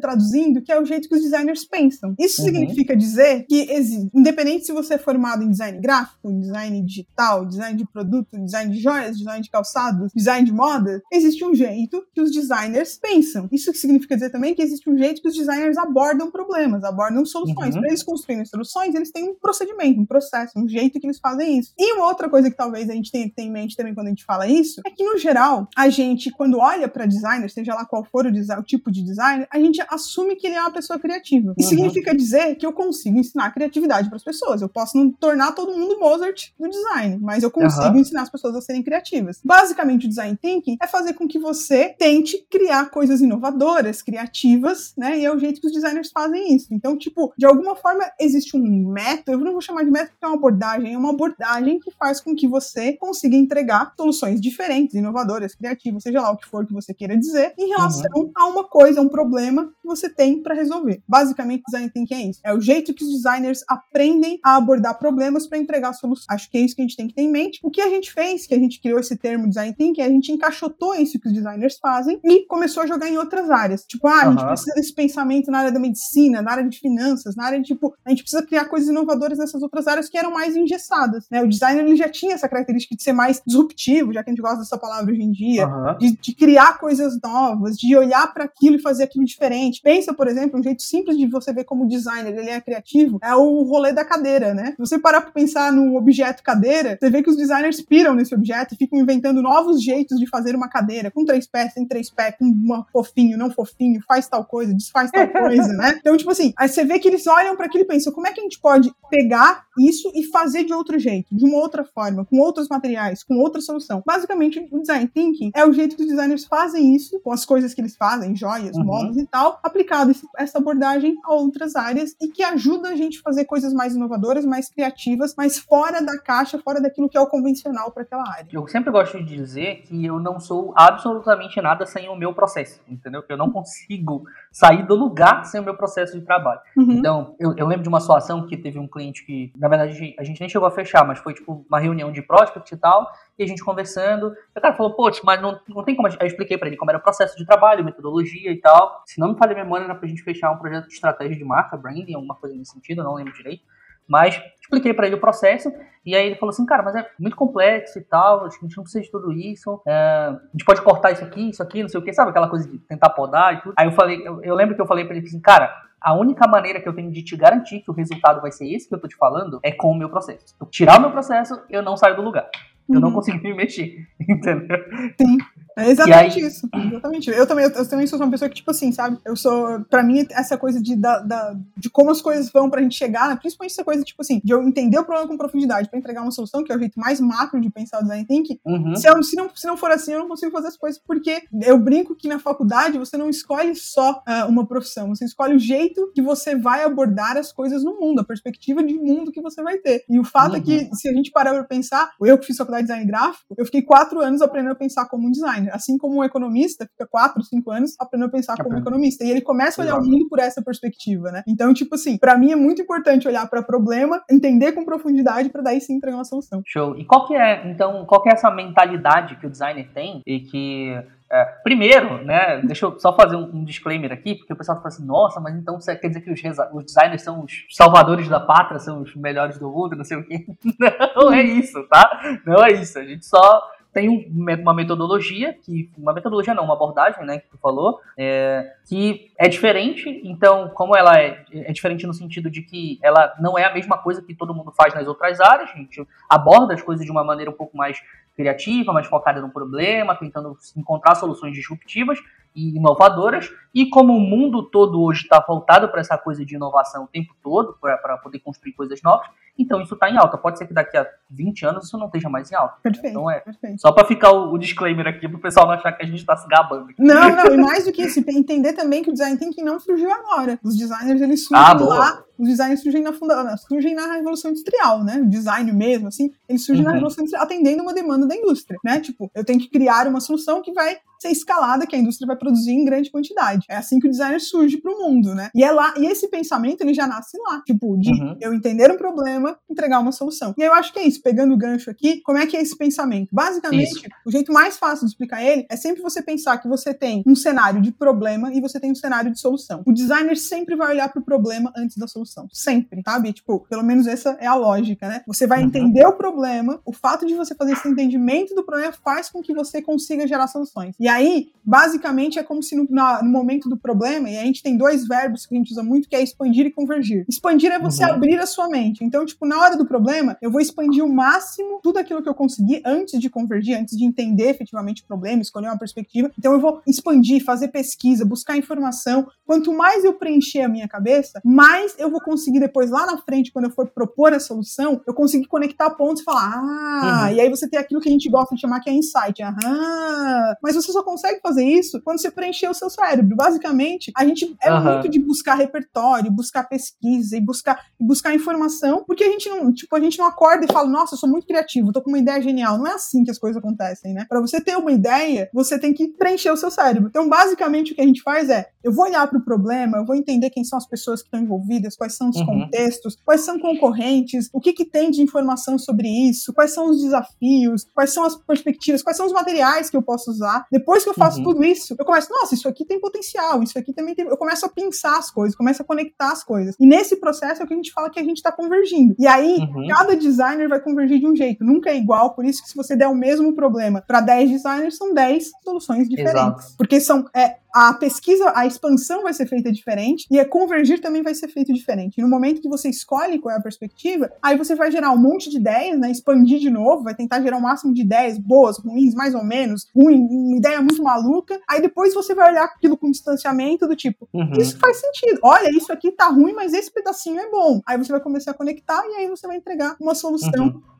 traduzindo, 0.00 0.60
que 0.60 0.72
é 0.72 0.80
o 0.80 0.84
jeito 0.84 1.08
que 1.08 1.14
os 1.14 1.22
designers 1.22 1.64
pensam. 1.64 2.14
Isso 2.18 2.42
uhum. 2.42 2.48
significa 2.48 2.71
significa 2.72 2.96
dizer 2.96 3.46
que, 3.48 3.68
independente 4.14 4.66
se 4.66 4.72
você 4.72 4.94
é 4.94 4.98
formado 4.98 5.42
em 5.42 5.50
design 5.50 5.80
gráfico, 5.80 6.30
em 6.30 6.40
design 6.40 6.82
digital, 6.82 7.46
design 7.46 7.76
de 7.76 7.86
produto, 7.86 8.38
design 8.38 8.72
de 8.72 8.80
joias, 8.80 9.18
design 9.18 9.42
de 9.42 9.50
calçados, 9.50 10.10
design 10.14 10.44
de 10.44 10.52
moda, 10.52 11.02
existe 11.12 11.44
um 11.44 11.54
jeito 11.54 12.04
que 12.14 12.20
os 12.20 12.30
designers 12.30 12.98
pensam. 13.00 13.48
Isso 13.52 13.72
significa 13.74 14.14
dizer 14.14 14.30
também 14.30 14.54
que 14.54 14.62
existe 14.62 14.88
um 14.88 14.96
jeito 14.96 15.20
que 15.20 15.28
os 15.28 15.34
designers 15.34 15.76
abordam 15.76 16.30
problemas, 16.30 16.84
abordam 16.84 17.24
soluções. 17.24 17.74
Uhum. 17.74 17.80
Para 17.80 17.90
eles 17.90 18.02
construírem 18.02 18.44
soluções, 18.44 18.94
eles 18.94 19.10
têm 19.10 19.28
um 19.28 19.34
procedimento, 19.34 20.00
um 20.00 20.06
processo, 20.06 20.58
um 20.58 20.68
jeito 20.68 20.98
que 20.98 21.06
eles 21.06 21.18
fazem 21.18 21.58
isso. 21.58 21.72
E 21.78 21.92
uma 21.94 22.06
outra 22.06 22.28
coisa 22.28 22.50
que 22.50 22.56
talvez 22.56 22.88
a 22.88 22.94
gente 22.94 23.10
tenha 23.10 23.28
que 23.28 23.34
ter 23.34 23.42
em 23.42 23.50
mente 23.50 23.76
também 23.76 23.94
quando 23.94 24.06
a 24.06 24.10
gente 24.10 24.24
fala 24.24 24.46
isso, 24.46 24.80
é 24.86 24.90
que, 24.90 25.04
no 25.04 25.18
geral, 25.18 25.68
a 25.76 25.88
gente, 25.88 26.30
quando 26.30 26.58
olha 26.58 26.88
para 26.88 27.06
designer, 27.06 27.50
seja 27.50 27.74
lá 27.74 27.84
qual 27.84 28.04
for 28.04 28.26
o, 28.26 28.32
design, 28.32 28.60
o 28.60 28.64
tipo 28.64 28.90
de 28.90 29.02
designer, 29.02 29.46
a 29.50 29.58
gente 29.58 29.82
assume 29.88 30.36
que 30.36 30.46
ele 30.46 30.56
é 30.56 30.60
uma 30.60 30.72
pessoa 30.72 30.98
criativa. 30.98 31.54
Isso 31.58 31.70
uhum. 31.70 31.76
significa 31.76 32.14
dizer 32.14 32.56
que 32.62 32.66
eu 32.66 32.72
consigo 32.72 33.18
ensinar 33.18 33.50
criatividade 33.50 34.08
para 34.08 34.14
as 34.14 34.22
pessoas. 34.22 34.62
Eu 34.62 34.68
posso 34.68 34.96
não 34.96 35.10
tornar 35.10 35.50
todo 35.50 35.76
mundo 35.76 35.98
Mozart 35.98 36.50
no 36.56 36.70
design, 36.70 37.18
mas 37.20 37.42
eu 37.42 37.50
consigo 37.50 37.86
uhum. 37.86 37.98
ensinar 37.98 38.22
as 38.22 38.30
pessoas 38.30 38.54
a 38.54 38.60
serem 38.60 38.84
criativas. 38.84 39.40
Basicamente, 39.44 40.06
o 40.06 40.08
design 40.08 40.38
thinking 40.40 40.76
é 40.80 40.86
fazer 40.86 41.14
com 41.14 41.26
que 41.26 41.40
você 41.40 41.88
tente 41.98 42.46
criar 42.48 42.88
coisas 42.90 43.20
inovadoras, 43.20 44.00
criativas, 44.00 44.92
né? 44.96 45.18
E 45.18 45.24
é 45.24 45.34
o 45.34 45.40
jeito 45.40 45.60
que 45.60 45.66
os 45.66 45.72
designers 45.72 46.12
fazem 46.14 46.54
isso. 46.54 46.68
Então, 46.70 46.96
tipo, 46.96 47.32
de 47.36 47.44
alguma 47.44 47.74
forma 47.74 48.04
existe 48.20 48.56
um 48.56 48.92
método, 48.92 49.32
eu 49.32 49.44
não 49.44 49.50
vou 49.50 49.60
chamar 49.60 49.84
de 49.84 49.90
método 49.90 50.12
porque 50.12 50.24
é 50.24 50.28
uma 50.28 50.36
abordagem, 50.36 50.94
é 50.94 50.98
uma 50.98 51.10
abordagem 51.10 51.80
que 51.80 51.90
faz 51.90 52.20
com 52.20 52.32
que 52.32 52.46
você 52.46 52.92
consiga 52.92 53.34
entregar 53.34 53.92
soluções 53.96 54.40
diferentes, 54.40 54.94
inovadoras, 54.94 55.56
criativas, 55.56 56.04
seja 56.04 56.20
lá 56.20 56.30
o 56.30 56.36
que 56.36 56.46
for 56.46 56.64
que 56.64 56.72
você 56.72 56.94
queira 56.94 57.18
dizer, 57.18 57.54
em 57.58 57.70
relação 57.70 58.08
uhum. 58.14 58.30
a 58.36 58.46
uma 58.46 58.62
coisa, 58.62 59.00
um 59.00 59.08
problema 59.08 59.66
que 59.80 59.86
você 59.86 60.08
tem 60.08 60.40
para 60.40 60.54
resolver. 60.54 61.02
Basicamente, 61.08 61.64
design 61.66 61.90
thinking 61.90 62.14
é 62.14 62.22
isso. 62.28 62.40
É 62.44 62.51
o 62.54 62.60
jeito 62.60 62.94
que 62.94 63.04
os 63.04 63.10
designers 63.10 63.64
aprendem 63.68 64.38
a 64.42 64.56
abordar 64.56 64.98
problemas 64.98 65.46
para 65.46 65.58
entregar 65.58 65.92
soluções. 65.92 66.26
Acho 66.28 66.50
que 66.50 66.58
é 66.58 66.60
isso 66.60 66.74
que 66.74 66.82
a 66.82 66.84
gente 66.84 66.96
tem 66.96 67.08
que 67.08 67.14
ter 67.14 67.22
em 67.22 67.30
mente. 67.30 67.60
O 67.62 67.70
que 67.70 67.80
a 67.80 67.88
gente 67.88 68.12
fez, 68.12 68.46
que 68.46 68.54
a 68.54 68.58
gente 68.58 68.80
criou 68.80 68.98
esse 68.98 69.16
termo 69.16 69.48
design 69.48 69.74
thinking, 69.74 70.02
a 70.02 70.08
gente 70.08 70.32
encaixotou 70.32 70.94
isso 70.94 71.18
que 71.18 71.28
os 71.28 71.34
designers 71.34 71.78
fazem 71.80 72.20
e 72.24 72.46
começou 72.46 72.82
a 72.82 72.86
jogar 72.86 73.08
em 73.08 73.18
outras 73.18 73.50
áreas. 73.50 73.84
Tipo, 73.84 74.08
ah, 74.08 74.22
a 74.22 74.30
gente 74.30 74.44
precisa 74.44 74.74
desse 74.74 74.94
pensamento 74.94 75.50
na 75.50 75.58
área 75.60 75.72
da 75.72 75.78
medicina, 75.78 76.42
na 76.42 76.52
área 76.52 76.68
de 76.68 76.78
finanças, 76.78 77.36
na 77.36 77.44
área 77.44 77.60
de, 77.60 77.66
tipo, 77.66 77.94
a 78.04 78.10
gente 78.10 78.22
precisa 78.22 78.44
criar 78.44 78.66
coisas 78.66 78.88
inovadoras 78.88 79.38
nessas 79.38 79.62
outras 79.62 79.86
áreas 79.86 80.08
que 80.08 80.18
eram 80.18 80.32
mais 80.32 80.56
engessadas, 80.56 81.26
né? 81.30 81.42
O 81.42 81.48
designer 81.48 81.84
ele 81.84 81.96
já 81.96 82.08
tinha 82.08 82.34
essa 82.34 82.48
característica 82.48 82.96
de 82.96 83.02
ser 83.02 83.12
mais 83.12 83.42
disruptivo, 83.46 84.12
já 84.12 84.22
que 84.22 84.30
a 84.30 84.32
gente 84.32 84.42
gosta 84.42 84.58
dessa 84.58 84.78
palavra 84.78 85.12
hoje 85.12 85.22
em 85.22 85.30
dia, 85.30 85.66
uhum. 85.66 85.98
de, 85.98 86.16
de, 86.16 86.34
criar 86.34 86.78
coisas 86.78 87.18
novas, 87.22 87.76
de 87.76 87.96
olhar 87.96 88.32
para 88.32 88.44
aquilo 88.44 88.76
e 88.76 88.80
fazer 88.80 89.04
aquilo 89.04 89.24
diferente. 89.24 89.80
Pensa, 89.82 90.14
por 90.14 90.26
exemplo, 90.26 90.58
um 90.58 90.62
jeito 90.62 90.82
simples 90.82 91.16
de 91.16 91.26
você 91.26 91.52
ver 91.52 91.64
como 91.64 91.88
designer 91.88 92.32
ele 92.42 92.50
é 92.50 92.60
criativo 92.60 93.18
é 93.22 93.34
o 93.34 93.62
rolê 93.62 93.92
da 93.92 94.04
cadeira, 94.04 94.54
né? 94.54 94.72
Se 94.72 94.78
você 94.78 94.98
parar 94.98 95.20
pra 95.20 95.30
pensar 95.30 95.72
no 95.72 95.96
objeto 95.96 96.42
cadeira, 96.42 96.98
você 97.00 97.10
vê 97.10 97.22
que 97.22 97.30
os 97.30 97.36
designers 97.36 97.80
piram 97.80 98.14
nesse 98.14 98.34
objeto 98.34 98.74
e 98.74 98.76
ficam 98.76 98.98
inventando 98.98 99.42
novos 99.42 99.82
jeitos 99.82 100.18
de 100.18 100.28
fazer 100.28 100.54
uma 100.54 100.68
cadeira, 100.68 101.10
com 101.10 101.24
três 101.24 101.46
pés, 101.46 101.72
sem 101.72 101.86
três 101.86 102.10
pés, 102.10 102.34
com 102.38 102.44
uma 102.44 102.86
fofinho, 102.92 103.38
não 103.38 103.50
fofinho, 103.50 104.02
faz 104.06 104.28
tal 104.28 104.44
coisa, 104.44 104.74
desfaz 104.74 105.10
tal 105.10 105.28
coisa, 105.30 105.72
né? 105.72 105.96
Então, 105.98 106.16
tipo 106.16 106.30
assim, 106.30 106.52
aí 106.56 106.68
você 106.68 106.84
vê 106.84 106.98
que 106.98 107.08
eles 107.08 107.26
olham 107.26 107.56
para 107.56 107.66
aquilo 107.66 107.84
e 107.84 107.86
pensam, 107.86 108.12
como 108.12 108.26
é 108.26 108.32
que 108.32 108.40
a 108.40 108.42
gente 108.42 108.60
pode 108.60 108.92
pegar 109.10 109.64
isso 109.78 110.10
e 110.14 110.24
fazer 110.24 110.64
de 110.64 110.72
outro 110.72 110.98
jeito, 110.98 111.34
de 111.34 111.44
uma 111.44 111.58
outra 111.58 111.84
forma, 111.84 112.24
com 112.24 112.38
outros 112.38 112.68
materiais, 112.68 113.22
com 113.22 113.36
outra 113.38 113.60
solução. 113.60 114.02
Basicamente, 114.04 114.66
o 114.70 114.80
design 114.80 115.08
thinking 115.08 115.50
é 115.54 115.64
o 115.64 115.72
jeito 115.72 115.96
que 115.96 116.02
os 116.02 116.08
designers 116.08 116.44
fazem 116.44 116.94
isso, 116.94 117.20
com 117.20 117.32
as 117.32 117.44
coisas 117.44 117.74
que 117.74 117.80
eles 117.80 117.96
fazem, 117.96 118.36
joias, 118.36 118.76
uhum. 118.76 118.84
modas 118.84 119.16
e 119.16 119.26
tal, 119.26 119.58
aplicado 119.62 120.12
essa 120.36 120.58
abordagem 120.58 121.16
a 121.24 121.34
outras 121.34 121.76
áreas 121.76 122.14
e 122.22 122.28
que 122.28 122.42
ajuda 122.42 122.90
a 122.90 122.96
gente 122.96 123.18
a 123.18 123.22
fazer 123.22 123.44
coisas 123.44 123.72
mais 123.72 123.94
inovadoras, 123.94 124.44
mais 124.44 124.70
criativas, 124.70 125.34
mas 125.36 125.58
fora 125.58 126.00
da 126.00 126.18
caixa, 126.18 126.58
fora 126.58 126.80
daquilo 126.80 127.08
que 127.08 127.16
é 127.16 127.20
o 127.20 127.26
convencional 127.26 127.90
para 127.90 128.02
aquela 128.02 128.28
área. 128.28 128.46
Eu 128.52 128.66
sempre 128.68 128.90
gosto 128.90 129.18
de 129.18 129.36
dizer 129.36 129.82
que 129.82 130.04
eu 130.04 130.18
não 130.20 130.38
sou 130.38 130.72
absolutamente 130.76 131.60
nada 131.60 131.86
sem 131.86 132.08
o 132.08 132.16
meu 132.16 132.34
processo, 132.34 132.80
entendeu? 132.88 133.22
Que 133.22 133.32
eu 133.32 133.36
não 133.36 133.50
consigo 133.50 134.24
sair 134.50 134.86
do 134.86 134.94
lugar 134.94 135.44
sem 135.44 135.60
o 135.60 135.64
meu 135.64 135.76
processo 135.76 136.18
de 136.18 136.24
trabalho. 136.24 136.60
Uhum. 136.76 136.92
Então, 136.92 137.34
eu, 137.38 137.54
eu 137.56 137.66
lembro 137.66 137.82
de 137.82 137.88
uma 137.88 138.00
situação 138.00 138.46
que 138.46 138.56
teve 138.56 138.78
um 138.78 138.86
cliente 138.86 139.24
que 139.24 139.52
na 139.56 139.68
verdade, 139.68 140.14
a 140.18 140.24
gente 140.24 140.40
nem 140.40 140.48
chegou 140.48 140.66
a 140.66 140.70
fechar, 140.70 141.06
mas 141.06 141.18
foi 141.18 141.34
tipo 141.34 141.64
uma 141.68 141.78
reunião 141.78 142.12
de 142.12 142.22
prospect 142.22 142.74
e 142.74 142.76
tal, 142.76 143.10
a 143.44 143.48
gente 143.48 143.64
conversando. 143.64 144.32
E 144.54 144.58
o 144.58 144.62
cara 144.62 144.74
falou, 144.74 144.94
pô, 144.94 145.10
mas 145.24 145.40
não, 145.40 145.60
não 145.68 145.84
tem 145.84 145.94
como. 145.94 146.08
Eu 146.08 146.26
expliquei 146.26 146.58
para 146.58 146.68
ele 146.68 146.76
como 146.76 146.90
era 146.90 146.98
o 146.98 147.02
processo 147.02 147.36
de 147.36 147.44
trabalho, 147.46 147.84
metodologia 147.84 148.50
e 148.50 148.60
tal. 148.60 149.02
Se 149.06 149.20
não 149.20 149.32
me 149.32 149.38
falha 149.38 149.52
a 149.52 149.56
memória, 149.56 149.84
era 149.84 149.94
pra 149.94 150.08
gente 150.08 150.22
fechar 150.22 150.50
um 150.50 150.58
projeto 150.58 150.88
de 150.88 150.94
estratégia 150.94 151.36
de 151.36 151.44
marca, 151.44 151.76
branding, 151.76 152.14
alguma 152.14 152.34
coisa 152.34 152.56
nesse 152.56 152.72
sentido, 152.72 153.02
não 153.02 153.14
lembro 153.14 153.32
direito. 153.32 153.62
Mas 154.08 154.40
expliquei 154.60 154.92
para 154.92 155.06
ele 155.06 155.16
o 155.16 155.20
processo, 155.20 155.72
e 156.04 156.14
aí 156.14 156.26
ele 156.26 156.34
falou 156.36 156.50
assim, 156.50 156.66
cara, 156.66 156.82
mas 156.82 156.94
é 156.94 157.08
muito 157.18 157.36
complexo 157.36 157.98
e 157.98 158.02
tal, 158.02 158.44
a 158.44 158.48
gente 158.48 158.76
não 158.76 158.82
precisa 158.82 159.04
de 159.04 159.10
tudo 159.10 159.32
isso, 159.32 159.80
é, 159.86 159.92
a 159.92 160.40
gente 160.52 160.64
pode 160.64 160.82
cortar 160.82 161.12
isso 161.12 161.24
aqui, 161.24 161.50
isso 161.50 161.62
aqui, 161.62 161.82
não 161.82 161.88
sei 161.88 162.00
o 162.00 162.02
que, 162.02 162.12
sabe 162.12 162.30
aquela 162.30 162.48
coisa 162.48 162.68
de 162.68 162.78
tentar 162.78 163.10
podar 163.10 163.54
e 163.54 163.60
tudo. 163.62 163.74
Aí 163.76 163.86
eu 163.86 163.92
falei, 163.92 164.20
eu, 164.26 164.42
eu 164.42 164.54
lembro 164.54 164.74
que 164.74 164.82
eu 164.82 164.86
falei 164.86 165.04
para 165.04 165.16
ele 165.16 165.26
assim, 165.26 165.40
cara, 165.40 165.72
a 166.00 166.14
única 166.14 166.48
maneira 166.48 166.80
que 166.80 166.88
eu 166.88 166.92
tenho 166.92 167.12
de 167.12 167.22
te 167.22 167.36
garantir 167.36 167.80
que 167.80 167.90
o 167.90 167.94
resultado 167.94 168.40
vai 168.40 168.50
ser 168.50 168.68
esse 168.68 168.88
que 168.88 168.94
eu 168.94 169.00
tô 169.00 169.06
te 169.06 169.16
falando 169.16 169.60
é 169.62 169.70
com 169.70 169.90
o 169.90 169.94
meu 169.94 170.10
processo. 170.10 170.54
Eu 170.60 170.66
tirar 170.66 170.98
o 170.98 171.00
meu 171.00 171.10
processo, 171.12 171.62
eu 171.70 171.82
não 171.82 171.96
saio 171.96 172.16
do 172.16 172.22
lugar. 172.22 172.50
Eu 172.92 173.00
uhum. 173.00 173.00
não 173.00 173.12
consigo 173.12 173.38
me 173.42 173.54
mexer, 173.54 174.06
entendeu? 174.20 174.78
Sim. 175.20 175.38
É 175.76 175.90
exatamente 175.90 176.38
aí... 176.38 176.46
isso. 176.46 176.68
Exatamente. 176.74 177.30
Eu 177.30 177.46
também, 177.46 177.64
eu, 177.64 177.88
também 177.88 178.06
sou 178.06 178.18
uma 178.18 178.30
pessoa 178.30 178.48
que, 178.48 178.56
tipo 178.56 178.70
assim, 178.70 178.92
sabe? 178.92 179.18
Eu 179.24 179.36
sou. 179.36 179.80
Pra 179.88 180.02
mim, 180.02 180.26
essa 180.30 180.56
coisa 180.56 180.80
de, 180.80 180.96
da, 180.96 181.20
da, 181.20 181.56
de 181.76 181.90
como 181.90 182.10
as 182.10 182.20
coisas 182.20 182.50
vão 182.50 182.70
pra 182.70 182.82
gente 182.82 182.96
chegar, 182.96 183.28
né? 183.28 183.36
principalmente 183.36 183.72
essa 183.72 183.84
coisa, 183.84 184.02
tipo 184.02 184.22
assim, 184.22 184.40
de 184.44 184.52
eu 184.52 184.62
entender 184.62 184.98
o 184.98 185.04
problema 185.04 185.28
com 185.28 185.36
profundidade 185.36 185.88
pra 185.88 185.98
entregar 185.98 186.22
uma 186.22 186.30
solução, 186.30 186.62
que 186.62 186.72
é 186.72 186.76
o 186.76 186.78
jeito 186.78 186.98
mais 186.98 187.20
macro 187.20 187.60
de 187.60 187.70
pensar 187.70 187.98
o 187.98 188.02
design 188.02 188.24
thinking. 188.26 188.58
Uhum. 188.64 188.96
Se, 188.96 189.08
eu, 189.08 189.22
se, 189.22 189.36
não, 189.36 189.50
se 189.54 189.66
não 189.66 189.76
for 189.76 189.90
assim, 189.90 190.12
eu 190.12 190.20
não 190.20 190.28
consigo 190.28 190.52
fazer 190.52 190.68
as 190.68 190.76
coisas, 190.76 191.00
porque 191.04 191.42
eu 191.62 191.78
brinco 191.78 192.14
que 192.14 192.28
na 192.28 192.38
faculdade 192.38 192.98
você 192.98 193.16
não 193.16 193.28
escolhe 193.28 193.74
só 193.74 194.22
uh, 194.28 194.48
uma 194.48 194.66
profissão, 194.66 195.08
você 195.08 195.24
escolhe 195.24 195.56
o 195.56 195.58
jeito 195.58 196.10
que 196.14 196.22
você 196.22 196.56
vai 196.56 196.84
abordar 196.84 197.36
as 197.36 197.52
coisas 197.52 197.82
no 197.84 197.98
mundo, 197.98 198.20
a 198.20 198.24
perspectiva 198.24 198.82
de 198.82 198.94
mundo 198.94 199.32
que 199.32 199.40
você 199.40 199.62
vai 199.62 199.78
ter. 199.78 200.04
E 200.08 200.18
o 200.18 200.24
fato 200.24 200.52
uhum. 200.52 200.58
é 200.58 200.60
que, 200.60 200.76
uhum. 200.78 200.94
se 200.94 201.08
a 201.08 201.12
gente 201.12 201.30
parar 201.30 201.52
pra 201.52 201.64
pensar, 201.64 202.10
eu 202.20 202.38
que 202.38 202.46
fiz 202.46 202.56
faculdade 202.56 202.86
de 202.86 202.88
design 202.88 203.06
gráfico, 203.06 203.54
eu 203.56 203.64
fiquei 203.64 203.82
quatro 203.82 204.20
anos 204.20 204.42
aprendendo 204.42 204.72
a 204.72 204.76
pensar 204.76 205.06
como 205.06 205.26
um 205.26 205.30
designer. 205.62 205.74
Assim 205.74 205.96
como 205.96 206.18
um 206.18 206.24
economista 206.24 206.86
fica 206.86 207.06
quatro, 207.06 207.42
cinco 207.42 207.70
anos 207.70 207.94
aprendendo 207.98 208.28
a 208.28 208.32
pensar 208.32 208.56
como 208.62 208.76
economista. 208.76 209.24
E 209.24 209.30
ele 209.30 209.40
começa 209.40 209.80
a 209.80 209.84
olhar 209.84 209.92
Exato. 209.92 210.06
o 210.06 210.10
mundo 210.10 210.28
por 210.28 210.38
essa 210.38 210.62
perspectiva, 210.62 211.30
né? 211.30 211.42
Então, 211.46 211.72
tipo 211.72 211.94
assim, 211.94 212.18
para 212.18 212.36
mim 212.36 212.52
é 212.52 212.56
muito 212.56 212.82
importante 212.82 213.28
olhar 213.28 213.48
para 213.48 213.62
problema, 213.62 214.22
entender 214.30 214.72
com 214.72 214.84
profundidade 214.84 215.48
para 215.50 215.62
daí 215.62 215.80
sim 215.80 215.94
entregar 215.94 216.16
uma 216.16 216.24
solução. 216.24 216.62
Show. 216.66 216.96
E 216.96 217.04
qual 217.04 217.26
que 217.26 217.34
é, 217.34 217.70
então, 217.70 218.04
qual 218.06 218.22
que 218.22 218.28
é 218.28 218.32
essa 218.32 218.50
mentalidade 218.50 219.36
que 219.36 219.46
o 219.46 219.50
designer 219.50 219.88
tem 219.92 220.22
e 220.26 220.40
que 220.40 220.96
é, 221.30 221.44
primeiro, 221.64 222.22
né, 222.22 222.60
deixa 222.62 222.84
eu 222.84 223.00
só 223.00 223.16
fazer 223.16 223.36
um, 223.36 223.44
um, 223.54 223.64
disclaimer 223.64 224.12
aqui, 224.12 224.34
porque 224.34 224.52
o 224.52 224.56
pessoal 224.56 224.76
fala 224.76 224.88
assim, 224.88 225.06
nossa, 225.06 225.40
mas 225.40 225.54
então 225.56 225.80
você 225.80 225.96
quer 225.96 226.08
dizer 226.08 226.20
que 226.20 226.30
os, 226.30 226.40
os, 226.74 226.84
designers 226.84 227.22
são 227.22 227.42
os 227.42 227.64
salvadores 227.70 228.28
da 228.28 228.38
pátria, 228.38 228.78
são 228.78 229.00
os 229.00 229.16
melhores 229.16 229.58
do 229.58 229.70
mundo, 229.70 229.96
não 229.96 230.04
sei 230.04 230.18
o 230.18 230.26
quê. 230.26 230.44
Não 231.16 231.32
é 231.32 231.42
isso, 231.42 231.82
tá? 231.84 232.38
Não 232.44 232.62
é 232.62 232.72
isso. 232.72 232.98
A 232.98 233.04
gente 233.04 233.24
só 233.24 233.62
tem 233.92 234.08
uma 234.30 234.72
metodologia, 234.72 235.52
que 235.52 235.90
uma 235.98 236.14
metodologia 236.14 236.54
não, 236.54 236.64
uma 236.64 236.72
abordagem, 236.72 237.24
né, 237.26 237.38
que 237.38 237.48
tu 237.48 237.58
falou, 237.58 238.00
é, 238.16 238.72
que 238.88 239.30
é 239.38 239.48
diferente. 239.48 240.22
Então, 240.24 240.70
como 240.70 240.96
ela 240.96 241.18
é, 241.20 241.44
é 241.52 241.72
diferente 241.72 242.06
no 242.06 242.14
sentido 242.14 242.50
de 242.50 242.62
que 242.62 242.98
ela 243.02 243.34
não 243.38 243.58
é 243.58 243.64
a 243.64 243.74
mesma 243.74 243.98
coisa 243.98 244.22
que 244.22 244.34
todo 244.34 244.54
mundo 244.54 244.72
faz 244.72 244.94
nas 244.94 245.06
outras 245.06 245.40
áreas, 245.40 245.70
a 245.70 245.76
gente 245.76 246.06
aborda 246.28 246.72
as 246.72 246.82
coisas 246.82 247.04
de 247.04 247.10
uma 247.10 247.22
maneira 247.22 247.50
um 247.50 247.54
pouco 247.54 247.76
mais 247.76 247.98
criativa, 248.34 248.94
mais 248.94 249.06
focada 249.06 249.42
no 249.42 249.50
problema, 249.50 250.14
tentando 250.14 250.56
encontrar 250.74 251.14
soluções 251.14 251.52
disruptivas 251.52 252.18
e 252.54 252.76
inovadoras. 252.76 253.50
E 253.74 253.90
como 253.90 254.16
o 254.16 254.20
mundo 254.20 254.62
todo 254.62 255.02
hoje 255.02 255.22
está 255.22 255.38
voltado 255.46 255.88
para 255.88 256.00
essa 256.00 256.16
coisa 256.16 256.44
de 256.46 256.54
inovação 256.54 257.04
o 257.04 257.08
tempo 257.08 257.34
todo, 257.42 257.76
para 257.78 258.16
poder 258.18 258.38
construir 258.38 258.72
coisas 258.72 259.02
novas, 259.02 259.26
então 259.58 259.80
isso 259.82 259.94
está 259.94 260.10
em 260.10 260.16
alta. 260.16 260.38
Pode 260.38 260.58
ser 260.58 260.66
que 260.66 260.74
daqui 260.74 260.96
a 260.96 261.06
20 261.30 261.66
anos 261.66 261.84
isso 261.84 261.98
não 261.98 262.06
esteja 262.06 262.28
mais 262.28 262.50
em 262.50 262.54
alta. 262.54 262.76
Perfeito. 262.82 263.08
Então 263.08 263.30
é 263.30 263.40
perfeito. 263.40 263.80
só 263.80 263.92
para 263.92 264.06
ficar 264.06 264.32
o, 264.32 264.52
o, 264.52 264.58
disclaimer 264.58 265.06
aqui, 265.06 265.28
para 265.28 265.36
o 265.36 265.40
pessoal 265.40 265.66
não 265.66 265.74
achar 265.74 265.92
que 265.92 266.02
a 266.02 266.06
gente 266.06 266.20
está 266.20 266.36
se 266.36 266.48
gabando. 266.48 266.90
Aqui. 266.90 266.94
Não, 266.98 267.36
não, 267.36 267.54
e 267.54 267.56
mais 267.56 267.84
do 267.84 267.92
que 267.92 268.02
isso, 268.02 268.20
entender 268.20 268.72
também 268.72 269.02
que 269.02 269.10
o 269.10 269.12
design 269.12 269.36
thinking 269.36 269.62
não 269.62 269.78
surgiu 269.78 270.10
agora. 270.10 270.58
Os 270.62 270.76
designers 270.76 271.20
eles 271.20 271.46
surgem 271.46 271.64
ah, 271.64 271.74
lá 271.74 272.24
os 272.38 272.48
designs 272.48 272.80
surgem 272.80 273.02
na, 273.02 273.12
funda 273.12 273.56
surgem 273.56 273.94
na 273.94 274.14
Revolução 274.14 274.50
Industrial, 274.50 275.04
né? 275.04 275.20
O 275.20 275.28
design 275.28 275.70
mesmo, 275.72 276.08
assim, 276.08 276.30
eles 276.48 276.64
surgem 276.64 276.84
uhum. 276.84 276.90
na 276.90 276.94
Revolução 276.94 277.22
Industrial 277.22 277.44
atendendo 277.44 277.82
uma 277.82 277.94
demanda 277.94 278.26
da 278.26 278.36
indústria, 278.36 278.78
né? 278.84 279.00
Tipo, 279.00 279.30
eu 279.34 279.44
tenho 279.44 279.58
que 279.58 279.68
criar 279.68 280.06
uma 280.06 280.20
solução 280.20 280.62
que 280.62 280.72
vai 280.72 280.98
ser 281.22 281.28
escalada, 281.28 281.86
que 281.86 281.94
a 281.94 281.98
indústria 281.98 282.26
vai 282.26 282.36
produzir 282.36 282.72
em 282.72 282.84
grande 282.84 283.10
quantidade. 283.10 283.64
É 283.68 283.76
assim 283.76 284.00
que 284.00 284.08
o 284.08 284.10
designer 284.10 284.40
surge 284.40 284.76
para 284.78 284.92
o 284.92 284.98
mundo, 284.98 285.34
né? 285.34 285.50
E 285.54 285.62
é 285.62 285.70
lá, 285.70 285.94
e 285.96 286.06
esse 286.06 286.28
pensamento 286.28 286.80
ele 286.80 286.92
já 286.92 287.06
nasce 287.06 287.38
lá, 287.38 287.62
tipo, 287.64 287.96
de 287.96 288.10
uhum. 288.10 288.36
eu 288.40 288.52
entender 288.52 288.90
um 288.90 288.96
problema, 288.96 289.56
entregar 289.70 290.00
uma 290.00 290.10
solução. 290.10 290.52
E 290.58 290.62
eu 290.62 290.72
acho 290.74 290.92
que 290.92 290.98
é 290.98 291.06
isso, 291.06 291.22
pegando 291.22 291.54
o 291.54 291.56
gancho 291.56 291.90
aqui, 291.90 292.20
como 292.22 292.38
é 292.38 292.46
que 292.46 292.56
é 292.56 292.60
esse 292.60 292.76
pensamento? 292.76 293.28
Basicamente, 293.32 293.92
isso. 293.92 294.08
o 294.26 294.32
jeito 294.32 294.52
mais 294.52 294.76
fácil 294.76 295.06
de 295.06 295.12
explicar 295.12 295.42
ele 295.42 295.64
é 295.70 295.76
sempre 295.76 296.02
você 296.02 296.20
pensar 296.20 296.58
que 296.58 296.68
você 296.68 296.92
tem 296.92 297.22
um 297.24 297.36
cenário 297.36 297.80
de 297.80 297.92
problema 297.92 298.52
e 298.52 298.60
você 298.60 298.80
tem 298.80 298.90
um 298.90 298.96
cenário 298.96 299.32
de 299.32 299.38
solução. 299.38 299.82
O 299.86 299.92
designer 299.92 300.36
sempre 300.36 300.74
vai 300.74 300.90
olhar 300.90 301.08
para 301.08 301.20
o 301.20 301.24
problema 301.24 301.72
antes 301.76 301.96
da 301.96 302.08
solução, 302.08 302.21
sempre, 302.52 303.02
sabe? 303.04 303.32
Tipo, 303.32 303.66
pelo 303.68 303.82
menos 303.82 304.06
essa 304.06 304.36
é 304.40 304.46
a 304.46 304.54
lógica, 304.54 305.08
né? 305.08 305.22
Você 305.26 305.46
vai 305.46 305.60
uhum. 305.60 305.66
entender 305.66 306.06
o 306.06 306.12
problema, 306.12 306.80
o 306.84 306.92
fato 306.92 307.26
de 307.26 307.34
você 307.34 307.54
fazer 307.54 307.72
esse 307.72 307.88
entendimento 307.88 308.54
do 308.54 308.62
problema 308.62 308.92
faz 308.92 309.30
com 309.30 309.42
que 309.42 309.54
você 309.54 309.82
consiga 309.82 310.26
gerar 310.26 310.46
soluções. 310.46 310.94
E 310.98 311.08
aí, 311.08 311.50
basicamente, 311.64 312.38
é 312.38 312.42
como 312.42 312.62
se 312.62 312.76
no, 312.76 312.84
no, 312.84 313.30
momento 313.30 313.68
do 313.68 313.76
problema, 313.76 314.30
e 314.30 314.38
a 314.38 314.42
gente 314.44 314.62
tem 314.62 314.76
dois 314.76 315.06
verbos 315.06 315.46
que 315.46 315.54
a 315.54 315.58
gente 315.58 315.72
usa 315.72 315.82
muito, 315.82 316.08
que 316.08 316.16
é 316.16 316.22
expandir 316.22 316.66
e 316.66 316.70
convergir. 316.70 317.24
Expandir 317.28 317.72
é 317.72 317.78
você 317.78 318.04
uhum. 318.04 318.12
abrir 318.12 318.38
a 318.38 318.46
sua 318.46 318.68
mente. 318.68 319.04
Então, 319.04 319.24
tipo, 319.24 319.46
na 319.46 319.58
hora 319.58 319.76
do 319.76 319.86
problema, 319.86 320.36
eu 320.40 320.50
vou 320.50 320.60
expandir 320.60 321.04
o 321.04 321.12
máximo 321.12 321.80
tudo 321.82 321.98
aquilo 321.98 322.22
que 322.22 322.28
eu 322.28 322.34
conseguir 322.34 322.82
antes 322.84 323.18
de 323.18 323.28
convergir, 323.28 323.76
antes 323.76 323.96
de 323.96 324.04
entender 324.04 324.50
efetivamente 324.50 325.02
o 325.02 325.06
problema, 325.06 325.42
escolher 325.42 325.68
uma 325.68 325.78
perspectiva. 325.78 326.30
Então, 326.38 326.52
eu 326.52 326.60
vou 326.60 326.80
expandir, 326.86 327.44
fazer 327.44 327.68
pesquisa, 327.68 328.24
buscar 328.24 328.56
informação. 328.56 329.26
Quanto 329.46 329.72
mais 329.72 330.04
eu 330.04 330.14
preencher 330.14 330.62
a 330.62 330.68
minha 330.68 330.88
cabeça, 330.88 331.40
mais 331.44 331.94
eu 331.98 332.10
vou 332.12 332.20
conseguir 332.20 332.60
depois, 332.60 332.90
lá 332.90 333.06
na 333.06 333.18
frente, 333.18 333.52
quando 333.52 333.66
eu 333.66 333.70
for 333.70 333.88
propor 333.88 334.32
a 334.32 334.40
solução, 334.40 335.00
eu 335.06 335.14
conseguir 335.14 335.46
conectar 335.46 335.90
pontos 335.90 336.22
e 336.22 336.24
falar, 336.24 336.52
ah, 336.54 337.26
uhum. 337.28 337.34
e 337.34 337.40
aí 337.40 337.48
você 337.48 337.68
tem 337.68 337.78
aquilo 337.78 338.00
que 338.00 338.08
a 338.08 338.12
gente 338.12 338.28
gosta 338.30 338.54
de 338.54 338.60
chamar 338.60 338.80
que 338.80 338.90
é 338.90 338.92
insight. 338.92 339.42
Aham. 339.42 340.54
Mas 340.62 340.74
você 340.74 340.92
só 340.92 341.02
consegue 341.02 341.40
fazer 341.40 341.64
isso 341.64 342.00
quando 342.02 342.20
você 342.20 342.30
preencher 342.30 342.68
o 342.68 342.74
seu 342.74 342.90
cérebro. 342.90 343.36
Basicamente, 343.36 344.12
a 344.16 344.24
gente 344.24 344.56
é 344.62 344.72
uhum. 344.72 344.84
muito 344.84 345.08
de 345.08 345.18
buscar 345.18 345.54
repertório, 345.54 346.30
buscar 346.30 346.64
pesquisa 346.64 347.36
e 347.36 347.40
buscar, 347.40 347.78
buscar 347.98 348.34
informação, 348.34 349.04
porque 349.06 349.24
a 349.24 349.30
gente 349.30 349.48
não, 349.48 349.72
tipo, 349.72 349.94
a 349.96 350.00
gente 350.00 350.18
não 350.18 350.26
acorda 350.26 350.64
e 350.64 350.72
fala, 350.72 350.88
nossa, 350.88 351.14
eu 351.14 351.18
sou 351.18 351.28
muito 351.28 351.46
criativo, 351.46 351.92
tô 351.92 352.02
com 352.02 352.10
uma 352.10 352.18
ideia 352.18 352.40
genial. 352.40 352.78
Não 352.78 352.86
é 352.86 352.94
assim 352.94 353.24
que 353.24 353.30
as 353.30 353.38
coisas 353.38 353.56
acontecem, 353.56 354.12
né? 354.12 354.26
Para 354.28 354.40
você 354.40 354.60
ter 354.60 354.76
uma 354.76 354.92
ideia, 354.92 355.48
você 355.52 355.78
tem 355.78 355.92
que 355.92 356.08
preencher 356.08 356.50
o 356.50 356.56
seu 356.56 356.70
cérebro. 356.70 357.08
Então, 357.08 357.28
basicamente, 357.28 357.92
o 357.92 357.94
que 357.94 358.00
a 358.00 358.06
gente 358.06 358.22
faz 358.22 358.48
é, 358.50 358.68
eu 358.82 358.92
vou 358.92 359.04
olhar 359.04 359.26
para 359.26 359.38
o 359.38 359.44
problema, 359.44 359.98
eu 359.98 360.04
vou 360.04 360.16
entender 360.16 360.50
quem 360.50 360.64
são 360.64 360.76
as 360.76 360.86
pessoas 360.86 361.20
que 361.20 361.28
estão 361.28 361.40
envolvidas, 361.40 361.96
quais 362.02 362.16
são 362.16 362.30
os 362.30 362.36
uhum. 362.36 362.46
contextos, 362.46 363.16
quais 363.24 363.42
são 363.42 363.60
concorrentes, 363.60 364.50
o 364.52 364.60
que, 364.60 364.72
que 364.72 364.84
tem 364.84 365.08
de 365.08 365.22
informação 365.22 365.78
sobre 365.78 366.08
isso, 366.08 366.52
quais 366.52 366.74
são 366.74 366.90
os 366.90 367.00
desafios, 367.00 367.86
quais 367.94 368.12
são 368.12 368.24
as 368.24 368.34
perspectivas, 368.34 369.04
quais 369.04 369.16
são 369.16 369.24
os 369.24 369.32
materiais 369.32 369.88
que 369.88 369.96
eu 369.96 370.02
posso 370.02 370.32
usar. 370.32 370.66
Depois 370.70 371.04
que 371.04 371.10
eu 371.10 371.14
faço 371.14 371.38
uhum. 371.38 371.44
tudo 371.44 371.64
isso, 371.64 371.94
eu 371.96 372.04
começo, 372.04 372.28
nossa, 372.28 372.56
isso 372.56 372.66
aqui 372.66 372.84
tem 372.84 373.00
potencial, 373.00 373.62
isso 373.62 373.78
aqui 373.78 373.92
também 373.92 374.16
tem. 374.16 374.26
Eu 374.26 374.36
começo 374.36 374.66
a 374.66 374.68
pensar 374.68 375.16
as 375.16 375.30
coisas, 375.30 375.56
começo 375.56 375.80
a 375.80 375.84
conectar 375.84 376.32
as 376.32 376.42
coisas. 376.42 376.74
E 376.80 376.86
nesse 376.86 377.16
processo 377.16 377.62
é 377.62 377.64
o 377.64 377.68
que 377.68 377.74
a 377.74 377.76
gente 377.76 377.92
fala 377.92 378.10
que 378.10 378.18
a 378.18 378.24
gente 378.24 378.38
está 378.38 378.50
convergindo. 378.50 379.14
E 379.16 379.26
aí, 379.28 379.58
uhum. 379.58 379.86
cada 379.86 380.16
designer 380.16 380.68
vai 380.68 380.80
convergir 380.80 381.20
de 381.20 381.26
um 381.28 381.36
jeito, 381.36 381.64
nunca 381.64 381.90
é 381.90 381.96
igual, 381.96 382.34
por 382.34 382.44
isso 382.44 382.62
que 382.62 382.68
se 382.68 382.74
você 382.74 382.96
der 382.96 383.06
o 383.06 383.14
mesmo 383.14 383.54
problema 383.54 384.02
para 384.04 384.20
10 384.20 384.50
designers, 384.50 384.96
são 384.96 385.14
10 385.14 385.50
soluções 385.62 386.08
diferentes. 386.08 386.64
Exato. 386.64 386.76
Porque 386.76 387.00
são, 387.00 387.24
é, 387.32 387.58
a 387.72 387.94
pesquisa, 387.94 388.52
a 388.54 388.66
expansão 388.66 389.22
vai 389.22 389.32
ser 389.32 389.46
feita 389.46 389.72
diferente 389.72 390.26
e 390.30 390.38
a 390.38 390.46
convergir 390.48 391.00
também 391.00 391.22
vai 391.22 391.34
ser 391.34 391.48
feito 391.48 391.72
diferente. 391.72 392.18
E 392.18 392.22
no 392.22 392.28
momento 392.28 392.60
que 392.60 392.68
você 392.68 392.90
escolhe 392.90 393.38
qual 393.38 393.54
é 393.54 393.58
a 393.58 393.62
perspectiva, 393.62 394.30
aí 394.42 394.56
você 394.56 394.74
vai 394.74 394.90
gerar 394.90 395.10
um 395.10 395.16
monte 395.16 395.48
de 395.48 395.56
ideias, 395.56 395.98
né? 395.98 396.10
Expandir 396.10 396.60
de 396.60 396.68
novo, 396.68 397.02
vai 397.02 397.14
tentar 397.14 397.40
gerar 397.40 397.56
o 397.56 397.60
um 397.60 397.62
máximo 397.62 397.94
de 397.94 398.02
ideias 398.02 398.38
boas, 398.38 398.78
ruins, 398.78 399.14
mais 399.14 399.34
ou 399.34 399.42
menos, 399.42 399.88
ruim, 399.94 400.20
uma 400.30 400.56
ideia 400.56 400.80
muito 400.82 401.02
maluca. 401.02 401.58
Aí 401.68 401.80
depois 401.80 402.12
você 402.12 402.34
vai 402.34 402.50
olhar 402.52 402.64
aquilo 402.64 402.96
com 402.96 403.10
distanciamento 403.10 403.88
do 403.88 403.96
tipo, 403.96 404.28
uhum. 404.32 404.52
isso 404.58 404.78
faz 404.78 404.98
sentido. 405.00 405.40
Olha, 405.42 405.70
isso 405.70 405.92
aqui 405.92 406.12
tá 406.12 406.28
ruim, 406.28 406.52
mas 406.52 406.74
esse 406.74 406.92
pedacinho 406.92 407.40
é 407.40 407.50
bom. 407.50 407.80
Aí 407.86 407.96
você 407.96 408.12
vai 408.12 408.20
começar 408.20 408.50
a 408.50 408.54
conectar 408.54 409.02
e 409.06 409.16
aí 409.16 409.28
você 409.28 409.46
vai 409.46 409.56
entregar 409.56 409.96
uma 409.98 410.14
solução 410.14 410.66
uhum 410.66 410.92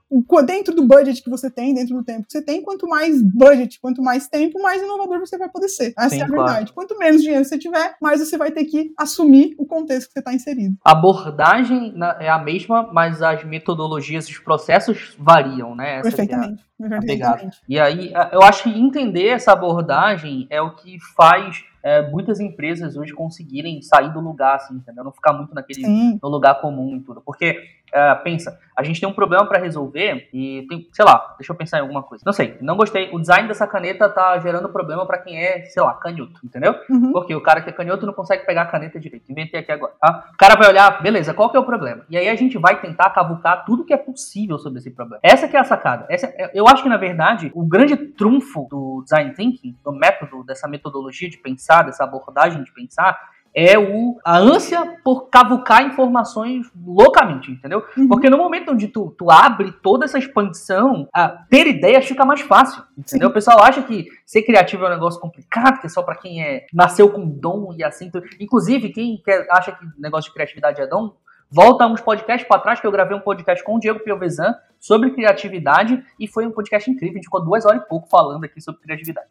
dentro 0.44 0.74
do 0.74 0.86
budget 0.86 1.22
que 1.22 1.30
você 1.30 1.50
tem, 1.50 1.74
dentro 1.74 1.96
do 1.96 2.04
tempo 2.04 2.26
que 2.26 2.32
você 2.32 2.42
tem, 2.42 2.62
quanto 2.62 2.86
mais 2.86 3.22
budget, 3.22 3.80
quanto 3.80 4.02
mais 4.02 4.28
tempo, 4.28 4.60
mais 4.60 4.82
inovador 4.82 5.20
você 5.20 5.38
vai 5.38 5.48
poder 5.48 5.68
ser. 5.68 5.94
Essa 5.96 6.10
Sim, 6.10 6.20
é 6.20 6.24
a 6.24 6.26
claro. 6.28 6.44
verdade. 6.44 6.72
Quanto 6.72 6.98
menos 6.98 7.22
dinheiro 7.22 7.44
você 7.44 7.58
tiver, 7.58 7.96
mais 8.00 8.20
você 8.20 8.36
vai 8.36 8.50
ter 8.50 8.64
que 8.64 8.92
assumir 8.98 9.54
o 9.58 9.64
contexto 9.64 10.08
que 10.08 10.12
você 10.12 10.18
está 10.18 10.34
inserido. 10.34 10.76
A 10.84 10.92
abordagem 10.92 11.94
é 12.20 12.28
a 12.28 12.38
mesma, 12.38 12.90
mas 12.92 13.22
as 13.22 13.44
metodologias, 13.44 14.28
os 14.28 14.38
processos 14.38 15.16
variam, 15.18 15.74
né? 15.74 15.96
Essa 15.98 16.02
Perfeitamente. 16.02 16.64
É 16.80 16.94
a, 16.94 16.98
a 16.98 17.00
pegada. 17.00 17.50
E 17.68 17.78
aí, 17.78 18.12
eu 18.32 18.42
acho 18.42 18.64
que 18.64 18.70
entender 18.70 19.28
essa 19.28 19.52
abordagem 19.52 20.46
é 20.50 20.60
o 20.60 20.74
que 20.74 20.98
faz 21.16 21.64
é, 21.82 22.08
muitas 22.10 22.38
empresas 22.38 22.96
hoje 22.96 23.12
conseguirem 23.12 23.82
sair 23.82 24.12
do 24.12 24.20
lugar, 24.20 24.56
assim, 24.56 24.74
entendeu? 24.74 25.02
Não 25.02 25.12
ficar 25.12 25.32
muito 25.32 25.54
naquele 25.54 26.18
no 26.22 26.28
lugar 26.28 26.60
comum 26.60 26.96
e 26.96 27.00
tudo. 27.00 27.20
Porque 27.20 27.60
Uh, 27.94 28.22
pensa, 28.24 28.58
a 28.76 28.82
gente 28.82 29.00
tem 29.00 29.08
um 29.08 29.12
problema 29.12 29.46
para 29.46 29.60
resolver 29.60 30.28
e 30.32 30.66
tem, 30.68 30.88
sei 30.92 31.04
lá, 31.04 31.34
deixa 31.38 31.52
eu 31.52 31.56
pensar 31.56 31.78
em 31.78 31.82
alguma 31.82 32.02
coisa. 32.02 32.22
Não 32.24 32.32
sei, 32.32 32.56
não 32.60 32.76
gostei. 32.76 33.10
O 33.12 33.20
design 33.20 33.46
dessa 33.46 33.66
caneta 33.66 34.08
tá 34.08 34.38
gerando 34.38 34.68
problema 34.70 35.04
para 35.06 35.18
quem 35.18 35.38
é, 35.38 35.62
sei 35.66 35.82
lá, 35.82 35.94
canhoto, 35.94 36.40
entendeu? 36.42 36.74
Uhum. 36.88 37.12
Porque 37.12 37.34
o 37.34 37.40
cara 37.42 37.60
que 37.60 37.68
é 37.68 37.72
canhoto 37.72 38.06
não 38.06 38.14
consegue 38.14 38.46
pegar 38.46 38.62
a 38.62 38.66
caneta 38.66 38.98
direito. 38.98 39.30
Inventei 39.30 39.60
aqui 39.60 39.70
agora, 39.70 39.92
tá? 40.00 40.30
O 40.32 40.36
cara 40.38 40.56
vai 40.56 40.68
olhar, 40.68 41.02
beleza, 41.02 41.34
qual 41.34 41.50
que 41.50 41.56
é 41.56 41.60
o 41.60 41.66
problema? 41.66 42.04
E 42.08 42.16
aí 42.16 42.28
a 42.28 42.34
gente 42.34 42.56
vai 42.56 42.80
tentar 42.80 43.10
cavucar 43.10 43.64
tudo 43.66 43.84
que 43.84 43.92
é 43.92 43.98
possível 43.98 44.58
sobre 44.58 44.78
esse 44.78 44.90
problema. 44.90 45.20
Essa 45.22 45.46
que 45.46 45.56
é 45.56 45.60
a 45.60 45.64
sacada. 45.64 46.06
Essa, 46.08 46.26
é, 46.28 46.50
eu 46.54 46.66
acho 46.66 46.82
que, 46.82 46.88
na 46.88 46.96
verdade, 46.96 47.50
o 47.54 47.66
grande 47.66 47.96
trunfo 47.96 48.66
do 48.70 49.02
design 49.02 49.34
thinking, 49.34 49.76
do 49.84 49.92
método, 49.92 50.44
dessa 50.44 50.66
metodologia 50.66 51.28
de 51.28 51.36
pensar, 51.36 51.82
dessa 51.82 52.04
abordagem 52.04 52.62
de 52.62 52.72
pensar, 52.72 53.18
é 53.54 53.78
o, 53.78 54.18
a 54.24 54.38
ânsia 54.38 54.98
por 55.04 55.28
cavucar 55.28 55.84
informações 55.84 56.66
loucamente, 56.84 57.50
entendeu? 57.50 57.84
Uhum. 57.96 58.08
Porque 58.08 58.30
no 58.30 58.38
momento 58.38 58.72
onde 58.72 58.88
tu, 58.88 59.14
tu 59.16 59.30
abre 59.30 59.72
toda 59.82 60.04
essa 60.04 60.18
expansão, 60.18 61.08
a 61.12 61.28
ter 61.28 61.66
ideias 61.66 62.06
fica 62.06 62.24
mais 62.24 62.40
fácil, 62.40 62.82
entendeu? 62.96 63.28
Sim. 63.28 63.30
O 63.30 63.34
pessoal 63.34 63.62
acha 63.62 63.82
que 63.82 64.06
ser 64.24 64.42
criativo 64.42 64.84
é 64.84 64.88
um 64.88 64.92
negócio 64.92 65.20
complicado, 65.20 65.80
que 65.80 65.86
é 65.86 65.90
só 65.90 66.02
para 66.02 66.16
quem 66.16 66.42
é 66.42 66.66
nasceu 66.72 67.10
com 67.10 67.28
dom 67.28 67.74
e 67.76 67.84
assim. 67.84 68.10
Tu... 68.10 68.22
Inclusive, 68.40 68.88
quem 68.90 69.20
quer, 69.22 69.46
acha 69.50 69.72
que 69.72 69.84
negócio 69.98 70.30
de 70.30 70.34
criatividade 70.34 70.80
é 70.80 70.86
dom, 70.86 71.14
volta 71.50 71.86
uns 71.86 72.00
podcasts 72.00 72.48
para 72.48 72.60
trás, 72.60 72.80
que 72.80 72.86
eu 72.86 72.92
gravei 72.92 73.16
um 73.16 73.20
podcast 73.20 73.62
com 73.62 73.76
o 73.76 73.78
Diego 73.78 74.00
Piovesan 74.00 74.54
sobre 74.80 75.10
criatividade 75.10 76.02
e 76.18 76.26
foi 76.26 76.46
um 76.46 76.50
podcast 76.50 76.90
incrível. 76.90 77.14
A 77.14 77.18
gente 77.18 77.24
ficou 77.24 77.44
duas 77.44 77.66
horas 77.66 77.82
e 77.82 77.88
pouco 77.88 78.08
falando 78.08 78.44
aqui 78.44 78.60
sobre 78.60 78.80
criatividade. 78.80 79.28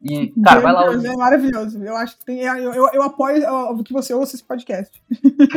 E, 0.00 0.32
cara, 0.42 0.60
vai 0.60 0.72
lá. 0.72 0.84
É 0.92 1.16
maravilhoso. 1.16 1.82
Eu 1.82 1.96
acho 1.96 2.16
que 2.18 2.24
tem. 2.24 2.40
Eu, 2.40 2.72
eu, 2.72 2.88
eu 2.92 3.02
apoio 3.02 3.42
que 3.84 3.92
você 3.92 4.14
ouça 4.14 4.36
esse 4.36 4.44
podcast. 4.44 5.02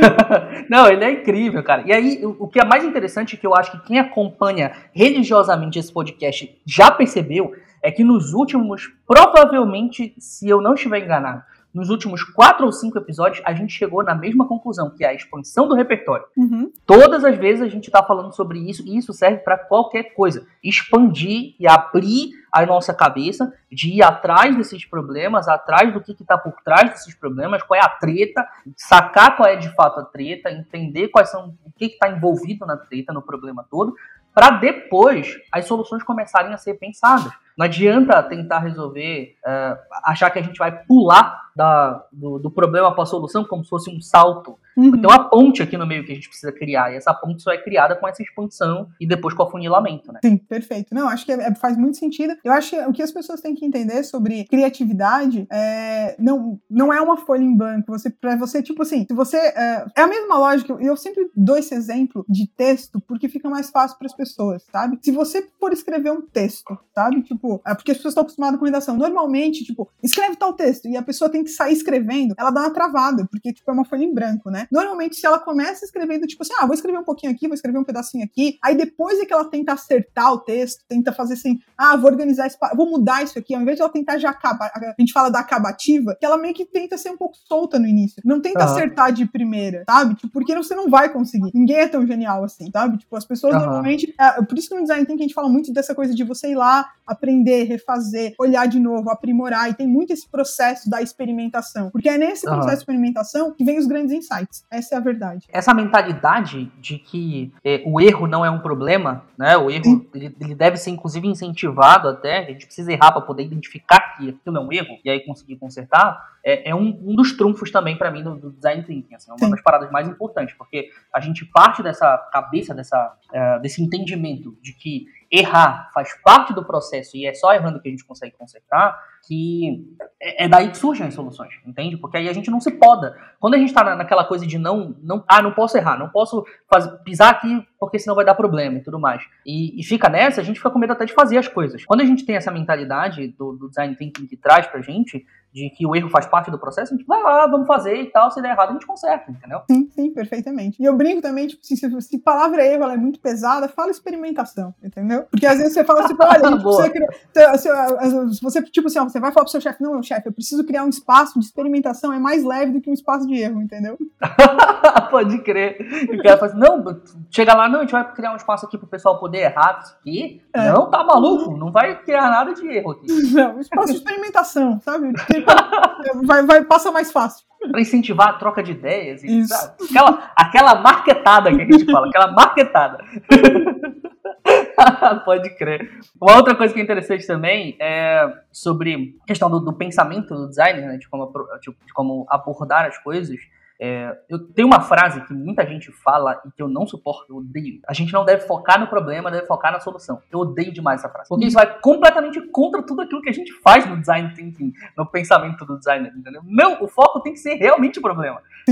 Não, 0.69 0.87
ele 0.87 1.03
é 1.03 1.11
incrível, 1.11 1.63
cara. 1.63 1.83
E 1.85 1.93
aí, 1.93 2.25
o, 2.25 2.35
o 2.39 2.47
que 2.47 2.59
é 2.59 2.65
mais 2.65 2.83
interessante, 2.83 3.37
que 3.37 3.45
eu 3.45 3.53
acho 3.53 3.71
que 3.71 3.87
quem 3.87 3.99
acompanha 3.99 4.71
religiosamente 4.93 5.77
esse 5.77 5.93
podcast 5.93 6.59
já 6.65 6.89
percebeu, 6.89 7.53
é 7.83 7.91
que 7.91 8.03
nos 8.03 8.33
últimos, 8.33 8.91
provavelmente, 9.07 10.15
se 10.17 10.49
eu 10.49 10.59
não 10.59 10.73
estiver 10.73 11.03
enganado, 11.03 11.43
nos 11.73 11.89
últimos 11.89 12.23
quatro 12.23 12.65
ou 12.65 12.71
cinco 12.71 12.97
episódios, 12.97 13.41
a 13.45 13.53
gente 13.53 13.73
chegou 13.73 14.03
na 14.03 14.13
mesma 14.13 14.47
conclusão, 14.47 14.89
que 14.89 15.03
é 15.03 15.07
a 15.07 15.13
expansão 15.13 15.67
do 15.67 15.75
repertório. 15.75 16.25
Uhum. 16.35 16.71
Todas 16.85 17.23
as 17.23 17.37
vezes 17.37 17.61
a 17.61 17.69
gente 17.69 17.85
está 17.85 18.03
falando 18.03 18.33
sobre 18.33 18.59
isso, 18.59 18.83
e 18.85 18.97
isso 18.97 19.13
serve 19.13 19.37
para 19.37 19.57
qualquer 19.57 20.13
coisa. 20.13 20.45
Expandir 20.63 21.55
e 21.59 21.67
abrir 21.67 22.31
a 22.51 22.65
nossa 22.65 22.93
cabeça, 22.93 23.53
de 23.71 23.89
ir 23.89 24.03
atrás 24.03 24.55
desses 24.57 24.83
problemas, 24.83 25.47
atrás 25.47 25.93
do 25.93 26.01
que 26.01 26.11
está 26.11 26.37
por 26.37 26.53
trás 26.63 26.89
desses 26.89 27.15
problemas, 27.15 27.63
qual 27.63 27.79
é 27.79 27.83
a 27.83 27.89
treta, 27.89 28.45
sacar 28.75 29.37
qual 29.37 29.47
é 29.47 29.55
de 29.55 29.73
fato 29.73 30.01
a 30.01 30.03
treta, 30.03 30.51
entender 30.51 31.07
quais 31.07 31.29
são 31.31 31.55
o 31.65 31.71
que 31.71 31.85
está 31.85 32.09
envolvido 32.09 32.65
na 32.65 32.75
treta, 32.75 33.13
no 33.13 33.21
problema 33.21 33.65
todo, 33.69 33.95
para 34.33 34.51
depois 34.51 35.37
as 35.51 35.65
soluções 35.65 36.03
começarem 36.03 36.53
a 36.53 36.57
ser 36.57 36.73
pensadas. 36.75 37.31
Não 37.57 37.65
adianta 37.65 38.21
tentar 38.23 38.59
resolver, 38.59 39.35
uh, 39.45 39.77
achar 40.05 40.29
que 40.29 40.39
a 40.39 40.41
gente 40.41 40.57
vai 40.57 40.71
pular 40.85 41.41
da, 41.55 42.05
do, 42.11 42.39
do 42.39 42.51
problema 42.51 42.93
para 42.93 43.03
a 43.03 43.07
solução 43.07 43.43
como 43.43 43.63
se 43.63 43.69
fosse 43.69 43.89
um 43.89 44.01
salto. 44.01 44.57
Uhum. 44.75 44.91
Tem 44.91 45.05
uma 45.05 45.29
ponte 45.29 45.61
aqui 45.61 45.77
no 45.77 45.85
meio 45.85 46.05
que 46.05 46.11
a 46.11 46.15
gente 46.15 46.29
precisa 46.29 46.51
criar, 46.51 46.91
e 46.91 46.95
essa 46.95 47.13
ponte 47.13 47.43
só 47.43 47.51
é 47.51 47.57
criada 47.57 47.95
com 47.95 48.07
essa 48.07 48.23
expansão 48.23 48.87
e 48.99 49.05
depois 49.05 49.33
com 49.33 49.43
o 49.43 49.45
afunilamento, 49.45 50.11
né? 50.13 50.19
Sim, 50.23 50.37
perfeito. 50.37 50.95
Não, 50.95 51.09
acho 51.09 51.25
que 51.25 51.31
é, 51.33 51.53
faz 51.55 51.77
muito 51.77 51.97
sentido. 51.97 52.33
Eu 52.43 52.53
acho 52.53 52.69
que 52.71 52.79
o 52.83 52.93
que 52.93 53.01
as 53.01 53.11
pessoas 53.11 53.41
têm 53.41 53.53
que 53.53 53.65
entender 53.65 54.03
sobre 54.03 54.45
criatividade 54.45 55.45
é, 55.51 56.15
não, 56.17 56.57
não 56.69 56.93
é 56.93 57.01
uma 57.01 57.17
folha 57.17 57.43
em 57.43 57.55
branco. 57.55 57.91
Você, 57.91 58.09
pra 58.09 58.37
você, 58.37 58.63
tipo 58.63 58.81
assim, 58.81 59.05
se 59.05 59.13
você. 59.13 59.37
É, 59.37 59.85
é 59.97 60.01
a 60.01 60.07
mesma 60.07 60.37
lógica, 60.37 60.73
eu 60.79 60.95
sempre 60.95 61.29
dou 61.35 61.57
esse 61.57 61.75
exemplo 61.75 62.25
de 62.29 62.47
texto 62.47 63.01
porque 63.05 63.27
fica 63.27 63.49
mais 63.49 63.69
fácil 63.69 63.97
para 63.97 64.07
as 64.07 64.15
pessoas, 64.15 64.63
sabe? 64.71 64.99
Se 65.01 65.11
você 65.11 65.49
for 65.59 65.73
escrever 65.73 66.11
um 66.11 66.21
texto, 66.21 66.77
sabe? 66.95 67.21
Tipo, 67.23 67.40
é 67.65 67.73
porque 67.75 67.91
as 67.91 67.97
pessoas 67.97 68.11
estão 68.11 68.23
acostumadas 68.23 68.59
com 68.59 68.65
redação. 68.65 68.95
Normalmente, 68.97 69.63
tipo, 69.63 69.89
escreve 70.03 70.35
tal 70.35 70.53
texto 70.53 70.87
e 70.87 70.97
a 70.97 71.01
pessoa 71.01 71.29
tem 71.29 71.43
que 71.43 71.49
sair 71.49 71.73
escrevendo, 71.73 72.35
ela 72.37 72.51
dá 72.51 72.61
uma 72.61 72.73
travada, 72.73 73.27
porque, 73.29 73.53
tipo, 73.53 73.69
é 73.69 73.73
uma 73.73 73.85
folha 73.85 74.03
em 74.03 74.13
branco, 74.13 74.49
né? 74.49 74.67
Normalmente, 74.71 75.15
se 75.15 75.25
ela 75.25 75.39
começa 75.39 75.85
escrevendo, 75.85 76.27
tipo 76.27 76.43
assim, 76.43 76.53
ah, 76.59 76.65
vou 76.65 76.75
escrever 76.75 76.99
um 76.99 77.03
pouquinho 77.03 77.31
aqui, 77.31 77.47
vou 77.47 77.55
escrever 77.55 77.77
um 77.77 77.83
pedacinho 77.83 78.23
aqui, 78.23 78.57
aí 78.63 78.75
depois 78.75 79.19
é 79.19 79.25
que 79.25 79.33
ela 79.33 79.45
tenta 79.45 79.73
acertar 79.73 80.31
o 80.33 80.39
texto, 80.39 80.83
tenta 80.87 81.11
fazer 81.11 81.33
assim, 81.33 81.59
ah, 81.77 81.95
vou 81.95 82.09
organizar, 82.09 82.49
vou 82.75 82.89
mudar 82.89 83.23
isso 83.23 83.37
aqui, 83.37 83.55
ao 83.55 83.61
invés 83.61 83.77
de 83.77 83.81
ela 83.81 83.91
tentar 83.91 84.17
já 84.17 84.29
acabar, 84.29 84.71
a 84.75 84.95
gente 84.99 85.13
fala 85.13 85.29
da 85.29 85.39
acabativa, 85.39 86.15
que 86.19 86.25
ela 86.25 86.37
meio 86.37 86.53
que 86.53 86.65
tenta 86.65 86.97
ser 86.97 87.11
um 87.11 87.17
pouco 87.17 87.35
solta 87.47 87.79
no 87.79 87.87
início. 87.87 88.21
Não 88.25 88.41
tenta 88.41 88.59
uhum. 88.59 88.71
acertar 88.71 89.11
de 89.11 89.25
primeira, 89.25 89.83
sabe? 89.89 90.15
Tipo, 90.15 90.33
porque 90.33 90.55
você 90.55 90.75
não 90.75 90.89
vai 90.89 91.09
conseguir. 91.09 91.51
Ninguém 91.53 91.77
é 91.77 91.87
tão 91.87 92.05
genial 92.05 92.43
assim, 92.43 92.69
sabe? 92.71 92.97
Tipo, 92.97 93.15
as 93.15 93.25
pessoas 93.25 93.53
uhum. 93.53 93.61
normalmente. 93.61 94.13
É, 94.19 94.41
por 94.41 94.57
isso 94.57 94.69
que 94.69 94.75
no 94.75 94.81
design 94.81 95.05
tem 95.05 95.15
que 95.15 95.23
a 95.23 95.27
gente 95.27 95.35
fala 95.35 95.49
muito 95.49 95.71
dessa 95.73 95.93
coisa 95.93 96.13
de 96.13 96.23
você 96.23 96.51
ir 96.51 96.55
lá, 96.55 96.89
aprender, 97.05 97.30
refazer, 97.65 98.33
olhar 98.39 98.67
de 98.67 98.79
novo, 98.79 99.09
aprimorar, 99.09 99.69
e 99.69 99.73
tem 99.73 99.87
muito 99.87 100.11
esse 100.11 100.29
processo 100.29 100.89
da 100.89 101.01
experimentação. 101.01 101.89
Porque 101.89 102.09
é 102.09 102.17
nesse 102.17 102.47
uhum. 102.47 102.53
processo 102.53 102.77
de 102.77 102.81
experimentação 102.81 103.53
que 103.53 103.63
vem 103.63 103.77
os 103.77 103.87
grandes 103.87 104.13
insights. 104.13 104.65
Essa 104.69 104.95
é 104.95 104.97
a 104.97 105.01
verdade. 105.01 105.47
Essa 105.51 105.73
mentalidade 105.73 106.71
de 106.79 106.97
que 106.97 107.51
é, 107.63 107.83
o 107.85 107.99
erro 107.99 108.27
não 108.27 108.45
é 108.45 108.49
um 108.49 108.59
problema, 108.59 109.23
né? 109.37 109.57
O 109.57 109.69
erro 109.69 110.05
ele, 110.13 110.35
ele, 110.39 110.55
deve 110.55 110.77
ser 110.77 110.91
inclusive 110.91 111.27
incentivado 111.27 112.07
até. 112.07 112.39
A 112.39 112.51
gente 112.51 112.65
precisa 112.65 112.91
errar 112.91 113.11
para 113.11 113.21
poder 113.21 113.43
identificar 113.43 114.17
que 114.17 114.29
aquilo 114.29 114.57
é 114.57 114.59
um 114.59 114.71
erro 114.71 114.97
e 115.03 115.09
aí 115.09 115.19
conseguir 115.25 115.57
consertar. 115.57 116.31
É, 116.43 116.69
é 116.69 116.75
um, 116.75 116.99
um, 117.03 117.15
dos 117.15 117.37
trunfos 117.37 117.71
também 117.71 117.97
para 117.97 118.09
mim 118.09 118.23
do, 118.23 118.35
do, 118.35 118.51
design 118.51 118.83
thinking. 118.83 119.15
Assim, 119.15 119.29
é 119.29 119.33
uma 119.33 119.39
Sim. 119.39 119.51
das 119.51 119.61
paradas 119.61 119.91
mais 119.91 120.07
importantes, 120.07 120.55
porque 120.57 120.89
a 121.13 121.19
gente 121.19 121.45
parte 121.45 121.83
dessa 121.83 122.17
cabeça, 122.31 122.73
dessa, 122.73 123.15
uh, 123.29 123.61
desse 123.61 123.81
entendimento 123.81 124.57
de 124.61 124.73
que 124.73 125.05
errar 125.31 125.89
faz 125.93 126.09
parte 126.21 126.53
do 126.53 126.65
processo 126.65 127.15
e 127.15 127.25
é 127.25 127.33
só 127.33 127.53
errando 127.53 127.79
que 127.79 127.87
a 127.87 127.91
gente 127.91 128.03
consegue 128.03 128.35
consertar, 128.37 128.99
que 129.25 129.87
é, 130.19 130.45
é 130.45 130.49
daí 130.49 130.69
que 130.69 130.77
surgem 130.77 131.07
as 131.07 131.13
soluções, 131.13 131.53
entende? 131.65 131.95
Porque 131.95 132.17
aí 132.17 132.27
a 132.27 132.33
gente 132.33 132.51
não 132.51 132.59
se 132.59 132.71
poda. 132.71 133.15
Quando 133.39 133.53
a 133.53 133.57
gente 133.57 133.73
tá 133.73 133.95
naquela 133.95 134.25
coisa 134.25 134.45
de 134.45 134.57
não, 134.57 134.95
não 135.01 135.23
ah, 135.27 135.41
não 135.41 135.53
posso 135.53 135.77
errar, 135.77 135.97
não 135.97 136.09
posso 136.09 136.43
fazer, 136.67 136.97
pisar 137.03 137.31
aqui 137.31 137.65
porque 137.79 137.97
senão 137.97 138.15
vai 138.15 138.25
dar 138.25 138.35
problema 138.35 138.77
e 138.77 138.83
tudo 138.83 138.99
mais. 138.99 139.23
E, 139.45 139.79
e, 139.79 139.83
fica 139.83 140.07
nessa, 140.07 140.39
a 140.39 140.43
gente 140.43 140.57
fica 140.57 140.69
com 140.69 140.77
medo 140.77 140.93
até 140.93 141.05
de 141.05 141.13
fazer 141.13 141.37
as 141.37 141.47
coisas. 141.47 141.83
Quando 141.83 142.01
a 142.01 142.05
gente 142.05 142.25
tem 142.25 142.35
essa 142.35 142.51
mentalidade 142.51 143.29
do, 143.29 143.53
do 143.53 143.69
design 143.69 143.95
thinking 143.95 144.27
que 144.27 144.37
traz 144.37 144.67
pra 144.67 144.81
gente, 144.81 145.25
de 145.53 145.69
que 145.69 145.85
o 145.85 145.95
erro 145.95 146.09
faz 146.09 146.25
parte 146.25 146.49
do 146.49 146.57
processo, 146.57 146.93
a 146.93 146.97
gente 146.97 147.05
vai 147.05 147.21
lá, 147.21 147.45
vamos 147.47 147.67
fazer 147.67 147.95
e 147.95 148.05
tal, 148.05 148.31
se 148.31 148.41
der 148.41 148.51
errado 148.51 148.69
a 148.69 148.73
gente 148.73 148.85
conserta, 148.85 149.29
entendeu? 149.29 149.61
Sim, 149.69 149.89
sim, 149.93 150.11
perfeitamente. 150.11 150.81
E 150.81 150.85
eu 150.85 150.95
brinco 150.95 151.21
também, 151.21 151.47
tipo 151.47 151.61
assim, 151.63 151.75
se, 151.75 152.01
se 152.01 152.17
palavra 152.19 152.65
erro 152.65 152.89
é 152.89 152.97
muito 152.97 153.19
pesada, 153.19 153.67
fala 153.67 153.91
experimentação, 153.91 154.73
entendeu? 154.81 155.23
Porque 155.29 155.45
às 155.45 155.57
vezes 155.57 155.73
você 155.73 155.83
fala 155.83 156.05
assim, 156.05 156.15
olha, 156.19 156.47
a 156.47 156.51
gente 156.51 156.63
precisa 156.63 156.89
criar, 156.89 157.57
se, 157.57 158.35
se, 158.35 158.41
você, 158.41 158.61
tipo 158.63 158.87
assim, 158.87 158.99
ó, 158.99 159.03
você 159.03 159.19
vai 159.19 159.31
falar 159.31 159.43
pro 159.43 159.51
seu 159.51 159.61
chefe, 159.61 159.83
não, 159.83 159.93
meu 159.93 160.03
chefe, 160.03 160.27
eu 160.27 160.33
preciso 160.33 160.63
criar 160.63 160.83
um 160.83 160.89
espaço 160.89 161.39
de 161.39 161.45
experimentação, 161.45 162.13
é 162.13 162.19
mais 162.19 162.43
leve 162.43 162.71
do 162.71 162.81
que 162.81 162.89
um 162.89 162.93
espaço 162.93 163.27
de 163.27 163.35
erro, 163.35 163.61
entendeu? 163.61 163.97
Pode 165.11 165.39
crer. 165.43 165.77
E 166.09 166.15
o 166.15 166.23
cara 166.23 166.37
fala 166.37 166.51
assim, 166.51 166.59
não, 166.59 167.01
chega 167.29 167.53
lá, 167.53 167.67
não, 167.67 167.79
a 167.79 167.81
gente 167.81 167.91
vai 167.91 168.09
criar 168.13 168.33
um 168.33 168.37
espaço 168.37 168.65
aqui 168.65 168.77
pro 168.77 168.87
pessoal 168.87 169.19
poder 169.19 169.39
errar, 169.39 169.81
isso 169.83 169.95
aqui. 169.99 170.41
É. 170.53 170.71
Não, 170.71 170.89
tá 170.89 171.03
maluco, 171.03 171.57
não 171.57 171.71
vai 171.71 172.01
criar 172.01 172.29
nada 172.29 172.53
de 172.53 172.65
erro 172.67 172.91
aqui. 172.91 173.07
Não, 173.31 173.55
um 173.55 173.59
espaço 173.59 173.87
de 173.87 173.97
experimentação, 173.97 174.79
sabe? 174.81 175.13
vai, 176.25 176.45
vai, 176.45 176.65
passa 176.65 176.91
mais 176.91 177.11
fácil. 177.11 177.45
Para 177.69 177.81
incentivar 177.81 178.29
a 178.29 178.33
troca 178.33 178.63
de 178.63 178.71
ideias. 178.71 179.23
E, 179.23 179.43
aquela, 179.85 180.31
aquela 180.35 180.75
marketada 180.75 181.53
que 181.53 181.61
a 181.61 181.65
gente 181.65 181.85
fala, 181.85 182.07
aquela 182.07 182.31
marketada. 182.31 183.03
Pode 185.25 185.49
crer. 185.55 185.89
Uma 186.19 186.37
outra 186.37 186.55
coisa 186.55 186.73
que 186.73 186.79
é 186.79 186.83
interessante 186.83 187.27
também 187.27 187.77
é 187.79 188.33
sobre 188.51 189.15
a 189.21 189.27
questão 189.27 189.49
do, 189.49 189.59
do 189.59 189.73
pensamento 189.73 190.33
do 190.33 190.47
designer, 190.47 190.87
né, 190.87 190.97
de, 190.97 191.07
como, 191.07 191.31
de 191.61 191.93
como 191.93 192.25
abordar 192.29 192.85
as 192.85 192.97
coisas. 192.97 193.37
É, 193.83 194.15
eu 194.29 194.37
tenho 194.37 194.67
uma 194.67 194.79
frase 194.79 195.25
que 195.25 195.33
muita 195.33 195.65
gente 195.65 195.91
fala 195.91 196.39
e 196.45 196.51
que 196.51 196.61
eu 196.61 196.67
não 196.67 196.85
suporto, 196.85 197.33
eu 197.33 197.37
odeio. 197.37 197.79
A 197.87 197.93
gente 197.93 198.13
não 198.13 198.23
deve 198.23 198.45
focar 198.45 198.79
no 198.79 198.85
problema, 198.85 199.31
deve 199.31 199.47
focar 199.47 199.71
na 199.71 199.79
solução. 199.79 200.21
Eu 200.31 200.41
odeio 200.41 200.71
demais 200.71 200.99
essa 200.99 201.09
frase. 201.09 201.27
Porque 201.27 201.45
isso 201.45 201.55
vai 201.55 201.79
completamente 201.79 202.39
contra 202.51 202.83
tudo 202.83 203.01
aquilo 203.01 203.23
que 203.23 203.29
a 203.29 203.33
gente 203.33 203.51
faz 203.63 203.89
no 203.89 203.99
design 203.99 204.31
thinking, 204.35 204.71
no 204.95 205.03
pensamento 205.07 205.65
do 205.65 205.79
designer, 205.79 206.13
entendeu? 206.15 206.43
Não, 206.45 206.83
o 206.83 206.87
foco 206.87 207.21
tem 207.21 207.33
que 207.33 207.39
ser 207.39 207.55
realmente 207.55 207.97
o 207.97 208.03
problema. 208.03 208.39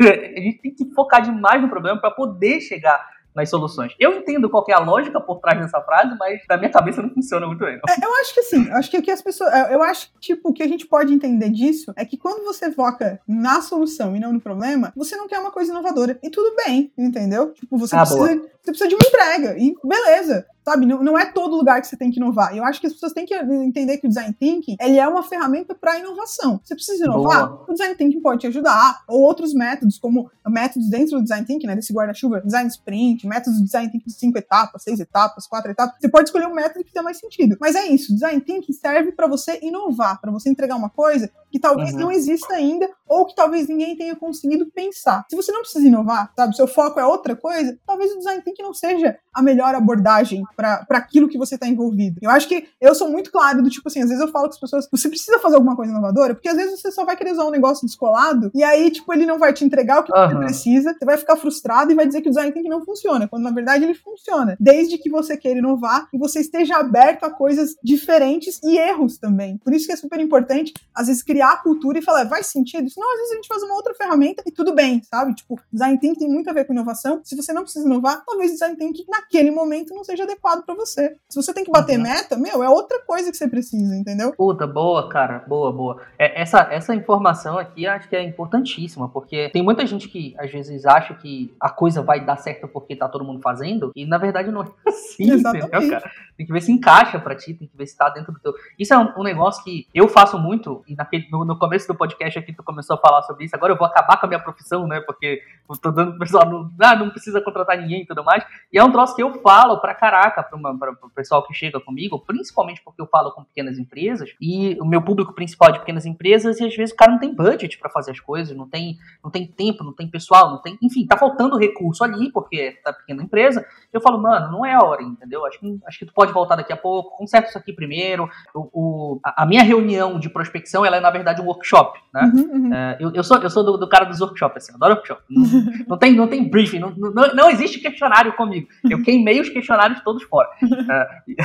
A 0.00 0.40
gente 0.40 0.60
tem 0.60 0.72
que 0.72 0.84
focar 0.94 1.20
demais 1.20 1.60
no 1.60 1.68
problema 1.68 2.00
para 2.00 2.12
poder 2.12 2.60
chegar 2.60 3.04
nas 3.34 3.50
soluções. 3.50 3.94
Eu 3.98 4.14
entendo 4.14 4.48
qual 4.48 4.64
é 4.68 4.72
a 4.72 4.78
lógica 4.78 5.20
por 5.20 5.40
trás 5.40 5.58
dessa 5.58 5.80
frase, 5.80 6.16
mas 6.18 6.42
na 6.48 6.56
minha 6.56 6.70
cabeça 6.70 7.02
não 7.02 7.10
funciona 7.10 7.46
muito 7.46 7.64
bem. 7.64 7.80
É, 7.88 8.04
eu 8.04 8.14
acho 8.20 8.34
que 8.34 8.40
assim, 8.40 8.68
eu 8.68 8.76
acho 8.76 8.90
que 8.90 8.98
o 8.98 9.02
que 9.02 9.10
as 9.10 9.22
pessoas. 9.22 9.52
Eu 9.70 9.82
acho 9.82 10.12
que, 10.12 10.20
tipo, 10.20 10.50
o 10.50 10.52
que 10.52 10.62
a 10.62 10.68
gente 10.68 10.86
pode 10.86 11.12
entender 11.12 11.50
disso 11.50 11.92
é 11.96 12.04
que 12.04 12.16
quando 12.16 12.44
você 12.44 12.70
foca 12.70 13.20
na 13.26 13.60
solução 13.60 14.14
e 14.14 14.20
não 14.20 14.32
no 14.32 14.40
problema, 14.40 14.92
você 14.96 15.16
não 15.16 15.26
quer 15.26 15.38
uma 15.38 15.50
coisa 15.50 15.70
inovadora. 15.70 16.18
E 16.22 16.30
tudo 16.30 16.54
bem, 16.64 16.92
entendeu? 16.96 17.52
Tipo, 17.52 17.76
você, 17.76 17.96
ah, 17.96 18.00
precisa, 18.00 18.26
você 18.26 18.70
precisa 18.70 18.88
de 18.88 18.94
uma 18.94 19.06
entrega. 19.06 19.58
E 19.58 19.74
beleza. 19.84 20.46
Sabe, 20.64 20.86
não, 20.86 21.02
não 21.02 21.18
é 21.18 21.26
todo 21.26 21.56
lugar 21.56 21.80
que 21.80 21.86
você 21.86 21.96
tem 21.96 22.10
que 22.10 22.18
inovar. 22.18 22.56
Eu 22.56 22.64
acho 22.64 22.80
que 22.80 22.86
as 22.86 22.92
pessoas 22.94 23.12
têm 23.12 23.26
que 23.26 23.34
entender 23.34 23.98
que 23.98 24.06
o 24.06 24.08
design 24.08 24.32
thinking 24.32 24.76
ele 24.80 24.98
é 24.98 25.06
uma 25.06 25.22
ferramenta 25.22 25.74
para 25.74 25.98
inovação. 25.98 26.58
Você 26.64 26.74
precisa 26.74 27.04
inovar, 27.04 27.48
Boa. 27.48 27.64
o 27.68 27.72
design 27.72 27.94
thinking 27.94 28.20
pode 28.20 28.40
te 28.40 28.46
ajudar, 28.46 29.02
ou 29.06 29.20
outros 29.20 29.52
métodos, 29.52 29.98
como 29.98 30.30
métodos 30.46 30.88
dentro 30.88 31.18
do 31.18 31.22
design 31.22 31.46
thinking, 31.46 31.66
né, 31.66 31.76
desse 31.76 31.92
guarda-chuva, 31.92 32.40
design 32.40 32.68
sprint, 32.68 33.26
métodos 33.26 33.58
de 33.58 33.64
design 33.64 33.90
thinking 33.90 34.06
de 34.06 34.14
cinco 34.14 34.38
etapas, 34.38 34.82
seis 34.82 34.98
etapas, 35.00 35.46
quatro 35.46 35.70
etapas. 35.70 35.96
Você 36.00 36.08
pode 36.08 36.28
escolher 36.28 36.46
um 36.46 36.54
método 36.54 36.82
que 36.82 36.92
dê 36.92 37.02
mais 37.02 37.18
sentido. 37.18 37.56
Mas 37.60 37.74
é 37.74 37.86
isso, 37.86 38.14
design 38.14 38.40
thinking 38.40 38.72
serve 38.72 39.12
para 39.12 39.26
você 39.26 39.58
inovar, 39.62 40.20
para 40.20 40.30
você 40.30 40.48
entregar 40.48 40.76
uma 40.76 40.88
coisa 40.88 41.30
que 41.50 41.58
talvez 41.58 41.92
uhum. 41.92 42.00
não 42.00 42.12
exista 42.12 42.54
ainda 42.54 42.88
ou 43.06 43.26
que 43.26 43.34
talvez 43.34 43.68
ninguém 43.68 43.96
tenha 43.96 44.16
conseguido 44.16 44.66
pensar. 44.74 45.24
Se 45.30 45.36
você 45.36 45.52
não 45.52 45.60
precisa 45.60 45.86
inovar, 45.86 46.32
sabe, 46.34 46.56
seu 46.56 46.66
foco 46.66 46.98
é 46.98 47.06
outra 47.06 47.36
coisa, 47.36 47.78
talvez 47.86 48.12
o 48.12 48.18
design 48.18 48.42
thinking 48.42 48.62
não 48.62 48.74
seja 48.74 49.16
a 49.34 49.42
melhor 49.42 49.74
abordagem 49.74 50.42
para 50.56 50.86
aquilo 50.90 51.28
que 51.28 51.38
você 51.38 51.56
está 51.56 51.66
envolvido. 51.66 52.18
Eu 52.22 52.30
acho 52.30 52.48
que 52.48 52.68
eu 52.80 52.94
sou 52.94 53.08
muito 53.08 53.30
claro 53.30 53.62
do 53.62 53.70
tipo 53.70 53.88
assim, 53.88 54.02
às 54.02 54.08
vezes 54.08 54.22
eu 54.22 54.30
falo 54.30 54.46
com 54.46 54.54
as 54.54 54.60
pessoas, 54.60 54.88
você 54.90 55.08
precisa 55.08 55.38
fazer 55.38 55.56
alguma 55.56 55.76
coisa 55.76 55.92
inovadora, 55.92 56.34
porque 56.34 56.48
às 56.48 56.56
vezes 56.56 56.80
você 56.80 56.90
só 56.90 57.04
vai 57.04 57.16
querer 57.16 57.32
usar 57.32 57.44
um 57.44 57.50
negócio 57.50 57.86
descolado 57.86 58.50
e 58.54 58.62
aí, 58.62 58.90
tipo, 58.90 59.12
ele 59.12 59.26
não 59.26 59.38
vai 59.38 59.52
te 59.52 59.64
entregar 59.64 60.00
o 60.00 60.04
que 60.04 60.12
uhum. 60.12 60.28
você 60.28 60.36
precisa, 60.36 60.94
você 60.94 61.04
vai 61.04 61.16
ficar 61.16 61.36
frustrado 61.36 61.92
e 61.92 61.94
vai 61.94 62.06
dizer 62.06 62.20
que 62.20 62.28
o 62.28 62.30
design 62.30 62.52
thinking 62.52 62.68
não 62.68 62.84
funciona, 62.84 63.28
quando 63.28 63.42
na 63.42 63.50
verdade 63.50 63.84
ele 63.84 63.94
funciona. 63.94 64.56
Desde 64.60 64.98
que 64.98 65.10
você 65.10 65.36
queira 65.36 65.58
inovar 65.58 66.08
e 66.12 66.18
você 66.18 66.40
esteja 66.40 66.76
aberto 66.76 67.24
a 67.24 67.30
coisas 67.30 67.74
diferentes 67.82 68.60
e 68.62 68.78
erros 68.78 69.18
também. 69.18 69.58
Por 69.58 69.72
isso 69.72 69.86
que 69.86 69.92
é 69.92 69.96
super 69.96 70.20
importante, 70.20 70.72
às 70.94 71.06
vezes, 71.08 71.22
criar 71.22 71.52
a 71.52 71.56
cultura 71.56 71.98
e 71.98 72.02
falar, 72.02 72.24
vai 72.24 72.42
sentido? 72.42 72.88
Senão, 72.90 73.10
às 73.12 73.18
vezes, 73.18 73.32
a 73.32 73.34
gente 73.36 73.48
faz 73.48 73.62
uma 73.62 73.74
outra 73.74 73.94
ferramenta 73.94 74.42
e 74.46 74.52
tudo 74.52 74.74
bem, 74.74 75.02
sabe? 75.02 75.34
Tipo, 75.34 75.60
design 75.72 75.98
thinking 75.98 76.18
tem 76.18 76.28
muito 76.28 76.48
a 76.48 76.52
ver 76.52 76.64
com 76.64 76.72
inovação. 76.72 77.20
Se 77.24 77.36
você 77.36 77.52
não 77.52 77.62
precisa 77.62 77.86
inovar, 77.86 78.22
talvez 78.24 78.52
design 78.52 78.76
thinking 78.76 79.04
naquele 79.24 79.50
momento 79.50 79.94
não 79.94 80.04
seja 80.04 80.24
adequado 80.24 80.64
para 80.64 80.74
você. 80.74 81.16
Se 81.28 81.40
você 81.40 81.52
tem 81.52 81.64
que 81.64 81.70
bater 81.70 81.96
uhum. 81.96 82.02
meta, 82.02 82.36
meu, 82.36 82.62
é 82.62 82.68
outra 82.68 83.00
coisa 83.00 83.30
que 83.30 83.36
você 83.36 83.48
precisa, 83.48 83.96
entendeu? 83.96 84.32
Puta, 84.36 84.66
boa, 84.66 85.08
cara, 85.08 85.44
boa, 85.46 85.72
boa. 85.72 86.02
É, 86.18 86.40
essa, 86.40 86.68
essa 86.70 86.94
informação 86.94 87.58
aqui 87.58 87.86
acho 87.86 88.08
que 88.08 88.16
é 88.16 88.22
importantíssima, 88.22 89.08
porque 89.08 89.48
tem 89.50 89.62
muita 89.62 89.86
gente 89.86 90.08
que 90.08 90.34
às 90.38 90.50
vezes 90.50 90.84
acha 90.84 91.14
que 91.14 91.54
a 91.58 91.70
coisa 91.70 92.02
vai 92.02 92.24
dar 92.24 92.36
certo 92.36 92.68
porque 92.68 92.94
tá 92.94 93.08
todo 93.08 93.24
mundo 93.24 93.40
fazendo, 93.40 93.90
e 93.96 94.06
na 94.06 94.18
verdade 94.18 94.50
não 94.50 94.62
é 94.62 94.66
assim, 94.88 95.32
entendeu, 95.32 95.68
cara? 95.90 96.10
Tem 96.36 96.46
que 96.46 96.52
ver 96.52 96.60
se 96.60 96.72
encaixa 96.72 97.18
para 97.18 97.34
ti, 97.34 97.54
tem 97.54 97.68
que 97.68 97.76
ver 97.76 97.86
se 97.86 97.96
tá 97.96 98.08
dentro 98.08 98.32
do 98.32 98.40
teu. 98.40 98.52
Isso 98.78 98.92
é 98.92 98.98
um, 98.98 99.20
um 99.20 99.22
negócio 99.22 99.62
que 99.64 99.86
eu 99.94 100.08
faço 100.08 100.38
muito, 100.38 100.82
e 100.86 100.94
naquele, 100.94 101.28
no, 101.30 101.44
no, 101.44 101.58
começo 101.58 101.86
do 101.86 101.94
podcast 101.94 102.38
aqui 102.38 102.52
tu 102.52 102.62
começou 102.62 102.96
a 102.96 102.98
falar 102.98 103.22
sobre 103.22 103.44
isso, 103.44 103.54
agora 103.54 103.72
eu 103.72 103.78
vou 103.78 103.86
acabar 103.86 104.18
com 104.18 104.26
a 104.26 104.28
minha 104.28 104.40
profissão, 104.40 104.86
né? 104.86 105.00
Porque 105.00 105.42
eu 105.68 105.76
tô 105.78 105.90
dando 105.90 106.10
pro 106.10 106.20
pessoal, 106.20 106.44
não, 106.48 106.70
ah, 106.80 106.96
não 106.96 107.10
precisa 107.10 107.40
contratar 107.40 107.78
ninguém 107.78 108.02
e 108.02 108.06
tudo 108.06 108.24
mais. 108.24 108.44
E 108.72 108.78
é 108.78 108.84
um 108.84 108.90
troço 108.90 109.13
que 109.14 109.22
eu 109.22 109.32
falo 109.40 109.80
pra 109.80 109.94
caraca 109.94 110.42
pra, 110.42 110.92
pro 110.94 111.10
pessoal 111.10 111.42
que 111.46 111.54
chega 111.54 111.80
comigo, 111.80 112.18
principalmente 112.18 112.82
porque 112.84 113.00
eu 113.00 113.06
falo 113.06 113.32
com 113.32 113.44
pequenas 113.44 113.78
empresas, 113.78 114.30
e 114.40 114.76
o 114.80 114.84
meu 114.84 115.02
público 115.02 115.32
principal 115.34 115.70
é 115.70 115.72
de 115.72 115.78
pequenas 115.80 116.06
empresas, 116.06 116.60
e 116.60 116.66
às 116.66 116.74
vezes 116.74 116.94
o 116.94 116.96
cara 116.96 117.12
não 117.12 117.18
tem 117.18 117.34
budget 117.34 117.78
para 117.78 117.90
fazer 117.90 118.12
as 118.12 118.20
coisas, 118.20 118.56
não 118.56 118.68
tem, 118.68 118.96
não 119.22 119.30
tem 119.30 119.46
tempo, 119.46 119.84
não 119.84 119.92
tem 119.92 120.08
pessoal, 120.08 120.50
não 120.50 120.60
tem. 120.60 120.78
Enfim, 120.82 121.06
tá 121.06 121.16
faltando 121.16 121.56
recurso 121.56 122.04
ali, 122.04 122.30
porque 122.32 122.78
tá 122.84 122.92
pequena 122.92 123.22
empresa. 123.22 123.64
Eu 123.92 124.00
falo, 124.00 124.20
mano, 124.20 124.50
não 124.50 124.66
é 124.66 124.74
a 124.74 124.82
hora, 124.82 125.02
entendeu? 125.02 125.46
Acho 125.46 125.58
que, 125.58 125.78
acho 125.86 125.98
que 125.98 126.06
tu 126.06 126.12
pode 126.12 126.32
voltar 126.32 126.56
daqui 126.56 126.72
a 126.72 126.76
pouco, 126.76 127.16
conserta 127.16 127.48
isso 127.48 127.58
aqui 127.58 127.72
primeiro. 127.72 128.28
O, 128.54 128.70
o 128.72 129.20
a, 129.24 129.46
minha 129.46 129.62
reunião 129.62 130.18
de 130.18 130.28
prospecção, 130.28 130.84
ela 130.84 130.96
é, 130.96 131.00
na 131.00 131.10
verdade, 131.10 131.40
um 131.40 131.46
workshop, 131.46 131.98
né? 132.12 132.32
Uhum, 132.34 132.50
uhum. 132.52 132.74
É, 132.74 132.96
eu, 133.00 133.12
eu, 133.14 133.24
sou, 133.24 133.38
eu 133.38 133.50
sou 133.50 133.64
do, 133.64 133.76
do 133.76 133.88
cara 133.88 134.04
dos 134.04 134.20
workshops, 134.20 134.64
assim, 134.64 134.74
adoro 134.74 134.94
workshop. 134.94 135.22
Não, 135.28 135.44
não, 135.88 135.98
tem, 135.98 136.14
não 136.14 136.28
tem 136.28 136.48
briefing, 136.48 136.78
não, 136.78 136.90
não, 136.90 137.34
não 137.34 137.50
existe 137.50 137.80
questionário 137.80 138.32
comigo. 138.34 138.68
Eu 138.88 139.02
queimei 139.04 139.40
os 139.40 139.48
questionários 139.48 140.00
todos 140.02 140.22
fora. 140.24 140.48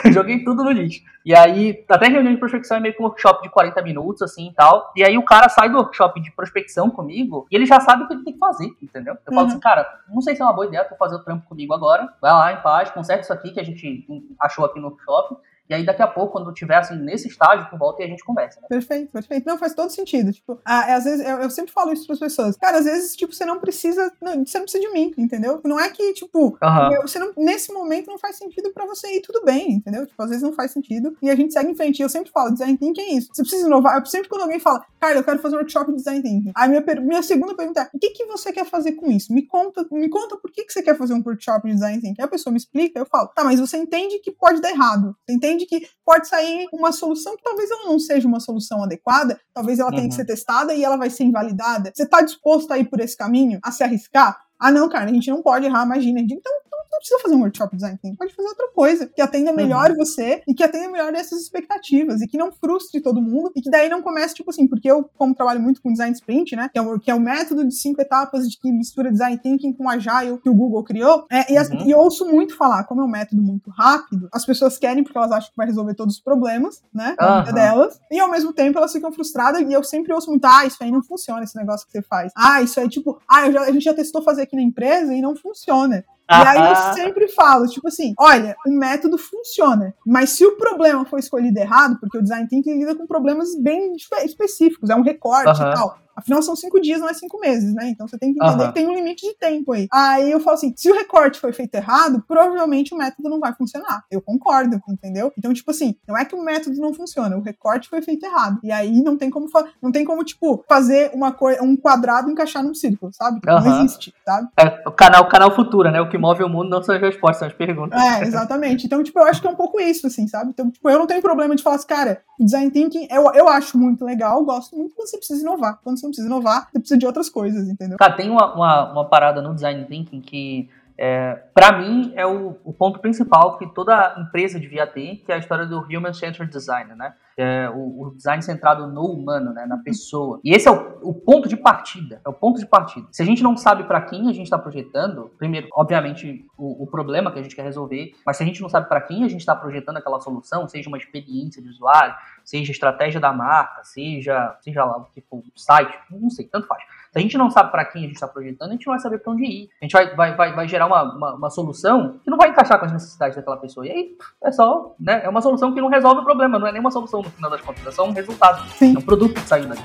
É, 0.05 0.11
joguei 0.11 0.43
tudo 0.43 0.63
no 0.63 0.71
lixo. 0.71 1.01
E 1.25 1.33
aí, 1.33 1.85
até 1.89 2.07
reunião 2.07 2.33
de 2.33 2.39
prospecção 2.39 2.77
é 2.77 2.79
meio 2.79 2.93
que 2.93 3.01
um 3.01 3.05
workshop 3.05 3.41
de 3.41 3.49
40 3.49 3.81
minutos, 3.81 4.21
assim, 4.21 4.49
e 4.49 4.53
tal. 4.53 4.91
E 4.95 5.03
aí 5.03 5.17
o 5.17 5.23
cara 5.23 5.47
sai 5.49 5.69
do 5.69 5.77
workshop 5.77 6.19
de 6.21 6.31
prospecção 6.31 6.89
comigo 6.89 7.47
e 7.49 7.55
ele 7.55 7.65
já 7.65 7.79
sabe 7.79 8.03
o 8.03 8.07
que 8.07 8.13
ele 8.13 8.23
tem 8.23 8.33
que 8.33 8.39
fazer, 8.39 8.69
entendeu? 8.81 9.13
Eu 9.13 9.19
uhum. 9.29 9.35
falo 9.35 9.47
assim, 9.47 9.59
cara, 9.59 9.87
não 10.09 10.21
sei 10.21 10.35
se 10.35 10.41
é 10.41 10.45
uma 10.45 10.53
boa 10.53 10.67
ideia 10.67 10.83
tu 10.83 10.95
fazer 10.97 11.15
o 11.15 11.23
trampo 11.23 11.47
comigo 11.47 11.73
agora. 11.73 12.09
Vai 12.21 12.31
lá 12.31 12.53
em 12.53 12.61
paz, 12.61 12.91
conserta 12.91 13.23
isso 13.23 13.33
aqui 13.33 13.51
que 13.51 13.59
a 13.59 13.63
gente 13.63 14.05
achou 14.39 14.65
aqui 14.65 14.79
no 14.79 14.87
workshop. 14.87 15.37
E 15.69 15.73
aí, 15.73 15.85
daqui 15.85 16.01
a 16.01 16.07
pouco, 16.07 16.33
quando 16.33 16.51
tiver 16.53 16.77
assim, 16.77 16.95
nesse 16.95 17.27
estágio, 17.27 17.67
tu 17.69 17.77
volta 17.77 18.01
e 18.01 18.05
a 18.05 18.07
gente 18.07 18.23
conversa. 18.23 18.59
Né? 18.61 18.67
Perfeito, 18.67 19.11
perfeito. 19.11 19.45
Não, 19.45 19.57
faz 19.57 19.73
todo 19.73 19.91
sentido. 19.91 20.31
Tipo, 20.31 20.59
é, 20.67 20.93
às 20.93 21.03
vezes, 21.03 21.25
eu, 21.25 21.37
eu, 21.37 21.49
sempre 21.49 21.71
falo 21.71 21.93
isso 21.93 22.05
para 22.05 22.13
as 22.13 22.19
pessoas. 22.19 22.57
Cara, 22.57 22.79
às 22.79 22.85
vezes, 22.85 23.15
tipo, 23.15 23.33
você 23.33 23.45
não 23.45 23.59
precisa. 23.59 24.11
Não, 24.21 24.45
você 24.45 24.57
não 24.57 24.65
precisa 24.65 24.83
de 24.83 24.91
mim, 24.91 25.13
entendeu? 25.17 25.61
Não 25.63 25.79
é 25.79 25.89
que, 25.89 26.13
tipo, 26.13 26.57
eu, 26.93 27.01
você 27.03 27.19
não, 27.19 27.33
nesse 27.37 27.71
momento 27.71 28.07
não 28.07 28.17
faz 28.17 28.37
sentido 28.37 28.71
para 28.73 28.85
você 28.85 29.17
e 29.17 29.21
tudo 29.21 29.43
bem, 29.45 29.73
entendeu? 29.73 30.07
Tipo, 30.07 30.23
às 30.23 30.29
vezes 30.29 30.43
não 30.43 30.53
faz 30.53 30.71
sentido 30.71 31.15
e 31.21 31.29
a 31.29 31.35
gente 31.35 31.53
segue 31.53 31.71
em 31.71 31.75
frente. 31.75 31.99
E 31.99 32.03
eu 32.03 32.09
sempre 32.09 32.31
falo, 32.31 32.51
design 32.51 32.77
thinking 32.77 33.01
é 33.01 33.13
isso. 33.13 33.29
Você 33.33 33.43
precisa 33.43 33.67
inovar. 33.67 33.99
Eu 33.99 34.05
sempre 34.05 34.27
quando 34.29 34.41
alguém 34.41 34.59
fala, 34.59 34.83
cara, 34.99 35.19
eu 35.19 35.23
quero 35.23 35.39
fazer 35.39 35.55
um 35.55 35.59
workshop 35.59 35.91
de 35.91 35.97
design 35.97 36.21
thinking. 36.21 36.51
Aí 36.55 36.69
minha, 36.69 36.83
minha 37.01 37.21
segunda 37.21 37.55
pergunta 37.55 37.81
é: 37.81 37.89
o 37.93 37.99
que, 37.99 38.09
que 38.11 38.25
você 38.25 38.51
quer 38.51 38.65
fazer 38.65 38.93
com 38.93 39.11
isso? 39.11 39.31
Me 39.33 39.45
conta, 39.45 39.85
me 39.91 40.09
conta 40.09 40.37
por 40.37 40.51
que, 40.51 40.63
que 40.63 40.73
você 40.73 40.81
quer 40.81 40.97
fazer 40.97 41.13
um 41.13 41.21
workshop 41.23 41.67
de 41.67 41.73
design 41.73 42.01
thinking. 42.01 42.21
Aí 42.21 42.25
a 42.25 42.29
pessoa 42.29 42.51
me 42.51 42.57
explica, 42.57 42.99
eu 42.99 43.05
falo, 43.05 43.27
tá, 43.27 43.43
mas 43.43 43.59
você 43.59 43.77
entende 43.77 44.19
que 44.19 44.31
pode 44.31 44.61
dar 44.61 44.71
errado. 44.71 45.15
Você 45.25 45.35
entende 45.35 45.58
que 45.65 45.87
pode 46.05 46.27
sair 46.27 46.67
uma 46.73 46.91
solução 46.91 47.35
que 47.35 47.43
talvez 47.43 47.69
ela 47.69 47.85
não 47.85 47.99
seja 47.99 48.27
uma 48.27 48.39
solução 48.39 48.83
adequada, 48.83 49.39
talvez 49.53 49.79
ela 49.79 49.89
uhum. 49.89 49.95
tenha 49.95 50.07
que 50.07 50.13
uhum. 50.13 50.17
ser 50.17 50.25
testada 50.25 50.73
e 50.73 50.83
ela 50.83 50.97
vai 50.97 51.09
ser 51.09 51.23
invalidada. 51.23 51.91
Você 51.93 52.03
está 52.03 52.21
disposto 52.21 52.71
a 52.71 52.77
ir 52.77 52.89
por 52.89 52.99
esse 52.99 53.15
caminho, 53.15 53.59
a 53.63 53.71
se 53.71 53.83
arriscar? 53.83 54.37
Ah, 54.59 54.71
não, 54.71 54.89
cara, 54.89 55.09
a 55.09 55.13
gente 55.13 55.29
não 55.29 55.41
pode 55.41 55.65
errar, 55.65 55.85
imagina. 55.85 56.19
Então, 56.19 56.37
então 56.37 56.78
não 56.91 56.99
precisa 56.99 57.19
fazer 57.19 57.35
um 57.35 57.41
workshop 57.41 57.75
design 57.75 57.97
thinking, 58.01 58.17
pode 58.17 58.35
fazer 58.35 58.47
outra 58.47 58.67
coisa 58.73 59.07
que 59.07 59.21
atenda 59.21 59.53
melhor 59.53 59.91
uhum. 59.91 59.97
você 59.97 60.41
e 60.47 60.53
que 60.53 60.63
atenda 60.63 60.89
melhor 60.89 61.13
essas 61.13 61.41
expectativas 61.41 62.21
e 62.21 62.27
que 62.27 62.37
não 62.37 62.51
frustre 62.51 63.01
todo 63.01 63.21
mundo 63.21 63.51
e 63.55 63.61
que 63.61 63.69
daí 63.69 63.89
não 63.89 64.01
comece, 64.01 64.35
tipo 64.35 64.49
assim, 64.49 64.67
porque 64.67 64.89
eu, 64.89 65.09
como 65.17 65.35
trabalho 65.35 65.59
muito 65.59 65.81
com 65.81 65.91
design 65.91 66.13
sprint, 66.13 66.55
né, 66.55 66.69
que 66.71 66.77
é 66.77 66.81
o, 66.81 66.99
que 66.99 67.11
é 67.11 67.15
o 67.15 67.19
método 67.19 67.67
de 67.67 67.75
cinco 67.75 68.01
etapas 68.01 68.49
de 68.49 68.57
que 68.57 68.71
mistura 68.71 69.11
design 69.11 69.37
thinking 69.37 69.73
com 69.73 69.89
agile 69.89 70.37
que 70.41 70.49
o 70.49 70.53
Google 70.53 70.83
criou, 70.83 71.25
é, 71.31 71.51
e, 71.53 71.57
as, 71.57 71.69
uhum. 71.69 71.85
e 71.85 71.91
eu 71.91 71.99
ouço 71.99 72.25
muito 72.25 72.55
falar, 72.57 72.83
como 72.85 73.01
é 73.01 73.05
um 73.05 73.09
método 73.09 73.41
muito 73.41 73.69
rápido, 73.69 74.27
as 74.31 74.45
pessoas 74.45 74.77
querem 74.77 75.03
porque 75.03 75.17
elas 75.17 75.31
acham 75.31 75.49
que 75.49 75.57
vai 75.57 75.67
resolver 75.67 75.93
todos 75.93 76.15
os 76.15 76.21
problemas, 76.21 76.81
né, 76.93 77.15
na 77.19 77.37
uhum. 77.37 77.39
vida 77.43 77.53
delas, 77.53 77.99
e 78.11 78.19
ao 78.19 78.29
mesmo 78.29 78.53
tempo 78.53 78.77
elas 78.77 78.91
ficam 78.91 79.11
frustradas 79.11 79.61
e 79.61 79.71
eu 79.71 79.83
sempre 79.83 80.13
ouço 80.13 80.29
muito, 80.29 80.45
ah, 80.45 80.65
isso 80.65 80.77
aí 80.83 80.91
não 80.91 81.03
funciona, 81.03 81.43
esse 81.43 81.55
negócio 81.55 81.85
que 81.85 81.91
você 81.91 82.01
faz. 82.01 82.31
Ah, 82.35 82.61
isso 82.61 82.79
aí, 82.79 82.89
tipo, 82.89 83.19
ah, 83.27 83.49
já, 83.51 83.61
a 83.61 83.71
gente 83.71 83.83
já 83.83 83.93
testou 83.93 84.21
fazer 84.21 84.43
aqui 84.43 84.55
na 84.55 84.61
empresa 84.61 85.13
e 85.13 85.21
não 85.21 85.35
funciona. 85.35 86.03
E 86.29 86.33
aí 86.33 86.69
eu 86.69 86.75
sempre 86.93 87.27
falo, 87.29 87.65
tipo 87.67 87.87
assim, 87.87 88.13
olha, 88.19 88.55
o 88.65 88.71
método 88.71 89.17
funciona, 89.17 89.95
mas 90.05 90.29
se 90.29 90.45
o 90.45 90.57
problema 90.57 91.03
foi 91.05 91.19
escolhido 91.19 91.57
errado, 91.59 91.97
porque 91.99 92.19
o 92.19 92.21
design 92.21 92.47
thinking 92.47 92.77
lida 92.77 92.95
com 92.95 93.07
problemas 93.07 93.55
bem 93.55 93.95
específicos, 94.23 94.91
é 94.91 94.95
um 94.95 95.01
recorte 95.01 95.59
e 95.59 95.73
tal. 95.73 95.97
Afinal, 96.19 96.41
são 96.41 96.55
cinco 96.55 96.79
dias, 96.79 96.99
não 96.99 97.09
é 97.09 97.13
cinco 97.13 97.39
meses, 97.39 97.73
né? 97.73 97.89
Então 97.89 98.07
você 98.07 98.17
tem 98.17 98.33
que 98.33 98.43
entender 98.43 98.63
uhum. 98.63 98.67
que 98.67 98.73
tem 98.73 98.87
um 98.87 98.93
limite 98.93 99.25
de 99.25 99.33
tempo 99.35 99.73
aí. 99.73 99.87
Aí 99.91 100.31
eu 100.31 100.39
falo 100.39 100.55
assim: 100.55 100.73
se 100.75 100.91
o 100.91 100.95
recorte 100.95 101.39
foi 101.39 101.51
feito 101.53 101.75
errado, 101.75 102.23
provavelmente 102.27 102.93
o 102.93 102.97
método 102.97 103.29
não 103.29 103.39
vai 103.39 103.53
funcionar. 103.53 104.03
Eu 104.11 104.21
concordo, 104.21 104.79
entendeu? 104.89 105.31
Então, 105.37 105.53
tipo 105.53 105.71
assim, 105.71 105.95
não 106.07 106.17
é 106.17 106.25
que 106.25 106.35
o 106.35 106.43
método 106.43 106.79
não 106.79 106.93
funciona, 106.93 107.37
o 107.37 107.41
recorte 107.41 107.89
foi 107.89 108.01
feito 108.01 108.25
errado. 108.25 108.59
E 108.63 108.71
aí 108.71 109.01
não 109.01 109.17
tem 109.17 109.29
como, 109.29 109.47
não 109.81 109.91
tem 109.91 110.05
como 110.05 110.23
tipo, 110.23 110.63
fazer 110.67 111.11
uma 111.13 111.31
coisa, 111.31 111.63
um 111.63 111.75
quadrado 111.75 112.29
encaixar 112.29 112.63
num 112.63 112.75
círculo, 112.75 113.11
sabe? 113.13 113.39
Uhum. 113.47 113.59
Não 113.59 113.81
existe, 113.81 114.13
sabe? 114.25 114.47
É 114.57 114.87
o 114.87 114.91
canal, 114.91 115.23
o 115.23 115.29
canal 115.29 115.55
Futura, 115.55 115.91
né? 115.91 116.01
O 116.01 116.09
que 116.09 116.17
move 116.17 116.43
o 116.43 116.49
mundo 116.49 116.69
não 116.69 116.83
são 116.83 116.95
as 116.95 117.01
respostas, 117.01 117.39
são 117.39 117.47
as 117.47 117.53
perguntas. 117.53 117.99
É, 117.99 118.23
exatamente. 118.23 118.85
Então, 118.85 119.03
tipo, 119.03 119.19
eu 119.19 119.23
acho 119.23 119.41
que 119.41 119.47
é 119.47 119.49
um 119.49 119.55
pouco 119.55 119.79
isso, 119.79 120.07
assim, 120.07 120.27
sabe? 120.27 120.51
Então, 120.51 120.69
tipo, 120.69 120.89
eu 120.89 120.99
não 120.99 121.07
tenho 121.07 121.21
problema 121.21 121.55
de 121.55 121.63
falar 121.63 121.77
assim, 121.77 121.87
cara, 121.87 122.21
design 122.39 122.71
thinking 122.71 123.07
eu, 123.09 123.31
eu 123.33 123.47
acho 123.47 123.77
muito 123.77 124.03
legal, 124.03 124.43
gosto 124.43 124.75
muito 124.75 124.95
quando 124.95 125.07
você 125.07 125.17
precisa 125.17 125.41
inovar. 125.41 125.79
Quando 125.83 125.99
você 125.99 126.05
não 126.09 126.11
precisa 126.11 126.27
inovar, 126.27 126.67
você 126.71 126.79
precisa 126.79 126.97
de 126.99 127.05
outras 127.05 127.29
coisas, 127.29 127.67
entendeu? 127.67 127.97
Cara, 127.97 128.13
tem 128.13 128.29
uma, 128.29 128.53
uma, 128.53 128.91
uma 128.91 129.05
parada 129.05 129.41
no 129.41 129.53
design 129.53 129.85
thinking 129.85 130.21
que 130.21 130.69
é, 131.01 131.33
para 131.53 131.77
mim 131.77 132.11
é 132.13 132.25
o, 132.25 132.57
o, 132.61 132.73
ponto 132.73 132.99
principal 132.99 133.57
que 133.57 133.65
toda 133.73 134.15
empresa 134.17 134.59
devia 134.59 134.85
ter, 134.85 135.23
que 135.25 135.31
é 135.31 135.35
a 135.35 135.37
história 135.37 135.65
do 135.65 135.79
Human 135.79 136.11
Centered 136.11 136.51
Design, 136.51 136.93
né? 136.93 137.13
É 137.37 137.69
o, 137.69 138.01
o, 138.01 138.13
design 138.13 138.43
centrado 138.43 138.85
no 138.85 139.05
humano, 139.05 139.53
né? 139.53 139.65
na 139.65 139.77
pessoa. 139.77 140.41
E 140.43 140.53
esse 140.53 140.67
é 140.67 140.71
o, 140.71 140.99
o, 141.01 141.13
ponto 141.13 141.47
de 141.47 141.55
partida. 141.55 142.19
É 142.25 142.27
o 142.27 142.33
ponto 142.33 142.59
de 142.59 142.65
partida. 142.65 143.07
Se 143.13 143.23
a 143.23 143.25
gente 143.25 143.41
não 143.41 143.55
sabe 143.55 143.85
para 143.85 144.01
quem 144.01 144.27
a 144.27 144.33
gente 144.33 144.43
está 144.43 144.57
projetando, 144.57 145.31
primeiro, 145.37 145.69
obviamente, 145.71 146.45
o, 146.57 146.85
problema 146.85 147.31
que 147.31 147.39
a 147.39 147.43
gente 147.43 147.55
quer 147.55 147.63
resolver, 147.63 148.11
mas 148.25 148.35
se 148.35 148.43
a 148.43 148.45
gente 148.45 148.61
não 148.61 148.67
sabe 148.67 148.89
para 148.89 148.99
quem 148.99 149.23
a 149.23 149.29
gente 149.29 149.39
está 149.39 149.55
projetando 149.55 149.95
aquela 149.95 150.19
solução, 150.19 150.67
seja 150.67 150.89
uma 150.89 150.97
experiência 150.97 151.61
de 151.61 151.69
usuário, 151.69 152.13
seja 152.43 152.73
estratégia 152.73 153.21
da 153.21 153.31
marca, 153.31 153.85
seja, 153.85 154.57
seja 154.59 154.83
lá 154.83 154.97
o 154.97 155.05
que 155.05 155.21
for, 155.21 155.41
site, 155.55 155.97
não 156.11 156.29
sei, 156.29 156.45
tanto 156.45 156.67
faz 156.67 156.83
a 157.19 157.21
gente 157.21 157.37
não 157.37 157.51
sabe 157.51 157.71
para 157.71 157.85
quem 157.85 158.03
a 158.03 158.05
gente 158.05 158.15
está 158.15 158.27
projetando, 158.27 158.69
a 158.69 158.73
gente 158.73 158.87
não 158.87 158.93
vai 158.93 158.99
saber 158.99 159.19
para 159.19 159.33
onde 159.33 159.43
ir. 159.43 159.69
A 159.81 159.85
gente 159.85 159.91
vai, 159.91 160.15
vai, 160.15 160.35
vai, 160.35 160.53
vai 160.53 160.67
gerar 160.67 160.87
uma, 160.87 161.03
uma, 161.03 161.35
uma, 161.35 161.49
solução 161.49 162.19
que 162.23 162.29
não 162.29 162.37
vai 162.37 162.49
encaixar 162.49 162.79
com 162.79 162.85
as 162.85 162.93
necessidades 162.93 163.35
daquela 163.35 163.57
pessoa. 163.57 163.85
E 163.85 163.91
aí 163.91 164.17
é 164.43 164.51
só, 164.51 164.95
né? 164.99 165.21
É 165.23 165.29
uma 165.29 165.41
solução 165.41 165.73
que 165.73 165.81
não 165.81 165.89
resolve 165.89 166.21
o 166.21 166.23
problema, 166.23 166.57
não 166.57 166.67
é 166.67 166.71
nenhuma 166.71 166.91
solução 166.91 167.21
no 167.21 167.29
final 167.29 167.51
das 167.51 167.61
contas, 167.61 167.85
é 167.85 167.91
só 167.91 168.07
um 168.07 168.13
resultado. 168.13 168.67
Sim. 168.71 168.95
É 168.95 168.99
um 168.99 169.01
produto 169.01 169.33
que 169.33 169.41
saiu 169.41 169.67
dali. 169.67 169.81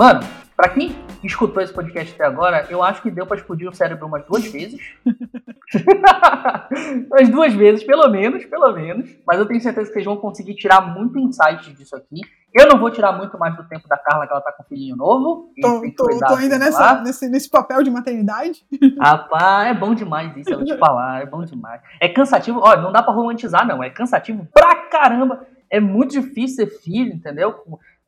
Mano, 0.00 0.39
para 0.60 0.68
quem 0.68 0.94
escutou 1.24 1.62
esse 1.62 1.72
podcast 1.72 2.14
até 2.14 2.26
agora, 2.26 2.66
eu 2.68 2.82
acho 2.82 3.00
que 3.00 3.10
deu 3.10 3.24
para 3.24 3.38
explodir 3.38 3.66
o 3.66 3.74
cérebro 3.74 4.06
umas 4.06 4.22
duas 4.26 4.44
vezes. 4.52 4.78
umas 7.10 7.28
duas 7.30 7.54
vezes, 7.54 7.82
pelo 7.82 8.06
menos, 8.10 8.44
pelo 8.44 8.70
menos. 8.74 9.08
Mas 9.26 9.38
eu 9.38 9.46
tenho 9.46 9.58
certeza 9.58 9.86
que 9.86 9.94
vocês 9.94 10.04
vão 10.04 10.18
conseguir 10.18 10.54
tirar 10.56 10.94
muito 10.94 11.18
insight 11.18 11.72
disso 11.72 11.96
aqui. 11.96 12.20
Eu 12.52 12.68
não 12.68 12.78
vou 12.78 12.90
tirar 12.90 13.12
muito 13.12 13.38
mais 13.38 13.56
do 13.56 13.66
tempo 13.68 13.88
da 13.88 13.96
Carla, 13.96 14.26
que 14.26 14.32
ela 14.34 14.42
tá 14.42 14.52
com 14.52 14.62
um 14.62 14.66
filhinho 14.66 14.96
novo. 14.96 15.50
Tô, 15.62 15.80
tô, 15.96 16.18
tô 16.18 16.34
ainda 16.34 16.58
nessa, 16.58 17.00
nesse, 17.00 17.26
nesse 17.30 17.48
papel 17.48 17.82
de 17.82 17.90
maternidade. 17.90 18.62
Rapaz, 19.00 19.70
é 19.70 19.78
bom 19.78 19.94
demais 19.94 20.36
isso, 20.36 20.50
eu 20.50 20.58
vou 20.58 20.66
te 20.66 20.76
falar, 20.76 21.22
é 21.22 21.26
bom 21.26 21.42
demais. 21.42 21.80
É 21.98 22.08
cansativo, 22.08 22.60
ó, 22.62 22.76
não 22.76 22.92
dá 22.92 23.02
pra 23.02 23.14
romantizar, 23.14 23.66
não. 23.66 23.82
É 23.82 23.88
cansativo 23.88 24.46
pra 24.52 24.74
caramba. 24.90 25.40
É 25.70 25.78
muito 25.78 26.10
difícil 26.10 26.56
ser 26.56 26.80
filho, 26.80 27.14
entendeu? 27.14 27.54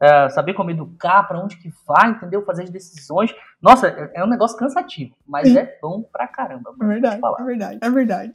É, 0.02 0.28
saber 0.30 0.54
como 0.54 0.70
educar, 0.70 1.22
para 1.22 1.38
onde 1.38 1.56
que 1.56 1.72
vai, 1.86 2.10
entendeu? 2.10 2.44
Fazer 2.44 2.64
as 2.64 2.70
decisões. 2.70 3.32
Nossa, 3.60 3.86
é, 3.86 4.10
é 4.16 4.24
um 4.24 4.28
negócio 4.28 4.58
cansativo, 4.58 5.14
mas 5.24 5.46
Sim. 5.46 5.58
é 5.58 5.78
bom 5.80 6.02
pra 6.02 6.26
caramba. 6.26 6.74
É 6.80 6.84
verdade, 6.84 7.20
é 7.22 7.44
verdade, 7.44 7.78
é 7.80 7.90
verdade. 7.90 8.32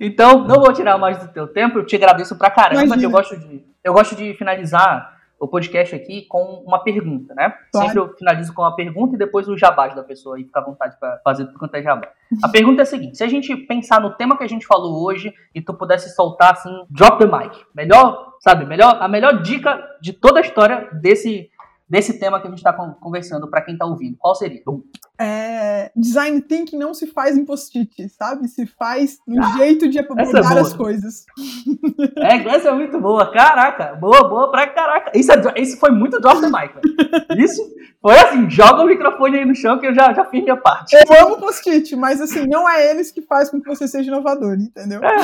então, 0.00 0.46
não 0.46 0.56
vou 0.56 0.72
tirar 0.72 0.96
mais 0.96 1.18
do 1.18 1.28
teu 1.28 1.46
tempo, 1.46 1.78
eu 1.78 1.84
te 1.84 1.96
agradeço 1.96 2.36
pra 2.36 2.50
caramba, 2.50 2.96
eu 2.96 3.10
gosto 3.10 3.38
de 3.38 3.70
eu 3.82 3.92
gosto 3.94 4.14
de 4.14 4.34
finalizar 4.34 5.18
o 5.38 5.48
podcast 5.48 5.94
aqui 5.94 6.26
com 6.28 6.62
uma 6.66 6.84
pergunta, 6.84 7.34
né? 7.34 7.54
Claro. 7.72 7.86
Sempre 7.86 8.02
eu 8.02 8.14
finalizo 8.14 8.52
com 8.52 8.60
uma 8.60 8.76
pergunta 8.76 9.14
e 9.14 9.18
depois 9.18 9.48
o 9.48 9.56
jabás 9.56 9.94
da 9.94 10.02
pessoa 10.02 10.38
e 10.38 10.44
fica 10.44 10.60
à 10.60 10.64
vontade 10.64 10.98
para 11.00 11.18
fazer 11.24 11.46
tudo 11.46 11.58
quanto 11.58 11.74
é 11.74 11.82
jabá. 11.82 12.08
A 12.42 12.48
pergunta 12.52 12.82
é 12.82 12.84
a 12.84 12.86
seguinte: 12.86 13.16
se 13.16 13.24
a 13.24 13.28
gente 13.28 13.56
pensar 13.56 14.02
no 14.02 14.10
tema 14.10 14.36
que 14.36 14.44
a 14.44 14.48
gente 14.48 14.66
falou 14.66 15.02
hoje 15.02 15.32
e 15.54 15.62
tu 15.62 15.72
pudesse 15.72 16.14
soltar 16.14 16.52
assim, 16.52 16.70
drop 16.90 17.18
the 17.18 17.24
mic, 17.24 17.58
melhor, 17.74 18.29
sabe, 18.40 18.64
melhor, 18.64 18.96
a 19.00 19.06
melhor 19.06 19.42
dica 19.42 19.78
de 20.00 20.12
toda 20.12 20.40
a 20.40 20.42
história 20.42 20.88
desse 20.94 21.49
desse 21.90 22.20
tema 22.20 22.40
que 22.40 22.46
a 22.46 22.50
gente 22.50 22.60
está 22.60 22.72
conversando 22.72 23.50
para 23.50 23.62
quem 23.62 23.74
está 23.74 23.84
ouvindo? 23.84 24.16
Qual 24.16 24.34
seria? 24.36 24.62
É, 25.18 25.90
design 25.96 26.40
thinking 26.40 26.78
não 26.78 26.94
se 26.94 27.06
faz 27.08 27.36
em 27.36 27.44
post-it, 27.44 28.08
sabe? 28.10 28.46
Se 28.48 28.64
faz 28.64 29.18
no 29.26 29.42
ah, 29.42 29.56
jeito 29.58 29.88
de 29.88 29.98
abordar 29.98 30.56
é 30.56 30.60
as 30.60 30.72
coisas. 30.72 31.26
É, 32.16 32.36
essa 32.48 32.68
é 32.68 32.72
muito 32.72 32.98
boa. 33.00 33.30
Caraca, 33.32 33.96
boa, 33.96 34.26
boa 34.28 34.50
pra 34.50 34.68
caraca. 34.68 35.10
Isso, 35.14 35.32
é, 35.32 35.60
isso 35.60 35.78
foi 35.78 35.90
muito 35.90 36.20
drop 36.20 36.40
the 36.40 36.46
mic. 36.46 36.72
Isso 37.36 37.60
foi 38.00 38.18
assim, 38.18 38.48
joga 38.48 38.82
o 38.82 38.86
microfone 38.86 39.38
aí 39.38 39.44
no 39.44 39.54
chão 39.54 39.78
que 39.78 39.86
eu 39.86 39.94
já, 39.94 40.12
já 40.14 40.24
fiz 40.24 40.42
minha 40.42 40.56
parte. 40.56 40.94
Eu 40.94 41.26
amo 41.26 41.38
post-it, 41.38 41.94
mas 41.96 42.20
assim, 42.20 42.46
não 42.46 42.68
é 42.68 42.90
eles 42.90 43.10
que 43.10 43.20
faz 43.20 43.50
com 43.50 43.60
que 43.60 43.68
você 43.68 43.88
seja 43.88 44.10
inovador, 44.10 44.54
entendeu? 44.54 45.00
É, 45.02 45.16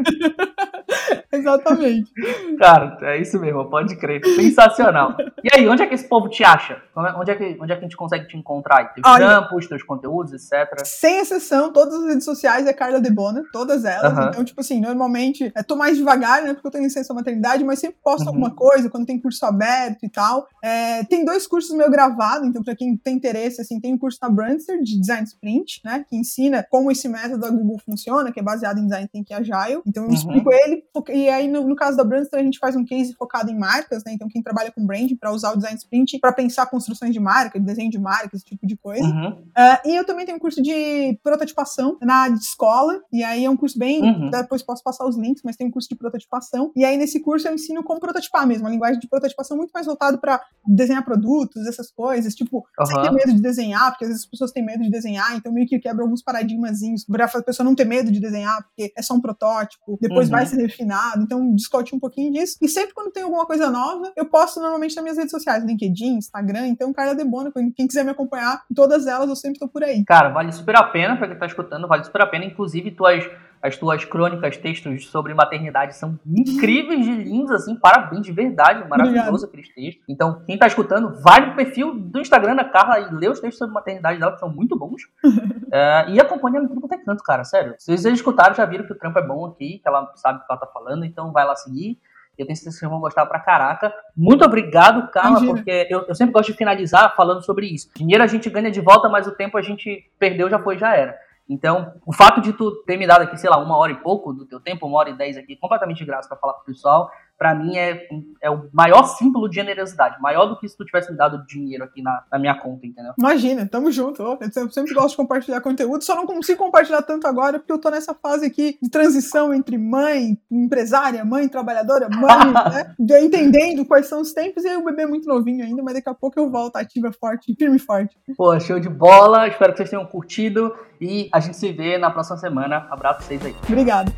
Exatamente. 1.32 2.12
Cara, 2.58 2.98
é 3.02 3.20
isso 3.20 3.38
mesmo, 3.38 3.70
pode 3.70 3.96
crer. 3.96 4.20
Sensacional. 4.24 5.16
E 5.42 5.48
aí, 5.54 5.68
onde 5.68 5.82
é 5.82 5.86
que 5.86 5.94
esse 6.00 6.08
povo 6.08 6.28
te 6.28 6.42
acha? 6.42 6.82
É, 6.96 7.18
onde 7.18 7.30
é 7.30 7.36
que, 7.36 7.58
onde 7.60 7.72
é 7.72 7.76
que 7.76 7.80
a 7.80 7.82
gente 7.82 7.96
consegue 7.96 8.26
te 8.26 8.36
encontrar? 8.36 8.78
Aí? 8.78 8.88
Teus 8.94 9.06
Olha, 9.06 9.26
trampos, 9.26 9.66
teus 9.66 9.82
conteúdos, 9.82 10.32
etc. 10.32 10.84
Sem 10.84 11.18
exceção, 11.18 11.72
todas 11.72 11.94
as 11.94 12.06
redes 12.06 12.24
sociais 12.24 12.66
é 12.66 12.72
Carla 12.72 13.00
Debona, 13.00 13.42
todas 13.52 13.84
elas. 13.84 14.16
Uhum. 14.16 14.28
Então, 14.28 14.44
tipo 14.44 14.60
assim, 14.60 14.80
normalmente, 14.80 15.52
é, 15.54 15.62
tô 15.62 15.76
mais 15.76 15.96
devagar, 15.96 16.42
né, 16.42 16.54
porque 16.54 16.66
eu 16.66 16.70
tenho 16.70 16.84
licença 16.84 17.14
maternidade, 17.14 17.62
mas 17.64 17.78
sempre 17.78 17.98
posto 18.02 18.22
uhum. 18.22 18.28
alguma 18.28 18.50
coisa, 18.50 18.90
quando 18.90 19.06
tem 19.06 19.20
curso 19.20 19.44
aberto 19.44 20.04
e 20.04 20.08
tal. 20.08 20.48
É, 20.62 21.04
tem 21.04 21.24
dois 21.24 21.46
cursos 21.46 21.76
meu 21.76 21.90
gravado, 21.90 22.46
então 22.46 22.62
pra 22.62 22.74
quem 22.74 22.96
tem 22.96 23.16
interesse, 23.16 23.60
assim, 23.60 23.80
tem 23.80 23.94
um 23.94 23.98
curso 23.98 24.18
na 24.22 24.28
Brandster 24.28 24.82
de 24.82 24.98
Design 24.98 25.24
Sprint, 25.24 25.80
né, 25.84 26.04
que 26.08 26.16
ensina 26.16 26.64
como 26.70 26.90
esse 26.90 27.08
método 27.08 27.38
da 27.38 27.50
Google 27.50 27.78
funciona, 27.84 28.32
que 28.32 28.40
é 28.40 28.42
baseado 28.42 28.78
em 28.78 28.84
Design 28.84 29.08
Thinking 29.08 29.34
Agile. 29.34 29.82
Então, 29.86 30.04
eu 30.04 30.08
uhum. 30.08 30.14
explico 30.14 30.52
ele, 30.52 30.82
e 31.10 31.28
aí 31.28 31.48
no, 31.48 31.66
no 31.66 31.76
caso 31.76 31.96
da 31.96 32.04
Brandster, 32.04 32.40
a 32.40 32.42
gente 32.42 32.58
faz 32.58 32.76
um 32.76 32.84
case 32.84 33.14
focado 33.14 33.50
em 33.50 33.58
marcas, 33.58 34.04
né, 34.04 34.12
então 34.12 34.28
quem 34.28 34.42
trabalha 34.42 34.72
com 34.72 34.84
branding 34.84 35.16
para 35.16 35.30
usar 35.32 35.52
o 35.52 35.56
Design 35.56 35.76
Sprint 35.76 35.89
para 36.20 36.32
pensar 36.32 36.66
construções 36.66 37.12
de 37.12 37.20
marca, 37.20 37.58
desenho 37.58 37.90
de 37.90 37.98
marca, 37.98 38.34
esse 38.34 38.44
tipo 38.44 38.66
de 38.66 38.76
coisa. 38.76 39.04
Uhum. 39.04 39.30
Uh, 39.30 39.88
e 39.88 39.96
eu 39.96 40.04
também 40.04 40.24
tenho 40.24 40.36
um 40.36 40.40
curso 40.40 40.62
de 40.62 41.18
prototipação 41.22 41.98
na 42.00 42.28
escola, 42.28 43.00
e 43.12 43.22
aí 43.22 43.44
é 43.44 43.50
um 43.50 43.56
curso 43.56 43.78
bem. 43.78 44.02
Uhum. 44.02 44.30
Depois 44.30 44.62
posso 44.62 44.82
passar 44.82 45.06
os 45.06 45.16
links, 45.16 45.42
mas 45.44 45.56
tem 45.56 45.66
um 45.66 45.70
curso 45.70 45.88
de 45.88 45.96
prototipação. 45.96 46.72
E 46.76 46.84
aí 46.84 46.96
nesse 46.96 47.20
curso 47.20 47.48
eu 47.48 47.54
ensino 47.54 47.82
como 47.82 48.00
prototipar 48.00 48.46
mesmo, 48.46 48.64
uma 48.64 48.70
linguagem 48.70 48.98
de 48.98 49.08
prototipação 49.08 49.56
muito 49.56 49.70
mais 49.72 49.86
voltada 49.86 50.18
para 50.18 50.40
desenhar 50.66 51.04
produtos, 51.04 51.66
essas 51.66 51.90
coisas, 51.90 52.34
tipo, 52.34 52.58
uhum. 52.58 52.86
sem 52.86 53.02
ter 53.02 53.10
medo 53.10 53.34
de 53.34 53.42
desenhar, 53.42 53.90
porque 53.90 54.04
às 54.04 54.10
vezes 54.10 54.24
as 54.24 54.30
pessoas 54.30 54.52
têm 54.52 54.64
medo 54.64 54.82
de 54.82 54.90
desenhar, 54.90 55.36
então 55.36 55.52
meio 55.52 55.66
que 55.66 55.78
quebra 55.78 56.02
alguns 56.02 56.22
paradigmazinhos 56.22 57.04
para 57.04 57.24
a 57.24 57.42
pessoa 57.42 57.64
não 57.64 57.74
ter 57.74 57.84
medo 57.84 58.10
de 58.10 58.20
desenhar, 58.20 58.62
porque 58.62 58.92
é 58.96 59.02
só 59.02 59.14
um 59.14 59.20
protótipo, 59.20 59.98
depois 60.00 60.28
vai 60.28 60.44
uhum. 60.44 60.50
ser 60.50 60.56
refinado, 60.56 61.22
então 61.22 61.54
discute 61.54 61.94
um 61.94 61.98
pouquinho 61.98 62.32
disso. 62.32 62.56
E 62.60 62.68
sempre 62.68 62.94
quando 62.94 63.12
tem 63.12 63.22
alguma 63.22 63.46
coisa 63.46 63.70
nova, 63.70 64.12
eu 64.16 64.26
posto 64.26 64.60
normalmente 64.60 64.94
nas 64.94 65.02
minhas 65.02 65.18
redes 65.18 65.30
sociais, 65.30 65.64
LinkedIn, 65.70 66.16
Instagram, 66.16 66.68
então 66.68 66.92
Carla 66.92 67.14
Debona, 67.14 67.50
quem 67.52 67.86
quiser 67.86 68.04
me 68.04 68.10
acompanhar, 68.10 68.62
em 68.70 68.74
todas 68.74 69.06
elas 69.06 69.28
eu 69.28 69.36
sempre 69.36 69.54
estou 69.54 69.68
por 69.68 69.82
aí. 69.82 70.04
Cara, 70.04 70.28
vale 70.28 70.52
super 70.52 70.76
a 70.76 70.84
pena 70.84 71.16
para 71.16 71.26
quem 71.26 71.34
está 71.34 71.46
escutando, 71.46 71.88
vale 71.88 72.04
super 72.04 72.22
a 72.22 72.26
pena, 72.26 72.44
inclusive 72.44 72.90
tuas 72.90 73.24
as 73.62 73.76
tuas 73.76 74.04
crônicas, 74.04 74.56
textos 74.56 75.06
sobre 75.08 75.34
maternidade 75.34 75.94
são 75.94 76.18
incríveis 76.26 77.04
de 77.04 77.12
lindos, 77.12 77.50
assim, 77.50 77.76
parabéns, 77.76 78.22
de 78.22 78.32
verdade, 78.32 78.88
maravilhoso 78.88 79.46
aqueles 79.46 79.68
textos. 79.68 80.02
Então, 80.08 80.42
quem 80.46 80.58
tá 80.58 80.66
escutando, 80.66 81.20
vai 81.20 81.46
no 81.46 81.54
perfil 81.54 81.94
do 81.94 82.20
Instagram 82.20 82.56
da 82.56 82.64
Carla 82.64 82.98
e 83.00 83.14
lê 83.14 83.28
os 83.28 83.38
textos 83.38 83.58
sobre 83.58 83.74
maternidade 83.74 84.18
dela, 84.18 84.32
que 84.32 84.40
são 84.40 84.48
muito 84.48 84.78
bons. 84.78 85.02
é, 85.70 86.10
e 86.10 86.20
acompanha 86.20 86.60
no 86.60 86.68
tudo 86.68 86.80
quanto 86.80 86.94
é 86.94 86.98
canto, 87.04 87.22
cara, 87.22 87.44
sério. 87.44 87.74
Se 87.78 87.96
vocês 87.96 88.14
escutaram, 88.14 88.54
já 88.54 88.64
viram 88.64 88.86
que 88.86 88.92
o 88.92 88.98
trampo 88.98 89.18
é 89.18 89.26
bom 89.26 89.44
aqui, 89.46 89.78
que 89.78 89.88
ela 89.88 90.10
sabe 90.16 90.38
o 90.38 90.46
que 90.46 90.46
ela 90.50 90.60
tá 90.60 90.66
falando, 90.66 91.04
então 91.04 91.30
vai 91.30 91.44
lá 91.44 91.54
seguir. 91.54 91.98
Eu 92.40 92.46
tenho 92.46 92.56
certeza 92.56 92.76
que 92.76 92.80
vocês 92.80 92.90
vão 92.90 93.00
gostar 93.00 93.26
pra 93.26 93.38
caraca. 93.38 93.92
Muito 94.16 94.44
obrigado, 94.44 95.10
Carla, 95.10 95.30
Imagina. 95.30 95.54
porque 95.54 95.86
eu, 95.90 96.06
eu, 96.08 96.14
sempre 96.14 96.32
gosto 96.32 96.50
de 96.50 96.56
finalizar 96.56 97.14
falando 97.14 97.44
sobre 97.44 97.66
isso. 97.66 97.90
Dinheiro 97.94 98.24
a 98.24 98.26
gente 98.26 98.48
ganha 98.48 98.70
de 98.70 98.80
volta, 98.80 99.08
mas 99.08 99.26
o 99.26 99.32
tempo 99.32 99.58
a 99.58 99.62
gente 99.62 100.10
perdeu, 100.18 100.48
já 100.48 100.58
foi, 100.58 100.78
já 100.78 100.96
era. 100.96 101.16
Então, 101.48 101.94
o 102.06 102.12
fato 102.12 102.40
de 102.40 102.52
tu 102.52 102.70
ter 102.86 102.96
me 102.96 103.06
dado 103.06 103.22
aqui, 103.22 103.36
sei 103.36 103.50
lá, 103.50 103.58
uma 103.58 103.76
hora 103.76 103.90
e 103.90 103.96
pouco 103.96 104.32
do 104.32 104.46
teu 104.46 104.60
tempo, 104.60 104.86
uma 104.86 104.98
hora 104.98 105.10
e 105.10 105.16
dez 105.16 105.36
aqui, 105.36 105.56
completamente 105.56 105.98
de 105.98 106.04
graça 106.04 106.28
para 106.28 106.38
falar 106.38 106.52
pro 106.54 106.64
pessoal, 106.64 107.10
para 107.40 107.54
mim 107.54 107.74
é, 107.74 108.06
é 108.42 108.50
o 108.50 108.68
maior 108.70 109.02
símbolo 109.04 109.48
de 109.48 109.54
generosidade, 109.54 110.20
maior 110.20 110.44
do 110.44 110.58
que 110.58 110.68
se 110.68 110.76
tu 110.76 110.84
tivesse 110.84 111.10
me 111.10 111.16
dado 111.16 111.42
dinheiro 111.46 111.82
aqui 111.82 112.02
na, 112.02 112.22
na 112.30 112.38
minha 112.38 112.54
conta, 112.54 112.86
entendeu? 112.86 113.14
Imagina, 113.18 113.66
tamo 113.66 113.90
junto. 113.90 114.22
Eu 114.22 114.70
sempre 114.70 114.92
gosto 114.92 115.12
de 115.12 115.16
compartilhar 115.16 115.62
conteúdo, 115.62 116.04
só 116.04 116.14
não 116.14 116.26
consigo 116.26 116.58
compartilhar 116.58 117.00
tanto 117.00 117.26
agora 117.26 117.58
porque 117.58 117.72
eu 117.72 117.80
tô 117.80 117.88
nessa 117.88 118.12
fase 118.12 118.44
aqui 118.44 118.76
de 118.82 118.90
transição 118.90 119.54
entre 119.54 119.78
mãe, 119.78 120.36
empresária, 120.50 121.24
mãe, 121.24 121.48
trabalhadora, 121.48 122.10
mãe, 122.10 122.52
né? 122.70 123.22
Entendendo 123.22 123.86
quais 123.86 124.06
são 124.06 124.20
os 124.20 124.34
tempos 124.34 124.62
e 124.64 124.68
aí 124.68 124.76
o 124.76 124.84
bebê 124.84 125.04
é 125.04 125.06
muito 125.06 125.26
novinho 125.26 125.64
ainda, 125.64 125.82
mas 125.82 125.94
daqui 125.94 126.10
a 126.10 126.14
pouco 126.14 126.38
eu 126.38 126.50
volto 126.50 126.76
ativa, 126.76 127.10
forte, 127.10 127.54
firme 127.58 127.76
e 127.76 127.80
forte. 127.80 128.14
Pô, 128.36 128.60
show 128.60 128.78
de 128.78 128.90
bola, 128.90 129.48
espero 129.48 129.72
que 129.72 129.78
vocês 129.78 129.88
tenham 129.88 130.04
curtido 130.04 130.74
e 131.00 131.30
a 131.32 131.40
gente 131.40 131.56
se 131.56 131.72
vê 131.72 131.96
na 131.96 132.10
próxima 132.10 132.36
semana. 132.36 132.86
Abraço 132.90 133.22
vocês 133.22 133.42
aí. 133.46 133.56
Obrigado. 133.66 134.12